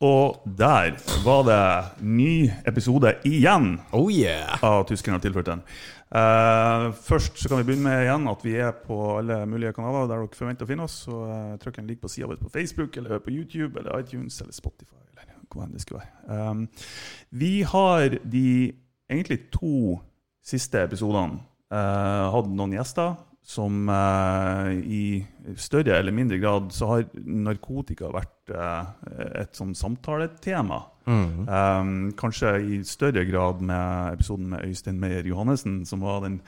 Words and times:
Og 0.00 0.40
der 0.56 0.94
var 1.24 1.42
det 1.44 2.04
ny 2.08 2.48
episode 2.64 3.10
igjen 3.28 3.74
Oh 3.92 4.06
yeah! 4.08 4.56
av 4.64 4.86
Tyskerne 4.88 5.18
har 5.18 5.24
tilført 5.26 5.50
den. 5.50 5.60
Uh, 6.08 6.88
først 7.04 7.36
så 7.36 7.50
kan 7.50 7.60
vi 7.60 7.66
begynne 7.68 7.84
med 7.84 8.06
igjen 8.06 8.30
at 8.32 8.46
vi 8.46 8.54
er 8.64 8.72
på 8.80 8.96
alle 9.18 9.42
mulige 9.46 9.74
kanaler 9.76 10.08
der 10.08 10.22
dere 10.22 10.38
forventer 10.38 10.64
å 10.64 10.70
finne 10.70 10.86
oss. 10.88 11.02
Så 11.04 11.18
uh, 11.28 11.52
trykk 11.60 11.82
en 11.82 11.92
lik 11.92 12.00
på 12.00 12.08
sida 12.08 12.30
vår 12.30 12.40
på 12.40 12.48
Facebook, 12.54 12.96
eller 12.96 13.20
på 13.20 13.34
YouTube, 13.34 13.76
eller 13.76 14.00
iTunes, 14.00 14.40
eller 14.40 14.56
Spotify. 14.56 14.96
eller 15.12 15.36
hva 15.52 15.66
enn 15.66 15.76
det 15.76 15.84
skulle 15.84 16.00
være. 16.00 16.48
Um, 16.48 16.64
vi 17.36 17.52
har 17.68 18.16
de 18.24 18.46
egentlig 19.10 19.42
to 19.52 20.00
siste 20.40 20.80
episodene 20.80 21.42
uh, 21.68 22.30
hatt 22.32 22.48
noen 22.48 22.72
gjester 22.78 23.18
som 23.42 23.88
eh, 23.90 24.72
i 24.84 25.04
større 25.58 25.98
eller 25.98 26.14
mindre 26.14 26.38
grad 26.38 26.70
så 26.74 26.92
har 26.92 27.08
narkotika 27.24 28.12
vært 28.14 28.52
eh, 28.54 29.10
et 29.42 29.58
sånn 29.58 29.74
samtaletema. 29.78 30.84
Um, 31.10 32.12
kanskje 32.14 32.52
i 32.62 32.76
større 32.86 33.24
grad 33.26 33.62
med 33.66 34.14
episoden 34.14 34.52
med 34.52 34.68
Øystein 34.68 35.00
Meyer 35.02 35.26
Johannessen, 35.26 35.80
som 35.88 36.04
var 36.06 36.20
den 36.22 36.38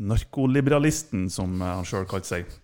narkoliberalisten 0.00 1.28
som 1.32 1.60
eh, 1.60 1.74
han 1.80 1.88
sjøl 1.88 2.06
kalte 2.08 2.30
seg. 2.30 2.54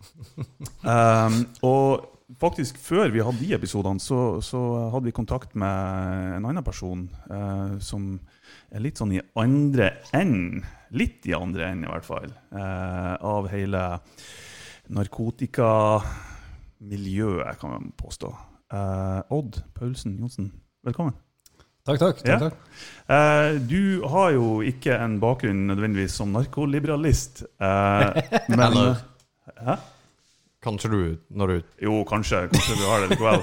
Um, 0.87 1.43
og 1.71 2.07
faktisk 2.41 2.79
før 2.83 3.13
vi 3.15 3.25
hadde 3.25 3.43
de 3.43 3.53
episodene, 3.59 4.03
så, 4.03 4.41
så 4.45 4.63
hadde 4.95 5.11
vi 5.11 5.17
kontakt 5.17 5.55
med 5.59 6.39
en 6.39 6.49
annen 6.49 6.65
person 6.67 7.07
eh, 7.31 7.77
som 7.85 8.15
er 8.73 8.83
litt 8.83 8.99
sånn 8.99 9.15
i 9.15 9.23
andre 9.39 9.93
enden, 10.17 10.65
litt 10.93 11.27
i 11.27 11.33
andre 11.35 11.65
enden 11.71 11.89
i 11.89 11.93
hvert 11.93 12.05
fall, 12.07 12.27
eh, 12.53 13.17
av 13.27 13.49
hele 13.51 14.01
narkotikamiljøet, 14.89 17.59
kan 17.61 17.71
man 17.71 17.93
påstå. 17.99 18.35
Eh, 18.73 19.21
Odd 19.35 19.63
Paulsen 19.75 20.19
Johnsen, 20.21 20.53
velkommen. 20.87 21.15
Takk, 21.87 21.99
takk. 22.01 22.17
takk, 22.19 22.29
Ja. 22.29 22.39
takk. 22.39 22.55
Eh, 23.09 23.59
du 23.69 24.03
har 24.09 24.31
jo 24.33 24.61
ikke 24.63 24.95
en 24.99 25.21
bakgrunn 25.21 25.67
nødvendigvis 25.69 26.11
som 26.19 26.33
narkoliberalist, 26.33 27.43
eh, 27.61 28.13
men 28.49 28.61
Eller- 28.61 28.97
Hæ? 29.65 29.77
Kanskje 30.67 30.89
du, 30.91 31.17
når 31.31 31.47
du 31.47 31.63
Jo, 31.83 32.05
kanskje. 32.05 32.49
Kanskje 32.51 32.75
du 32.75 32.87
har 32.91 33.01
det 33.01 33.09
likevel. 33.15 33.41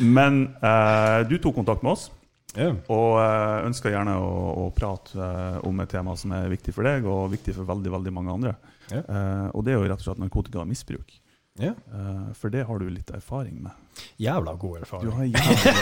Men 0.16 0.56
eh, 0.62 1.22
du 1.28 1.36
tok 1.38 1.54
kontakt 1.58 1.82
med 1.84 1.92
oss 1.92 2.10
Ja. 2.56 2.70
og 2.72 3.18
uh, 3.20 3.66
ønsker 3.66 3.92
gjerne 3.92 4.16
å, 4.16 4.32
å 4.64 4.70
prate 4.74 5.18
eh, 5.20 5.58
om 5.68 5.80
et 5.82 5.90
tema 5.92 6.14
som 6.16 6.32
er 6.36 6.48
viktig 6.50 6.72
for 6.74 6.88
deg, 6.88 7.04
og 7.04 7.30
viktig 7.34 7.54
for 7.56 7.68
veldig 7.68 7.92
veldig 7.92 8.12
mange 8.16 8.32
andre. 8.32 8.56
Yeah. 8.90 9.04
Eh, 9.04 9.46
og 9.52 9.64
det 9.66 9.74
er 9.74 9.80
jo 9.80 9.88
rett 9.90 10.02
og 10.02 10.08
slett 10.08 10.22
narkotikamisbruk. 10.22 11.16
Yeah. 11.60 11.76
Eh, 11.92 12.32
for 12.36 12.52
det 12.52 12.66
har 12.68 12.78
du 12.78 12.88
litt 12.90 13.10
erfaring 13.16 13.62
med. 13.64 13.72
Jævla 14.20 14.54
god 14.60 14.82
erfaring. 14.84 15.08
Du 15.08 15.16
har 15.16 15.24
jævlig 15.24 15.72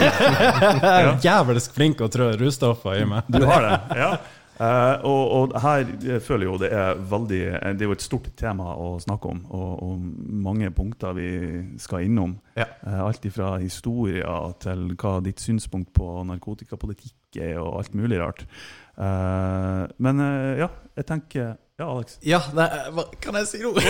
Jeg 0.71 0.95
er 0.95 1.11
jævlig 1.25 1.65
flink 1.75 2.03
å 2.03 2.09
trå 2.11 2.31
russtoffer 2.39 3.01
i 3.01 3.07
meg. 3.09 3.27
Du 3.27 3.43
har 3.47 3.67
det, 3.67 3.75
ja. 3.99 4.11
Eh, 4.55 5.03
og, 5.03 5.23
og 5.35 5.55
her 5.59 5.89
føler 6.23 6.45
jeg 6.45 6.47
jo 6.47 6.59
det 6.61 6.69
er 6.71 6.99
veldig 7.11 7.39
Det 7.75 7.83
er 7.83 7.89
jo 7.89 7.95
et 7.97 8.05
stort 8.05 8.29
tema 8.39 8.69
å 8.79 8.93
snakke 9.03 9.27
om, 9.33 9.41
og, 9.51 9.73
og 9.83 10.05
mange 10.45 10.69
punkter 10.71 11.15
vi 11.17 11.27
skal 11.81 12.05
innom. 12.07 12.37
Ja. 12.55 12.69
Uh, 12.85 13.01
alt 13.09 13.25
ifra 13.27 13.57
historier 13.59 14.55
til 14.63 14.87
hva 14.95 15.17
ditt 15.25 15.43
synspunkt 15.43 15.91
på 15.95 16.07
narkotikapolitikk 16.29 17.41
er, 17.41 17.59
og 17.59 17.81
alt 17.81 17.97
mulig 17.99 18.21
rart. 18.21 18.45
Uh, 18.95 19.83
men 19.99 20.23
eh, 20.23 20.63
ja, 20.63 20.69
jeg 20.95 21.07
tenker 21.09 21.55
Ja, 21.77 21.85
Alex. 21.91 22.17
Ja, 22.23 22.37
nei, 22.55 22.69
hva 22.95 23.03
kan 23.19 23.35
jeg 23.35 23.47
si 23.49 23.59
noe? 23.59 23.81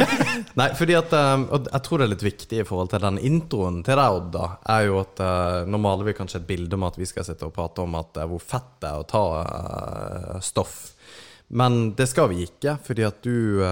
Nei, 0.60 0.66
fordi 0.76 0.92
at 0.98 1.14
um, 1.16 1.46
Og 1.56 1.70
jeg 1.70 1.84
tror 1.86 2.00
det 2.02 2.04
er 2.04 2.10
litt 2.12 2.24
viktig 2.26 2.58
i 2.60 2.66
forhold 2.68 2.90
til 2.92 3.00
den 3.00 3.16
introen 3.30 3.78
til 3.86 3.96
deg, 3.96 4.16
Odd, 4.18 4.26
da, 4.34 4.48
er 4.74 4.82
jo 4.90 4.98
at 5.00 5.22
uh, 5.24 5.62
nå 5.64 5.80
maler 5.80 6.10
vi 6.10 6.16
kanskje 6.18 6.42
et 6.42 6.50
bilde 6.50 6.76
om 6.76 6.84
at 6.84 6.98
vi 7.00 7.08
skal 7.08 7.24
sitte 7.24 7.48
og 7.48 7.54
prate 7.56 7.80
om 7.80 7.96
at 7.96 8.20
uh, 8.20 8.26
hvor 8.28 8.44
fett 8.44 8.74
det 8.84 8.90
er 8.90 9.00
å 9.00 9.08
ta 9.08 9.22
uh, 9.40 10.36
stoff. 10.44 10.76
Men 11.48 11.94
det 11.96 12.10
skal 12.10 12.28
vi 12.30 12.44
ikke, 12.44 12.76
fordi 12.86 13.02
at 13.08 13.24
du 13.24 13.64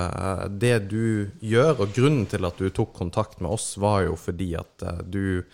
Det 0.58 0.72
du 0.90 1.28
gjør, 1.38 1.84
og 1.84 1.92
grunnen 1.94 2.24
til 2.26 2.48
at 2.48 2.58
du 2.58 2.72
tok 2.74 2.96
kontakt 2.96 3.38
med 3.38 3.52
oss, 3.52 3.76
var 3.78 4.00
jo 4.08 4.16
fordi 4.18 4.48
at 4.58 4.82
du 5.06 5.44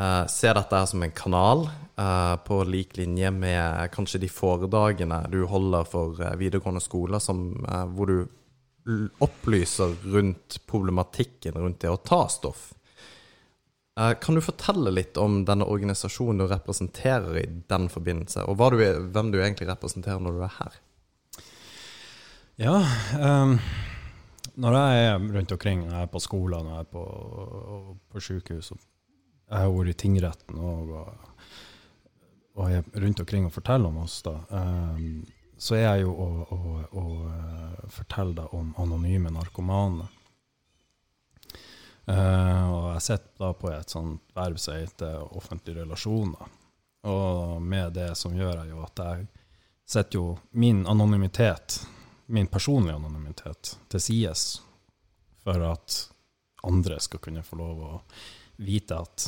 uh, 0.00 0.24
ser 0.26 0.56
dette 0.56 0.80
her 0.80 0.88
som 0.88 1.04
en 1.04 1.12
kanal 1.14 1.66
uh, 1.68 2.36
på 2.46 2.62
lik 2.64 2.96
linje 2.96 3.30
med 3.36 3.92
kanskje 3.94 4.22
de 4.24 4.32
foredragene 4.32 5.22
du 5.32 5.42
holder 5.50 5.84
for 5.88 6.18
videregående 6.40 6.80
skoler, 6.82 7.20
som, 7.22 7.50
hvor 7.94 8.10
du 8.10 9.08
opplyser 9.22 9.92
rundt 10.10 10.56
problematikken 10.66 11.54
rundt 11.60 11.82
det 11.84 11.90
å 11.92 11.98
ta 12.00 12.24
stoff. 12.32 12.70
Kan 14.24 14.38
du 14.38 14.40
fortelle 14.40 14.88
litt 14.94 15.18
om 15.20 15.42
denne 15.44 15.66
organisasjonen 15.68 16.40
du 16.40 16.46
representerer 16.48 17.36
i 17.42 17.44
den 17.68 17.90
forbindelse, 17.92 18.46
og 18.48 18.56
du, 18.72 18.80
er- 18.80 19.02
hvem 19.12 19.28
du 19.34 19.36
egentlig 19.42 19.68
representerer 19.68 20.22
når 20.24 20.38
du 20.38 20.44
er 20.46 20.54
her? 20.56 20.78
Ja, 22.60 22.78
um, 23.20 23.58
når 24.60 24.78
jeg 24.78 25.04
er 25.10 25.28
rundt 25.36 25.52
omkring, 25.52 25.84
når 25.84 25.94
jeg 25.98 26.08
er 26.08 26.12
på 26.16 26.22
jeg 26.72 26.86
er 26.86 26.88
på, 26.96 27.04
på 28.12 28.24
sykehus 28.24 28.72
og 28.74 28.80
Jeg 29.50 29.66
har 29.66 29.74
vært 29.74 29.92
i 29.92 29.98
tingretten 29.98 30.60
og, 30.62 30.92
og 32.54 32.70
jeg 32.70 32.84
er 32.84 33.04
rundt 33.04 33.22
omkring 33.24 33.48
og 33.48 33.54
forteller 33.54 33.90
om 33.90 34.00
oss, 34.04 34.20
da. 34.26 34.36
um, 34.54 35.24
så 35.60 35.76
er 35.76 35.84
jeg 35.84 36.06
jo 36.06 36.14
å, 36.14 36.28
å, 36.56 36.60
å 36.96 37.02
eh, 37.28 37.80
fortelle 37.92 38.32
deg 38.38 38.54
om 38.56 38.70
anonyme 38.80 39.28
narkomane. 39.34 40.06
Uh, 42.08 42.64
og 42.70 42.86
jeg 42.94 43.02
sitter 43.04 43.42
da 43.42 43.50
på 43.60 43.68
et 43.68 43.92
sånt 43.92 44.32
verv 44.38 44.56
som 44.56 44.78
heter 44.78 45.36
offentlige 45.36 45.82
relasjoner. 45.82 46.56
Og 47.12 47.60
med 47.60 47.92
det 47.98 48.14
som 48.16 48.32
gjør 48.32 48.62
jeg 48.62 48.72
jo 48.72 48.80
at 48.86 49.04
jeg 49.04 49.28
setter 49.84 50.16
jo 50.16 50.24
min 50.56 50.86
anonymitet 50.88 51.82
min 52.30 52.46
personlige 52.46 52.96
anonymitet 52.96 53.78
til 53.88 54.00
sides 54.00 54.62
for 55.42 55.64
at 55.66 55.96
andre 56.62 57.00
skal 57.02 57.22
kunne 57.24 57.42
få 57.42 57.58
lov 57.58 57.80
å 57.82 57.94
vite 58.60 58.98
at 59.00 59.26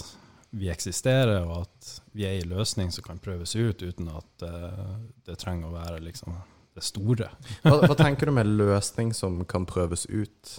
vi 0.52 0.68
eksisterer, 0.68 1.46
og 1.46 1.64
at 1.64 1.92
vi 2.12 2.26
er 2.28 2.40
i 2.40 2.48
løsning 2.48 2.90
som 2.92 3.04
kan 3.06 3.20
prøves 3.22 3.54
ut 3.56 3.82
uten 3.82 4.10
at 4.12 4.44
uh, 4.44 4.98
det 5.24 5.38
trenger 5.40 5.70
å 5.70 5.76
være 5.76 6.02
liksom 6.04 6.36
det 6.76 6.84
store. 6.84 7.30
Hva, 7.64 7.78
hva 7.86 7.96
tenker 7.96 8.28
du 8.28 8.36
med 8.36 8.50
løsning 8.60 9.14
som 9.16 9.40
kan 9.48 9.64
prøves 9.68 10.04
ut? 10.08 10.58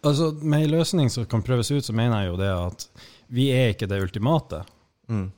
Altså, 0.00 0.30
Med 0.42 0.64
en 0.64 0.76
løsning 0.76 1.10
som 1.10 1.26
kan 1.26 1.42
prøves 1.42 1.70
ut, 1.70 1.84
så 1.84 1.94
mener 1.94 2.22
jeg 2.22 2.30
jo 2.30 2.38
det 2.40 2.52
at 2.54 2.86
vi 3.30 3.50
er 3.54 3.74
ikke 3.74 3.90
det 3.90 4.00
ultimate. 4.02 4.62
Mm. 5.10 5.28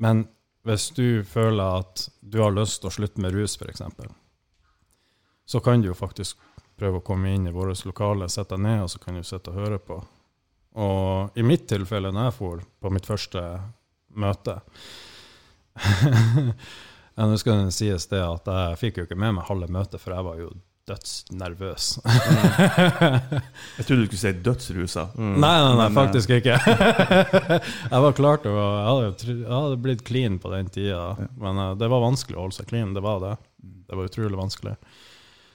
Men 0.00 0.24
hvis 0.68 0.90
du 0.96 1.24
føler 1.24 1.80
at 1.80 2.06
du 2.20 2.40
har 2.40 2.52
lyst 2.54 2.82
til 2.82 2.90
å 2.90 2.94
slutte 2.94 3.20
med 3.20 3.34
rus, 3.36 3.56
f.eks., 3.56 3.82
så 5.50 5.60
kan 5.64 5.82
du 5.82 5.90
jo 5.90 5.96
faktisk 5.98 6.38
prøve 6.78 7.00
å 7.00 7.04
komme 7.04 7.32
inn 7.34 7.48
i 7.48 7.52
vårt 7.52 7.84
lokale, 7.84 8.28
sette 8.28 8.56
deg 8.56 8.64
ned, 8.68 8.84
og 8.84 8.92
så 8.92 9.00
kan 9.02 9.16
du 9.16 9.24
sitte 9.26 9.52
og 9.52 9.60
høre 9.60 9.80
på. 9.82 9.98
Og 10.78 11.38
i 11.38 11.42
mitt 11.42 11.66
tilfelle, 11.70 12.12
når 12.14 12.28
jeg 12.28 12.36
for 12.36 12.62
på 12.82 12.92
mitt 12.94 13.08
første 13.08 13.42
møte 14.20 14.58
Nå 17.20 17.36
skal 17.40 17.64
det 17.66 17.74
sies 17.74 18.06
det 18.10 18.20
at 18.22 18.46
jeg 18.48 18.78
fikk 18.80 19.00
jo 19.00 19.04
ikke 19.06 19.18
med 19.18 19.36
meg 19.36 19.48
halve 19.48 19.68
møtet, 19.72 20.00
for 20.00 20.14
jeg 20.14 20.24
var 20.26 20.38
jo 20.40 20.50
dødsnervøs. 20.90 21.88
Jeg 23.76 23.84
trodde 23.86 24.00
du 24.00 24.06
skulle 24.08 24.20
si 24.22 24.32
dødsrusa. 24.46 25.04
Nei, 25.18 25.34
nei, 25.36 25.74
nei, 25.76 25.76
Men, 25.76 25.84
eh, 25.84 25.96
faktisk 25.98 26.32
ikke. 26.34 26.56
jeg 27.92 28.02
var 28.06 28.16
klar 28.16 28.40
til 28.42 28.56
å 28.56 28.64
Jeg 28.80 29.44
hadde, 29.46 29.78
blitt 29.84 30.02
clean 30.06 30.40
på 30.42 30.50
den 30.54 30.70
tida, 30.72 31.28
men 31.38 31.60
eh, 31.62 31.76
det 31.80 31.90
var 31.92 32.02
vanskelig 32.02 32.38
å 32.38 32.46
holde 32.46 32.58
seg 32.58 32.70
clean. 32.72 32.96
Det 32.96 33.04
var 33.04 33.22
det. 33.22 33.36
Det 33.60 33.98
var 33.98 34.10
utrolig 34.10 34.40
vanskelig. 34.40 34.74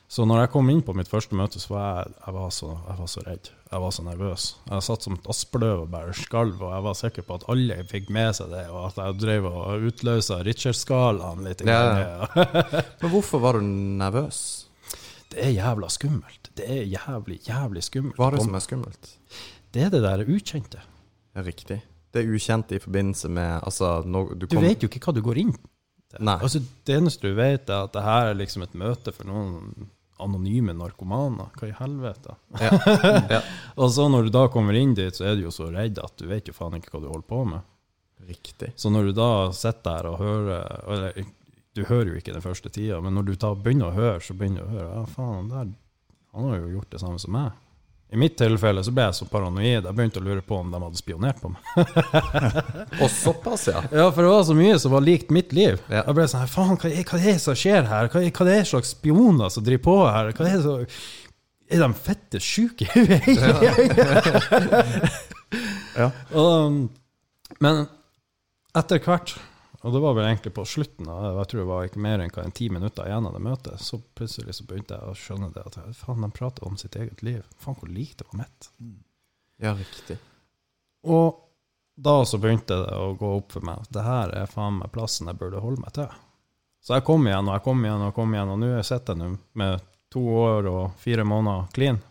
Så 0.07 0.25
når 0.29 0.43
jeg 0.43 0.51
kom 0.53 0.67
inn 0.69 0.83
på 0.85 0.93
mitt 0.93 1.09
første 1.09 1.35
møte, 1.37 1.59
så 1.59 1.71
var 1.73 1.85
jeg, 1.85 2.13
jeg, 2.19 2.33
var, 2.35 2.49
så, 2.53 2.67
jeg 2.75 2.97
var 2.99 3.09
så 3.09 3.23
redd. 3.25 3.49
Jeg 3.71 3.81
var 3.81 3.93
så 3.95 4.03
nervøs. 4.05 4.43
Jeg 4.69 4.85
satt 4.85 5.07
som 5.07 5.15
et 5.17 5.29
aspløv 5.33 5.81
og 5.81 5.89
bare 5.95 6.13
skalv, 6.15 6.61
og 6.61 6.75
jeg 6.75 6.85
var 6.85 6.99
sikker 6.99 7.25
på 7.25 7.39
at 7.39 7.47
alle 7.51 7.79
fikk 7.89 8.11
med 8.13 8.37
seg 8.37 8.53
det, 8.53 8.67
og 8.69 8.83
at 8.91 9.01
jeg 9.01 9.17
drev 9.23 9.49
og 9.49 9.87
utløsa 9.89 10.39
Richard-skalaen 10.45 11.41
litt. 11.47 11.65
Ja. 11.65 12.29
Men 13.01 13.11
hvorfor 13.15 13.41
var 13.43 13.57
du 13.57 13.65
nervøs? 13.65 14.39
Det 15.33 15.41
er 15.41 15.55
jævla 15.57 15.89
skummelt. 15.91 16.51
Det 16.55 16.69
er 16.69 16.85
jævlig, 16.85 17.41
jævlig 17.49 17.83
skummelt. 17.83 18.19
Hva 18.21 18.29
er 18.29 18.37
det 18.37 18.45
som 18.45 18.55
er 18.55 18.63
skummelt? 18.63 19.13
Det 19.75 19.83
er 19.83 19.91
det 19.91 20.05
der 20.05 20.23
ukjente. 20.29 20.85
Riktig. 21.35 21.81
Det 22.13 22.21
er 22.21 22.29
ukjente 22.31 22.77
i 22.77 22.79
forbindelse 22.79 23.27
med 23.27 23.59
Altså, 23.65 23.97
du 24.05 24.45
Du 24.45 24.59
vet 24.61 24.83
jo 24.83 24.87
ikke 24.87 25.01
hva 25.03 25.15
du 25.17 25.25
går 25.25 25.41
inn. 25.41 25.55
Nei. 26.19 26.37
Altså, 26.39 26.61
det 26.87 26.95
eneste 26.95 27.27
du 27.27 27.35
vet, 27.35 27.69
er 27.69 27.87
at 27.87 27.93
det 27.95 28.03
her 28.05 28.31
er 28.31 28.39
liksom 28.39 28.63
et 28.63 28.75
møte 28.77 29.11
for 29.15 29.27
noen 29.27 29.89
anonyme 30.23 30.75
narkomaner. 30.77 31.49
Hva 31.59 31.69
i 31.69 31.75
helvete? 31.75 32.37
Ja. 32.61 32.71
ja. 33.35 33.41
Og 33.75 33.91
så 33.91 34.07
når 34.11 34.27
du 34.27 34.35
da 34.37 34.45
kommer 34.51 34.77
inn 34.79 34.93
dit, 34.95 35.15
så 35.15 35.27
er 35.27 35.35
du 35.35 35.45
jo 35.47 35.53
så 35.53 35.67
redd 35.73 35.99
at 35.99 36.15
du 36.21 36.27
vet 36.29 36.47
jo 36.47 36.55
faen 36.55 36.77
ikke 36.79 36.95
hva 36.95 37.03
du 37.03 37.09
holder 37.11 37.27
på 37.29 37.41
med. 37.51 37.65
Riktig. 38.25 38.71
Så 38.79 38.89
når 38.89 39.09
du 39.09 39.17
da 39.17 39.31
sitter 39.53 39.83
der 39.89 40.07
og 40.09 40.21
hører 40.21 40.85
Eller 40.93 41.25
du 41.75 41.83
hører 41.83 42.13
jo 42.13 42.19
ikke 42.21 42.33
den 42.33 42.41
første 42.41 42.71
tida, 42.71 43.01
men 43.03 43.13
når 43.17 43.27
du 43.27 43.33
da 43.35 43.51
begynner 43.59 43.91
å 43.91 43.97
høre, 43.97 44.21
så 44.23 44.33
begynner 44.37 44.63
du 44.63 44.69
å 44.69 44.77
høre 44.77 44.93
Ja, 44.93 45.01
faen, 45.11 45.49
der 45.51 45.73
han 46.35 46.49
har 46.49 46.57
jo 46.59 46.71
gjort 46.77 46.91
det 46.91 46.99
samme 46.99 47.19
som 47.19 47.35
meg. 47.35 47.59
I 48.13 48.17
mitt 48.17 48.37
tilfelle 48.37 48.83
så 48.85 48.91
ble 48.93 49.07
jeg 49.07 49.17
så 49.17 49.25
paranoid. 49.27 49.81
Jeg 49.87 49.95
begynte 49.97 50.21
å 50.21 50.25
lure 50.25 50.43
på 50.45 50.59
om 50.61 50.69
de 50.71 50.79
hadde 50.79 50.99
spionert 50.99 51.39
på 51.41 51.49
meg. 51.51 51.61
Og 53.01 53.09
såpass, 53.11 53.65
ja. 53.71 53.81
Ja, 53.89 54.05
for 54.13 54.21
det 54.21 54.29
var 54.29 54.43
så 54.45 54.55
mye 54.57 54.77
som 54.79 54.93
var 54.93 55.03
likt 55.03 55.33
mitt 55.33 55.55
liv. 55.57 55.79
Ja. 55.89 56.03
Jeg 56.03 56.17
ble 56.19 56.27
sånn 56.29 56.43
her, 56.43 56.51
faen, 56.53 56.77
hva 56.77 56.91
hva 56.93 57.19
er 57.19 57.25
det 57.25 57.41
som 57.43 57.57
skjer 57.57 57.89
her? 57.89 58.11
Hva 58.13 58.21
hva 58.21 58.45
er 58.45 58.51
det 58.51 58.69
slags 58.69 58.93
spioner 58.93 59.49
som 59.51 59.65
driver 59.65 59.83
på 59.89 59.97
her? 60.05 60.31
Hva 60.37 60.47
er 60.47 60.59
det 60.59 60.65
så... 60.67 60.77
Er 61.65 61.81
de 61.81 61.97
fette 61.97 62.39
sjuke 62.45 62.85
i 62.85 62.89
huet? 62.93 63.25
Ja. 65.97 66.11
Og, 66.43 66.77
men 67.63 67.85
etter 68.77 69.01
hvert, 69.01 69.33
og 69.85 69.93
det 69.93 69.99
var 70.01 70.15
vel 70.17 70.25
egentlig 70.25 70.53
på 70.55 70.63
slutten, 70.65 71.09
av, 71.13 71.35
jeg 71.37 71.49
tror 71.51 71.59
det 71.61 71.69
var 71.69 71.87
ikke 71.87 72.01
mer 72.01 72.21
enn 72.23 72.31
en 72.41 72.53
ti 72.57 72.71
minutter 72.73 73.05
igjen 73.05 73.27
av 73.29 73.35
det 73.35 73.41
møtet, 73.45 73.81
så 73.85 73.99
plutselig 74.17 74.55
så 74.57 74.65
begynte 74.65 74.97
jeg 74.97 75.11
å 75.11 75.17
skjønne 75.19 75.51
det 75.53 75.61
at 75.61 75.77
faen, 75.93 76.25
de 76.25 76.29
prater 76.33 76.65
om 76.65 76.77
sitt 76.81 76.97
eget 76.97 77.21
liv. 77.21 77.43
Faen, 77.61 77.77
hvor 77.77 77.91
likt 77.93 78.23
det 78.23 78.25
var 78.31 78.39
mitt. 78.41 78.69
Ja, 79.61 79.75
riktig. 79.77 80.17
Og 81.05 81.37
da 81.95 82.15
så 82.25 82.41
begynte 82.41 82.79
det 82.81 82.97
å 82.97 83.13
gå 83.19 83.29
opp 83.37 83.53
for 83.53 83.67
meg 83.67 83.85
at 83.85 83.93
det 83.93 84.07
her 84.07 84.33
er 84.35 84.49
faen 84.49 84.81
meg 84.81 84.89
plassen 84.95 85.29
jeg 85.29 85.37
burde 85.39 85.61
holde 85.61 85.85
meg 85.85 85.93
til. 85.95 86.09
Så 86.81 86.97
jeg 86.97 87.05
kom 87.05 87.29
igjen 87.29 87.45
og 87.45 87.53
jeg 87.55 87.65
kom 87.69 87.85
igjen 87.85 88.07
og 88.07 88.17
kom 88.17 88.33
igjen, 88.33 88.51
og 88.55 88.61
nå 88.61 88.71
sitter 88.85 89.13
jeg 89.13 89.21
nå 89.21 89.29
med 89.61 89.85
to 90.13 90.25
år 90.41 90.67
og 90.73 90.83
fire 91.01 91.29
måneder 91.29 91.69
clean. 91.77 92.01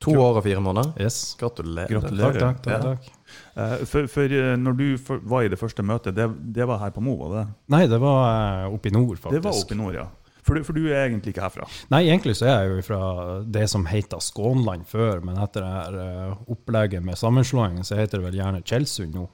To 0.00 0.14
år 0.16 0.38
og 0.38 0.44
fire 0.46 0.62
måneder. 0.64 0.94
Yes. 1.02 1.34
Gratulerer. 1.42 1.90
Gratulerer. 1.90 2.38
Takk, 2.40 2.62
takk, 2.64 2.70
takk. 2.70 2.72
Ja. 2.72 2.94
takk. 2.94 3.19
Eh, 3.60 3.82
For, 3.90 4.08
for 4.10 4.32
eh, 4.32 4.54
når 4.56 4.78
du 4.78 4.86
var 5.28 5.44
i 5.44 5.50
det 5.52 5.58
første 5.60 5.84
møtet, 5.86 6.16
det, 6.16 6.28
det 6.56 6.66
var 6.70 6.80
her 6.84 6.94
på 6.94 7.02
Mo, 7.04 7.16
var 7.20 7.34
det? 7.36 7.44
Nei, 7.74 7.84
det 7.90 8.00
var 8.02 8.22
eh, 8.64 8.72
oppe 8.72 8.88
i 8.90 8.94
nord, 8.94 9.18
faktisk. 9.18 9.36
Det 9.36 9.44
var 9.44 9.58
oppe 9.60 9.76
i 9.76 9.80
nord, 9.80 9.98
ja. 9.98 10.06
For 10.40 10.56
du, 10.56 10.64
for 10.64 10.72
du 10.72 10.86
er 10.88 11.02
egentlig 11.10 11.34
ikke 11.34 11.44
herfra? 11.44 11.66
Nei, 11.92 12.06
egentlig 12.08 12.32
så 12.38 12.46
er 12.48 12.62
jeg 12.64 12.78
jo 12.78 12.84
fra 12.86 13.00
det 13.44 13.66
som 13.68 13.84
heter 13.90 14.22
Skånland 14.24 14.86
før, 14.88 15.20
men 15.26 15.36
etter 15.42 15.66
det 15.66 15.72
her 15.74 16.38
opplegget 16.50 17.04
med 17.04 17.20
sammenslåingen, 17.20 17.84
så 17.84 17.98
heter 18.00 18.18
det 18.22 18.30
vel 18.30 18.38
gjerne 18.40 18.62
Tjeldsund 18.64 19.18
nå. 19.18 19.26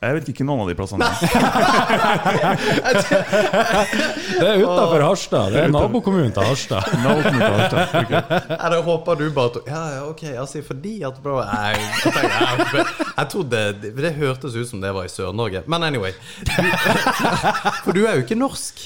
Jeg 0.00 0.14
vet 0.16 0.28
ikke 0.32 0.44
noen 0.48 0.62
av 0.64 0.68
de 0.70 0.74
plassene. 0.78 1.04
Det 3.10 4.46
er 4.46 4.62
utafor 4.62 5.02
Harstad. 5.04 5.50
Det 5.52 5.60
er 5.66 5.72
nabokommunen 5.74 6.32
til 6.32 6.46
Harstad. 6.48 6.86
Navnet 7.02 7.26
på 7.34 7.50
Harstad. 7.56 7.96
Ok. 8.00 8.12
Da 8.72 8.78
håper 8.86 9.18
du 9.20 9.26
bare 9.36 9.62
Ja, 9.66 9.82
ja, 9.96 10.00
ok, 10.08 10.22
altså 10.40 10.62
fordi 10.64 10.94
at 11.04 11.18
bro, 11.24 11.36
Nei, 11.44 11.74
jeg, 11.76 12.14
jeg, 12.14 12.86
jeg 13.18 13.28
trodde 13.34 13.60
det, 13.82 13.92
det 13.98 14.14
hørtes 14.16 14.56
ut 14.56 14.68
som 14.70 14.80
det 14.80 14.94
var 14.96 15.04
i 15.04 15.12
Sør-Norge. 15.12 15.62
Men 15.68 15.84
anyway. 15.90 16.14
For 17.84 17.92
du 17.92 18.06
er 18.06 18.16
jo 18.20 18.24
ikke 18.24 18.38
norsk. 18.40 18.80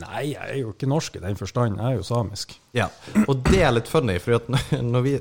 Nei, 0.00 0.24
jeg 0.32 0.46
er 0.54 0.58
jo 0.62 0.72
ikke 0.72 0.88
norsk 0.88 1.16
i 1.18 1.24
den 1.26 1.36
forstand. 1.36 1.76
Jeg 1.82 1.84
er 1.92 2.00
jo 2.00 2.06
samisk. 2.06 2.56
Ja, 2.76 2.88
og 3.26 3.40
det 3.50 3.60
er 3.66 3.72
litt 3.76 3.88
funny, 3.90 4.16
fordi 4.22 4.38
at 4.40 4.48
når- 4.56 4.84
når 4.94 5.06
vi 5.08 5.14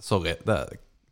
Sorry, 0.00 0.32
det, 0.48 0.56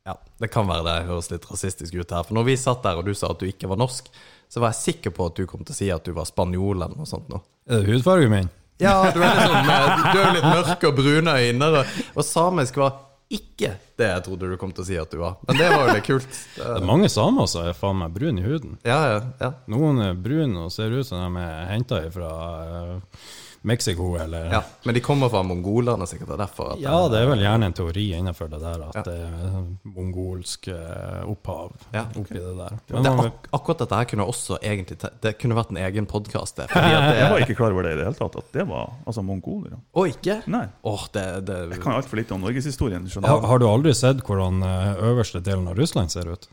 ja, 0.08 0.16
det 0.40 0.48
kan 0.52 0.68
være 0.68 0.86
det 0.86 0.96
høres 1.10 1.30
litt 1.32 1.46
rasistisk 1.50 1.98
ut 1.98 2.14
her. 2.14 2.24
For 2.24 2.36
når 2.38 2.46
vi 2.48 2.58
satt 2.60 2.84
der 2.86 3.00
og 3.00 3.08
du 3.08 3.14
sa 3.16 3.32
at 3.34 3.40
du 3.42 3.48
ikke 3.48 3.68
var 3.70 3.80
norsk, 3.80 4.08
så 4.48 4.62
var 4.62 4.72
jeg 4.72 4.94
sikker 4.94 5.12
på 5.14 5.26
at 5.28 5.36
du 5.36 5.48
kom 5.48 5.66
til 5.66 5.74
å 5.74 5.78
si 5.78 5.90
at 5.92 6.06
du 6.06 6.14
var 6.16 6.28
spanjol 6.28 6.78
eller 6.78 6.96
noe 6.96 7.08
sånt. 7.08 7.28
nå. 7.28 7.42
Er 7.68 7.82
det 7.82 7.92
hudfargen 7.92 8.32
min? 8.32 8.48
Ja, 8.80 9.10
du 9.10 9.18
er, 9.20 9.34
litt 9.34 9.50
sånn, 9.50 9.68
du 10.14 10.20
er 10.22 10.32
litt 10.36 10.46
mørk 10.46 10.84
og 10.86 10.98
brune 11.00 11.32
øyne, 11.34 11.68
og, 11.80 11.96
og 12.14 12.24
samisk 12.24 12.78
var 12.78 12.94
ikke 13.28 13.74
det 13.98 14.06
jeg 14.06 14.22
trodde 14.24 14.48
du 14.48 14.54
kom 14.60 14.70
til 14.72 14.84
å 14.84 14.86
si 14.88 14.96
at 14.96 15.10
du 15.12 15.18
var. 15.20 15.34
Men 15.48 15.58
det 15.58 15.66
var 15.72 15.82
jo 15.82 15.96
litt 15.98 16.06
kult. 16.06 16.38
Det 16.54 16.68
er 16.78 16.86
mange 16.86 17.10
samer 17.12 17.50
som 17.50 17.66
er 17.68 17.76
faen 17.76 17.98
meg 18.00 18.14
brune 18.14 18.40
i 18.40 18.46
huden. 18.46 18.78
Ja, 18.88 19.00
ja, 19.10 19.18
ja. 19.42 19.50
Noen 19.68 20.00
er 20.06 20.16
brune 20.16 20.64
og 20.64 20.72
ser 20.72 20.94
ut 20.94 21.08
som 21.08 21.36
de 21.36 21.42
er 21.42 21.68
henta 21.74 22.00
fra 22.14 22.30
uh, 22.64 23.26
Mexico, 23.62 24.16
eller 24.20 24.52
ja. 24.52 24.60
Men 24.84 24.94
de 24.94 25.00
kommer 25.02 25.28
fra 25.32 25.42
mongolerne, 25.42 26.06
sikkert. 26.06 26.30
Er 26.34 26.38
derfor. 26.44 26.72
At, 26.72 26.80
Ja, 26.80 27.08
det 27.10 27.18
er 27.22 27.26
vel 27.30 27.40
gjerne 27.42 27.66
en 27.66 27.74
teori 27.74 28.04
innenfor 28.14 28.48
det 28.52 28.60
der 28.62 28.84
at 28.86 28.98
det 29.08 29.14
er 29.26 29.64
mongolsk 29.84 30.68
eh, 30.68 31.22
opphav 31.28 31.72
Ja. 31.94 32.04
oppi 32.14 32.38
det 32.38 32.54
der. 32.58 32.76
Men 32.94 33.02
det 33.08 33.12
ak 33.26 33.48
akkurat 33.58 33.78
dette 33.82 33.98
her 33.98 34.04
kunne 34.12 34.26
også 34.30 34.58
egentlig 34.62 34.98
Det 35.22 35.34
kunne 35.40 35.56
vært 35.58 35.70
en 35.74 35.80
egen 35.82 36.06
podkast, 36.06 36.58
Jeg 36.68 37.30
var 37.32 37.38
ikke 37.42 37.56
klar 37.58 37.72
over 37.74 37.82
det 37.88 37.96
i 37.96 37.98
det 38.00 38.06
hele 38.08 38.18
tatt, 38.20 38.36
at 38.42 38.52
det 38.54 38.66
var 38.68 38.92
altså 39.06 39.22
mongoler. 39.26 39.74
ja. 39.74 39.80
Å, 39.94 40.06
ikke? 40.12 40.38
Nei, 40.46 40.66
Oh, 40.82 41.02
det, 41.12 41.26
det 41.48 41.58
jeg 41.74 41.82
kan 41.82 41.92
altfor 41.98 42.16
lite 42.20 42.34
om 42.34 42.40
norgeshistorien. 42.46 43.08
har, 43.24 43.40
du? 43.40 43.46
har 43.46 43.58
du 43.58 43.66
aldri 43.68 43.94
sett 43.94 44.22
hvordan 44.24 44.62
eh, 44.62 45.02
øverste 45.10 45.40
delen 45.44 45.66
av 45.68 45.76
Russland 45.76 46.10
ser 46.14 46.30
ut? 46.30 46.48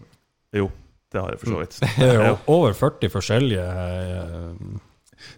Jo, 0.56 0.69
det 1.13 1.22
har 1.22 1.30
jeg 1.36 1.40
for 1.40 1.54
så 1.54 1.62
vidt. 1.62 1.80
Det 2.01 2.10
er 2.10 2.30
jo 2.31 2.38
over 2.51 2.74
40 2.74 3.12
forskjellige 3.13 3.66
eh, 3.66 4.80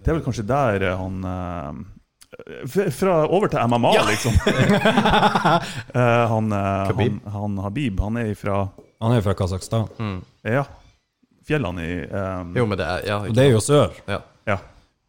Det 0.03 0.11
er 0.11 0.17
vel 0.17 0.23
kanskje 0.25 0.45
der 0.47 0.83
eh, 0.91 0.97
han 0.97 1.23
eh, 1.33 2.89
Fra 2.93 3.13
over 3.27 3.47
til 3.51 3.59
MMA, 3.71 3.91
liksom. 4.11 4.33
Eh, 5.97 6.25
han, 6.33 6.49
Khabib. 6.89 7.19
han, 7.23 7.31
han 7.33 7.57
Habib, 7.65 7.99
han 8.03 8.17
er 8.21 8.33
fra 8.37 8.57
Han 9.01 9.15
er 9.15 9.21
fra 9.25 9.33
Kasakhstan. 9.37 9.87
mm. 9.97 10.19
Ja, 10.47 10.63
fjellene 11.47 11.83
i 11.87 11.95
um, 12.11 12.53
Jo, 12.57 12.65
men 12.67 12.77
det 12.79 12.85
er 12.87 13.07
Ja. 13.07 13.17
Det 13.27 13.43
er 13.45 13.51
jo 13.55 13.59
sør. 13.63 13.95
ja. 14.07 14.19
Ja. 14.47 14.57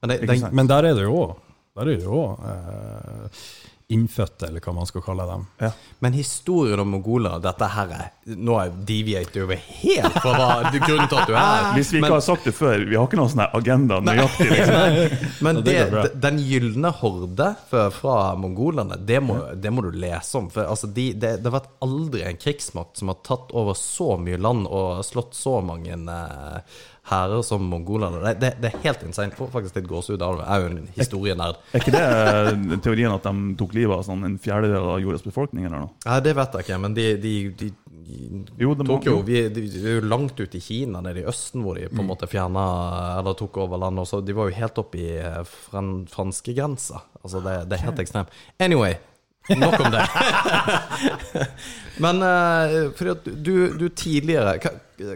Men 0.03 0.11
det, 0.13 0.21
den. 0.31 0.49
Men 0.55 0.67
der 0.71 0.87
er 0.89 0.95
det 0.95 1.03
jo 1.03 1.15
òg 1.19 1.33
Der 1.77 1.83
er 1.83 1.97
det 1.97 2.05
jo 2.05 2.19
òg 2.23 2.45
eh, 2.49 3.43
innfødte, 3.89 4.47
eller 4.51 4.61
hva 4.61 4.73
man 4.77 4.87
skal 4.89 5.01
kalle 5.01 5.25
dem. 5.25 5.47
ja. 5.65 5.71
men 6.05 6.13
historien 6.13 6.81
om 6.83 6.91
mongoler 6.93 7.39
Dette 7.41 7.65
her 7.73 7.93
er 7.97 8.35
Nå 8.37 8.59
er 8.61 8.75
deviater 8.85 9.47
over 9.47 9.57
helt 9.57 10.19
fra 10.21 10.35
hva 10.37 10.73
grunnen 10.75 11.09
til 11.09 11.17
at 11.23 11.31
du 11.31 11.33
er 11.33 11.39
her. 11.41 11.69
Hvis 11.79 11.93
vi 11.95 11.97
ikke 11.97 12.05
Men- 12.05 12.13
har 12.13 12.25
sagt 12.27 12.45
det 12.45 12.53
før, 12.53 12.85
vi 12.85 12.99
har 12.99 13.07
ikke 13.09 13.17
noen 13.17 13.33
sånn 13.33 13.47
agenda 13.57 14.01
nøyaktig. 14.05 14.49
Liksom. 14.53 15.15
Men 15.47 15.63
det 15.65 15.79
den 16.21 16.43
gylne 16.45 16.91
horde 17.01 17.49
fra, 17.71 17.87
fra 17.95 18.19
mongolene, 18.37 18.99
det 19.09 19.23
må, 19.25 19.39
det 19.57 19.73
må 19.73 19.87
du 19.87 19.97
lese 19.97 20.37
om. 20.43 20.51
For 20.53 20.69
altså, 20.69 20.91
de, 20.93 21.07
det, 21.17 21.39
det 21.41 21.49
har 21.49 21.57
vært 21.57 21.73
aldri 21.89 22.27
en 22.29 22.37
krigsmakt 22.45 23.01
som 23.01 23.09
har 23.15 23.23
tatt 23.25 23.57
over 23.57 23.73
så 23.81 24.19
mye 24.21 24.37
land 24.37 24.69
og 24.69 25.01
slått 25.09 25.33
så 25.39 25.63
mange 25.65 25.97
eh, 25.97 26.79
hærer 27.09 27.43
som 27.47 27.65
mongolene. 27.71 28.21
Det, 28.23 28.35
det, 28.43 28.51
det 28.63 28.71
er 28.71 28.85
helt 28.85 29.03
insane. 29.07 29.35
Får 29.37 29.51
faktisk 29.53 29.79
litt 29.79 29.89
gåsehud 29.89 30.23
av 30.25 30.39
det. 30.39 30.47
Jeg 30.47 30.55
er 30.55 30.65
jo 30.65 30.71
en 30.71 30.89
historienerd. 30.97 31.61
Er 31.73 31.83
ikke 31.83 31.95
det 31.95 32.05
eh, 32.05 32.79
teorien 32.85 33.15
at 33.15 33.27
de 33.29 33.57
tok 33.61 33.75
livet 33.77 33.97
av 33.97 34.05
sånn 34.07 34.27
en 34.29 34.39
fjerdedel 34.43 34.91
av 34.95 35.03
jordas 35.03 35.27
befolkning, 35.27 35.69
eller 35.69 35.87
noe? 35.87 35.93
Nei, 36.05 36.19
det 36.27 36.35
vet 36.39 36.57
jeg 36.57 36.67
ikke, 36.69 36.81
men 36.85 36.97
de, 36.97 37.07
de, 37.23 37.35
de, 37.63 37.71
de 38.09 38.21
Jo, 38.63 38.75
tok 38.81 39.09
jo 39.09 39.19
vi, 39.27 39.43
de, 39.53 39.67
de 39.73 39.83
er 39.85 39.99
jo 39.99 40.07
langt 40.09 40.41
ute 40.41 40.61
i 40.61 40.65
Kina, 40.65 41.03
nede 41.05 41.23
i 41.23 41.29
Østen, 41.29 41.65
hvor 41.65 41.79
de 41.79 41.89
på 41.91 42.03
en 42.05 42.11
måte 42.11 42.31
fjerna 42.31 42.65
eller 43.19 43.37
tok 43.39 43.61
over 43.65 43.81
landet. 43.85 44.05
Også. 44.07 44.23
De 44.25 44.37
var 44.37 44.51
jo 44.51 44.59
helt 44.59 44.83
oppe 44.85 45.03
i 45.03 45.13
eh, 45.21 45.45
fran, 45.69 46.03
franskegrensa. 46.13 47.05
Altså, 47.23 47.45
det, 47.45 47.61
det 47.71 47.79
er 47.79 47.87
helt 47.89 48.03
ekstremt. 48.05 48.35
Anyway, 48.63 48.99
nok 49.57 49.81
om 49.81 49.95
det. 49.95 50.05
men 52.05 52.21
uh, 52.23 52.93
fordi 52.99 53.15
at 53.15 53.33
du, 53.33 53.55
du 53.79 53.89
tidligere 53.89 54.59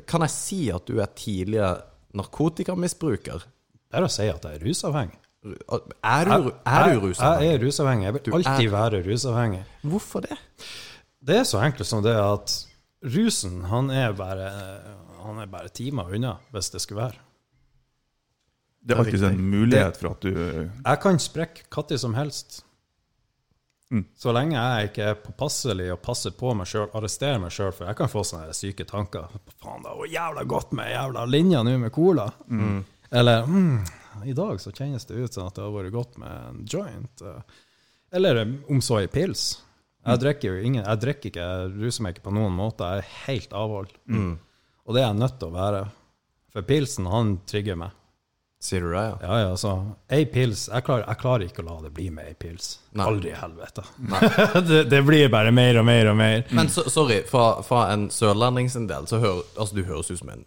kan, 0.07 0.25
jeg 0.27 0.31
si 0.35 0.61
at 0.71 0.87
du 0.89 0.99
er 1.03 1.11
tidligere 1.19 1.83
narkotikamisbruker? 2.19 3.45
Det 3.93 3.99
er 4.01 4.07
å 4.07 4.11
si 4.13 4.29
at 4.31 4.45
jeg 4.49 4.61
er 4.61 4.65
rusavhengig. 4.67 5.19
Er 5.43 6.29
du, 6.31 6.51
er 6.65 6.93
du 6.95 7.01
rusavhengig? 7.09 7.47
jeg 7.49 7.55
er 7.57 7.65
rusavhengig. 7.67 8.05
Jeg 8.07 8.23
Du 8.23 8.31
vil 8.31 8.45
alltid 8.47 8.67
er- 8.69 8.75
være 8.77 9.03
rusavhengig. 9.09 9.63
Hvorfor 9.83 10.21
det? 10.29 10.39
Det 11.23 11.37
er 11.41 11.45
så 11.45 11.61
enkelt 11.63 11.87
som 11.87 12.03
det 12.03 12.15
at 12.17 12.55
rusen, 13.03 13.65
han 13.65 13.91
er 13.91 14.13
bare 14.13 14.51
Han 15.23 15.39
er 15.39 15.47
bare 15.47 15.69
timer 15.71 16.09
unna, 16.15 16.37
hvis 16.51 16.71
det 16.71 16.81
skulle 16.83 17.01
være. 17.03 17.19
Det 18.83 18.97
er 18.97 18.99
alltid 19.05 19.23
en 19.29 19.39
mulighet 19.53 19.97
for 19.97 20.11
at 20.17 20.21
du 20.25 20.31
Jeg 20.35 20.99
kan 21.01 21.19
sprekke 21.23 21.63
når 21.71 21.99
som 22.01 22.15
helst. 22.15 22.65
Mm. 23.93 24.05
Så 24.17 24.33
lenge 24.33 24.57
jeg 24.57 24.89
ikke 24.89 25.09
er 25.11 25.19
påpasselig 25.21 25.89
og 25.93 25.99
passer 26.05 26.33
på 26.37 26.55
meg 26.57 26.69
sjøl, 26.71 26.87
arresterer 26.97 27.41
meg 27.43 27.53
sjøl, 27.53 27.73
for 27.77 27.91
jeg 27.91 27.99
kan 27.99 28.09
få 28.09 28.23
sånne 28.25 28.55
syke 28.57 28.87
tanker. 28.89 29.27
Faen, 29.61 29.83
det 29.85 29.97
var 29.99 30.09
jævla 30.15 30.45
godt 30.49 30.73
med 30.79 30.89
jævla 30.95 31.25
linja 31.29 31.61
nå 31.67 31.75
med 31.83 31.93
cola. 31.93 32.25
Eller 33.13 33.45
mm, 33.45 33.83
i 34.25 34.33
dag 34.39 34.61
så 34.65 34.73
kjennes 34.73 35.05
det 35.11 35.19
ut 35.21 35.37
som 35.37 35.51
at 35.51 35.59
det 35.59 35.67
har 35.67 35.75
vært 35.75 35.93
godt 35.93 36.17
med 36.23 36.33
en 36.49 36.63
joint. 36.73 37.21
eh. 37.29 37.61
Eller 38.17 38.41
eh, 38.47 38.55
om 38.73 38.81
så 38.85 39.03
i 39.05 39.11
pils. 39.13 39.51
Jeg 40.03 40.19
drikker 40.25 40.49
jo 40.57 40.63
ingen, 40.67 40.83
jeg 40.83 40.99
drikker 41.05 41.29
ikke, 41.31 41.45
jeg 41.47 41.75
ruser 41.85 42.03
meg 42.03 42.17
ikke 42.17 42.25
på 42.31 42.33
noen 42.35 42.57
måte. 42.57 42.89
Jeg 42.89 43.05
er 43.05 43.11
helt 43.29 43.53
avholdt. 43.55 43.93
Og 44.89 44.97
det 44.97 45.03
er 45.05 45.07
jeg 45.13 45.21
nødt 45.21 45.37
til 45.39 45.53
å 45.53 45.55
være. 45.55 45.83
For 46.53 46.67
pilsen, 46.67 47.07
han 47.13 47.37
trigger 47.47 47.77
meg. 47.85 47.93
Sier 48.63 48.81
du 48.85 48.93
det, 48.93 49.01
ja? 49.03 49.17
Ja, 49.23 49.41
ja, 49.41 49.55
så 49.59 49.73
ei 50.07 50.23
pils 50.31 50.69
jeg 50.69 50.85
klarer, 50.87 51.03
jeg 51.09 51.19
klarer 51.19 51.45
ikke 51.49 51.65
å 51.65 51.67
la 51.67 51.81
det 51.83 51.91
bli 51.97 52.05
med 52.15 52.29
ei 52.31 52.37
pils. 52.39 52.77
Nei. 52.95 53.09
Aldri 53.11 53.33
i 53.33 53.35
helvete. 53.35 53.83
det, 54.69 54.85
det 54.93 55.01
blir 55.03 55.27
bare 55.35 55.51
mer 55.51 55.81
og 55.81 55.89
mer 55.89 56.13
og 56.13 56.17
mer. 56.21 56.45
Men 56.55 56.71
så, 56.71 56.85
sorry, 56.93 57.25
fra, 57.27 57.57
fra 57.67 57.89
en 57.91 58.07
sørlending 58.15 58.71
sin 58.71 58.87
del, 58.87 59.11
så 59.11 59.19
hører 59.19 59.43
altså, 59.57 59.75
du 59.75 59.83
høres 59.89 60.13
ut 60.15 60.23
som 60.23 60.31
en 60.31 60.47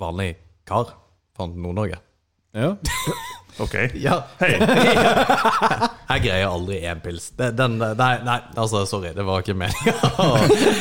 vanlig 0.00 0.30
kar 0.68 0.94
fra 1.36 1.50
Nord-Norge. 1.52 2.00
Ja. 2.56 2.74
OK. 3.64 3.76
Ja. 4.00 4.22
Hei! 4.40 4.56
Jeg 6.08 6.22
greier 6.24 6.48
aldri 6.48 6.78
én 6.88 7.00
pils. 7.04 7.28
Det, 7.36 7.50
den, 7.58 7.76
nei, 7.78 8.12
nei, 8.24 8.36
altså, 8.56 8.84
sorry, 8.88 9.10
det 9.16 9.24
var 9.28 9.42
ikke 9.42 9.56
meninga. 9.58 9.92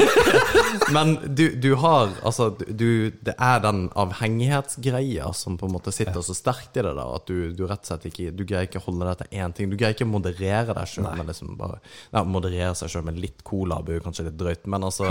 Men 0.96 1.18
du, 1.36 1.50
du 1.60 1.74
har 1.82 2.14
Altså, 2.24 2.50
du, 2.68 3.12
det 3.12 3.34
er 3.36 3.60
den 3.64 3.88
avhengighetsgreia 4.00 5.28
som 5.36 5.58
på 5.60 5.68
en 5.68 5.74
måte 5.76 5.92
sitter 5.92 6.22
så 6.24 6.36
sterkt 6.38 6.78
i 6.80 6.84
det 6.86 6.94
der, 6.94 7.16
at 7.20 7.28
du, 7.28 7.52
du 7.56 7.66
rett 7.68 7.84
og 7.84 7.90
slett 7.92 8.08
ikke 8.10 8.32
Du 8.36 8.46
greier 8.48 8.70
ikke 8.70 8.84
holde 8.86 9.10
deg 9.10 9.24
til 9.24 9.44
én 9.44 9.56
ting. 9.58 9.72
Du 9.72 9.76
greier 9.80 9.98
ikke 9.98 10.08
moderere 10.08 10.76
deg 10.78 10.92
sjøl 10.92 11.10
med 11.10 11.28
liksom 11.32 11.58
bare 11.60 11.82
ja, 12.14 12.24
Moderere 12.24 12.72
seg 12.80 12.94
sjøl 12.94 13.08
med 13.10 13.20
litt 13.20 13.44
cola 13.48 13.82
blir 13.84 14.04
kanskje 14.04 14.30
litt 14.30 14.40
drøyt, 14.40 14.64
men 14.72 14.88
altså 14.88 15.10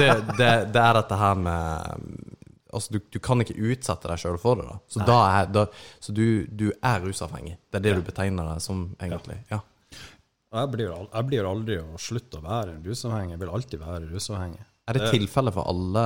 det, 0.00 0.08
det, 0.38 0.52
det 0.72 0.80
er 0.80 0.98
dette 1.02 1.20
her 1.20 1.36
med 1.40 2.40
Altså, 2.74 2.96
du, 2.96 3.00
du 3.14 3.20
kan 3.22 3.40
ikke 3.44 3.56
utsette 3.56 4.10
deg 4.10 4.20
sjøl 4.20 4.38
for 4.42 4.60
det. 4.60 4.66
da 4.68 4.78
Så, 4.90 5.04
da 5.06 5.18
er, 5.30 5.48
da, 5.54 5.66
så 6.02 6.14
du, 6.16 6.24
du 6.50 6.68
er 6.74 7.00
rusavhengig. 7.04 7.56
Det 7.70 7.80
er 7.80 7.86
det 7.88 7.96
du 8.00 8.04
betegner 8.06 8.52
deg 8.52 8.62
som, 8.64 8.88
egentlig. 8.98 9.38
Ja. 9.52 9.62
Jeg 10.54 10.70
blir, 10.70 10.92
jeg 11.02 11.26
blir 11.26 11.48
aldri 11.50 11.80
å 11.82 11.98
slutte 11.98 12.38
å 12.38 12.44
være 12.44 12.76
rusavhengig. 12.84 13.34
Jeg 13.34 13.42
vil 13.42 13.52
alltid 13.56 13.82
være 13.82 14.08
rusavhengig. 14.12 14.62
Er 14.84 14.98
det 14.98 15.10
tilfelle 15.14 15.52
for 15.54 15.66
alle 15.70 16.04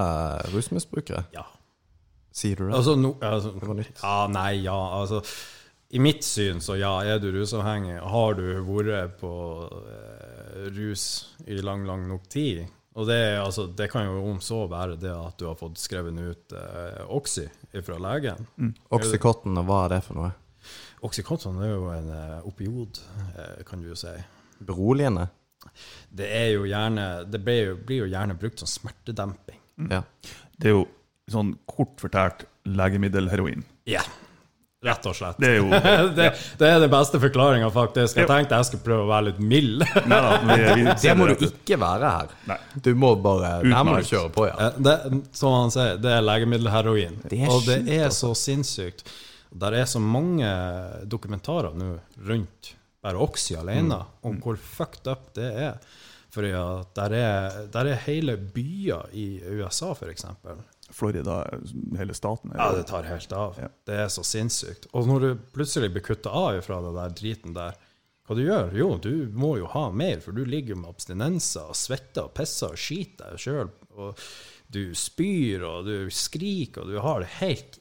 rusmisbrukere? 0.53 1.25
Ja. 1.35 1.45
Sier 2.33 2.57
du 2.57 2.69
det? 2.69 2.75
Altså, 2.79 2.95
no, 2.97 3.17
altså, 3.25 3.53
var 3.59 3.75
nytt. 3.77 3.99
ja, 4.03 4.17
nei, 4.31 4.53
ja. 4.63 4.79
Altså, 5.01 5.23
I 5.91 6.01
mitt 6.05 6.25
syn, 6.25 6.63
så 6.65 6.77
ja, 6.79 6.93
er 7.03 7.21
du 7.21 7.31
rusavhengig. 7.35 7.99
Har 8.13 8.39
du 8.39 8.45
vært 8.69 9.19
på 9.21 9.33
eh, 9.83 10.69
rus 10.77 11.05
i 11.49 11.59
lang, 11.65 11.85
lang 11.89 12.07
nok 12.09 12.29
tid? 12.31 12.67
Og 12.99 13.07
det, 13.07 13.15
er, 13.15 13.37
altså, 13.45 13.69
det 13.79 13.87
kan 13.93 14.09
jo 14.09 14.25
om 14.27 14.41
så 14.43 14.65
være 14.71 14.97
det 14.99 15.13
at 15.15 15.39
du 15.39 15.47
har 15.47 15.59
fått 15.59 15.79
skrevet 15.79 16.19
ut 16.19 16.55
eh, 16.59 17.03
Oxy 17.15 17.47
fra 17.87 17.99
legen. 18.03 18.49
Oxycontin, 18.91 19.61
og 19.61 19.69
hva 19.69 19.85
er 19.85 19.95
det 19.95 20.01
for 20.09 20.19
noe? 20.19 20.33
Oxycotton 21.07 21.61
er 21.63 21.71
jo 21.71 21.89
en 21.93 22.09
eh, 22.11 22.47
opiod, 22.49 22.99
eh, 23.37 23.61
kan 23.69 23.83
du 23.83 23.93
jo 23.93 23.99
si. 23.99 24.15
Beroligende? 24.67 25.29
Det 26.11 26.27
er 26.33 26.49
jo 26.57 26.65
gjerne 26.67 27.03
Det 27.31 27.39
blir 27.45 27.59
jo, 27.61 27.75
blir 27.87 28.01
jo 28.03 28.09
gjerne 28.11 28.35
brukt 28.39 28.59
som 28.59 28.71
smertedemping. 28.71 29.61
Ja. 29.93 30.03
Det 30.59 30.71
er 30.71 30.75
jo 30.75 30.87
sånn 31.31 31.53
kort 31.71 32.01
fortalt 32.03 32.47
legemiddelheroin. 32.67 33.63
Ja. 33.87 34.03
Rett 34.85 35.07
og 35.11 35.15
slett. 35.19 35.39
Det 35.43 35.49
er 35.49 35.57
jo 35.59 35.71
det, 36.19 36.27
det 36.61 36.69
er 36.69 36.83
den 36.85 36.91
beste 36.93 37.19
forklaringa, 37.19 37.67
faktisk. 37.75 38.21
Jeg 38.21 38.29
tenkte 38.31 38.61
jeg 38.61 38.69
skulle 38.69 38.85
prøve 38.87 39.07
å 39.07 39.11
være 39.11 39.27
litt 39.33 39.41
mild. 39.43 39.83
Nei 40.07 40.19
da, 40.23 40.37
vi, 40.47 40.59
vi 40.85 40.85
Det 41.03 41.15
må 41.19 41.27
det 41.27 41.39
du 41.41 41.47
ikke 41.49 41.79
være 41.83 42.13
her. 42.15 42.35
Nei. 42.53 42.59
Du 42.87 42.93
må 42.95 43.11
bare 43.25 43.57
Der 43.67 43.83
må 43.89 43.97
du 43.99 44.07
kjøre 44.07 44.31
på, 44.37 44.47
ja. 44.47 44.55
Eh, 44.69 44.79
Det, 44.87 44.97
som 45.35 45.57
han 45.57 45.75
sier, 45.75 45.99
det 45.99 46.13
er 46.15 46.23
legemiddelheroin. 46.23 47.19
Er 47.27 47.51
og 47.51 47.67
det 47.67 47.81
er 47.89 48.07
altså. 48.07 48.31
så 48.31 48.39
sinnssykt. 48.47 49.03
Der 49.59 49.75
er 49.81 49.89
så 49.89 49.99
mange 49.99 50.47
dokumentarer 51.11 51.75
nå 51.75 51.97
rundt 52.29 52.75
bare 53.03 53.19
Oxy 53.23 53.55
alene, 53.59 53.99
Mm. 53.99 54.27
om 54.31 54.39
hvor 54.43 54.57
fucked 54.59 55.07
up 55.11 55.33
det 55.35 55.49
er. 55.67 55.79
For 56.31 56.45
der 56.45 57.13
er, 57.19 57.63
der 57.73 57.87
er 57.95 58.03
hele 58.05 58.37
byer 58.37 59.09
i 59.17 59.41
USA, 59.59 59.95
f.eks. 59.95 60.27
Florida, 60.99 61.43
hele 61.99 62.15
staten. 62.17 62.53
Ja, 62.59 62.73
det 62.75 62.89
tar 62.91 63.07
helt 63.07 63.33
av. 63.33 63.59
Ja. 63.63 63.69
Det 63.87 63.99
er 64.03 64.09
så 64.11 64.25
sinnssykt. 64.27 64.89
Og 64.99 65.07
når 65.07 65.25
du 65.25 65.29
plutselig 65.55 65.93
blir 65.95 66.03
kutta 66.03 66.33
av 66.35 66.59
fra 66.67 66.81
den 66.83 66.99
der 66.99 67.15
driten 67.15 67.55
der, 67.55 67.79
hva 68.29 68.37
du 68.37 68.43
gjør? 68.45 68.75
Jo, 68.77 68.89
du 69.01 69.13
må 69.33 69.55
jo 69.57 69.69
ha 69.73 69.87
mer, 69.95 70.19
for 70.21 70.37
du 70.37 70.43
ligger 70.45 70.75
jo 70.75 70.81
med 70.83 70.91
abstinenser 70.91 71.71
og 71.71 71.79
svetter 71.79 72.27
og 72.27 72.35
pisser 72.37 72.75
og 72.75 72.81
skiter 72.83 73.33
deg 73.33 73.45
sjøl. 73.45 73.71
Og 73.97 74.25
du 74.69 74.83
spyr 74.99 75.65
og 75.65 75.87
du 75.89 76.11
skriker 76.13 76.85
og 76.85 76.93
du 76.93 76.99
har 77.01 77.23
det 77.23 77.31
helt 77.39 77.79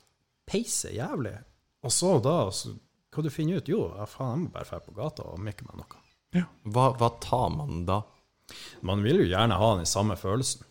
peise 0.48 0.94
jævlig. 0.96 1.36
Og 1.84 1.92
så 1.92 2.14
da, 2.24 2.38
så, 2.56 2.72
hva 3.12 3.26
du 3.26 3.32
finner 3.34 3.60
ut? 3.60 3.72
Jo, 3.72 3.90
ja, 3.98 4.08
faen, 4.08 4.46
jeg 4.46 4.46
må 4.46 4.54
bare 4.56 4.70
dra 4.70 4.80
på 4.86 4.96
gata 4.96 5.28
og 5.28 5.42
mykke 5.44 5.68
meg 5.68 5.82
noe. 5.82 6.06
Hva, 6.70 6.92
hva 7.00 7.12
tar 7.24 7.50
man 7.56 7.84
da? 7.90 8.02
Man 8.88 9.04
vil 9.04 9.24
jo 9.24 9.28
gjerne 9.28 9.58
ha 9.60 9.74
den 9.82 9.90
samme 9.90 10.16
følelsen. 10.20 10.67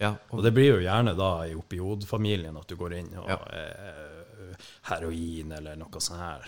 Ja, 0.00 0.14
Og 0.32 0.42
det 0.42 0.54
blir 0.56 0.70
jo 0.74 0.80
gjerne 0.80 1.12
da 1.16 1.30
i 1.44 1.54
opiodfamilien 1.54 2.56
at 2.56 2.66
du 2.68 2.76
går 2.80 2.94
inn 2.96 3.10
og 3.20 3.28
Ja. 3.28 3.36
eh, 3.52 4.56
heroin 4.88 5.52
eller 5.52 5.76
noe 5.76 6.00
sånt 6.00 6.20
her. 6.20 6.46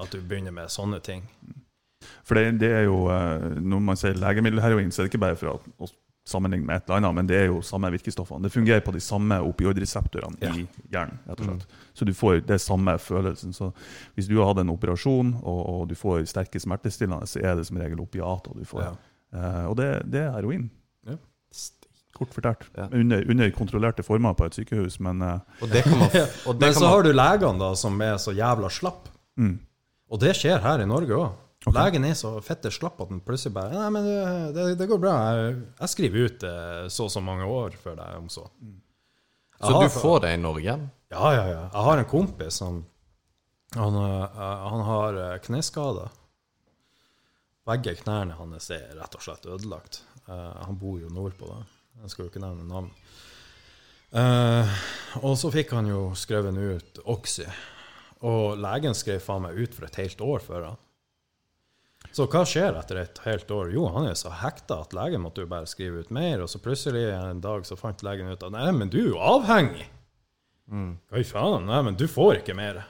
At 0.00 0.10
du 0.10 0.20
begynner 0.20 0.52
med 0.52 0.68
sånne 0.72 1.00
ting. 1.04 1.22
For 2.24 2.34
det, 2.34 2.58
det 2.58 2.70
er 2.72 2.84
jo, 2.84 3.06
eh, 3.08 3.60
Når 3.60 3.80
man 3.80 3.96
sier 3.96 4.14
legemiddelheroin, 4.14 4.90
så 4.90 5.02
er 5.02 5.06
det 5.08 5.12
ikke 5.14 5.20
bare 5.24 5.36
for 5.36 5.46
å, 5.54 5.60
å 5.80 5.88
sammenligne 6.28 6.64
med 6.66 6.76
et 6.76 6.84
eller 6.88 7.00
annet, 7.00 7.14
men 7.14 7.26
det 7.26 7.36
er 7.40 7.46
jo 7.48 7.60
samme 7.66 7.90
virkestoffene. 7.90 8.42
Det 8.46 8.52
fungerer 8.54 8.80
på 8.84 8.92
de 8.94 9.00
samme 9.02 9.40
opioidreseptorene 9.42 10.36
Ja. 10.40 10.52
i 10.54 10.66
hjernen. 10.92 11.18
rett 11.26 11.40
og 11.40 11.46
slett. 11.46 11.66
Så 11.94 12.04
du 12.06 12.12
får 12.12 12.46
det 12.46 12.60
samme 12.60 12.94
følelsen. 12.98 13.52
Så 13.52 13.72
Hvis 14.16 14.28
du 14.28 14.36
har 14.38 14.46
hatt 14.52 14.58
en 14.62 14.70
operasjon 14.70 15.34
og, 15.42 15.60
og 15.68 15.88
du 15.88 15.94
får 15.94 16.26
sterke 16.26 16.60
smertestillende, 16.60 17.26
så 17.26 17.40
er 17.42 17.56
det 17.56 17.66
som 17.66 17.76
regel 17.78 18.00
opiater 18.00 18.54
du 18.54 18.64
får. 18.64 18.82
Ja. 18.82 18.94
Eh, 19.34 19.66
og 19.66 19.76
det, 19.76 20.10
det 20.10 20.20
er 20.20 20.32
heroin. 20.36 20.70
Kort 22.16 22.34
fortalt. 22.34 22.66
Ja. 22.76 22.88
Under, 22.92 23.22
under 23.30 23.50
kontrollerte 23.56 24.02
former 24.04 24.34
på 24.36 24.44
et 24.46 24.54
sykehus, 24.58 24.98
men 25.00 25.22
uh, 25.24 25.38
Og 25.62 25.70
det 25.72 25.82
kan 25.86 25.98
man, 25.98 26.10
og 26.46 26.58
det 26.58 26.60
Men 26.60 26.72
kan 26.72 26.74
så 26.76 26.84
man 26.84 26.90
har 26.92 27.02
du 27.06 27.12
legene 27.12 27.58
da 27.62 27.70
som 27.80 28.00
er 28.04 28.18
så 28.20 28.34
jævla 28.36 28.68
slapp. 28.70 29.08
mm. 29.40 29.54
Og 30.12 30.20
det 30.20 30.34
skjer 30.36 30.58
her 30.60 30.82
i 30.84 30.86
Norge 30.86 31.16
òg. 31.16 31.38
Okay. 31.64 31.72
Legen 31.78 32.04
er 32.04 32.12
så 32.18 32.34
fette 32.44 32.68
slapp 32.74 32.98
at 33.00 33.08
den 33.08 33.20
plutselig 33.24 33.54
bare 33.54 33.70
Nei, 33.72 33.88
men 33.94 34.04
det, 34.04 34.16
det, 34.56 34.64
det 34.80 34.88
går 34.90 34.98
bra. 35.00 35.12
Jeg, 35.38 35.54
jeg 35.78 35.88
skriver 35.92 36.24
ut 36.26 36.42
eh, 36.44 36.88
så 36.92 37.04
og 37.06 37.12
så 37.14 37.22
mange 37.24 37.46
år 37.48 37.76
for 37.80 37.94
deg, 37.96 38.16
om 38.18 38.26
så. 38.28 38.44
Så 39.62 39.70
har- 39.72 39.86
du 39.86 39.94
får 39.94 40.20
det 40.26 40.32
i 40.34 40.40
Norge? 40.42 40.74
Ja, 41.14 41.28
ja, 41.36 41.44
ja. 41.48 41.62
Jeg 41.72 41.84
har 41.86 41.98
en 42.02 42.08
kompis 42.10 42.58
som 42.60 42.82
Han, 43.78 43.94
eh, 43.94 44.42
han 44.68 44.82
har 44.90 45.16
eh, 45.30 45.38
kneskader. 45.46 46.10
Begge 47.66 47.94
knærne 48.02 48.34
hans 48.36 48.68
er 48.74 48.90
rett 48.98 49.14
og 49.16 49.22
slett 49.24 49.46
ødelagt. 49.46 50.02
Eh, 50.26 50.64
han 50.66 50.76
bor 50.80 50.98
jo 51.00 51.08
nordpå, 51.14 51.46
da. 51.46 51.62
Jeg 52.00 52.12
skal 52.12 52.24
jo 52.24 52.30
ikke 52.32 52.42
nevne 52.42 52.64
navn. 52.68 52.88
Eh, 54.12 54.80
og 55.22 55.36
så 55.40 55.50
fikk 55.52 55.74
han 55.76 55.88
jo 55.88 56.06
skrevet 56.18 56.56
ut 56.56 57.02
Oxy. 57.12 57.46
Og 58.22 58.58
legen 58.60 58.96
skrev 58.96 59.22
faen 59.24 59.44
meg 59.46 59.58
ut 59.58 59.76
for 59.76 59.88
et 59.88 60.00
helt 60.00 60.20
år 60.24 60.42
før 60.44 60.66
han. 60.70 60.80
Så 62.12 62.26
hva 62.28 62.42
skjer 62.48 62.76
etter 62.76 62.98
et 63.00 63.20
helt 63.24 63.50
år? 63.54 63.70
Jo, 63.72 63.86
han 63.94 64.08
er 64.10 64.16
så 64.18 64.32
hekta 64.42 64.82
at 64.82 64.94
legen 64.96 65.22
måtte 65.22 65.44
jo 65.44 65.50
bare 65.50 65.68
skrive 65.70 66.02
ut 66.02 66.10
mer, 66.12 66.42
og 66.42 66.50
så 66.50 66.60
plutselig 66.60 67.06
en 67.14 67.40
dag 67.44 67.64
så 67.64 67.78
fant 67.78 68.02
legen 68.04 68.28
ut 68.28 68.42
at 68.42 68.52
nei, 68.52 68.66
men 68.74 68.90
du 68.92 68.98
er 69.04 69.12
jo 69.14 69.22
avhengig. 69.22 69.86
Hva 71.08 71.20
i 71.20 71.26
faen? 71.26 71.68
Nei, 71.68 71.80
men 71.86 71.96
du 71.98 72.04
får 72.10 72.40
ikke 72.40 72.56
mer. 72.58 72.82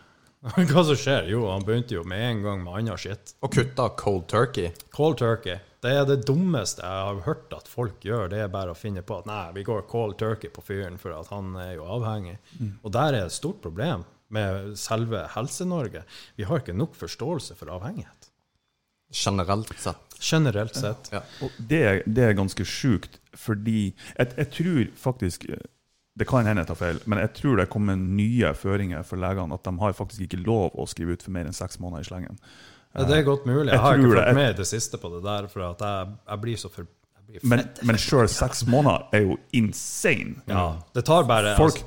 Hva 0.72 0.82
som 0.82 0.96
skjer? 0.98 1.28
Jo, 1.30 1.44
han 1.52 1.62
begynte 1.62 1.94
jo 1.94 2.02
med 2.08 2.22
en 2.26 2.40
gang 2.42 2.62
med 2.64 2.80
annen 2.80 2.98
shit. 2.98 3.36
Og 3.46 3.52
kutta 3.54 3.86
cold 3.98 4.24
turkey? 4.30 4.72
Cold 4.94 5.20
turkey. 5.20 5.60
Det 5.82 5.92
er 5.98 6.06
det 6.06 6.24
dummeste 6.26 6.82
jeg 6.82 7.04
har 7.06 7.20
hørt 7.26 7.54
at 7.54 7.70
folk 7.70 8.02
gjør. 8.06 8.28
Det 8.30 8.40
er 8.42 8.50
bare 8.50 8.74
å 8.74 8.78
finne 8.78 9.04
på 9.06 9.20
at 9.20 9.28
nei, 9.30 9.44
vi 9.54 9.64
går 9.66 9.84
cold 9.90 10.16
turkey 10.18 10.50
på 10.50 10.64
fyren 10.66 10.98
for 10.98 11.14
at 11.14 11.30
han 11.30 11.54
er 11.62 11.76
jo 11.76 11.86
avhengig. 11.94 12.36
Og 12.82 12.90
der 12.94 13.18
er 13.18 13.26
et 13.26 13.34
stort 13.34 13.62
problem 13.62 14.02
med 14.32 14.74
selve 14.80 15.26
Helse-Norge. 15.34 16.02
Vi 16.38 16.46
har 16.48 16.62
ikke 16.62 16.74
nok 16.74 16.94
forståelse 16.98 17.58
for 17.58 17.70
avhengighet. 17.74 18.30
Generelt 19.12 19.74
sett. 19.78 20.16
Generelt 20.22 20.78
sett. 20.78 21.10
Ja. 21.12 21.22
Og 21.44 21.54
det, 21.58 21.82
det 22.06 22.24
er 22.24 22.38
ganske 22.38 22.64
sjukt, 22.66 23.20
fordi 23.36 23.92
jeg, 23.92 24.32
jeg 24.38 24.50
tror 24.56 24.82
faktisk 25.04 25.46
eh, 25.50 25.66
Det 26.18 26.26
kan 26.28 26.44
hende 26.44 26.60
jeg 26.60 26.68
tar 26.68 26.76
feil, 26.76 26.98
men 27.08 27.22
jeg 27.22 27.32
tror 27.38 27.60
det 27.62 27.68
kommer 27.72 27.96
nye 27.96 28.50
føringer 28.58 29.04
for 29.08 29.20
legene. 29.20 29.56
At 29.56 29.64
de 29.64 29.72
har 29.80 29.94
faktisk 29.96 30.26
ikke 30.26 30.42
lov 30.44 30.74
å 30.76 30.84
skrive 30.90 31.16
ut 31.16 31.22
for 31.24 31.32
mer 31.32 31.48
enn 31.48 31.56
seks 31.56 31.80
måneder 31.80 32.04
i 32.04 32.08
slengen. 32.10 32.40
Ja, 32.92 33.06
det 33.08 33.22
er 33.22 33.22
godt 33.24 33.46
mulig. 33.48 33.70
Jeg 33.70 33.78
Jeg 33.78 33.80
har 33.80 34.00
ikke 34.00 34.18
fått 34.18 34.34
med 34.36 34.50
i 34.50 34.58
det 34.58 34.66
siste 34.68 35.00
på 35.00 35.08
det 35.14 35.22
der, 35.24 35.46
for 35.48 35.64
at 35.70 35.80
jeg, 35.80 36.10
jeg 36.28 36.42
blir 36.42 36.60
så 36.60 36.68
for... 36.74 36.90
Jeg 37.16 37.40
blir 37.40 37.48
Men, 37.48 37.62
men 37.88 38.00
sjøl 38.02 38.28
seks 38.28 38.66
måneder 38.68 39.06
er 39.16 39.24
jo 39.24 39.38
insane. 39.56 40.42
Ja, 40.50 40.66
det 40.92 41.06
tar 41.08 41.24
bare... 41.30 41.54
Folk, 41.56 41.80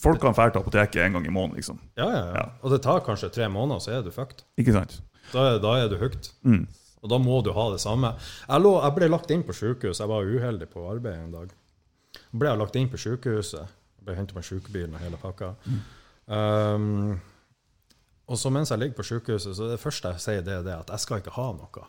folk 0.00 0.22
kan 0.24 0.32
dra 0.38 0.48
til 0.54 0.62
apoteket 0.62 1.02
en 1.04 1.18
gang 1.18 1.28
i 1.28 1.34
måneden, 1.34 1.60
liksom. 1.60 1.82
Altså, 1.92 2.00
ja, 2.00 2.08
ja, 2.16 2.40
ja. 2.40 2.46
Og 2.62 2.72
det 2.72 2.80
tar 2.88 3.04
kanskje 3.04 3.28
tre 3.36 3.50
måneder, 3.52 3.84
så 3.84 3.98
er 3.98 4.06
du 4.06 4.08
fucked. 4.14 4.46
Ikke 4.56 4.72
sant? 4.78 4.96
Da, 5.34 5.58
da 5.60 5.76
er 5.82 5.92
du 5.92 5.98
hooked. 6.00 6.32
Mm. 6.48 6.64
Og 7.04 7.12
da 7.12 7.20
må 7.20 7.42
du 7.44 7.52
ha 7.52 7.68
det 7.74 7.82
samme. 7.84 8.14
Jeg, 8.48 8.64
lå, 8.64 8.72
jeg 8.80 8.96
ble 8.96 9.12
lagt 9.12 9.36
inn 9.36 9.44
på 9.44 9.54
sykehus. 9.54 10.00
Jeg 10.00 10.08
var 10.08 10.24
uheldig 10.24 10.72
på 10.72 10.88
arbeid 10.88 11.20
en 11.20 11.36
dag. 11.36 11.52
Ble 12.32 12.52
jeg 12.52 12.60
lagt 12.60 12.78
inn 12.78 12.90
på 12.92 13.00
sykehuset. 13.00 13.76
Ble 14.06 14.16
hentet 14.18 14.36
med 14.38 14.46
sykebilen 14.46 14.94
og 14.96 15.02
hele 15.02 15.20
pakka. 15.20 15.54
Um, 16.26 17.16
og 18.26 18.38
så 18.40 18.50
mens 18.50 18.72
jeg 18.72 18.82
ligger 18.82 18.98
på 18.98 19.06
sykehuset, 19.06 19.54
så 19.56 19.70
det 19.70 19.78
første 19.82 20.14
jeg 20.14 20.24
sier, 20.24 20.42
det 20.46 20.58
er 20.58 20.66
det 20.66 20.74
at 20.80 20.92
jeg 20.94 21.04
skal 21.04 21.22
ikke 21.22 21.36
ha 21.36 21.46
noe. 21.54 21.86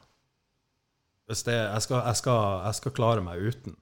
Det, 1.28 1.36
jeg, 1.36 1.82
skal, 1.84 2.02
jeg, 2.06 2.16
skal, 2.22 2.42
jeg 2.64 2.80
skal 2.80 2.96
klare 2.96 3.24
meg 3.26 3.42
uten. 3.42 3.76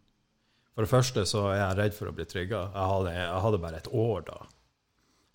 For 0.76 0.84
det 0.84 0.92
første 0.92 1.24
så 1.30 1.46
er 1.52 1.60
jeg 1.60 1.78
redd 1.80 1.96
for 1.96 2.10
å 2.10 2.16
bli 2.16 2.26
trigga. 2.28 2.66
Jeg, 2.74 3.12
jeg 3.16 3.44
hadde 3.46 3.60
bare 3.64 3.80
et 3.80 3.92
år 3.92 4.26
da. 4.28 4.40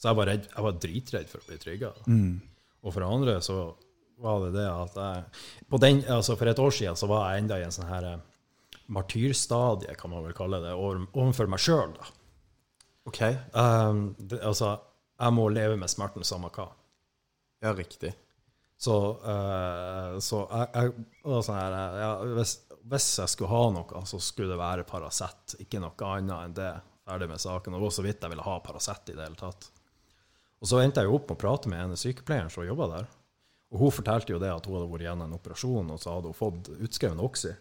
Så 0.00 0.10
jeg 0.10 0.18
var, 0.18 0.28
redd, 0.32 0.48
jeg 0.48 0.64
var 0.64 0.80
dritredd 0.80 1.30
for 1.30 1.42
å 1.42 1.48
bli 1.48 1.60
trigga. 1.60 1.92
Og 2.80 2.92
for 2.92 3.04
det 3.04 3.12
andre 3.12 3.36
så 3.44 3.60
var 4.20 4.42
det 4.44 4.50
det 4.56 4.66
at 4.68 4.98
jeg 5.00 5.68
på 5.72 5.78
den, 5.80 6.02
altså 6.12 6.34
For 6.36 6.48
et 6.50 6.58
år 6.60 6.74
siden 6.76 6.96
så 6.96 7.08
var 7.08 7.30
jeg 7.30 7.44
enda 7.44 7.56
i 7.60 7.64
en 7.64 7.72
sånn 7.72 7.88
her 7.88 8.08
eh, 8.90 8.94
martyrstadie, 8.94 9.94
kan 9.98 10.10
man 10.10 10.24
vel 10.26 10.34
kalle 10.36 10.60
det, 10.64 10.74
overfor 10.74 11.50
meg 11.50 11.62
sjøl. 11.62 11.94
OK. 13.08 13.22
Um, 13.54 14.10
det, 14.18 14.40
altså, 14.42 14.74
jeg 15.20 15.36
må 15.36 15.48
leve 15.52 15.78
med 15.80 15.90
smerten 15.90 16.26
samme 16.26 16.50
hva. 16.54 16.68
Ja, 17.62 17.72
riktig. 17.76 18.12
Så, 18.80 18.96
uh, 19.20 20.16
så 20.24 20.44
jeg, 20.48 20.92
jeg 21.20 21.42
sånn 21.44 21.58
her 21.58 21.74
ja, 22.00 22.12
hvis, 22.38 22.54
hvis 22.88 23.08
jeg 23.20 23.32
skulle 23.34 23.52
ha 23.52 23.66
noe, 23.74 24.04
så 24.08 24.20
skulle 24.24 24.54
det 24.54 24.60
være 24.60 24.86
Paracet, 24.88 25.58
ikke 25.60 25.82
noe 25.82 26.12
annet 26.14 26.38
enn 26.38 26.56
det. 26.56 26.72
Ferdig 27.10 27.30
med 27.30 27.42
saken. 27.42 27.74
Og 27.74 27.80
det 27.80 27.86
var 27.88 27.94
så 27.96 28.04
vidt 28.06 28.24
jeg 28.24 28.32
ville 28.32 28.46
ha 28.46 28.58
Paracet 28.64 29.12
i 29.12 29.16
det 29.16 29.24
hele 29.24 29.38
tatt. 29.40 29.70
Og 30.60 30.68
så 30.68 30.82
endte 30.82 31.02
jeg 31.02 31.08
jo 31.08 31.16
opp 31.16 31.30
med 31.30 31.38
å 31.38 31.40
prate 31.40 31.70
med 31.72 31.82
en 31.82 31.98
sykepleieren 31.98 32.52
som 32.52 32.66
jobba 32.66 32.88
der. 32.92 33.08
Og 33.70 33.84
hun 33.84 33.94
fortalte 33.94 34.34
jo 34.34 34.40
det 34.42 34.50
at 34.52 34.66
hun 34.66 34.76
hadde 34.76 34.90
vært 34.92 35.06
gjennom 35.06 35.30
en 35.30 35.38
operasjon, 35.38 35.92
og 35.94 36.00
så 36.02 36.16
hadde 36.16 36.30
hun 36.32 36.36
fått 36.36 36.70
utskrevet 36.76 37.22
Oxy. 37.24 37.52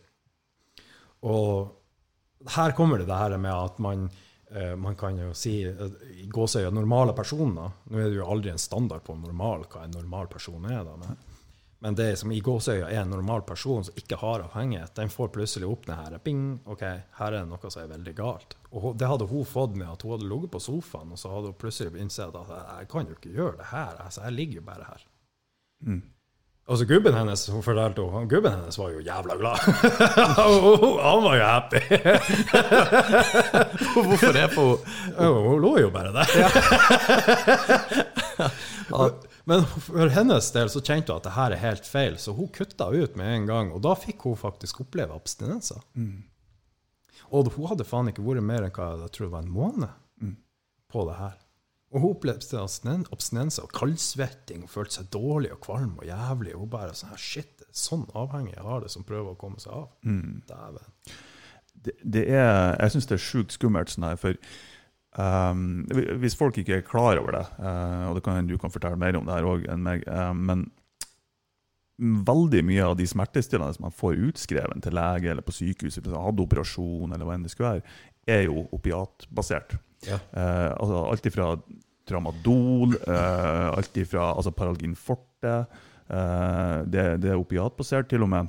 Og 1.27 2.51
her 2.55 2.71
kommer 2.71 2.99
det 2.99 3.09
det 3.09 3.19
her 3.19 3.37
med 3.37 3.51
at 3.51 3.79
man, 3.83 4.09
eh, 4.51 4.75
man 4.75 4.95
kan 4.95 5.17
jo 5.19 5.33
si 5.35 5.61
eh, 5.67 5.97
i 6.23 6.27
gåsøya 6.31 6.69
normale 6.71 7.13
personer 7.13 7.73
Nå 7.85 7.99
er 7.99 8.07
det 8.09 8.19
jo 8.21 8.29
aldri 8.29 8.53
en 8.53 8.61
standard 8.61 9.03
på 9.03 9.17
normal, 9.19 9.65
hva 9.67 9.83
en 9.83 9.97
normal 9.97 10.29
person 10.31 10.63
er, 10.69 10.83
da, 10.87 10.95
men, 10.95 11.17
men 11.83 11.97
det 11.99 12.13
som 12.21 12.31
i 12.31 12.39
gåsøya 12.43 12.87
er 12.87 13.01
en 13.01 13.11
normal 13.11 13.43
person 13.47 13.83
som 13.87 13.99
ikke 13.99 14.19
har 14.21 14.45
avhengighet, 14.45 14.95
den 14.95 15.11
får 15.11 15.33
plutselig 15.35 15.67
opp 15.67 15.87
det 15.89 15.99
her 15.99 16.15
Bing! 16.23 16.61
OK, 16.65 16.85
her 17.19 17.33
er 17.33 17.41
det 17.41 17.49
noe 17.51 17.71
som 17.71 17.83
er 17.83 17.91
veldig 17.91 18.15
galt. 18.15 18.55
Og 18.71 18.93
det 18.99 19.07
hadde 19.07 19.27
hun 19.27 19.47
fått 19.47 19.75
med 19.75 19.87
at 19.89 20.03
hun 20.03 20.15
hadde 20.15 20.29
ligget 20.31 20.53
på 20.55 20.63
sofaen, 20.63 21.11
og 21.15 21.19
så 21.19 21.31
hadde 21.33 21.51
hun 21.51 21.59
plutselig 21.59 21.99
innsett 21.99 22.35
at 22.35 22.55
jeg 22.55 22.91
kan 22.91 23.07
jo 23.07 23.19
ikke 23.19 23.35
gjøre 23.35 23.59
det 23.59 23.69
her. 23.73 23.99
Altså, 24.05 24.23
jeg 24.27 24.37
ligger 24.39 24.61
jo 24.61 24.65
bare 24.71 24.89
her. 24.91 25.05
Altså 26.69 26.85
Gubben 26.85 27.15
hennes 27.17 27.47
hun 27.49 27.63
fortalte 27.65 28.03
hun, 28.05 28.27
gubben 28.29 28.53
hennes 28.53 28.77
var 28.77 28.91
jo 28.93 28.99
jævla 29.01 29.35
glad. 29.39 29.57
Han 30.37 31.23
var 31.25 31.35
jo 31.39 31.45
happy. 31.47 31.79
Hvorfor 34.05 34.33
det? 34.35 34.43
For 34.53 34.77
Ja, 35.15 35.31
Hun 35.33 35.61
lå 35.63 35.71
jo 35.81 35.89
bare 35.89 36.11
der. 36.13 36.29
Men 39.49 39.65
for 39.65 40.13
hennes 40.13 40.51
del 40.53 40.69
så 40.69 40.81
kjente 40.85 41.09
hun 41.09 41.17
at 41.17 41.25
det 41.25 41.33
her 41.39 41.55
er 41.55 41.63
helt 41.63 41.89
feil, 41.89 42.19
så 42.21 42.35
hun 42.37 42.51
kutta 42.53 42.91
ut 42.93 43.15
med 43.17 43.33
en 43.33 43.47
gang. 43.49 43.71
Og 43.73 43.81
da 43.81 43.95
fikk 43.97 44.27
hun 44.29 44.37
faktisk 44.37 44.83
oppleve 44.85 45.17
abstinenser. 45.17 45.81
Og 47.33 47.49
hun 47.55 47.69
hadde 47.71 47.85
faen 47.89 48.11
ikke 48.13 48.25
vært 48.25 48.45
mer 48.45 48.61
enn 48.67 48.75
hva 48.77 48.91
jeg 49.07 49.09
tror 49.15 49.25
det 49.25 49.33
var 49.33 49.41
en 49.47 49.55
måned 49.57 49.89
på 50.93 51.05
det 51.09 51.17
her. 51.17 51.33
Og 51.89 52.03
hun 52.03 52.11
opplevde 52.13 52.61
abstinenser 52.61 53.65
og 53.65 53.73
kaldsvetting 53.73 54.65
og 54.65 54.69
følte 54.69 54.99
seg 54.99 55.09
dårlig 55.13 55.55
og 55.55 55.61
kvalm 55.63 55.95
og 55.97 56.05
jævlig. 56.05 56.53
Og 56.53 56.65
hun 56.65 56.73
bare 56.75 56.97
sånn 56.97 57.13
her, 57.13 57.21
shit, 57.21 57.55
det 57.57 57.65
er 57.65 57.79
sånn 57.81 58.05
avhengig 58.17 58.53
jeg 58.53 58.65
har 58.67 58.83
det, 58.85 58.91
som 58.93 59.07
prøver 59.07 59.33
å 59.33 59.39
komme 59.39 59.61
seg 59.61 59.73
av. 59.73 59.87
Dæven. 60.49 60.91
det, 61.85 61.95
det 62.03 62.25
er, 62.29 62.75
jeg 62.75 62.93
syns 62.93 63.09
det 63.09 63.17
er 63.17 63.25
sjukt 63.25 63.55
skummelt 63.55 63.93
sånn 63.93 64.05
her, 64.05 64.19
for 64.21 64.37
um, 65.17 65.63
hvis 66.21 66.37
folk 66.37 66.59
ikke 66.61 66.77
er 66.77 66.85
klar 66.85 67.21
over 67.21 67.39
det, 67.39 67.45
uh, 67.57 68.09
og 68.11 68.19
det 68.19 68.25
kan, 68.27 68.49
du 68.49 68.57
kan 68.61 68.73
fortelle 68.73 68.99
mer 68.99 69.17
om 69.17 69.25
det 69.25 69.39
her 69.39 69.49
òg 69.49 69.65
enn 69.71 69.85
meg, 69.85 70.05
uh, 70.05 70.33
men 70.35 70.67
veldig 71.99 72.61
mye 72.63 72.85
av 72.85 72.95
de 72.99 73.09
smertestillende 73.09 73.75
som 73.75 73.89
man 73.89 73.95
får 73.95 74.21
utskreven 74.29 74.83
til 74.83 74.95
lege 74.95 75.33
eller 75.33 75.43
på 75.43 75.55
sykehuset, 75.57 76.03
hvis 76.03 76.13
man 76.13 76.29
hadde 76.29 76.45
operasjon 76.45 77.11
eller 77.11 77.27
hva 77.27 77.35
enn 77.35 77.43
det 77.43 77.51
skulle 77.51 77.79
være, 77.79 77.99
er 78.29 78.45
jo 78.45 78.67
opiatbasert. 78.75 79.79
Ja. 80.07 80.19
Eh, 80.33 80.71
altså 80.79 81.05
alt 81.11 81.25
ifra 81.25 81.49
tramadol, 82.07 82.95
eh, 83.07 83.67
alt 83.77 83.97
ifra 83.97 84.31
altså 84.35 84.51
Paralgin 84.55 84.95
forte 84.95 85.65
eh, 86.09 86.77
det, 86.89 87.03
det 87.21 87.31
er 87.33 87.39
opiatbasert. 87.41 88.07
Til 88.09 88.23
og 88.23 88.29
med 88.29 88.47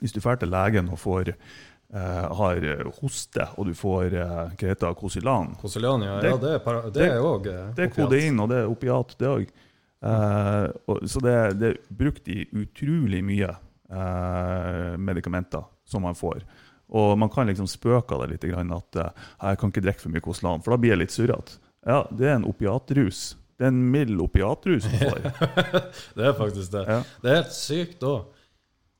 hvis 0.00 0.12
du 0.12 0.20
drar 0.20 0.38
til 0.40 0.48
legen 0.48 0.88
og 0.88 0.98
får 0.98 1.28
eh, 1.32 2.28
har 2.38 2.64
hoste, 3.00 3.46
og 3.58 3.66
du 3.68 3.74
får 3.76 4.14
eh, 4.16 4.54
heter 4.58 4.88
det, 4.88 4.94
Kosilan 5.60 6.02
ja, 6.02 6.20
Det- 6.20 6.30
ja, 6.30 6.36
det 6.40 6.52
er, 6.54 6.62
òg 6.64 6.92
det 6.92 7.02
det- 7.02 7.74
Det 7.76 7.84
er 7.84 7.92
kodein, 7.94 8.40
og 8.40 8.48
det 8.48 8.58
er 8.62 8.70
opiat, 8.72 9.14
det 9.18 9.28
òg. 9.28 9.46
Eh, 10.02 10.70
og- 10.88 11.02
så 11.06 11.20
det, 11.22 11.58
det 11.60 11.68
er 11.70 11.78
brukt 11.94 12.28
i 12.28 12.46
utrolig 12.52 13.22
mye 13.24 13.50
eh, 13.92 14.96
medikamenter 14.98 15.64
som 15.84 16.02
man 16.02 16.14
får. 16.14 16.42
Og 16.92 17.14
man 17.18 17.30
kan 17.32 17.48
liksom 17.48 17.66
spøke 17.70 18.12
av 18.14 18.24
det 18.26 18.34
litt, 18.34 18.48
grann, 18.52 18.72
at 18.76 18.96
eh, 19.00 19.10
jeg 19.48 19.58
kan 19.62 19.70
ikke 19.72 19.84
drikke 19.86 20.04
for 20.04 20.12
mye 20.12 20.24
Koslan, 20.24 20.60
for 20.64 20.74
da 20.74 20.80
blir 20.82 20.92
jeg 20.92 21.00
litt 21.00 21.14
surrete. 21.14 21.56
Ja, 21.88 22.02
det 22.12 22.28
er 22.28 22.34
en 22.36 22.44
opiatrus. 22.50 23.22
Det 23.58 23.64
er 23.68 23.72
en 23.72 23.80
mild 23.94 24.20
opiatrus 24.20 24.84
du 24.90 24.98
får. 25.00 25.24
Det 26.18 26.26
er 26.28 26.36
faktisk 26.36 26.72
det. 26.74 26.82
Ja. 26.88 26.98
Det 27.22 27.30
er 27.32 27.40
helt 27.40 27.54
sykt 27.56 28.04
òg. 28.06 28.28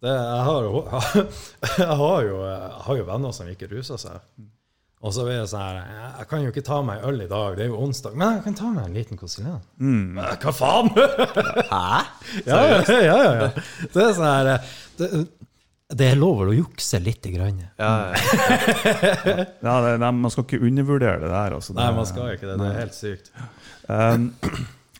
Jeg, 0.02 0.40
har 0.48 0.64
jo- 0.66 0.86
jeg, 1.78 1.86
har 2.00 2.24
jo- 2.26 2.40
jeg 2.48 2.80
har 2.86 2.96
jo 2.98 3.04
venner 3.12 3.32
som 3.36 3.46
ikke 3.52 3.68
ruser 3.70 4.00
seg. 4.02 4.24
Og 5.02 5.10
så 5.14 5.24
er 5.26 5.32
jeg 5.40 5.48
sånn 5.50 5.62
her 5.66 5.78
"Jeg- 6.22 6.28
kan 6.30 6.42
jo 6.44 6.50
ikke 6.52 6.62
ta 6.66 6.80
meg 6.86 7.04
øl 7.06 7.20
i 7.24 7.28
dag, 7.30 7.56
det 7.58 7.64
er 7.64 7.70
jo 7.72 7.78
onsdag. 7.82 8.14
Men 8.16 8.36
jeg 8.36 8.44
kan 8.44 8.54
ta 8.54 8.70
meg 8.70 8.84
en 8.86 8.94
liten 8.94 9.18
Kosilian. 9.18 9.60
Mm. 9.82 10.18
Hva 10.42 10.52
faen?! 10.54 10.90
Hæ? 10.94 12.02
Ja, 12.46 12.60
ja, 12.66 12.82
ja, 12.88 13.00
ja, 13.02 13.32
ja. 13.42 13.48
Det 13.92 14.04
er 14.08 14.12
sånn 14.16 14.28
her 14.30 14.50
det, 14.98 15.10
det 15.98 16.06
er 16.12 16.16
lov 16.20 16.40
å 16.46 16.52
jukse 16.56 16.98
lite 17.02 17.30
grann. 17.34 17.58
Ja, 17.78 17.90
Ja, 19.66 19.74
det, 19.84 19.96
nei, 20.02 20.10
man 20.16 20.30
skal 20.32 20.46
ikke 20.46 20.60
undervurdere 20.64 21.20
det 21.22 21.30
der. 21.32 21.56
Altså. 21.58 21.72
Det, 21.74 21.80
Nei, 21.82 21.90
man 21.96 22.08
skal 22.08 22.30
ikke 22.36 22.48
det. 22.50 22.56
Det 22.60 22.68
er 22.70 22.78
helt 22.80 22.96
sykt. 22.96 23.32
Um, 23.88 24.26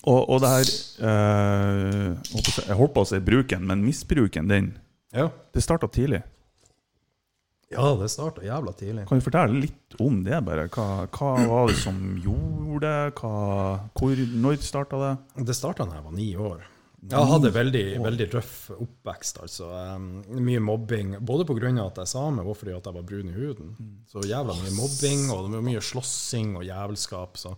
og, 0.03 0.21
og 0.35 0.41
det 0.43 0.51
her 0.51 0.71
uh, 1.07 2.11
jeg 2.27 2.35
holdt 2.35 2.43
på 2.43 2.51
å 2.51 2.57
si- 2.57 2.67
Jeg 2.69 2.79
holdt 2.81 2.95
på 2.97 3.05
å 3.05 3.09
si 3.13 3.21
bruken, 3.23 3.67
men 3.71 3.85
misbruken, 3.87 4.49
den 4.51 4.73
Ja, 5.15 5.29
Det 5.55 5.63
starta 5.63 5.89
tidlig. 5.93 6.23
ja 7.73 7.87
det 8.01 8.09
starta 8.13 8.43
jævla 8.45 8.73
tidlig. 8.77 9.07
Kan 9.09 9.21
du 9.21 9.25
fortelle 9.25 9.61
litt 9.63 9.97
om 10.03 10.19
det? 10.27 10.41
bare? 10.45 10.67
Hva, 10.75 11.07
hva 11.09 11.31
var 11.49 11.71
det 11.71 11.79
som 11.81 11.97
gjorde 12.21 12.83
det? 12.85 13.15
Hva, 13.21 13.33
hvor, 13.97 14.23
når 14.45 14.59
starta 14.61 14.99
det? 15.07 15.13
Det 15.49 15.57
starta 15.57 15.87
da 15.89 15.97
jeg 16.01 16.05
var 16.11 16.17
ni 16.19 16.29
år. 16.37 16.67
Jeg 17.11 17.27
hadde 17.27 17.51
veldig, 17.51 17.83
veldig 18.05 18.27
røff 18.31 18.59
oppvekst. 18.77 19.41
altså. 19.43 19.69
Um, 19.97 20.23
mye 20.39 20.61
mobbing. 20.63 21.17
Både 21.27 21.47
pga. 21.49 21.71
at 21.73 21.99
jeg 21.99 22.05
er 22.05 22.11
same, 22.13 22.45
og 22.47 22.57
fordi 22.57 22.77
at 22.77 22.87
jeg 22.87 22.95
var 22.95 23.07
brun 23.09 23.33
i 23.33 23.35
huden. 23.35 23.73
Så 24.07 24.23
jævla 24.23 24.55
mye 24.61 24.75
mobbing, 24.77 25.25
og 25.35 25.49
det 25.49 25.57
var 25.57 25.67
mye 25.67 25.83
slåssing 25.83 26.55
og 26.61 26.65
jævelskap. 26.65 27.41
Så, 27.43 27.57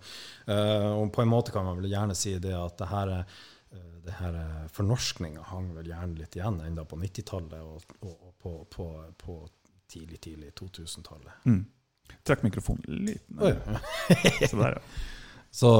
uh, 0.49 0.93
og 0.97 1.13
på 1.13 1.23
en 1.23 1.29
måte 1.29 1.53
kan 1.53 1.69
man 1.69 1.77
vel 1.83 1.93
gjerne 1.93 2.17
si 2.17 2.39
det 2.41 2.57
at 2.57 2.79
det 2.81 2.89
her, 2.89 3.13
uh, 3.21 4.01
det 4.07 4.17
her 4.17 4.41
fornorskninga 4.73 5.45
hang 5.53 5.75
vel 5.77 5.93
gjerne 5.93 6.19
litt 6.23 6.41
igjen 6.41 6.63
enda 6.65 6.89
på 6.89 6.97
90-tallet 7.05 7.61
og, 7.61 7.85
og, 8.01 8.15
og 8.15 8.35
på, 8.41 8.57
på, 8.73 8.91
på 9.21 9.41
tidlig, 9.93 10.23
tidlig 10.25 10.55
2000-tallet. 10.57 11.45
Mm. 11.45 11.65
Trekk 12.25 12.47
mikrofonen 12.49 13.05
litt 13.11 13.29
ned. 13.29 13.45
Oh, 13.45 13.53
ja. 13.53 14.49
Så 14.49 14.57
der, 14.57 14.79
ja. 14.79 15.03
Så, 15.55 15.71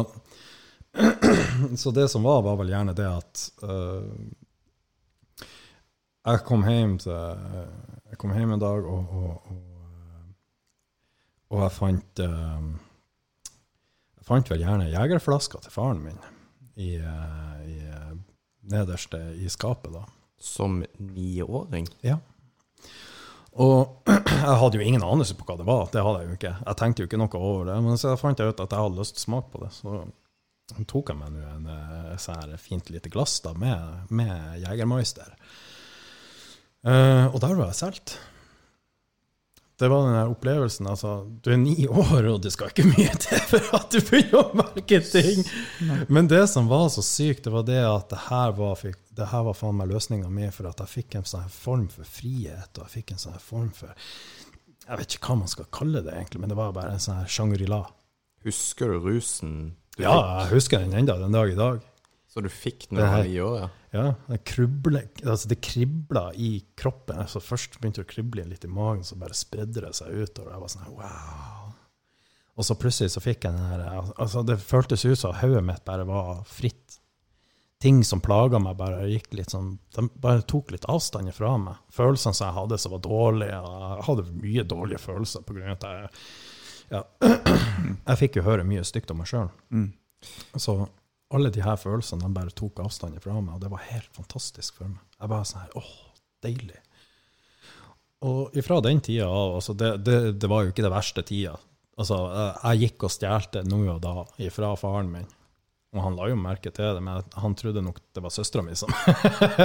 så 1.81 1.91
det 1.95 2.09
som 2.13 2.27
var, 2.27 2.43
var 2.47 2.59
vel 2.61 2.71
gjerne 2.71 2.95
det 2.95 3.09
at 3.09 3.45
uh, 3.67 4.07
Jeg 6.25 6.45
kom 6.47 6.63
hjem 6.69 6.99
til 7.03 7.13
Jeg 8.13 8.21
kom 8.23 8.35
hjem 8.37 8.55
en 8.55 8.63
dag, 8.63 8.87
og, 8.87 9.17
og, 9.19 9.51
og, 9.51 10.29
og 11.51 11.65
jeg 11.65 11.75
fant 11.79 12.23
uh, 12.23 12.71
Jeg 14.21 14.29
fant 14.31 14.55
vel 14.55 14.63
gjerne 14.63 14.93
jegerflaska 14.93 15.65
til 15.65 15.75
faren 15.75 16.05
min 16.05 16.23
i, 16.75 16.97
eh, 16.97 17.71
i, 17.71 17.79
eh, 17.89 18.17
nederst 18.61 19.15
i 19.15 19.49
skapet, 19.49 19.93
da. 19.93 20.05
Som 20.39 20.85
niåring? 20.99 21.89
Ja. 22.01 22.19
Og 23.53 24.03
jeg 24.27 24.59
hadde 24.61 24.79
jo 24.79 24.85
ingen 24.85 25.07
anelse 25.07 25.37
på 25.39 25.47
hva 25.47 25.57
det 25.61 25.69
var. 25.69 25.87
Det 25.93 26.03
hadde 26.03 26.23
jeg 26.23 26.29
jo 26.29 26.39
ikke. 26.39 26.55
Jeg 26.67 26.79
tenkte 26.81 27.03
jo 27.03 27.09
ikke 27.09 27.21
noe 27.23 27.41
over 27.41 27.71
det. 27.71 27.79
Men 27.87 28.01
så 28.01 28.17
fant 28.21 28.41
jeg 28.41 28.51
ut 28.51 28.61
at 28.61 28.75
jeg 28.75 28.87
hadde 28.87 28.99
lyst 28.99 29.17
til 29.17 29.23
å 29.23 29.27
smake 29.29 29.53
på 29.53 29.63
det. 29.63 29.71
Så 29.77 30.03
tok 30.89 31.11
jeg 31.13 31.19
meg 31.21 31.33
nå 31.35 31.43
en 31.55 31.67
eh, 31.71 32.13
sånn 32.21 32.39
her 32.41 32.61
fint 32.61 32.89
lite 32.93 33.11
glass 33.13 33.39
da, 33.45 33.53
med, 33.59 34.07
med 34.15 34.63
Jegermeister. 34.65 35.35
Uh, 36.85 37.31
og 37.33 37.41
der 37.41 37.55
var 37.57 37.71
jeg 37.71 37.79
solgt. 37.81 38.15
Det 39.81 39.89
var 39.91 40.05
den 40.07 40.31
opplevelsen. 40.31 40.87
Altså, 40.87 41.13
du 41.43 41.49
er 41.51 41.57
ni 41.59 41.87
år, 41.89 42.29
og 42.31 42.43
det 42.45 42.53
skal 42.55 42.71
ikke 42.71 42.85
mye 42.87 43.15
til 43.19 43.41
for 43.51 43.71
at 43.79 43.89
du 43.91 43.99
begynner 44.07 44.37
å 44.39 44.59
merke 44.61 45.01
ting. 45.03 45.43
Men 46.13 46.29
det 46.31 46.45
som 46.53 46.69
var 46.71 46.87
så 46.95 47.03
sykt, 47.03 47.45
det 47.49 47.53
var 47.55 47.65
det 47.67 47.81
at 47.83 48.07
det 48.13 48.21
her 48.29 48.53
var, 48.55 48.77
fikk- 48.79 49.01
det 49.19 49.31
her 49.33 49.43
var 49.49 49.57
faen 49.59 49.81
meg 49.81 49.91
løsninga 49.91 50.31
mi 50.31 50.47
for 50.55 50.71
at 50.71 50.79
jeg 50.85 50.93
fikk 50.93 51.19
en 51.19 51.27
sånn 51.27 51.49
form 51.53 51.89
for 51.91 52.07
frihet, 52.07 52.71
og 52.79 52.85
jeg 52.87 52.95
fikk 53.01 53.15
en 53.17 53.25
sånn 53.27 53.41
form 53.43 53.73
for 53.75 53.93
Jeg 54.85 55.01
vet 55.01 55.17
ikke 55.17 55.33
hva 55.33 55.39
man 55.41 55.49
skal 55.51 55.69
kalle 55.73 56.05
det, 56.05 56.13
egentlig, 56.13 56.43
men 56.45 56.53
det 56.53 56.59
var 56.61 56.75
bare 56.77 56.93
en 56.95 57.01
sånn 57.03 57.25
Shangri-La. 57.25 57.83
Husker 58.45 58.93
du 58.93 58.99
rusen 59.09 59.55
Ja, 60.01 60.15
jeg 60.43 60.55
husker 60.57 60.83
den 60.83 60.97
enda 60.99 61.17
den 61.21 61.35
dag 61.35 61.51
i 61.53 61.59
dag. 61.59 61.83
Så 62.35 62.43
du 62.43 62.51
fikk 62.51 62.89
den 62.91 62.99
da 62.99 63.07
du 63.07 63.13
var 63.13 63.29
ni 63.29 63.35
år, 63.41 63.59
ja? 63.61 63.69
Ja, 63.95 64.05
det, 64.27 64.41
krubler, 64.51 65.05
altså 65.23 65.47
det 65.53 65.61
kribla 65.63 66.33
i 66.35 66.65
kroppen. 66.75 67.21
Altså 67.23 67.39
først 67.39 67.77
begynte 67.79 68.03
det 68.03 68.09
å 68.09 68.11
krible 68.11 68.47
litt 68.49 68.67
i 68.67 68.71
magen, 68.71 69.05
så 69.07 69.15
bare 69.21 69.37
spredde 69.39 69.85
det 69.85 69.93
seg 69.95 70.11
utover. 70.11 70.51
Jeg 70.51 70.63
var 70.65 70.73
sånn 70.73 70.97
wow. 70.97 71.69
Og 72.59 72.67
så 72.67 72.75
plutselig 72.79 73.15
så 73.15 73.23
fikk 73.23 73.47
jeg 73.47 73.55
den 73.55 73.67
her 73.67 73.85
altså 73.99 74.45
Det 74.47 74.61
føltes 74.63 75.03
ut 75.07 75.19
som 75.19 75.35
hodet 75.41 75.63
mitt 75.67 75.85
bare 75.87 76.07
var 76.07 76.43
fritt. 76.47 76.99
Ting 77.83 78.03
som 78.07 78.23
plaga 78.25 78.59
meg, 78.63 78.79
bare 78.79 79.07
gikk 79.11 79.35
litt 79.37 79.53
sånn 79.53 79.75
De 79.95 80.07
bare 80.23 80.43
tok 80.49 80.71
litt 80.75 80.87
avstand 80.91 81.31
fra 81.37 81.55
meg. 81.61 81.79
Følelsene 81.95 82.35
som 82.35 82.49
jeg 82.49 82.59
hadde 82.59 82.81
som 82.83 82.97
var 82.97 83.03
dårlige. 83.07 83.61
og 83.63 83.87
Jeg 83.95 84.09
hadde 84.09 84.27
mye 84.43 84.67
dårlige 84.75 85.03
følelser 85.07 85.47
på 85.47 85.55
grunn 85.55 85.71
av 85.71 85.79
at 85.79 85.87
jeg 85.87 86.11
ja, 86.93 87.05
Jeg 88.09 88.21
fikk 88.21 88.39
jo 88.39 88.45
høre 88.47 88.67
mye 88.67 88.85
stygt 88.87 89.13
om 89.13 89.21
meg 89.23 89.29
sjøl. 89.31 89.51
Mm. 89.73 89.91
Så, 90.61 90.77
alle 91.35 91.51
de 91.53 91.63
her 91.65 91.77
følelsene 91.81 92.27
de 92.27 92.37
bare 92.37 92.55
tok 92.55 92.83
avstand 92.85 93.17
fra 93.25 93.37
meg, 93.41 93.57
og 93.57 93.63
det 93.65 93.71
var 93.73 93.87
helt 93.89 94.11
fantastisk 94.17 94.81
for 94.81 94.93
meg. 94.93 95.01
Jeg 95.19 95.33
bare 95.33 95.49
sånn 95.49 95.65
her, 95.65 95.79
åh, 95.81 95.95
deilig. 96.45 96.81
Og 98.25 98.57
ifra 98.57 98.81
den 98.85 99.03
tida 99.05 99.29
av, 99.29 99.57
altså 99.59 99.75
det, 99.77 99.91
det, 100.07 100.19
det 100.41 100.51
var 100.51 100.65
jo 100.65 100.73
ikke 100.73 100.85
det 100.85 100.93
verste 100.93 101.25
tida. 101.27 101.57
Altså, 101.99 102.21
jeg, 102.33 102.53
jeg 102.63 102.83
gikk 102.85 103.07
og 103.07 103.13
stjelte 103.13 103.65
nå 103.69 103.81
og 103.97 104.01
da 104.05 104.15
ifra 104.43 104.73
faren 104.79 105.11
min. 105.13 105.27
Og 105.95 106.01
han 106.03 106.17
la 106.19 106.27
jo 106.27 106.39
merke 106.39 106.73
til 106.75 106.97
det, 106.97 107.03
men 107.07 107.23
han 107.39 107.55
trodde 107.55 107.83
nok 107.87 108.01
det 108.17 108.23
var 108.25 108.33
søstera 108.35 108.65
mi 108.67 108.75
som, 108.75 108.91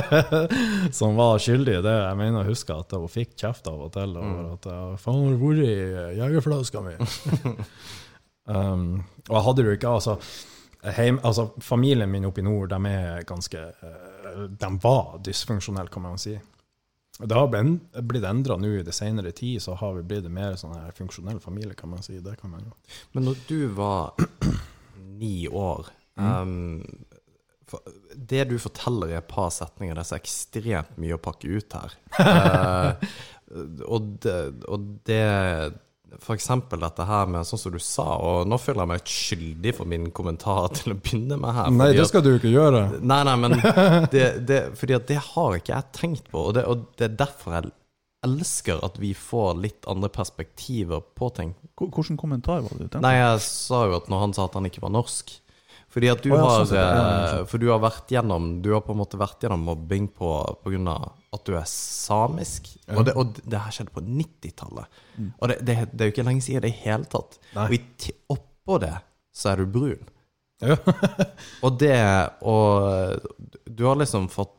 som 1.00 1.18
var 1.18 1.42
skyldig 1.42 1.80
i 1.80 1.82
det. 1.86 1.96
Jeg 1.96 2.20
mener 2.20 2.44
å 2.44 2.50
huske 2.52 2.76
at 2.76 2.94
hun 2.94 3.10
fikk 3.10 3.34
kjeft 3.42 3.70
av 3.72 3.82
og 3.88 3.90
til 3.96 4.14
over 4.20 4.52
at 4.54 4.68
'Faen, 5.02 5.24
har 5.26 5.34
du 5.34 5.42
vært 5.42 5.64
i 5.66 6.20
jegerflaska 6.20 6.84
mi?' 6.86 7.00
um, 8.54 9.02
og 9.26 9.34
jeg 9.36 9.46
hadde 9.48 9.58
det 9.62 9.68
jo 9.72 9.80
ikke 9.80 9.96
altså, 9.98 10.16
heim, 11.00 11.20
altså 11.24 11.50
Familien 11.66 12.12
min 12.12 12.30
oppe 12.30 12.44
i 12.44 12.46
nord, 12.46 12.70
de 12.70 12.94
er 12.94 13.26
ganske 13.28 13.58
eh, 13.58 14.46
De 14.54 14.72
var 14.84 15.20
dysfunksjonelle, 15.26 15.90
kan 15.90 16.06
man 16.06 16.22
si. 16.22 16.38
Det 17.20 17.36
har 17.36 17.50
blitt 17.52 18.24
endra 18.24 18.56
nå 18.56 18.78
i 18.78 18.84
det 18.86 18.94
senere 18.96 19.34
tid, 19.36 19.62
så 19.62 19.74
har 19.76 19.98
vi 19.98 20.06
blitt 20.08 20.30
en 20.30 20.34
mer 20.34 20.56
sånn 20.62 20.78
her 20.78 20.94
funksjonell 20.96 21.42
familie, 21.44 21.76
kan 21.76 21.92
man 21.92 22.06
si. 22.06 22.22
Det 22.24 22.38
kan 22.40 22.54
man 22.54 22.64
jo. 22.64 22.76
Men 23.12 23.28
når 23.28 23.42
du 23.50 23.62
var 23.76 24.14
ni 25.20 25.48
år 25.48 25.90
um, 26.20 26.82
for, 27.70 27.84
Det 28.32 28.46
du 28.50 28.58
forteller 28.62 29.14
i 29.14 29.20
et 29.20 29.30
par 29.30 29.52
setninger, 29.54 29.96
det 29.96 30.06
er 30.06 30.10
så 30.12 30.20
ekstremt 30.20 30.98
mye 31.02 31.18
å 31.18 31.22
pakke 31.22 31.52
ut 31.52 31.78
her. 31.78 32.00
uh, 32.24 33.12
og, 33.88 34.16
det, 34.26 34.40
og 34.70 34.90
det 35.10 35.24
eksempel 36.34 36.82
dette 36.82 37.06
her 37.06 37.28
med 37.30 37.48
sånn 37.48 37.62
som 37.62 37.74
du 37.74 37.80
sa, 37.84 38.06
og 38.18 38.48
nå 38.50 38.58
føler 38.62 38.84
jeg 38.84 38.92
meg 38.92 39.12
skyldig 39.14 39.74
for 39.78 39.90
min 39.90 40.10
kommentar 40.16 40.70
til 40.78 40.94
å 40.94 41.00
begynne 41.00 41.40
med 41.42 41.56
her. 41.56 41.74
Nei, 41.74 41.92
det 41.92 42.00
det 42.00 42.06
at- 42.06 42.14
skal 42.14 42.26
du 42.26 42.32
ikke 42.36 42.54
gjøre. 42.54 42.86
Nei, 43.02 43.20
nei, 43.28 43.36
men 43.44 43.58
det, 44.14 44.30
det, 44.50 44.62
fordi 44.80 44.98
at 44.98 45.10
det 45.10 45.20
har 45.32 45.60
ikke 45.60 45.76
jeg 45.76 45.92
tenkt 45.98 46.32
på, 46.32 46.50
og 46.50 46.58
det, 46.58 46.66
og 46.70 46.88
det 47.00 47.10
er 47.12 47.20
derfor 47.26 47.58
jeg 47.60 47.74
elsker 48.28 48.82
at 48.84 48.98
vi 49.00 49.14
får 49.16 49.62
litt 49.64 49.86
andre 49.88 50.10
perspektiver 50.12 51.04
på 51.16 51.30
ting. 51.38 51.54
Hvilken 51.80 52.20
kommentar 52.20 52.66
var 52.66 52.74
det 52.74 52.82
du 52.82 52.88
tenkte? 52.88 53.04
Nei, 53.06 53.16
jeg 53.16 53.46
sa 53.46 53.86
jo 53.88 54.00
at 54.02 54.10
når 54.12 54.26
han 54.26 54.36
sa 54.36 54.50
at 54.50 54.58
han 54.60 54.68
ikke 54.68 54.84
var 54.84 54.92
norsk 54.92 55.38
Fordi 55.90 56.10
at 56.12 56.22
du 56.22 56.30
oh, 56.30 56.38
ja, 56.38 56.46
har 56.46 56.66
sånn 56.70 56.78
ja, 56.78 56.86
ja, 56.86 57.06
ja. 57.10 57.30
eh, 57.40 57.46
For 57.50 57.62
du 57.62 57.70
har 57.72 57.80
vært 57.82 58.12
gjennom 58.14 58.50
Du 58.62 58.68
har 58.76 58.84
på 58.86 58.94
en 58.94 59.00
måte 59.02 59.18
vært 59.18 59.42
gjennom 59.42 59.64
mobbing 59.72 60.06
på, 60.14 60.30
på 60.62 60.74
grunn 60.76 60.90
av 60.92 61.08
at 61.34 61.44
du 61.46 61.54
er 61.58 61.66
samisk. 61.70 62.72
Og, 62.90 63.04
det, 63.06 63.14
og 63.14 63.36
det 63.46 63.60
her 63.62 63.74
skjedde 63.74 63.94
på 63.94 64.02
90-tallet. 64.02 65.02
Mm. 65.18 65.28
Og 65.36 65.52
det, 65.52 65.58
det, 65.62 65.76
det 65.92 66.02
er 66.02 66.10
jo 66.10 66.14
ikke 66.16 66.26
lenge 66.26 66.42
siden 66.46 66.64
i 66.64 66.66
det 66.66 66.72
hele 66.82 67.06
tatt. 67.10 67.38
Nei. 67.54 67.68
Og 67.78 68.08
oppå 68.38 68.80
det 68.82 68.96
så 69.36 69.52
er 69.52 69.62
du 69.62 69.70
brun. 69.70 70.10
Ja. 70.60 70.76
Og 71.66 71.78
det 71.80 71.96
Og 72.44 73.22
du 73.64 73.86
har 73.86 74.00
liksom 74.02 74.26
fått 74.34 74.58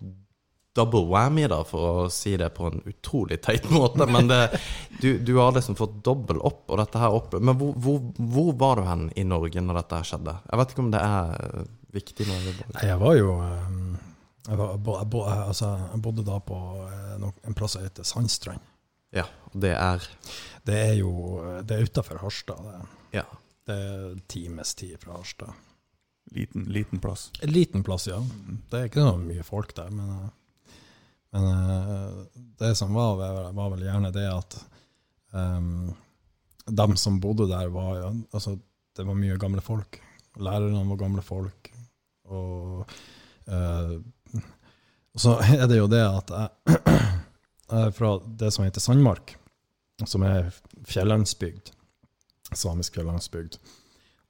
double 0.77 1.03
whammy, 1.11 1.47
da, 1.51 1.61
for 1.67 2.05
å 2.05 2.05
si 2.13 2.37
det 2.39 2.51
på 2.55 2.69
en 2.71 2.83
utrolig 2.87 3.41
teit 3.43 3.67
måte. 3.75 4.07
Men 4.07 4.29
det, 4.31 4.39
du, 5.03 5.09
du 5.19 5.33
har 5.41 5.53
liksom 5.57 5.77
fått 5.79 5.97
dobbel 6.07 6.39
opp, 6.47 6.63
og 6.71 6.79
dette 6.79 7.01
her 7.03 7.17
opp. 7.17 7.35
Men 7.41 7.59
hvor, 7.59 7.73
hvor, 7.83 7.99
hvor 8.17 8.53
var 8.61 8.79
du 8.81 8.87
hen 8.87 9.09
i 9.19 9.25
Norge 9.27 9.63
når 9.65 9.81
dette 9.83 9.99
her 10.01 10.09
skjedde? 10.13 10.37
Jeg 10.47 10.61
vet 10.63 10.75
ikke 10.75 10.85
om 10.85 10.93
det 10.95 11.03
er 11.03 11.35
eh, 11.49 11.69
viktig. 11.99 12.29
Når 12.31 12.47
du 12.47 12.63
Nei, 12.77 12.87
jeg 12.93 13.01
var 13.03 13.19
jo 13.19 13.35
um, 13.43 13.81
jeg, 14.47 14.57
var, 14.63 14.77
bo, 14.79 14.97
jeg, 15.01 15.11
bo, 15.17 15.25
altså, 15.35 15.73
jeg 15.91 16.03
bodde 16.07 16.27
da 16.31 16.39
på 16.53 16.61
eh, 16.87 17.29
en 17.51 17.59
plass 17.59 17.75
som 17.77 17.85
heter 17.87 18.07
Sandstrand. 18.07 18.67
Ja, 19.11 19.25
og 19.51 19.57
det 19.65 19.73
er 19.75 20.05
Det 20.63 20.77
er 20.79 20.93
jo 21.01 21.11
det 21.67 21.77
er 21.81 21.89
utafor 21.89 22.21
Harstad. 22.23 22.63
Det, 22.63 22.81
Ja. 23.19 23.25
det 23.67 23.75
er 23.75 24.13
times 24.31 24.77
tid 24.79 25.01
fra 25.03 25.17
Harstad. 25.19 25.51
Liten, 26.31 26.69
liten 26.71 27.01
plass. 27.03 27.33
En 27.43 27.51
liten 27.51 27.83
plass, 27.83 28.07
ja. 28.07 28.21
Det 28.71 28.79
er 28.79 28.87
ikke 28.87 29.03
noe 29.03 29.19
mye 29.19 29.43
folk 29.43 29.75
der, 29.75 29.91
men, 29.91 30.13
eh, 30.15 30.29
men 31.31 31.47
eh, 31.47 32.11
det 32.59 32.75
som 32.75 32.95
var, 32.95 33.53
var 33.53 33.71
vel 33.71 33.85
gjerne 33.87 34.11
det 34.15 34.27
at 34.29 34.57
um, 35.33 35.93
de 36.67 36.87
som 36.99 37.21
bodde 37.23 37.49
der, 37.51 37.71
var 37.73 38.03
Altså, 38.33 38.59
det 38.97 39.07
var 39.07 39.19
mye 39.19 39.39
gamle 39.39 39.63
folk. 39.65 40.01
Lærerne 40.37 40.83
var 40.89 40.99
gamle 41.01 41.23
folk. 41.23 41.71
Og 42.31 42.83
uh, 43.47 43.97
så 45.19 45.37
er 45.43 45.67
det 45.71 45.79
jo 45.79 45.89
det 45.91 46.03
at 46.03 46.31
jeg, 46.35 46.79
jeg 47.71 47.87
er 47.87 47.95
fra 47.95 48.17
det 48.43 48.53
som 48.55 48.67
heter 48.67 48.83
Sandmark, 48.83 49.37
som 50.07 50.27
er 50.27 50.51
fjellandsbygd. 50.87 51.73
Samisk 52.55 52.99
fjellandsbygd. 52.99 53.59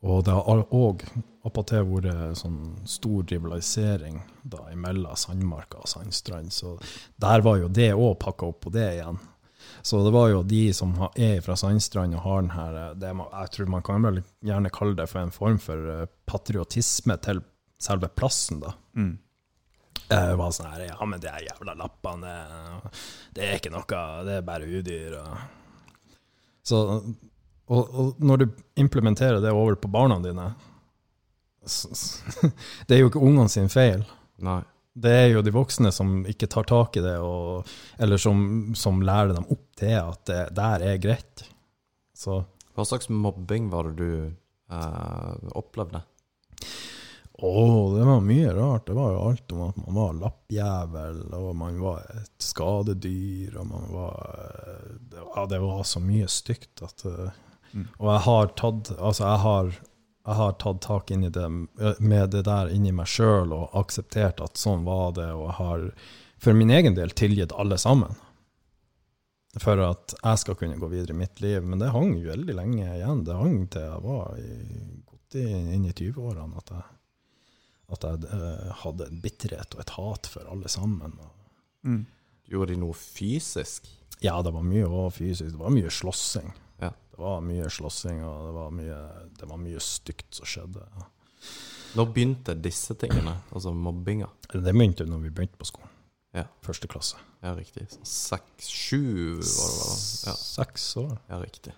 Og 0.01 0.23
det 0.25 0.33
har 0.33 0.63
òg 0.73 1.03
appåtil 1.45 1.85
vært 1.89 2.39
sånn 2.41 2.61
stor 2.89 3.25
rivalisering 3.29 4.21
da 4.43 4.63
imellom 4.73 5.17
Sandmarka 5.17 5.83
og 5.83 5.89
Sandstrand. 5.89 6.53
Så 6.53 6.79
der 7.21 7.45
var 7.45 7.61
jo 7.61 7.69
det 7.69 7.93
òg 7.93 8.17
pakka 8.21 8.49
opp 8.49 8.63
på 8.65 8.73
det 8.75 8.87
igjen. 8.97 9.21
Så 9.83 10.01
det 10.05 10.13
var 10.13 10.29
jo 10.29 10.43
de 10.45 10.63
som 10.77 10.93
er 11.15 11.41
fra 11.45 11.57
Sandstrand 11.57 12.17
og 12.17 12.25
har 12.25 12.43
den 12.43 12.53
her 12.53 12.77
eh, 12.81 12.95
det 13.01 13.13
Jeg 13.13 13.53
tror 13.55 13.73
man 13.73 13.85
kan 13.85 14.05
vel 14.05 14.23
gjerne 14.45 14.73
kalle 14.73 14.97
det 14.97 15.09
for 15.09 15.23
en 15.23 15.33
form 15.33 15.59
for 15.63 15.91
eh, 15.95 16.07
patriotisme 16.29 17.17
til 17.25 17.43
selve 17.81 18.11
plassen, 18.13 18.61
da. 18.61 18.75
Mm. 18.97 19.15
Jeg 20.11 20.37
var 20.41 20.53
sånn 20.53 20.73
her 20.73 20.85
Ja, 20.89 20.99
men 21.07 21.23
det 21.23 21.31
er 21.31 21.47
jævla 21.47 21.77
lappene, 21.79 22.35
det, 22.83 22.93
det 23.37 23.47
er 23.47 23.61
ikke 23.61 23.73
noe, 23.73 24.05
det 24.27 24.37
er 24.37 24.47
bare 24.49 24.69
udyr. 24.69 25.17
Og. 25.23 26.17
Så, 26.67 26.81
og, 27.71 27.95
og 27.95 28.25
når 28.25 28.43
du 28.43 28.47
implementerer 28.83 29.41
det 29.43 29.53
over 29.55 29.79
på 29.79 29.91
barna 29.93 30.19
dine 30.23 30.51
så, 31.67 31.91
Det 32.87 32.97
er 32.97 33.03
jo 33.03 33.11
ikke 33.11 33.23
ungene 33.23 33.51
sin 33.53 33.71
feil. 33.71 34.05
Nei. 34.43 34.63
Det 35.01 35.11
er 35.15 35.29
jo 35.31 35.43
de 35.47 35.53
voksne 35.55 35.93
som 35.95 36.25
ikke 36.29 36.49
tar 36.51 36.67
tak 36.67 36.97
i 36.99 37.03
det, 37.05 37.15
og, 37.23 37.69
eller 38.03 38.19
som, 38.19 38.73
som 38.77 38.99
lærer 39.07 39.37
dem 39.37 39.47
opp 39.47 39.67
til 39.79 39.95
at 40.01 40.25
det 40.27 40.41
der 40.57 40.85
er 40.89 41.03
greit. 41.03 41.45
Så 42.17 42.43
Hva 42.75 42.87
slags 42.89 43.09
mobbing 43.13 43.69
var 43.71 43.87
det 43.87 44.01
du 44.01 44.11
eh, 44.27 45.53
opplevde? 45.57 46.03
Å, 47.41 47.53
det 47.95 48.03
var 48.05 48.25
mye 48.25 48.51
rart. 48.53 48.89
Det 48.91 48.97
var 48.99 49.15
jo 49.15 49.23
alt 49.31 49.55
om 49.55 49.63
at 49.69 49.79
man 49.81 49.97
var 49.97 50.19
lappjævel, 50.19 51.23
og 51.39 51.55
man 51.57 51.79
var 51.81 52.03
et 52.19 52.35
skadedyr, 52.45 53.55
og 53.63 53.71
man 53.71 53.87
var 53.95 54.19
det 55.01 55.23
var, 55.23 55.47
det 55.55 55.63
var 55.63 55.87
så 55.89 56.03
mye 56.05 56.29
stygt 56.29 56.83
at 56.85 57.07
eh, 57.09 57.39
Mm. 57.73 57.87
Og 57.99 58.09
jeg 58.11 58.23
har 58.27 58.51
tatt 58.59 58.91
Altså, 58.97 59.25
jeg 59.25 59.43
har, 59.45 59.69
jeg 60.27 60.39
har 60.41 60.57
tatt 60.63 60.81
tak 60.85 61.13
det 61.13 61.49
med 62.01 62.33
det 62.35 62.43
der 62.49 62.73
inni 62.73 62.93
meg 62.93 63.11
sjøl 63.11 63.55
og 63.57 63.77
akseptert 63.79 64.43
at 64.43 64.59
sånn 64.61 64.85
var 64.89 65.15
det, 65.19 65.29
og 65.35 65.47
jeg 65.49 65.57
har 65.61 65.87
for 66.41 66.57
min 66.57 66.73
egen 66.73 66.97
del 66.97 67.13
tilgitt 67.13 67.53
alle 67.53 67.77
sammen. 67.79 68.17
For 69.61 69.81
at 69.83 70.15
jeg 70.15 70.41
skal 70.41 70.57
kunne 70.57 70.79
gå 70.81 70.89
videre 70.89 71.13
i 71.13 71.19
mitt 71.19 71.41
liv. 71.43 71.65
Men 71.67 71.83
det 71.83 71.91
hang 71.93 72.15
veldig 72.23 72.55
lenge 72.55 72.87
igjen. 72.87 73.25
Det 73.27 73.35
hang 73.35 73.65
til 73.69 73.83
jeg 73.83 74.05
var 74.05 74.39
i, 74.39 74.55
godt 75.11 75.37
inn 75.43 75.73
inn 75.75 75.89
i 75.91 75.93
20-årene 75.93 76.63
at 76.63 76.75
jeg 76.77 76.89
at 77.91 78.05
jeg 78.07 78.29
eh, 78.31 78.67
hadde 78.85 79.07
en 79.11 79.19
bitterhet 79.19 79.73
og 79.75 79.81
et 79.83 79.93
hat 79.97 80.29
for 80.31 80.47
alle 80.47 80.71
sammen. 80.71 81.17
Mm. 81.83 82.05
Gjorde 82.47 82.71
de 82.71 82.83
noe 82.85 82.95
fysisk? 82.95 83.89
ja, 84.21 84.43
det 84.43 84.53
var 84.53 84.65
mye 84.67 84.89
også 84.89 85.17
fysisk. 85.21 85.55
Det 85.55 85.61
var 85.61 85.73
mye 85.75 85.93
slåssing. 85.93 86.53
Ja. 87.21 87.27
Det 87.27 87.27
var 87.29 87.41
mye 87.45 87.71
slåssing, 87.71 88.23
og 88.25 88.47
det 88.47 88.53
var 88.57 88.71
mye, 88.73 88.99
det 89.37 89.49
var 89.49 89.59
mye 89.61 89.81
stygt 89.85 90.39
som 90.41 90.49
skjedde. 90.49 90.85
Når 91.99 92.13
begynte 92.15 92.55
disse 92.55 92.95
tingene? 92.97 93.35
Altså 93.53 93.73
mobbinga? 93.75 94.29
Det 94.53 94.73
begynte 94.73 95.05
når 95.05 95.25
vi 95.27 95.33
begynte 95.35 95.59
på 95.61 95.69
skolen. 95.69 95.91
Ja. 96.33 96.47
Første 96.63 96.89
klasse. 96.89 97.19
Ja, 97.43 97.53
riktig. 97.59 97.89
Sånn 97.91 98.07
Seks, 98.07 98.69
sju 98.71 99.01
var 99.43 99.69
det 99.69 99.77
vel? 99.81 100.01
Ja, 100.31 100.35
Seks 100.39 100.87
år. 101.01 101.17
ja 101.29 101.41
riktig. 101.43 101.75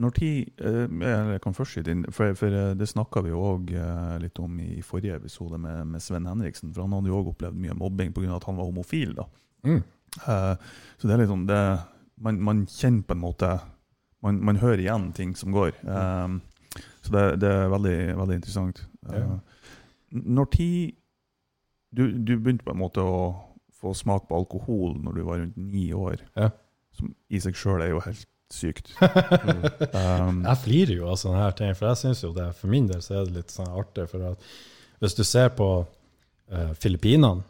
Når 0.00 0.10
tid 0.16 0.62
eh, 0.66 0.86
Jeg 1.34 1.40
kan 1.44 1.54
først 1.54 1.76
si 1.76 1.82
din, 1.86 2.04
for, 2.10 2.32
for 2.38 2.54
eh, 2.54 2.72
det 2.78 2.88
snakka 2.90 3.22
vi 3.26 3.34
òg 3.34 3.70
eh, 3.74 4.16
litt 4.22 4.38
om 4.42 4.56
i 4.62 4.80
forrige 4.82 5.20
episode 5.20 5.58
med, 5.58 5.84
med 5.92 6.02
Sven 6.02 6.26
Henriksen. 6.26 6.72
For 6.74 6.86
han 6.86 6.96
hadde 6.96 7.12
jo 7.12 7.20
òg 7.20 7.34
opplevd 7.34 7.60
mye 7.62 7.76
mobbing 7.78 8.14
pga. 8.14 8.32
at 8.36 8.46
han 8.48 8.58
var 8.58 8.70
homofil. 8.70 9.14
da. 9.18 9.28
Mm. 9.66 9.82
Eh, 10.28 10.54
så 10.98 11.08
det 11.08 11.14
er 11.14 11.22
litt 11.24 11.30
sånn 11.34 11.46
det, 11.50 11.62
man, 12.22 12.40
man 12.42 12.66
kjenner 12.70 13.06
på 13.06 13.16
en 13.16 13.22
måte 13.22 13.52
Man, 14.24 14.38
man 14.44 14.56
hører 14.62 14.80
igjen 14.80 15.10
ting 15.16 15.34
som 15.36 15.52
går. 15.52 15.76
Um, 15.84 16.38
så 17.04 17.12
det, 17.12 17.24
det 17.44 17.50
er 17.52 17.68
veldig, 17.72 17.96
veldig 18.18 18.36
interessant. 18.40 18.80
Ja. 19.10 19.20
n- 20.16 20.28
Når 20.38 20.48
tid 20.54 20.94
du, 21.94 22.06
du 22.24 22.32
begynte 22.40 22.64
på 22.66 22.72
en 22.74 22.80
måte 22.80 23.02
å 23.04 23.18
få 23.78 23.92
smak 23.94 24.24
på 24.30 24.38
alkohol 24.40 24.94
når 25.04 25.18
du 25.18 25.22
var 25.26 25.42
rundt 25.42 25.58
ni 25.60 25.90
år, 25.94 26.22
Ja. 26.40 26.48
som 26.96 27.12
i 27.28 27.38
seg 27.44 27.54
sjøl 27.58 27.82
er 27.84 27.92
jo 27.92 28.00
helt 28.06 28.24
sykt. 28.54 28.94
Mm. 29.00 29.66
Um, 29.94 30.40
Jeg 30.46 30.58
flirer 30.64 30.94
jo 30.96 31.08
av 31.12 31.18
sånne 31.20 31.42
her 31.44 31.54
ting, 31.58 31.74
for 31.76 31.90
jeg 31.92 32.00
synes 32.00 32.22
jo 32.24 32.32
det, 32.36 32.48
for 32.58 32.72
min 32.72 32.86
del 32.90 33.02
så 33.04 33.20
er 33.20 33.26
det 33.28 33.36
litt 33.42 33.52
sånn 33.54 33.70
artig. 33.76 34.08
For 34.10 34.24
at 34.32 34.48
hvis 35.04 35.14
du 35.18 35.22
ser 35.26 35.50
på 35.58 35.68
uh, 35.84 36.72
Filippinene, 36.80 37.44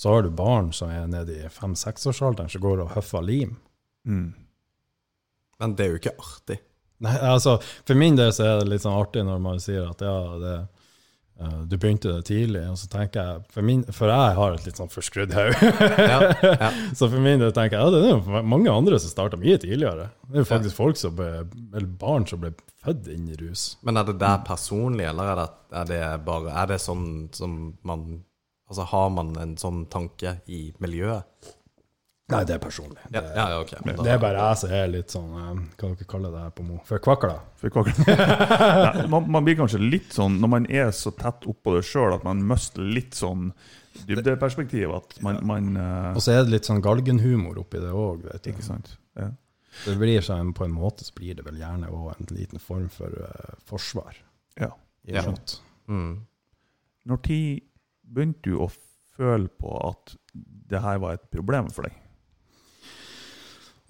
så 0.00 0.14
har 0.14 0.22
du 0.24 0.30
barn 0.32 0.70
som 0.76 0.88
er 0.94 1.08
nede 1.12 1.34
i 1.42 1.48
fem-seksårsalderen 1.52 2.48
som 2.52 2.62
går 2.64 2.84
og 2.86 2.94
høffer 2.94 3.26
lim. 3.26 3.56
mm. 4.08 4.28
Men 5.60 5.76
det 5.76 5.86
er 5.86 5.94
jo 5.94 6.00
ikke 6.00 6.18
artig. 6.18 6.58
Nei, 7.00 7.16
altså, 7.24 7.56
for 7.88 7.96
min 7.96 8.18
del 8.18 8.32
så 8.36 8.44
er 8.44 8.60
det 8.60 8.68
litt 8.74 8.84
sånn 8.84 8.98
artig 8.98 9.24
når 9.24 9.40
man 9.40 9.60
sier 9.62 9.86
at 9.88 10.02
ja, 10.04 10.16
det, 10.40 10.56
uh, 11.40 11.60
du 11.64 11.76
begynte 11.80 12.12
det 12.12 12.26
tidlig, 12.28 12.66
og 12.68 12.76
så 12.76 12.90
tenker 12.92 13.24
jeg 13.24 13.44
For, 13.54 13.64
min, 13.64 13.84
for 13.96 14.12
jeg 14.12 14.34
har 14.36 14.56
et 14.56 14.66
litt 14.68 14.80
sånn 14.80 14.92
forskrudd 14.92 15.32
hode. 15.36 15.70
Ja, 15.96 16.18
ja. 16.44 16.70
så 16.98 17.08
for 17.08 17.16
min 17.24 17.40
del 17.40 17.54
tenker 17.56 17.78
jeg 17.78 17.86
ja, 17.86 17.92
det 17.94 18.02
er 18.04 18.12
jo 18.12 18.42
mange 18.44 18.72
andre 18.74 19.00
som 19.00 19.12
starta 19.12 19.40
mye 19.40 19.56
tidligere. 19.62 20.10
Det 20.28 20.36
er 20.36 20.44
jo 20.44 20.50
faktisk 20.50 20.76
folk 20.76 21.00
som 21.00 21.16
ble, 21.16 21.30
eller 21.70 21.88
barn 22.02 22.28
som 22.28 22.42
ble 22.44 22.52
født 22.84 23.08
inn 23.14 23.30
i 23.32 23.38
rus. 23.40 23.70
Men 23.86 24.00
er 24.00 24.10
det 24.10 24.18
der 24.20 24.44
personlig, 24.44 25.08
eller 25.08 25.32
er 25.32 25.40
det, 25.40 25.48
er 25.80 25.88
det 25.88 26.02
bare 26.28 26.52
Er 26.52 26.74
det 26.74 26.82
sånn 26.84 27.06
som 27.36 27.62
man 27.86 28.10
Altså, 28.70 28.84
har 28.86 29.08
man 29.10 29.32
en 29.42 29.56
sånn 29.58 29.80
tanke 29.90 30.36
i 30.46 30.68
miljøet? 30.78 31.48
Nei, 32.30 32.40
det 32.46 32.54
er 32.54 32.60
personlig. 32.62 33.00
Ja, 33.10 33.20
Det, 33.20 33.32
ja, 33.34 33.44
ja, 33.50 33.58
da, 33.66 33.94
det, 34.02 34.10
er 34.12 34.20
bare 34.22 34.44
jeg 34.46 34.58
som 34.60 34.72
er 34.78 34.86
litt 34.92 35.10
sånn 35.14 35.30
eh, 35.34 35.50
Hva 35.80 35.90
dere 35.90 36.06
kaller 36.12 36.34
det 36.36 36.44
her 36.44 36.54
på 36.54 36.64
Mo? 36.66 36.78
For 36.86 37.02
kvakla. 37.02 37.36
For 37.60 37.74
hva- 37.74 39.08
man, 39.12 39.28
man 39.36 39.46
blir 39.46 39.58
kanskje 39.58 39.80
litt 39.82 40.14
sånn, 40.16 40.38
når 40.42 40.52
man 40.54 40.68
er 40.70 40.90
så 40.96 41.12
tett 41.18 41.46
oppå 41.50 41.74
det 41.76 41.84
sjøl, 41.88 42.14
at 42.16 42.26
man 42.26 42.42
mister 42.46 42.86
litt 42.86 43.18
sånn 43.18 43.50
dybdeperspektiv. 44.06 44.94
At 44.96 45.16
man, 45.26 45.40
man 45.46 45.70
eh, 45.76 46.10
Og 46.14 46.22
så 46.24 46.36
er 46.36 46.44
det 46.46 46.54
litt 46.56 46.68
sånn 46.70 46.82
galgenhumor 46.84 47.58
oppi 47.64 47.82
det 47.82 47.92
òg, 47.92 48.26
vet 48.30 48.44
du. 48.46 48.52
Ikke 48.54 48.66
sant? 48.66 48.94
Ja. 49.18 49.30
Det 49.84 49.96
blir 50.00 50.22
sånn, 50.24 50.52
på 50.56 50.66
en 50.66 50.74
måte 50.74 51.06
så 51.06 51.14
blir 51.16 51.36
det 51.38 51.44
vel 51.46 51.58
gjerne 51.60 51.90
òg 51.94 52.12
en 52.16 52.30
liten 52.34 52.62
form 52.62 52.88
for 52.92 53.14
uh, 53.22 53.56
forsvar. 53.70 54.16
Ja. 54.60 54.72
Ja. 55.08 55.22
Mm. 55.88 56.26
Når 57.08 57.20
tid 57.24 57.62
begynte 58.10 58.50
du 58.50 58.58
å 58.60 58.66
føle 59.16 59.48
på 59.60 59.72
at 59.88 60.16
det 60.70 60.82
her 60.82 60.98
var 61.02 61.16
et 61.16 61.24
problem 61.32 61.70
for 61.74 61.86
deg? 61.86 61.94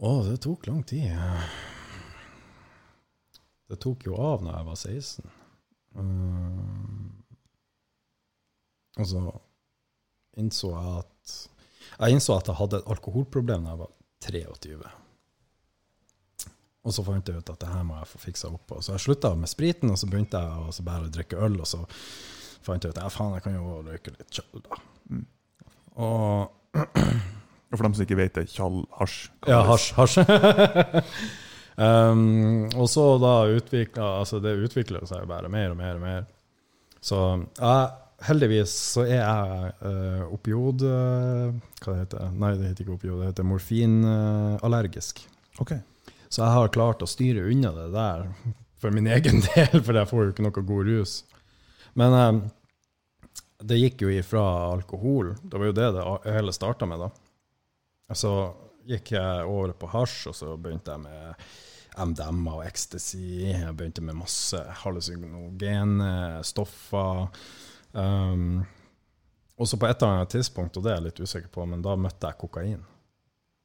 Å, 0.00 0.10
det 0.24 0.38
tok 0.40 0.64
lang 0.70 0.80
tid. 0.88 1.12
Det 3.68 3.76
tok 3.84 4.06
jo 4.08 4.16
av 4.16 4.40
når 4.44 4.54
jeg 4.56 4.66
var 4.70 4.78
16. 4.80 5.34
Um, 6.00 7.10
og 8.96 9.08
så 9.10 9.22
innså 10.38 10.70
jeg 10.70 11.00
at 11.00 11.34
Jeg 11.90 12.14
innså 12.14 12.36
at 12.38 12.46
jeg 12.46 12.54
hadde 12.54 12.78
et 12.78 12.90
alkoholproblem 12.94 13.66
da 13.66 13.74
jeg 13.74 13.80
var 13.80 13.92
23. 14.24 14.90
Og 16.80 16.94
så 16.96 17.04
fant 17.04 17.28
jeg 17.28 17.42
ut 17.42 17.50
at 17.52 17.60
det 17.60 17.72
her 17.74 17.82
må 17.84 17.98
jeg 17.98 18.08
få 18.08 18.20
fiksa 18.22 18.48
opp 18.54 18.64
på. 18.70 18.78
Så 18.80 18.94
jeg 18.94 19.04
slutta 19.04 19.34
med 19.36 19.50
spriten, 19.52 19.90
og 19.92 19.98
så 20.00 20.08
begynte 20.08 20.40
jeg 20.40 20.62
å 20.64 20.72
så 20.72 20.84
bare 20.86 21.10
å 21.10 21.12
drikke 21.12 21.40
øl. 21.44 21.58
Og 21.60 21.68
så 21.68 21.82
fant 22.64 22.84
jeg 22.84 22.94
ut 22.94 22.96
at 22.96 23.04
ja, 23.04 23.12
faen, 23.12 23.34
jeg 23.36 23.44
kan 23.44 23.58
jo 23.58 23.82
røyke 23.84 24.14
litt 24.14 24.38
kjøll, 24.38 24.64
da. 24.64 24.80
Mm. 25.10 25.26
Og 26.06 26.80
Og 27.70 27.78
for 27.78 27.86
dem 27.86 27.94
som 27.94 28.02
ikke 28.04 28.18
vet 28.18 28.34
det, 28.34 28.48
tjall, 28.50 28.82
hasj. 28.98 29.30
ja, 29.46 29.60
hasj. 29.68 29.92
hasj. 29.94 30.18
um, 31.86 32.66
og 32.74 32.88
så 32.90 33.06
da 33.22 33.34
utvikla 33.54 34.08
Altså, 34.18 34.40
det 34.42 34.56
utvikler 34.58 35.06
seg 35.06 35.28
bare 35.30 35.50
mer 35.52 35.70
og 35.70 35.78
mer 35.78 35.98
og 36.00 36.02
mer. 36.02 36.24
Så 37.00 37.20
jeg, 37.38 37.84
heldigvis 38.26 38.74
så 38.96 39.06
er 39.06 39.20
jeg 39.20 39.70
uh, 39.86 40.24
opiod... 40.34 40.82
eh, 40.84 41.54
hva 41.80 41.94
det 41.94 42.00
heter 42.02 42.34
Nei, 42.34 42.50
det 42.58 42.72
heter 42.72 42.84
ikke 42.84 42.98
opiod, 42.98 43.22
det 43.22 43.30
heter 43.30 43.48
morfinallergisk. 43.48 45.22
Ok. 45.60 45.76
så 46.30 46.42
jeg 46.42 46.56
har 46.56 46.74
klart 46.74 47.02
å 47.02 47.08
styre 47.10 47.42
unna 47.50 47.72
det 47.74 47.88
der 47.92 48.26
for 48.80 48.94
min 48.94 49.08
egen 49.16 49.42
del, 49.46 49.78
for 49.78 49.96
jeg 49.96 50.10
får 50.10 50.24
jo 50.26 50.34
ikke 50.34 50.46
noe 50.46 50.66
god 50.74 50.90
rus. 50.90 51.16
Men 51.98 52.18
um, 52.18 52.44
det 53.62 53.78
gikk 53.80 54.04
jo 54.06 54.12
ifra 54.12 54.44
alkohol. 54.74 55.34
Det 55.42 55.58
var 55.58 55.70
jo 55.70 55.76
det 55.76 55.90
det 55.96 56.04
hele 56.34 56.54
starta 56.56 56.88
med, 56.88 57.06
da. 57.06 57.10
Så 58.16 58.32
gikk 58.88 59.12
jeg 59.14 59.46
over 59.46 59.74
på 59.78 59.90
hasj, 59.92 60.30
og 60.30 60.36
så 60.36 60.54
begynte 60.58 60.96
jeg 60.96 61.04
med 61.04 61.50
MDMA 62.00 62.56
og 62.58 62.66
ecstasy. 62.66 63.22
Jeg 63.50 63.74
begynte 63.76 64.04
med 64.04 64.18
masse 64.20 64.60
hallusinogene 64.82 66.40
stoffer. 66.46 67.26
Um, 67.92 68.62
og 69.60 69.68
så 69.68 69.76
på 69.76 69.88
et 69.88 70.00
eller 70.00 70.20
annet 70.20 70.32
tidspunkt, 70.32 70.78
og 70.78 70.86
det 70.86 70.92
er 70.92 71.00
jeg 71.00 71.08
litt 71.08 71.20
usikker 71.20 71.52
på, 71.52 71.66
men 71.68 71.82
da 71.84 71.96
møtte 72.00 72.30
jeg 72.30 72.40
kokain. 72.40 72.80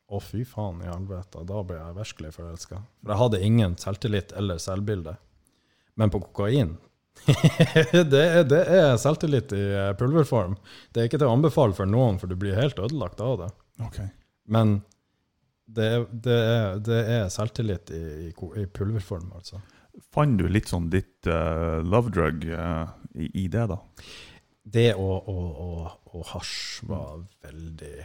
Å, 0.06 0.20
fy 0.22 0.44
faen 0.46 0.84
i 0.84 0.90
helvete. 0.90 1.46
Da 1.48 1.62
ble 1.66 1.78
jeg 1.80 1.98
virkelig 1.98 2.34
forelska. 2.36 2.82
For 3.02 3.14
jeg 3.14 3.22
hadde 3.22 3.46
ingen 3.48 3.78
selvtillit 3.82 4.36
eller 4.38 4.60
selvbilde. 4.62 5.16
Men 5.96 6.12
på 6.14 6.22
kokain 6.28 6.76
det, 8.12 8.20
er, 8.20 8.44
det 8.44 8.60
er 8.68 8.98
selvtillit 9.00 9.54
i 9.56 9.64
pulverform. 9.98 10.58
Det 10.92 11.02
er 11.02 11.08
ikke 11.08 11.22
til 11.22 11.30
å 11.30 11.38
anbefale 11.38 11.74
for 11.78 11.88
noen, 11.90 12.20
for 12.20 12.28
du 12.28 12.36
blir 12.38 12.58
helt 12.60 12.80
ødelagt 12.82 13.24
av 13.24 13.40
det. 13.40 13.50
ok. 13.88 14.00
Men 14.52 14.76
det, 15.66 15.86
er- 15.96 16.10
det, 16.12 16.36
er, 16.36 16.80
det 16.86 17.00
er 17.16 17.30
selvtillit 17.34 17.90
i, 17.96 18.02
i, 18.28 18.34
i 18.62 18.66
pulverform, 18.70 19.32
altså. 19.38 19.62
Fant 20.12 20.36
du 20.38 20.46
litt 20.52 20.68
sånn 20.68 20.90
ditt 20.92 21.26
uh, 21.32 21.80
love 21.88 22.12
drug 22.12 22.44
uh, 22.52 22.90
i, 23.16 23.30
i 23.46 23.48
det, 23.48 23.64
da? 23.72 23.78
Det 24.66 24.90
og, 24.98 25.30
og, 25.32 25.48
og, 25.64 26.12
og 26.18 26.26
hasj 26.34 26.84
var 26.90 27.20
veldig 27.46 27.96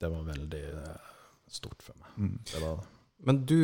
Det 0.00 0.08
var 0.08 0.22
veldig 0.30 0.62
eh, 0.80 1.08
stort 1.52 1.82
for 1.84 1.92
meg. 2.00 2.14
Mm. 2.16 2.36
Det 2.48 2.62
var 2.62 2.78
det. 2.78 2.86
Men 3.28 3.40
du 3.44 3.58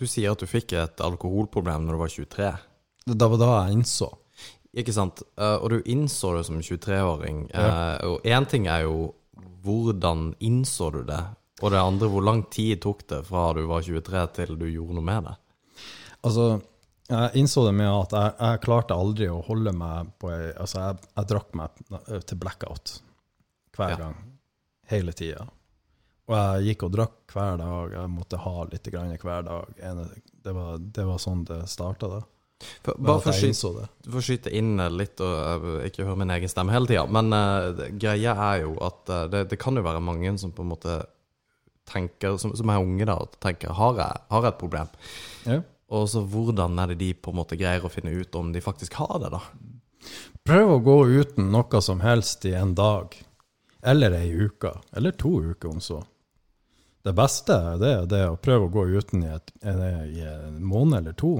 Du 0.00 0.06
sier 0.08 0.32
at 0.32 0.40
du 0.40 0.48
fikk 0.48 0.72
et 0.80 1.02
alkoholproblem 1.04 1.84
når 1.84 1.92
du 1.92 2.00
var 2.00 2.14
23. 2.14 2.48
Det 3.12 3.28
var 3.34 3.38
da 3.42 3.50
jeg 3.66 3.76
innså. 3.76 4.08
Ikke 4.74 4.94
sant? 4.96 5.20
Eh, 5.38 5.58
og 5.60 5.70
du 5.70 5.76
innså 5.92 6.32
det 6.38 6.46
som 6.48 6.56
23-åring. 6.64 7.44
Ja. 7.52 7.66
Eh, 7.68 8.08
og 8.08 8.24
én 8.26 8.48
ting 8.50 8.64
er 8.66 8.86
jo 8.88 9.12
hvordan 9.64 10.34
innså 10.44 10.90
du 10.94 11.02
det? 11.08 11.22
Og 11.62 11.70
det 11.72 11.80
andre, 11.80 12.08
hvor 12.10 12.24
lang 12.26 12.42
tid 12.52 12.80
tok 12.82 13.04
det 13.08 13.22
fra 13.28 13.52
du 13.56 13.62
var 13.70 13.84
23 13.86 14.22
til 14.36 14.56
du 14.60 14.66
gjorde 14.68 14.96
noe 14.98 15.06
med 15.06 15.28
det? 15.28 15.34
Altså, 16.24 16.46
jeg 17.08 17.40
innså 17.40 17.66
det 17.66 17.74
med 17.76 17.90
at 17.92 18.14
jeg, 18.16 18.32
jeg 18.40 18.62
klarte 18.64 18.96
aldri 18.96 19.28
å 19.30 19.42
holde 19.44 19.72
meg 19.76 20.08
på 20.20 20.30
ei 20.32 20.52
Altså, 20.56 20.80
jeg, 20.86 21.10
jeg 21.18 21.28
drakk 21.30 21.50
meg 21.60 21.82
til 22.30 22.40
blackout 22.40 22.94
hver 23.76 23.94
Ja. 23.94 23.96
gang. 24.06 24.16
Hele 24.90 25.12
tida. 25.16 25.46
Og 26.28 26.34
jeg 26.36 26.70
gikk 26.70 26.86
og 26.86 26.92
drakk 26.96 27.32
hver 27.36 27.58
dag. 27.60 27.92
Jeg 27.92 28.10
måtte 28.12 28.38
ha 28.40 28.54
litt 28.70 28.88
grann 28.92 29.12
hver 29.20 29.42
dag. 29.44 29.74
Det 30.44 30.52
var, 30.56 30.78
det 30.78 31.04
var 31.08 31.20
sånn 31.20 31.44
det 31.48 31.62
starta, 31.68 32.08
da. 32.08 32.20
For, 32.84 32.96
bare 32.98 33.22
for 33.24 33.32
å 33.32 33.36
skyte, 33.36 33.88
for 34.08 34.20
å 34.20 34.24
skyte 34.24 34.52
inn 34.54 34.76
litt, 34.94 35.20
og 35.24 35.34
eh, 35.34 35.88
ikke 35.88 36.06
høre 36.06 36.20
min 36.22 36.32
egen 36.34 36.50
stemme 36.50 36.74
hele 36.74 36.90
tida, 36.90 37.04
men 37.10 37.32
uh, 37.34 37.84
greia 38.00 38.34
er 38.50 38.62
jo 38.64 38.74
at 38.84 39.12
uh, 39.12 39.24
det, 39.32 39.46
det 39.52 39.60
kan 39.60 39.76
jo 39.76 39.84
være 39.86 40.02
mange 40.04 40.34
som 40.40 40.52
på 40.54 40.64
en 40.64 40.72
måte 40.74 40.98
tenker, 41.90 42.38
som, 42.40 42.54
som 42.56 42.72
er 42.72 42.82
unge 42.82 43.06
da, 43.08 43.18
og 43.20 43.36
tenker 43.44 43.76
har 43.76 44.00
jeg, 44.00 44.24
har 44.32 44.46
jeg 44.46 44.54
et 44.54 44.60
problem? 44.60 44.92
Ja. 45.48 45.60
Og 45.94 46.08
så 46.10 46.24
hvordan 46.24 46.78
er 46.80 46.92
det 46.92 47.00
de 47.02 47.12
på 47.14 47.32
en 47.32 47.40
måte 47.42 47.58
greier 47.60 47.84
å 47.84 47.92
finne 47.92 48.14
ut 48.16 48.36
om 48.38 48.52
de 48.54 48.64
faktisk 48.64 48.96
har 49.00 49.18
det, 49.22 49.34
da? 49.36 49.42
Prøv 50.44 50.74
å 50.74 50.80
gå 50.84 50.96
uten 51.20 51.52
noe 51.52 51.80
som 51.84 52.02
helst 52.04 52.44
i 52.48 52.54
en 52.56 52.74
dag. 52.76 53.14
Eller 53.84 54.16
ei 54.16 54.32
uke. 54.32 54.72
Eller 54.96 55.14
to 55.16 55.38
uker, 55.40 55.70
om 55.70 55.80
så. 55.80 56.02
Det 57.04 57.12
beste 57.16 57.52
er 57.52 57.80
det, 57.80 57.94
det 58.12 58.20
er 58.24 58.32
å 58.32 58.40
prøve 58.40 58.68
å 58.68 58.72
gå 58.72 58.86
uten 58.96 59.24
i, 59.26 59.32
et, 59.32 59.52
i 59.60 60.24
en 60.24 60.60
måned 60.64 61.02
eller 61.02 61.16
to. 61.20 61.34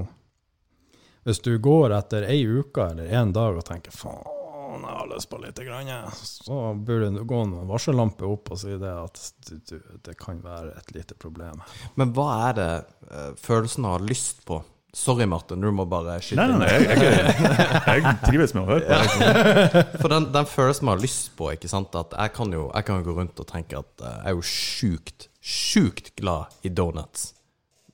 Hvis 1.25 1.39
du 1.41 1.55
går 1.57 1.89
etter 1.97 2.27
ei 2.29 2.43
uke 2.45 2.83
eller 2.91 3.09
en 3.17 3.31
dag 3.33 3.55
og 3.57 3.65
tenker 3.65 3.93
faen, 3.95 4.27
jeg 4.75 4.91
har 4.91 5.07
lyst 5.09 5.29
på 5.31 5.39
litt, 5.41 5.57
grann, 5.65 5.89
så 6.13 6.57
burde 6.75 7.07
det 7.15 7.23
gå 7.25 7.39
en 7.41 7.55
varsellampe 7.65 8.27
opp 8.27 8.51
og 8.53 8.59
si 8.61 8.75
det 8.77 8.91
at 8.91 9.21
du, 9.47 9.55
du, 9.71 9.79
det 10.05 10.13
kan 10.19 10.43
være 10.43 10.75
et 10.77 10.91
lite 10.93 11.17
problem. 11.17 11.63
Men 11.97 12.11
hva 12.13 12.27
er 12.49 12.57
det 12.59 12.69
eh, 13.09 13.31
følelsen 13.41 13.87
av 13.87 13.95
å 13.95 13.97
ha 13.97 14.05
lyst 14.05 14.43
på? 14.45 14.59
Sorry, 14.95 15.25
Martin, 15.25 15.63
du 15.65 15.71
må 15.75 15.87
bare 15.91 16.19
skyte 16.23 16.39
Nei, 16.39 16.59
nei, 16.59 16.59
nei, 16.61 16.75
jeg, 16.85 17.07
jeg, 17.09 18.03
jeg 18.05 18.19
trives 18.21 18.53
med 18.55 18.61
å 18.61 18.67
høre 18.69 18.85
på 18.85 19.17
det. 19.19 19.83
For 20.03 20.13
den, 20.13 20.29
den 20.35 20.47
følelsen 20.47 20.87
man 20.87 20.95
har 20.95 21.03
lyst 21.03 21.33
på, 21.35 21.49
ikke 21.51 21.71
sant 21.71 21.97
At 21.99 22.13
jeg 22.15 22.31
kan 22.37 22.53
jo 22.55 22.69
jeg 22.69 22.87
kan 22.87 23.01
jo 23.01 23.09
gå 23.09 23.17
rundt 23.17 23.41
og 23.41 23.49
tenke 23.49 23.81
at 23.81 24.05
eh, 24.05 24.19
jeg 24.21 24.29
er 24.29 24.37
jo 24.37 24.45
sjukt, 24.53 25.27
sjukt 25.41 26.13
glad 26.21 26.53
i 26.63 26.71
donuts. 26.71 27.33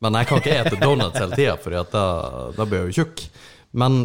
Men 0.01 0.17
jeg 0.17 0.27
kan 0.31 0.41
ikke 0.41 0.55
ete 0.63 0.79
donuts 0.81 1.19
hele 1.19 1.35
tida, 1.37 1.57
for 1.61 1.75
da, 1.93 2.05
da 2.57 2.65
blir 2.65 2.85
jeg 2.87 2.91
jo 2.91 3.03
tjukk. 3.03 3.25
Men 3.77 3.99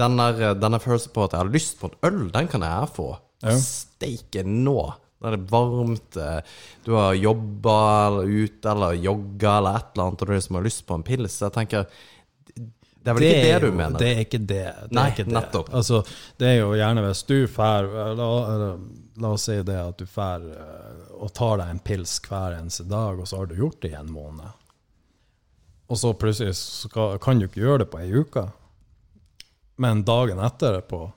den 0.00 0.16
der, 0.18 0.78
følelsen 0.82 1.12
på 1.14 1.24
at 1.26 1.32
jeg 1.36 1.40
har 1.44 1.52
lyst 1.54 1.78
på 1.80 1.90
en 1.90 1.98
øl, 2.08 2.18
den 2.34 2.48
kan 2.50 2.62
jeg 2.66 2.88
få. 2.96 3.12
Ja. 3.42 3.54
Steike 3.62 4.42
nå. 4.46 4.76
Da 5.20 5.28
er 5.30 5.36
det 5.36 5.50
varmt, 5.52 6.16
eh, 6.16 6.40
du 6.86 6.94
har 6.96 7.14
jobba 7.18 7.76
eller 8.08 8.30
ute 8.46 8.70
eller 8.72 8.94
jogga 8.96 9.56
eller 9.58 9.76
et 9.80 9.90
eller 9.94 10.06
annet, 10.06 10.22
og 10.22 10.30
du 10.30 10.32
liksom 10.34 10.56
har 10.58 10.64
lyst 10.64 10.86
på 10.88 10.96
en 10.96 11.04
pils. 11.04 11.40
Jeg 11.44 11.52
tenker 11.52 11.86
Det 13.00 13.08
er 13.10 13.16
vel 13.16 13.24
ikke 13.28 13.42
det 13.44 13.60
du 13.60 13.66
jo- 13.68 13.72
mener? 13.76 13.98
Det 13.98 14.08
er 14.10 14.18
ikke 14.24 14.40
det. 14.46 14.64
det 14.88 14.92
Nei, 14.96 15.06
ikke 15.10 15.24
det. 15.24 15.32
nettopp. 15.36 15.70
Altså, 15.72 16.02
det 16.38 16.48
er 16.48 16.56
jo 16.60 16.70
gjerne 16.76 17.04
hvis 17.06 17.22
du 17.28 17.36
fær 17.48 17.88
la, 18.16 18.30
la 19.20 19.28
oss 19.34 19.42
si 19.48 19.56
det 19.62 19.76
at 19.80 19.96
du 20.00 20.04
fær 20.06 20.40
eh, 20.52 21.14
og 21.20 21.32
tar 21.36 21.58
deg 21.62 21.68
en 21.74 21.78
pils 21.84 22.18
hver 22.28 22.58
eneste 22.58 22.88
dag, 22.88 23.18
og 23.20 23.28
så 23.28 23.38
har 23.40 23.46
du 23.46 23.54
gjort 23.60 23.80
det 23.84 23.92
i 23.92 23.98
en 24.00 24.10
måned. 24.12 24.48
Og 25.90 25.98
så 25.98 26.12
plutselig 26.14 26.54
skal, 26.56 27.18
kan 27.22 27.40
du 27.40 27.48
ikke 27.48 27.64
gjøre 27.64 27.84
det 27.84 27.90
på 27.90 28.02
ei 28.02 28.12
uke. 28.14 28.46
Men 29.80 30.04
dagen 30.06 30.38
etterpå, 30.44 31.08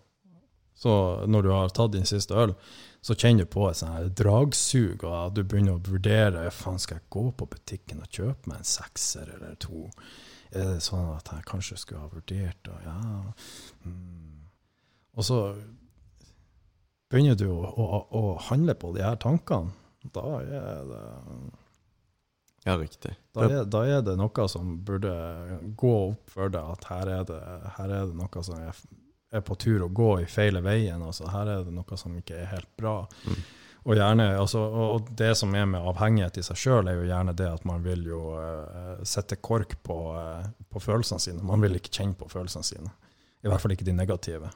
så 0.74 0.94
når 1.30 1.46
du 1.46 1.52
har 1.54 1.70
tatt 1.76 1.94
din 1.94 2.08
siste 2.10 2.34
øl, 2.34 2.56
så 3.04 3.16
kjenner 3.20 3.44
du 3.44 3.52
på 3.52 3.68
et 3.68 3.78
sånt 3.78 4.16
dragsug, 4.16 5.04
og 5.04 5.36
du 5.36 5.44
begynner 5.44 5.76
å 5.76 5.84
vurdere 5.84 6.48
faen 6.56 6.80
skal 6.80 7.02
jeg 7.02 7.10
gå 7.12 7.26
på 7.36 7.48
butikken 7.52 8.02
og 8.02 8.16
kjøpe 8.16 8.50
meg 8.50 8.62
en 8.62 8.70
sekser 8.70 9.34
eller 9.36 9.58
to. 9.60 9.90
Er 10.54 10.70
det 10.72 10.86
sånn 10.86 11.10
at 11.12 11.30
jeg 11.34 11.46
kanskje 11.50 11.80
skulle 11.82 12.06
ha 12.06 12.12
vurdert 12.14 12.70
og 12.72 12.88
ja. 12.88 12.98
Mm. 13.84 14.46
Og 15.14 15.28
så 15.28 15.40
begynner 17.12 17.36
du 17.38 17.50
å, 17.52 17.60
å, 17.68 18.00
å 18.16 18.24
handle 18.48 18.78
på 18.80 18.94
de 18.96 19.04
her 19.04 19.20
tankene. 19.22 19.76
Da 20.16 20.24
er 20.40 20.88
det 20.88 21.04
Ja, 22.63 22.78
riktig. 22.80 23.15
Da 23.36 23.47
er, 23.49 23.63
da 23.67 23.82
er 23.86 24.04
det 24.06 24.15
noe 24.19 24.45
som 24.47 24.78
burde 24.88 25.12
gå 25.76 25.93
opp 26.10 26.32
for 26.32 26.52
deg, 26.52 26.76
at 26.78 26.86
her 26.88 27.10
er 27.12 27.26
det, 27.28 27.39
her 27.78 27.91
er 27.91 28.06
det 28.08 28.15
noe 28.15 28.43
som 28.45 28.56
er, 28.62 28.80
er 29.36 29.43
på 29.43 29.58
tur 29.60 29.84
å 29.84 29.91
gå 29.91 30.13
i 30.23 30.30
feile 30.32 30.62
veien. 30.63 31.04
Altså, 31.04 31.28
her 31.34 31.52
er 31.52 31.67
det 31.67 31.76
noe 31.76 31.99
som 31.99 32.15
ikke 32.15 32.39
er 32.39 32.49
helt 32.54 32.71
bra. 32.80 33.02
Mm. 33.28 33.43
Og, 33.84 33.97
gjerne, 33.99 34.30
altså, 34.39 34.62
og 34.63 35.10
det 35.19 35.34
som 35.36 35.52
er 35.60 35.67
med 35.67 35.84
avhengighet 35.84 36.39
i 36.39 36.45
seg 36.47 36.60
sjøl, 36.62 36.88
er 36.88 37.02
jo 37.02 37.08
gjerne 37.10 37.36
det 37.36 37.49
at 37.52 37.65
man 37.67 37.84
vil 37.84 38.06
jo 38.08 38.21
uh, 38.38 39.02
sette 39.04 39.41
kork 39.43 39.76
på, 39.84 39.97
uh, 40.15 40.45
på 40.71 40.80
følelsene 40.80 41.19
sine. 41.19 41.43
Man 41.43 41.63
vil 41.65 41.76
ikke 41.76 41.91
kjenne 41.91 42.15
på 42.15 42.30
følelsene 42.32 42.63
sine. 42.63 42.93
I 43.43 43.52
hvert 43.52 43.60
fall 43.60 43.76
ikke 43.76 43.89
de 43.89 43.97
negative. 43.97 44.54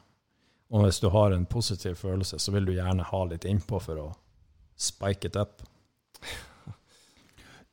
Og 0.72 0.86
hvis 0.86 1.00
du 1.04 1.10
har 1.12 1.36
en 1.36 1.44
positiv 1.48 2.00
følelse, 2.00 2.40
så 2.40 2.56
vil 2.56 2.64
du 2.68 2.72
gjerne 2.72 3.04
ha 3.04 3.20
litt 3.28 3.44
innpå 3.48 3.80
for 3.84 4.00
å 4.00 4.08
spike 4.80 5.28
it 5.28 5.36
up. 5.36 5.60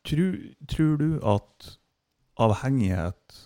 Tror, 0.06 0.38
tror 0.70 0.98
du 1.02 1.10
at 1.26 1.72
avhengighet 2.42 3.38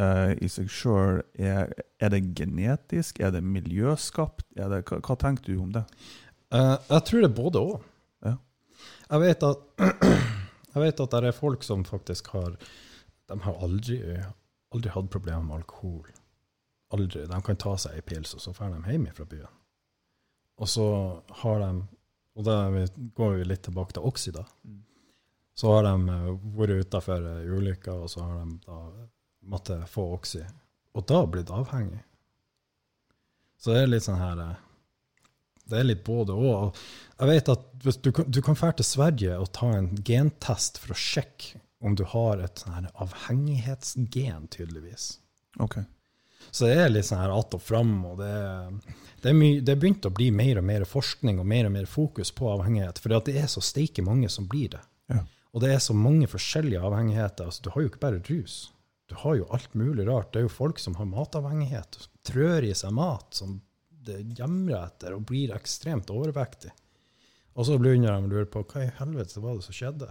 eh, 0.00 0.34
i 0.42 0.50
seg 0.50 0.68
sjøl 0.72 1.22
er, 1.38 1.72
er 2.02 2.12
det 2.12 2.22
genetisk? 2.36 3.20
Er 3.22 3.32
det 3.34 3.44
miljøskapt? 3.46 4.46
Er 4.58 4.72
det, 4.72 4.82
hva, 4.90 5.00
hva 5.00 5.16
tenker 5.20 5.52
du 5.52 5.62
om 5.62 5.72
det? 5.74 5.84
Eh, 6.54 6.76
jeg 6.90 7.06
tror 7.08 7.24
det 7.24 7.30
er 7.30 7.36
både 7.38 7.62
òg. 7.62 7.88
Ja. 8.26 8.36
Jeg 9.10 9.24
vet 9.24 9.46
at 9.48 9.84
jeg 10.74 10.84
vet 10.84 11.04
at 11.06 11.16
det 11.16 11.30
er 11.30 11.38
folk 11.38 11.66
som 11.66 11.86
faktisk 11.88 12.32
har 12.34 12.56
De 13.30 13.36
har 13.40 13.60
aldri, 13.64 13.98
aldri 14.74 14.90
hatt 14.92 15.10
problemer 15.12 15.44
med 15.46 15.62
alkohol. 15.62 16.08
Aldri. 16.92 17.24
De 17.30 17.42
kan 17.46 17.56
ta 17.56 17.76
seg 17.80 17.96
ei 17.96 18.04
pils, 18.04 18.34
og 18.36 18.42
så 18.44 18.52
drar 18.52 18.74
de 18.74 18.82
hjem 18.92 19.06
fra 19.16 19.24
byen. 19.28 19.52
Og 20.60 20.68
så 20.70 20.86
har 21.42 21.62
de 21.64 21.70
Og 22.34 22.42
da 22.42 22.54
går 23.14 23.36
vi 23.38 23.44
litt 23.46 23.62
tilbake 23.62 23.94
til 23.94 24.02
Oxida. 24.08 24.42
Så 25.54 25.70
har 25.70 25.84
de 25.86 26.08
eh, 26.10 26.28
vært 26.58 26.84
utafor 26.86 27.24
ulykka, 27.58 27.94
og 27.94 28.10
så 28.10 28.24
har 28.26 28.40
de 28.42 28.58
da 28.66 28.78
måttet 29.54 29.88
få 29.92 30.08
Oxy. 30.16 30.42
Og 30.94 31.04
da 31.10 31.20
blitt 31.26 31.50
avhengig. 31.54 32.00
Så 33.58 33.72
det 33.74 33.82
er 33.84 33.90
litt 33.92 34.04
sånn 34.06 34.18
her 34.20 34.40
eh, 34.44 34.56
Det 35.70 35.78
er 35.80 35.86
litt 35.88 36.02
både 36.04 36.34
og. 36.36 36.76
Jeg 37.18 37.30
vet 37.30 37.48
at 37.54 37.62
du, 37.84 38.10
du 38.28 38.40
kan 38.44 38.58
dra 38.58 38.72
til 38.76 38.84
Sverige 38.88 39.38
og 39.40 39.52
ta 39.56 39.70
en 39.78 39.92
gentest 40.04 40.80
for 40.82 40.92
å 40.94 40.98
sjekke 40.98 41.60
om 41.84 41.94
du 41.96 42.02
har 42.08 42.40
et 42.40 42.60
sånn 42.62 42.74
her 42.78 42.88
avhengighetsgen, 43.04 44.46
tydeligvis. 44.52 45.18
Ok. 45.60 45.78
Så 46.50 46.66
det 46.68 46.76
er 46.80 46.92
litt 46.92 47.06
sånn 47.08 47.20
her 47.20 47.32
att 47.38 47.54
og 47.56 47.62
fram, 47.62 47.92
og 48.08 48.18
det, 48.20 48.30
det 49.22 49.30
er, 49.30 49.36
mye- 49.36 49.60
det 49.64 49.72
er 49.74 49.80
begynt 49.80 50.06
å 50.08 50.12
bli 50.14 50.30
mer 50.30 50.60
og 50.60 50.64
mer 50.68 50.84
forskning 50.88 51.38
og 51.40 51.46
mer 51.48 51.66
og 51.68 51.72
mer 51.76 51.86
fokus 51.88 52.30
på 52.36 52.48
avhengighet, 52.52 53.00
for 53.00 53.12
det 53.26 53.34
er 53.40 53.48
så 53.52 53.60
steike 53.64 54.04
mange 54.04 54.28
som 54.32 54.46
blir 54.48 54.68
det. 54.76 54.80
Ja. 55.12 55.22
Og 55.54 55.62
det 55.62 55.70
er 55.70 55.82
så 55.82 55.94
mange 55.94 56.26
forskjellige 56.26 56.82
avhengigheter. 56.82 57.46
Altså, 57.46 57.62
du 57.62 57.70
har 57.70 57.84
jo 57.84 57.90
ikke 57.92 58.02
bare 58.02 58.22
rus. 58.26 58.56
Du 59.06 59.14
har 59.20 59.36
jo 59.38 59.46
alt 59.54 59.74
mulig 59.78 60.06
rart. 60.08 60.32
Det 60.32 60.40
er 60.40 60.48
jo 60.48 60.50
folk 60.52 60.80
som 60.82 60.96
har 60.98 61.06
matavhengighet, 61.06 62.00
som 62.00 62.12
trør 62.26 62.66
i 62.66 62.72
seg 62.74 62.94
mat, 62.96 63.28
som 63.36 63.60
det 64.04 64.18
gjemmer 64.36 64.80
etter 64.82 65.14
og 65.14 65.26
blir 65.28 65.54
ekstremt 65.54 66.10
overvektig. 66.12 66.72
Og 67.54 67.68
så 67.68 67.78
begynner 67.78 68.16
de 68.16 68.26
å 68.26 68.32
lure 68.32 68.50
på 68.50 68.64
hva 68.66 68.82
i 68.82 68.92
helvete 68.98 69.42
var 69.44 69.60
det 69.60 69.66
som 69.68 69.76
skjedde. 69.76 70.10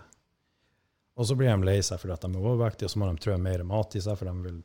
Og 1.19 1.27
så 1.27 1.36
blir 1.38 1.51
de 1.51 1.67
lei 1.67 1.77
seg 1.86 1.99
for 2.01 2.13
at 2.15 2.23
de 2.23 2.32
er 2.32 2.45
overvektige, 2.45 2.88
og 2.88 2.93
så 2.93 3.01
må 3.01 3.10
de 3.12 3.21
trø 3.21 3.36
mer 3.38 3.65
mat 3.67 3.97
i 3.99 4.01
seg, 4.01 4.15
for 4.17 4.29
de 4.29 4.47
vil, 4.47 4.62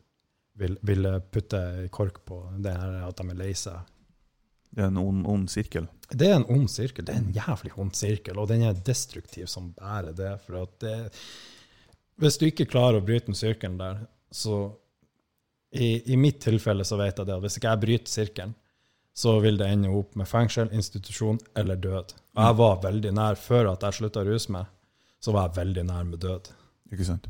vil, 0.62 0.78
vil 0.86 1.10
putte 1.34 1.60
kork 1.92 2.22
på 2.28 2.38
det 2.64 2.72
her 2.78 3.00
at 3.08 3.18
de 3.18 3.26
er 3.34 3.40
lei 3.42 3.50
seg. 3.58 3.82
Det 4.74 4.84
er 4.84 4.90
en 4.92 5.00
ond, 5.00 5.22
ond 5.26 5.48
sirkel. 5.50 5.88
Det 6.08 6.28
er 6.28 6.36
en 6.38 6.48
ond 6.52 6.68
sirkel. 6.72 7.04
Det 7.04 7.14
er 7.14 7.22
en 7.22 7.32
jævlig 7.36 7.72
ond 7.80 7.94
sirkel, 7.96 8.38
og 8.38 8.48
den 8.50 8.64
er 8.68 8.82
destruktiv 8.86 9.48
som 9.50 9.72
bærer 9.76 10.14
det. 10.16 10.34
For 10.44 10.62
at 10.62 10.76
det 10.84 10.96
Hvis 12.18 12.38
du 12.38 12.46
ikke 12.48 12.66
klarer 12.66 12.98
å 12.98 13.04
bryte 13.04 13.30
den 13.30 13.38
sirkelen 13.38 13.78
der, 13.78 14.06
så 14.30 14.72
i, 15.72 16.12
I 16.12 16.16
mitt 16.16 16.40
tilfelle 16.40 16.84
så 16.84 16.96
vet 16.98 17.18
jeg 17.18 17.28
det 17.28 17.36
at 17.36 17.44
hvis 17.44 17.58
ikke 17.58 17.70
jeg 17.70 17.82
bryter 17.84 18.12
sirkelen, 18.12 18.54
så 19.18 19.34
vil 19.42 19.58
det 19.58 19.66
ende 19.66 19.90
opp 19.90 20.14
med 20.16 20.28
fengsel, 20.30 20.70
institusjon 20.72 21.40
eller 21.58 21.78
død. 21.82 22.14
Og 22.36 22.42
jeg 22.44 22.58
var 22.60 22.82
veldig 22.84 23.12
nær 23.16 23.38
før 23.40 23.72
at 23.72 23.82
jeg 23.82 23.96
slutta 23.96 24.22
å 24.22 24.28
ruse 24.28 24.52
meg, 24.54 24.68
så 25.18 25.34
var 25.34 25.48
jeg 25.48 25.58
veldig 25.58 25.84
nær 25.88 26.06
med 26.06 26.22
død. 26.22 26.50
Ikke 26.94 27.06
sant? 27.08 27.26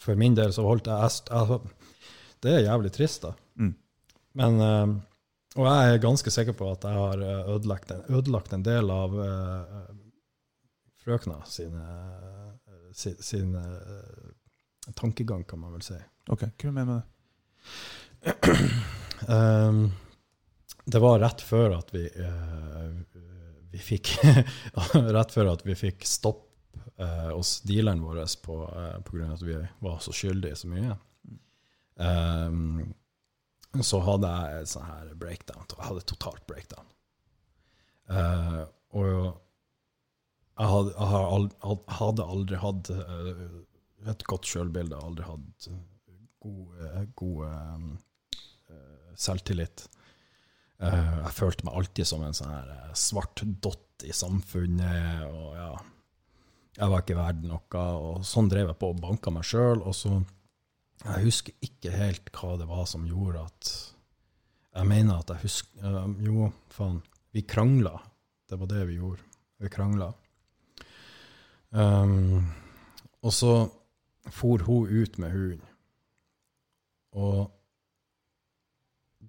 For 0.00 0.16
min 0.18 0.36
del 0.38 0.54
så 0.54 0.64
holdt 0.64 0.88
jeg. 0.88 1.12
Altså, 1.36 1.60
det 2.42 2.54
er 2.54 2.66
jævlig 2.66 2.92
trist, 2.94 3.26
da. 3.26 3.34
Mm. 3.60 3.74
Men 4.40 4.60
eh, 4.64 4.94
Og 5.60 5.66
jeg 5.68 5.94
er 5.94 6.00
ganske 6.00 6.32
sikker 6.32 6.56
på 6.56 6.70
at 6.72 6.86
jeg 6.88 6.96
har 6.96 7.22
eh, 7.22 7.50
ødelagt 7.52 7.90
en, 7.92 8.04
ødelagt 8.16 8.54
en 8.56 8.64
del 8.64 8.88
av 8.92 9.16
uh, 9.18 9.82
frøkna 11.02 11.42
sine, 11.46 11.82
eh, 12.68 12.92
sin, 12.94 13.18
sin 13.20 13.54
eh, 13.54 14.92
tankegang, 14.94 15.44
kan 15.44 15.60
man 15.60 15.74
vel 15.76 15.84
si. 15.84 15.98
Ok, 16.32 16.46
Hva 16.62 16.72
mener 16.72 16.86
du 16.86 16.94
med 16.94 17.02
det? 17.02 18.60
Um, 19.28 19.92
det 20.84 20.98
var 20.98 21.20
rett 21.22 21.42
før 21.46 21.76
at 21.76 21.92
vi, 21.94 22.06
uh, 22.06 22.90
vi 23.70 23.78
fikk 23.78 24.16
Rett 25.16 25.34
før 25.34 25.52
at 25.52 25.62
vi 25.66 25.76
fikk 25.78 26.06
stopp 26.06 26.48
uh, 26.98 27.30
hos 27.30 27.60
dealeren 27.66 28.02
vår 28.02 28.24
på, 28.42 28.56
uh, 28.66 28.96
på 29.02 29.16
grunn 29.16 29.30
av 29.30 29.38
at 29.38 29.46
vi 29.46 29.58
var 29.82 30.00
så 30.02 30.14
skyldige 30.14 30.58
så 30.58 30.70
mye. 30.70 30.96
Um, 32.02 32.94
så 33.80 34.02
hadde 34.04 34.28
jeg 34.28 34.68
sånn 34.74 34.84
her 34.84 35.14
breakdown. 35.16 35.64
Jeg 35.70 35.86
hadde 35.86 36.04
totalt 36.10 36.44
breakdown. 36.50 36.88
Uh, 38.12 38.66
og 38.92 39.08
jeg 40.60 40.68
hadde, 40.68 42.26
aldri 42.26 42.58
hatt 42.60 42.90
eh, 42.92 43.38
et 44.12 44.24
godt 44.28 44.50
sjølbilde. 44.50 44.98
Aldri 45.00 45.24
hatt 45.24 45.68
god, 46.44 46.74
eh, 46.84 47.06
god 47.16 47.96
selvtillit. 49.18 49.86
Jeg 50.82 51.32
følte 51.36 51.66
meg 51.66 51.78
alltid 51.78 52.08
som 52.10 52.24
en 52.26 52.36
sånn 52.36 52.52
her 52.52 52.92
svart 52.98 53.42
dott 53.64 54.04
i 54.04 54.12
samfunnet. 54.14 55.24
og 55.30 55.56
ja, 55.56 55.72
Jeg 56.76 56.90
var 56.92 57.04
ikke 57.04 57.18
verd 57.18 57.44
noe. 57.46 57.82
og 57.96 58.24
Sånn 58.26 58.50
drev 58.52 58.72
jeg 58.72 58.80
på 58.82 58.92
og 58.92 59.00
banka 59.00 59.32
meg 59.32 59.46
sjøl. 59.48 59.80
Og 59.86 59.94
så 59.96 60.18
Jeg 61.02 61.24
husker 61.26 61.66
ikke 61.66 61.90
helt 61.96 62.30
hva 62.36 62.54
det 62.60 62.68
var 62.70 62.84
som 62.86 63.06
gjorde 63.08 63.42
at 63.42 63.70
Jeg 64.72 64.88
mener 64.88 65.18
at 65.18 65.30
jeg 65.34 65.42
husker 65.42 65.88
eh, 65.88 66.12
Jo, 66.28 66.50
faen. 66.72 67.02
Vi 67.32 67.42
krangla. 67.48 67.96
Det 68.48 68.58
var 68.60 68.68
det 68.70 68.86
vi 68.88 68.98
gjorde. 69.00 69.24
Vi 69.58 69.70
krangla. 69.72 70.12
Um, 71.72 72.44
og 73.24 73.32
så 73.32 73.52
for 74.28 74.58
hun 74.66 74.88
ut 74.88 75.18
med 75.18 75.32
hunden. 75.32 75.68
Og 77.12 77.50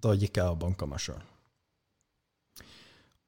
da 0.04 0.12
gikk 0.16 0.36
jeg 0.40 0.52
og 0.52 0.60
banka 0.60 0.88
meg 0.88 1.00
sjøl. 1.00 1.22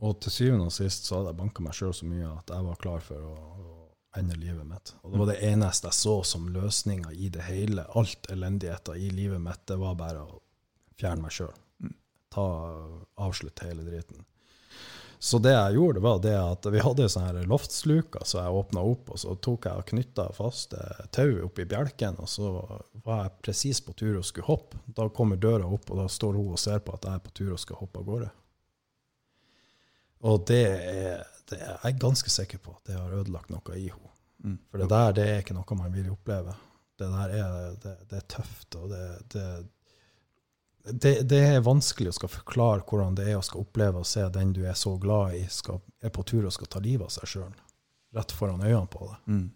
Og 0.04 0.18
til 0.20 0.32
syvende 0.32 0.68
og 0.68 0.74
sist 0.76 1.08
så 1.08 1.18
hadde 1.18 1.32
jeg 1.32 1.40
banka 1.40 1.64
meg 1.64 1.76
sjøl 1.76 1.94
så 1.96 2.08
mye 2.08 2.28
at 2.28 2.52
jeg 2.52 2.68
var 2.68 2.80
klar 2.80 3.04
for 3.04 3.28
å, 3.30 3.34
å 3.56 3.75
ende 4.18 4.36
livet 4.40 4.66
mitt. 4.66 4.94
Og 5.02 5.12
det 5.12 5.20
var 5.20 5.30
det 5.30 5.40
eneste 5.48 5.90
jeg 5.90 5.98
så 5.98 6.16
som 6.24 6.48
løsninga 6.52 7.12
i 7.12 7.28
det 7.32 7.44
hele. 7.48 7.86
Alt 7.98 8.30
elendigheta 8.32 8.96
i 8.96 9.10
livet 9.10 9.42
mitt, 9.42 9.64
det 9.68 9.76
var 9.80 9.98
bare 9.98 10.24
å 10.24 10.40
fjerne 11.00 11.26
meg 11.26 11.36
sjøl. 11.36 11.52
Ta 12.32 12.46
Avslutte 13.26 13.68
hele 13.68 13.84
driten. 13.86 14.24
Så 15.18 15.38
det 15.40 15.52
jeg 15.54 15.78
gjorde, 15.78 16.00
var 16.04 16.18
det 16.20 16.34
at 16.36 16.66
vi 16.70 16.80
hadde 16.84 17.08
sånne 17.08 17.46
loftsluker, 17.48 18.24
så 18.28 18.42
jeg 18.42 18.58
åpna 18.58 18.82
opp, 18.84 19.08
og 19.14 19.20
så 19.20 19.32
tok 19.42 19.68
jeg 19.68 19.80
og 19.80 19.88
knytta 19.88 20.26
fast 20.36 20.76
eh, 20.76 21.06
tauet 21.14 21.44
oppi 21.46 21.64
bjelken, 21.68 22.18
og 22.20 22.28
så 22.28 22.50
var 23.06 23.22
jeg 23.24 23.36
presis 23.46 23.80
på 23.82 23.94
tur 23.96 24.18
og 24.20 24.26
skulle 24.28 24.50
hoppe. 24.50 24.82
Da 24.86 25.08
kommer 25.08 25.40
døra 25.40 25.66
opp, 25.66 25.88
og 25.90 26.02
da 26.02 26.08
står 26.12 26.36
hun 26.36 26.52
og 26.52 26.60
ser 26.60 26.84
på 26.84 26.94
at 26.94 27.08
jeg 27.08 27.16
er 27.16 27.24
på 27.24 27.32
tur 27.40 27.54
og 27.56 27.62
skal 27.62 27.80
hoppe 27.80 28.02
av 28.02 28.10
gårde. 28.10 28.28
Og 30.26 30.44
det 30.48 30.62
er, 30.66 31.24
det 31.50 31.60
er 31.62 31.78
jeg 31.84 31.98
ganske 32.02 32.32
sikker 32.32 32.60
på 32.62 32.74
at 32.74 32.90
det 32.90 32.98
har 32.98 33.14
ødelagt 33.14 33.52
noe 33.54 33.78
i 33.78 33.86
henne. 33.88 34.12
Mm. 34.44 34.58
For 34.70 34.82
det 34.82 34.88
der 34.92 35.14
det 35.16 35.26
er 35.30 35.40
ikke 35.42 35.56
noe 35.56 35.78
man 35.78 35.94
vil 35.94 36.10
oppleve. 36.12 36.54
Det 36.96 37.08
der 37.12 37.34
er, 37.38 37.74
det, 37.82 37.94
det 38.10 38.18
er 38.18 38.28
tøft, 38.32 38.76
og 38.78 38.88
det, 38.90 39.02
det, 39.34 39.48
det, 40.86 41.12
det 41.28 41.40
er 41.44 41.64
vanskelig 41.66 42.12
å 42.12 42.16
skal 42.16 42.32
forklare 42.32 42.84
hvordan 42.88 43.18
det 43.18 43.26
er 43.28 43.36
å 43.36 43.44
skal 43.44 43.66
oppleve 43.66 44.00
å 44.00 44.08
se 44.08 44.24
den 44.32 44.54
du 44.56 44.62
er 44.64 44.76
så 44.78 44.94
glad 45.02 45.36
i, 45.36 45.44
skal, 45.52 45.82
er 46.00 46.14
på 46.14 46.24
tur 46.24 46.46
og 46.46 46.54
skal 46.56 46.70
ta 46.72 46.80
livet 46.82 47.08
av 47.08 47.12
seg 47.18 47.32
sjøl. 47.34 47.54
Rett 48.16 48.32
foran 48.32 48.64
øynene 48.64 48.88
på 48.88 49.04
deg. 49.04 49.22
Mm. 49.28 49.46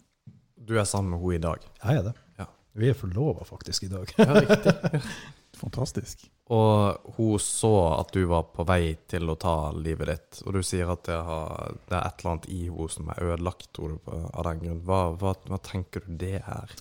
Du 0.61 0.75
er 0.77 0.85
sammen 0.85 1.15
med 1.15 1.23
henne 1.23 1.39
i 1.39 1.45
dag. 1.47 1.69
Jeg 1.81 2.01
er 2.01 2.09
det. 2.11 2.15
Ja. 2.37 2.49
Vi 2.77 2.91
er 2.91 2.97
forlova 2.99 3.47
faktisk 3.47 3.87
i 3.87 3.91
dag. 3.91 4.11
Ja, 4.21 4.33
riktig. 4.37 5.01
Fantastisk. 5.61 6.25
Og 6.51 7.13
hun 7.15 7.39
så 7.39 7.71
at 7.95 8.11
du 8.11 8.25
var 8.27 8.49
på 8.51 8.65
vei 8.67 8.97
til 9.07 9.29
å 9.31 9.37
ta 9.39 9.71
livet 9.71 10.09
ditt, 10.09 10.41
og 10.43 10.57
du 10.57 10.61
sier 10.65 10.89
at 10.91 11.05
det, 11.07 11.15
har, 11.15 11.77
det 11.87 11.95
er 11.95 12.03
et 12.09 12.19
eller 12.19 12.33
annet 12.33 12.49
i 12.51 12.59
henne 12.65 12.89
som 12.91 13.11
er 13.13 13.23
ødelagt 13.29 13.69
du, 13.77 13.95
av 14.11 14.43
den 14.49 14.63
grunn. 14.65 14.83
Hva, 14.89 15.01
hva, 15.21 15.35
hva 15.47 15.59
tenker 15.63 16.03
du 16.07 16.17
det 16.25 16.41
er? 16.41 16.77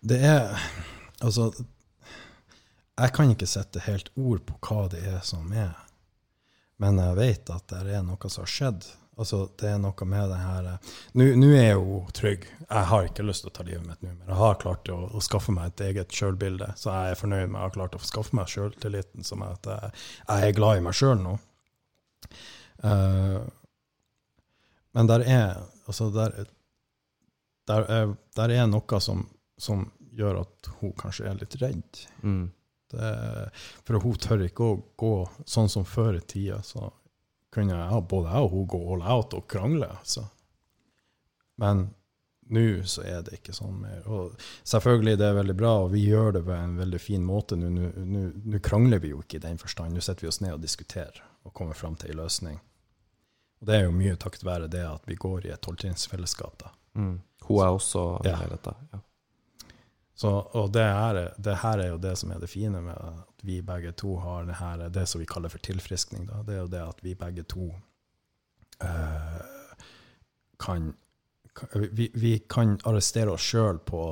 Det 0.00 0.22
er 0.28 0.56
Altså, 1.18 1.48
jeg 2.94 3.10
kan 3.16 3.32
ikke 3.32 3.48
sette 3.50 3.82
helt 3.88 4.12
ord 4.14 4.44
på 4.46 4.58
hva 4.62 4.84
det 4.92 5.00
er 5.02 5.18
som 5.26 5.50
er. 5.50 5.74
Men 6.78 7.00
jeg 7.02 7.16
vet 7.18 7.50
at 7.50 7.66
det 7.72 7.96
er 7.96 8.04
noe 8.06 8.30
som 8.30 8.44
har 8.44 8.52
skjedd. 8.52 8.86
Altså, 9.18 9.48
det 9.58 9.72
er 9.72 9.80
noe 9.82 10.06
med 10.06 10.30
det 10.30 10.38
her 10.38 10.66
eh, 10.70 10.90
Nå 11.18 11.24
nå 11.40 11.48
er 11.50 11.64
jeg 11.64 11.78
jo 11.80 12.00
trygg. 12.14 12.44
Jeg 12.68 12.88
har 12.90 13.08
ikke 13.08 13.26
lyst 13.26 13.42
til 13.44 13.50
å 13.50 13.54
ta 13.56 13.64
livet 13.66 13.86
mitt 13.86 14.04
nå, 14.04 14.12
men 14.14 14.30
jeg 14.30 14.38
har 14.38 14.60
klart 14.62 14.90
å, 14.94 14.98
å 15.10 15.22
skaffe 15.24 15.54
meg 15.54 15.72
et 15.72 15.84
eget 15.88 16.14
sjølbilde. 16.14 16.70
Så 16.78 16.92
jeg 16.92 17.14
er 17.14 17.18
fornøyd 17.18 17.48
med 17.48 17.58
at 17.58 17.64
jeg 17.64 17.66
har 17.66 17.76
klart 17.78 17.98
å 17.98 18.06
skaffe 18.06 18.38
meg 18.38 18.52
sjøltilliten 18.52 19.26
som 19.26 19.42
er 19.42 19.56
at 19.56 19.70
jeg, 19.72 19.94
jeg 20.28 20.50
er 20.52 20.58
glad 20.60 20.78
i 20.78 20.84
meg 20.86 20.98
sjøl 20.98 21.18
nå. 21.24 21.34
Uh, 22.78 23.42
men 24.94 25.10
der 25.10 25.24
er 25.26 25.56
altså 25.88 26.12
der, 26.14 26.36
der, 27.66 27.90
er, 27.90 28.14
der 28.38 28.54
er 28.54 28.70
noe 28.70 29.00
som, 29.02 29.26
som 29.58 29.88
gjør 30.14 30.44
at 30.44 30.70
hun 30.78 30.94
kanskje 30.98 31.26
er 31.30 31.40
litt 31.40 31.58
redd. 31.62 32.04
Mm. 32.22 32.46
Det, 32.88 33.10
for 33.84 34.00
hun 34.00 34.16
tør 34.22 34.46
ikke 34.46 34.64
å 34.64 34.78
gå 34.98 35.12
sånn 35.46 35.68
som 35.72 35.84
før 35.86 36.16
i 36.18 36.24
tida. 36.24 36.62
Så 36.64 36.86
kunne 37.58 37.78
jeg, 37.78 38.02
både 38.10 38.32
jeg 38.32 38.46
og 38.48 38.50
hun 38.54 38.66
gå 38.70 38.80
all 38.94 39.06
out 39.18 39.34
og 39.34 39.46
krangle. 39.50 39.88
Altså. 39.98 40.24
Men 41.58 41.88
nå 42.48 42.62
så 42.88 43.02
er 43.04 43.24
det 43.26 43.40
ikke 43.40 43.52
sånn 43.56 43.80
mer. 43.82 44.06
Og 44.08 44.38
selvfølgelig 44.64 45.18
det 45.20 45.26
er 45.26 45.36
veldig 45.36 45.56
bra, 45.58 45.72
og 45.84 45.90
vi 45.92 46.06
gjør 46.06 46.32
det 46.38 46.44
på 46.46 46.54
en 46.56 46.78
veldig 46.78 47.00
fin 47.02 47.24
måte. 47.26 47.58
Nå- 47.60 48.62
krangler 48.64 49.02
vi 49.02 49.10
jo 49.12 49.20
ikke 49.24 49.36
i 49.36 49.44
den 49.44 49.58
forstand. 49.60 49.92
Nå 49.94 50.00
setter 50.04 50.24
vi 50.24 50.30
oss 50.32 50.40
ned 50.40 50.54
og 50.56 50.62
diskuterer 50.64 51.20
og 51.44 51.52
kommer 51.54 51.76
fram 51.76 51.96
til 51.96 52.14
en 52.14 52.22
løsning. 52.22 52.56
Og 53.60 53.66
det 53.66 53.74
er 53.74 53.84
jo 53.88 53.92
mye 53.96 54.16
takket 54.16 54.44
være 54.46 54.70
det 54.70 54.84
at 54.86 55.04
vi 55.10 55.16
går 55.18 55.46
i 55.48 55.52
et 55.52 55.60
tolvtrinnsfellesskap. 55.66 56.58
da. 56.62 56.72
Mm. 56.94 57.20
Hun 57.48 57.60
er 57.64 57.74
også 57.74 58.04
med 58.24 58.46
i 58.46 58.50
dette. 58.54 58.74
Ja. 58.92 59.00
Så, 60.18 60.30
og 60.58 60.72
det, 60.74 60.82
er, 60.82 61.18
det 61.38 61.60
her 61.62 61.78
er 61.78 61.92
jo 61.92 61.98
det 62.02 62.16
som 62.18 62.32
er 62.34 62.40
det 62.42 62.50
fine 62.50 62.80
med 62.82 62.96
at 62.96 63.44
vi 63.46 63.60
begge 63.62 63.92
to 63.94 64.16
har 64.18 64.48
det 64.48 64.56
her, 64.58 64.88
det 64.90 65.04
som 65.06 65.22
vi 65.22 65.28
kaller 65.30 65.52
for 65.52 65.62
tilfriskning. 65.62 66.24
Da. 66.26 66.40
Det 66.42 66.56
er 66.56 66.64
jo 66.64 66.72
det 66.72 66.80
at 66.82 67.04
vi 67.06 67.12
begge 67.14 67.44
to 67.46 67.68
eh, 68.82 69.36
kan, 70.58 70.90
vi, 71.92 72.10
vi 72.14 72.32
kan 72.50 72.74
arrestere 72.82 73.36
oss 73.36 73.46
sjøl 73.46 73.78
på 73.78 74.02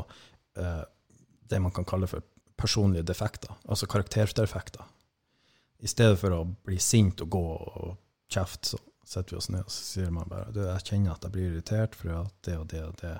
eh, 0.62 0.84
det 1.50 1.60
man 1.62 1.74
kan 1.74 1.88
kalle 1.88 2.06
for 2.10 2.22
personlige 2.56 3.02
defekter, 3.10 3.58
altså 3.66 3.90
karakterdefekter. 3.90 4.86
I 5.82 5.90
stedet 5.90 6.20
for 6.22 6.32
å 6.32 6.44
bli 6.46 6.78
sint 6.80 7.20
og 7.26 7.34
gå 7.34 7.46
og 7.56 7.96
kjefte, 8.32 8.76
så 8.76 8.80
setter 9.06 9.34
vi 9.34 9.40
oss 9.42 9.50
ned 9.50 9.66
og 9.66 9.70
så 9.70 9.82
sier 9.90 10.14
man 10.14 10.30
bare 10.30 10.54
du, 10.54 10.62
jeg 10.64 10.86
kjenner 10.88 11.14
at 11.14 11.26
jeg 11.26 11.34
blir 11.34 11.50
irritert 11.50 11.94
for 11.94 12.14
at 12.24 12.32
det 12.46 12.56
og 12.58 12.64
det 12.72 12.80
og 12.82 12.96
det 13.02 13.12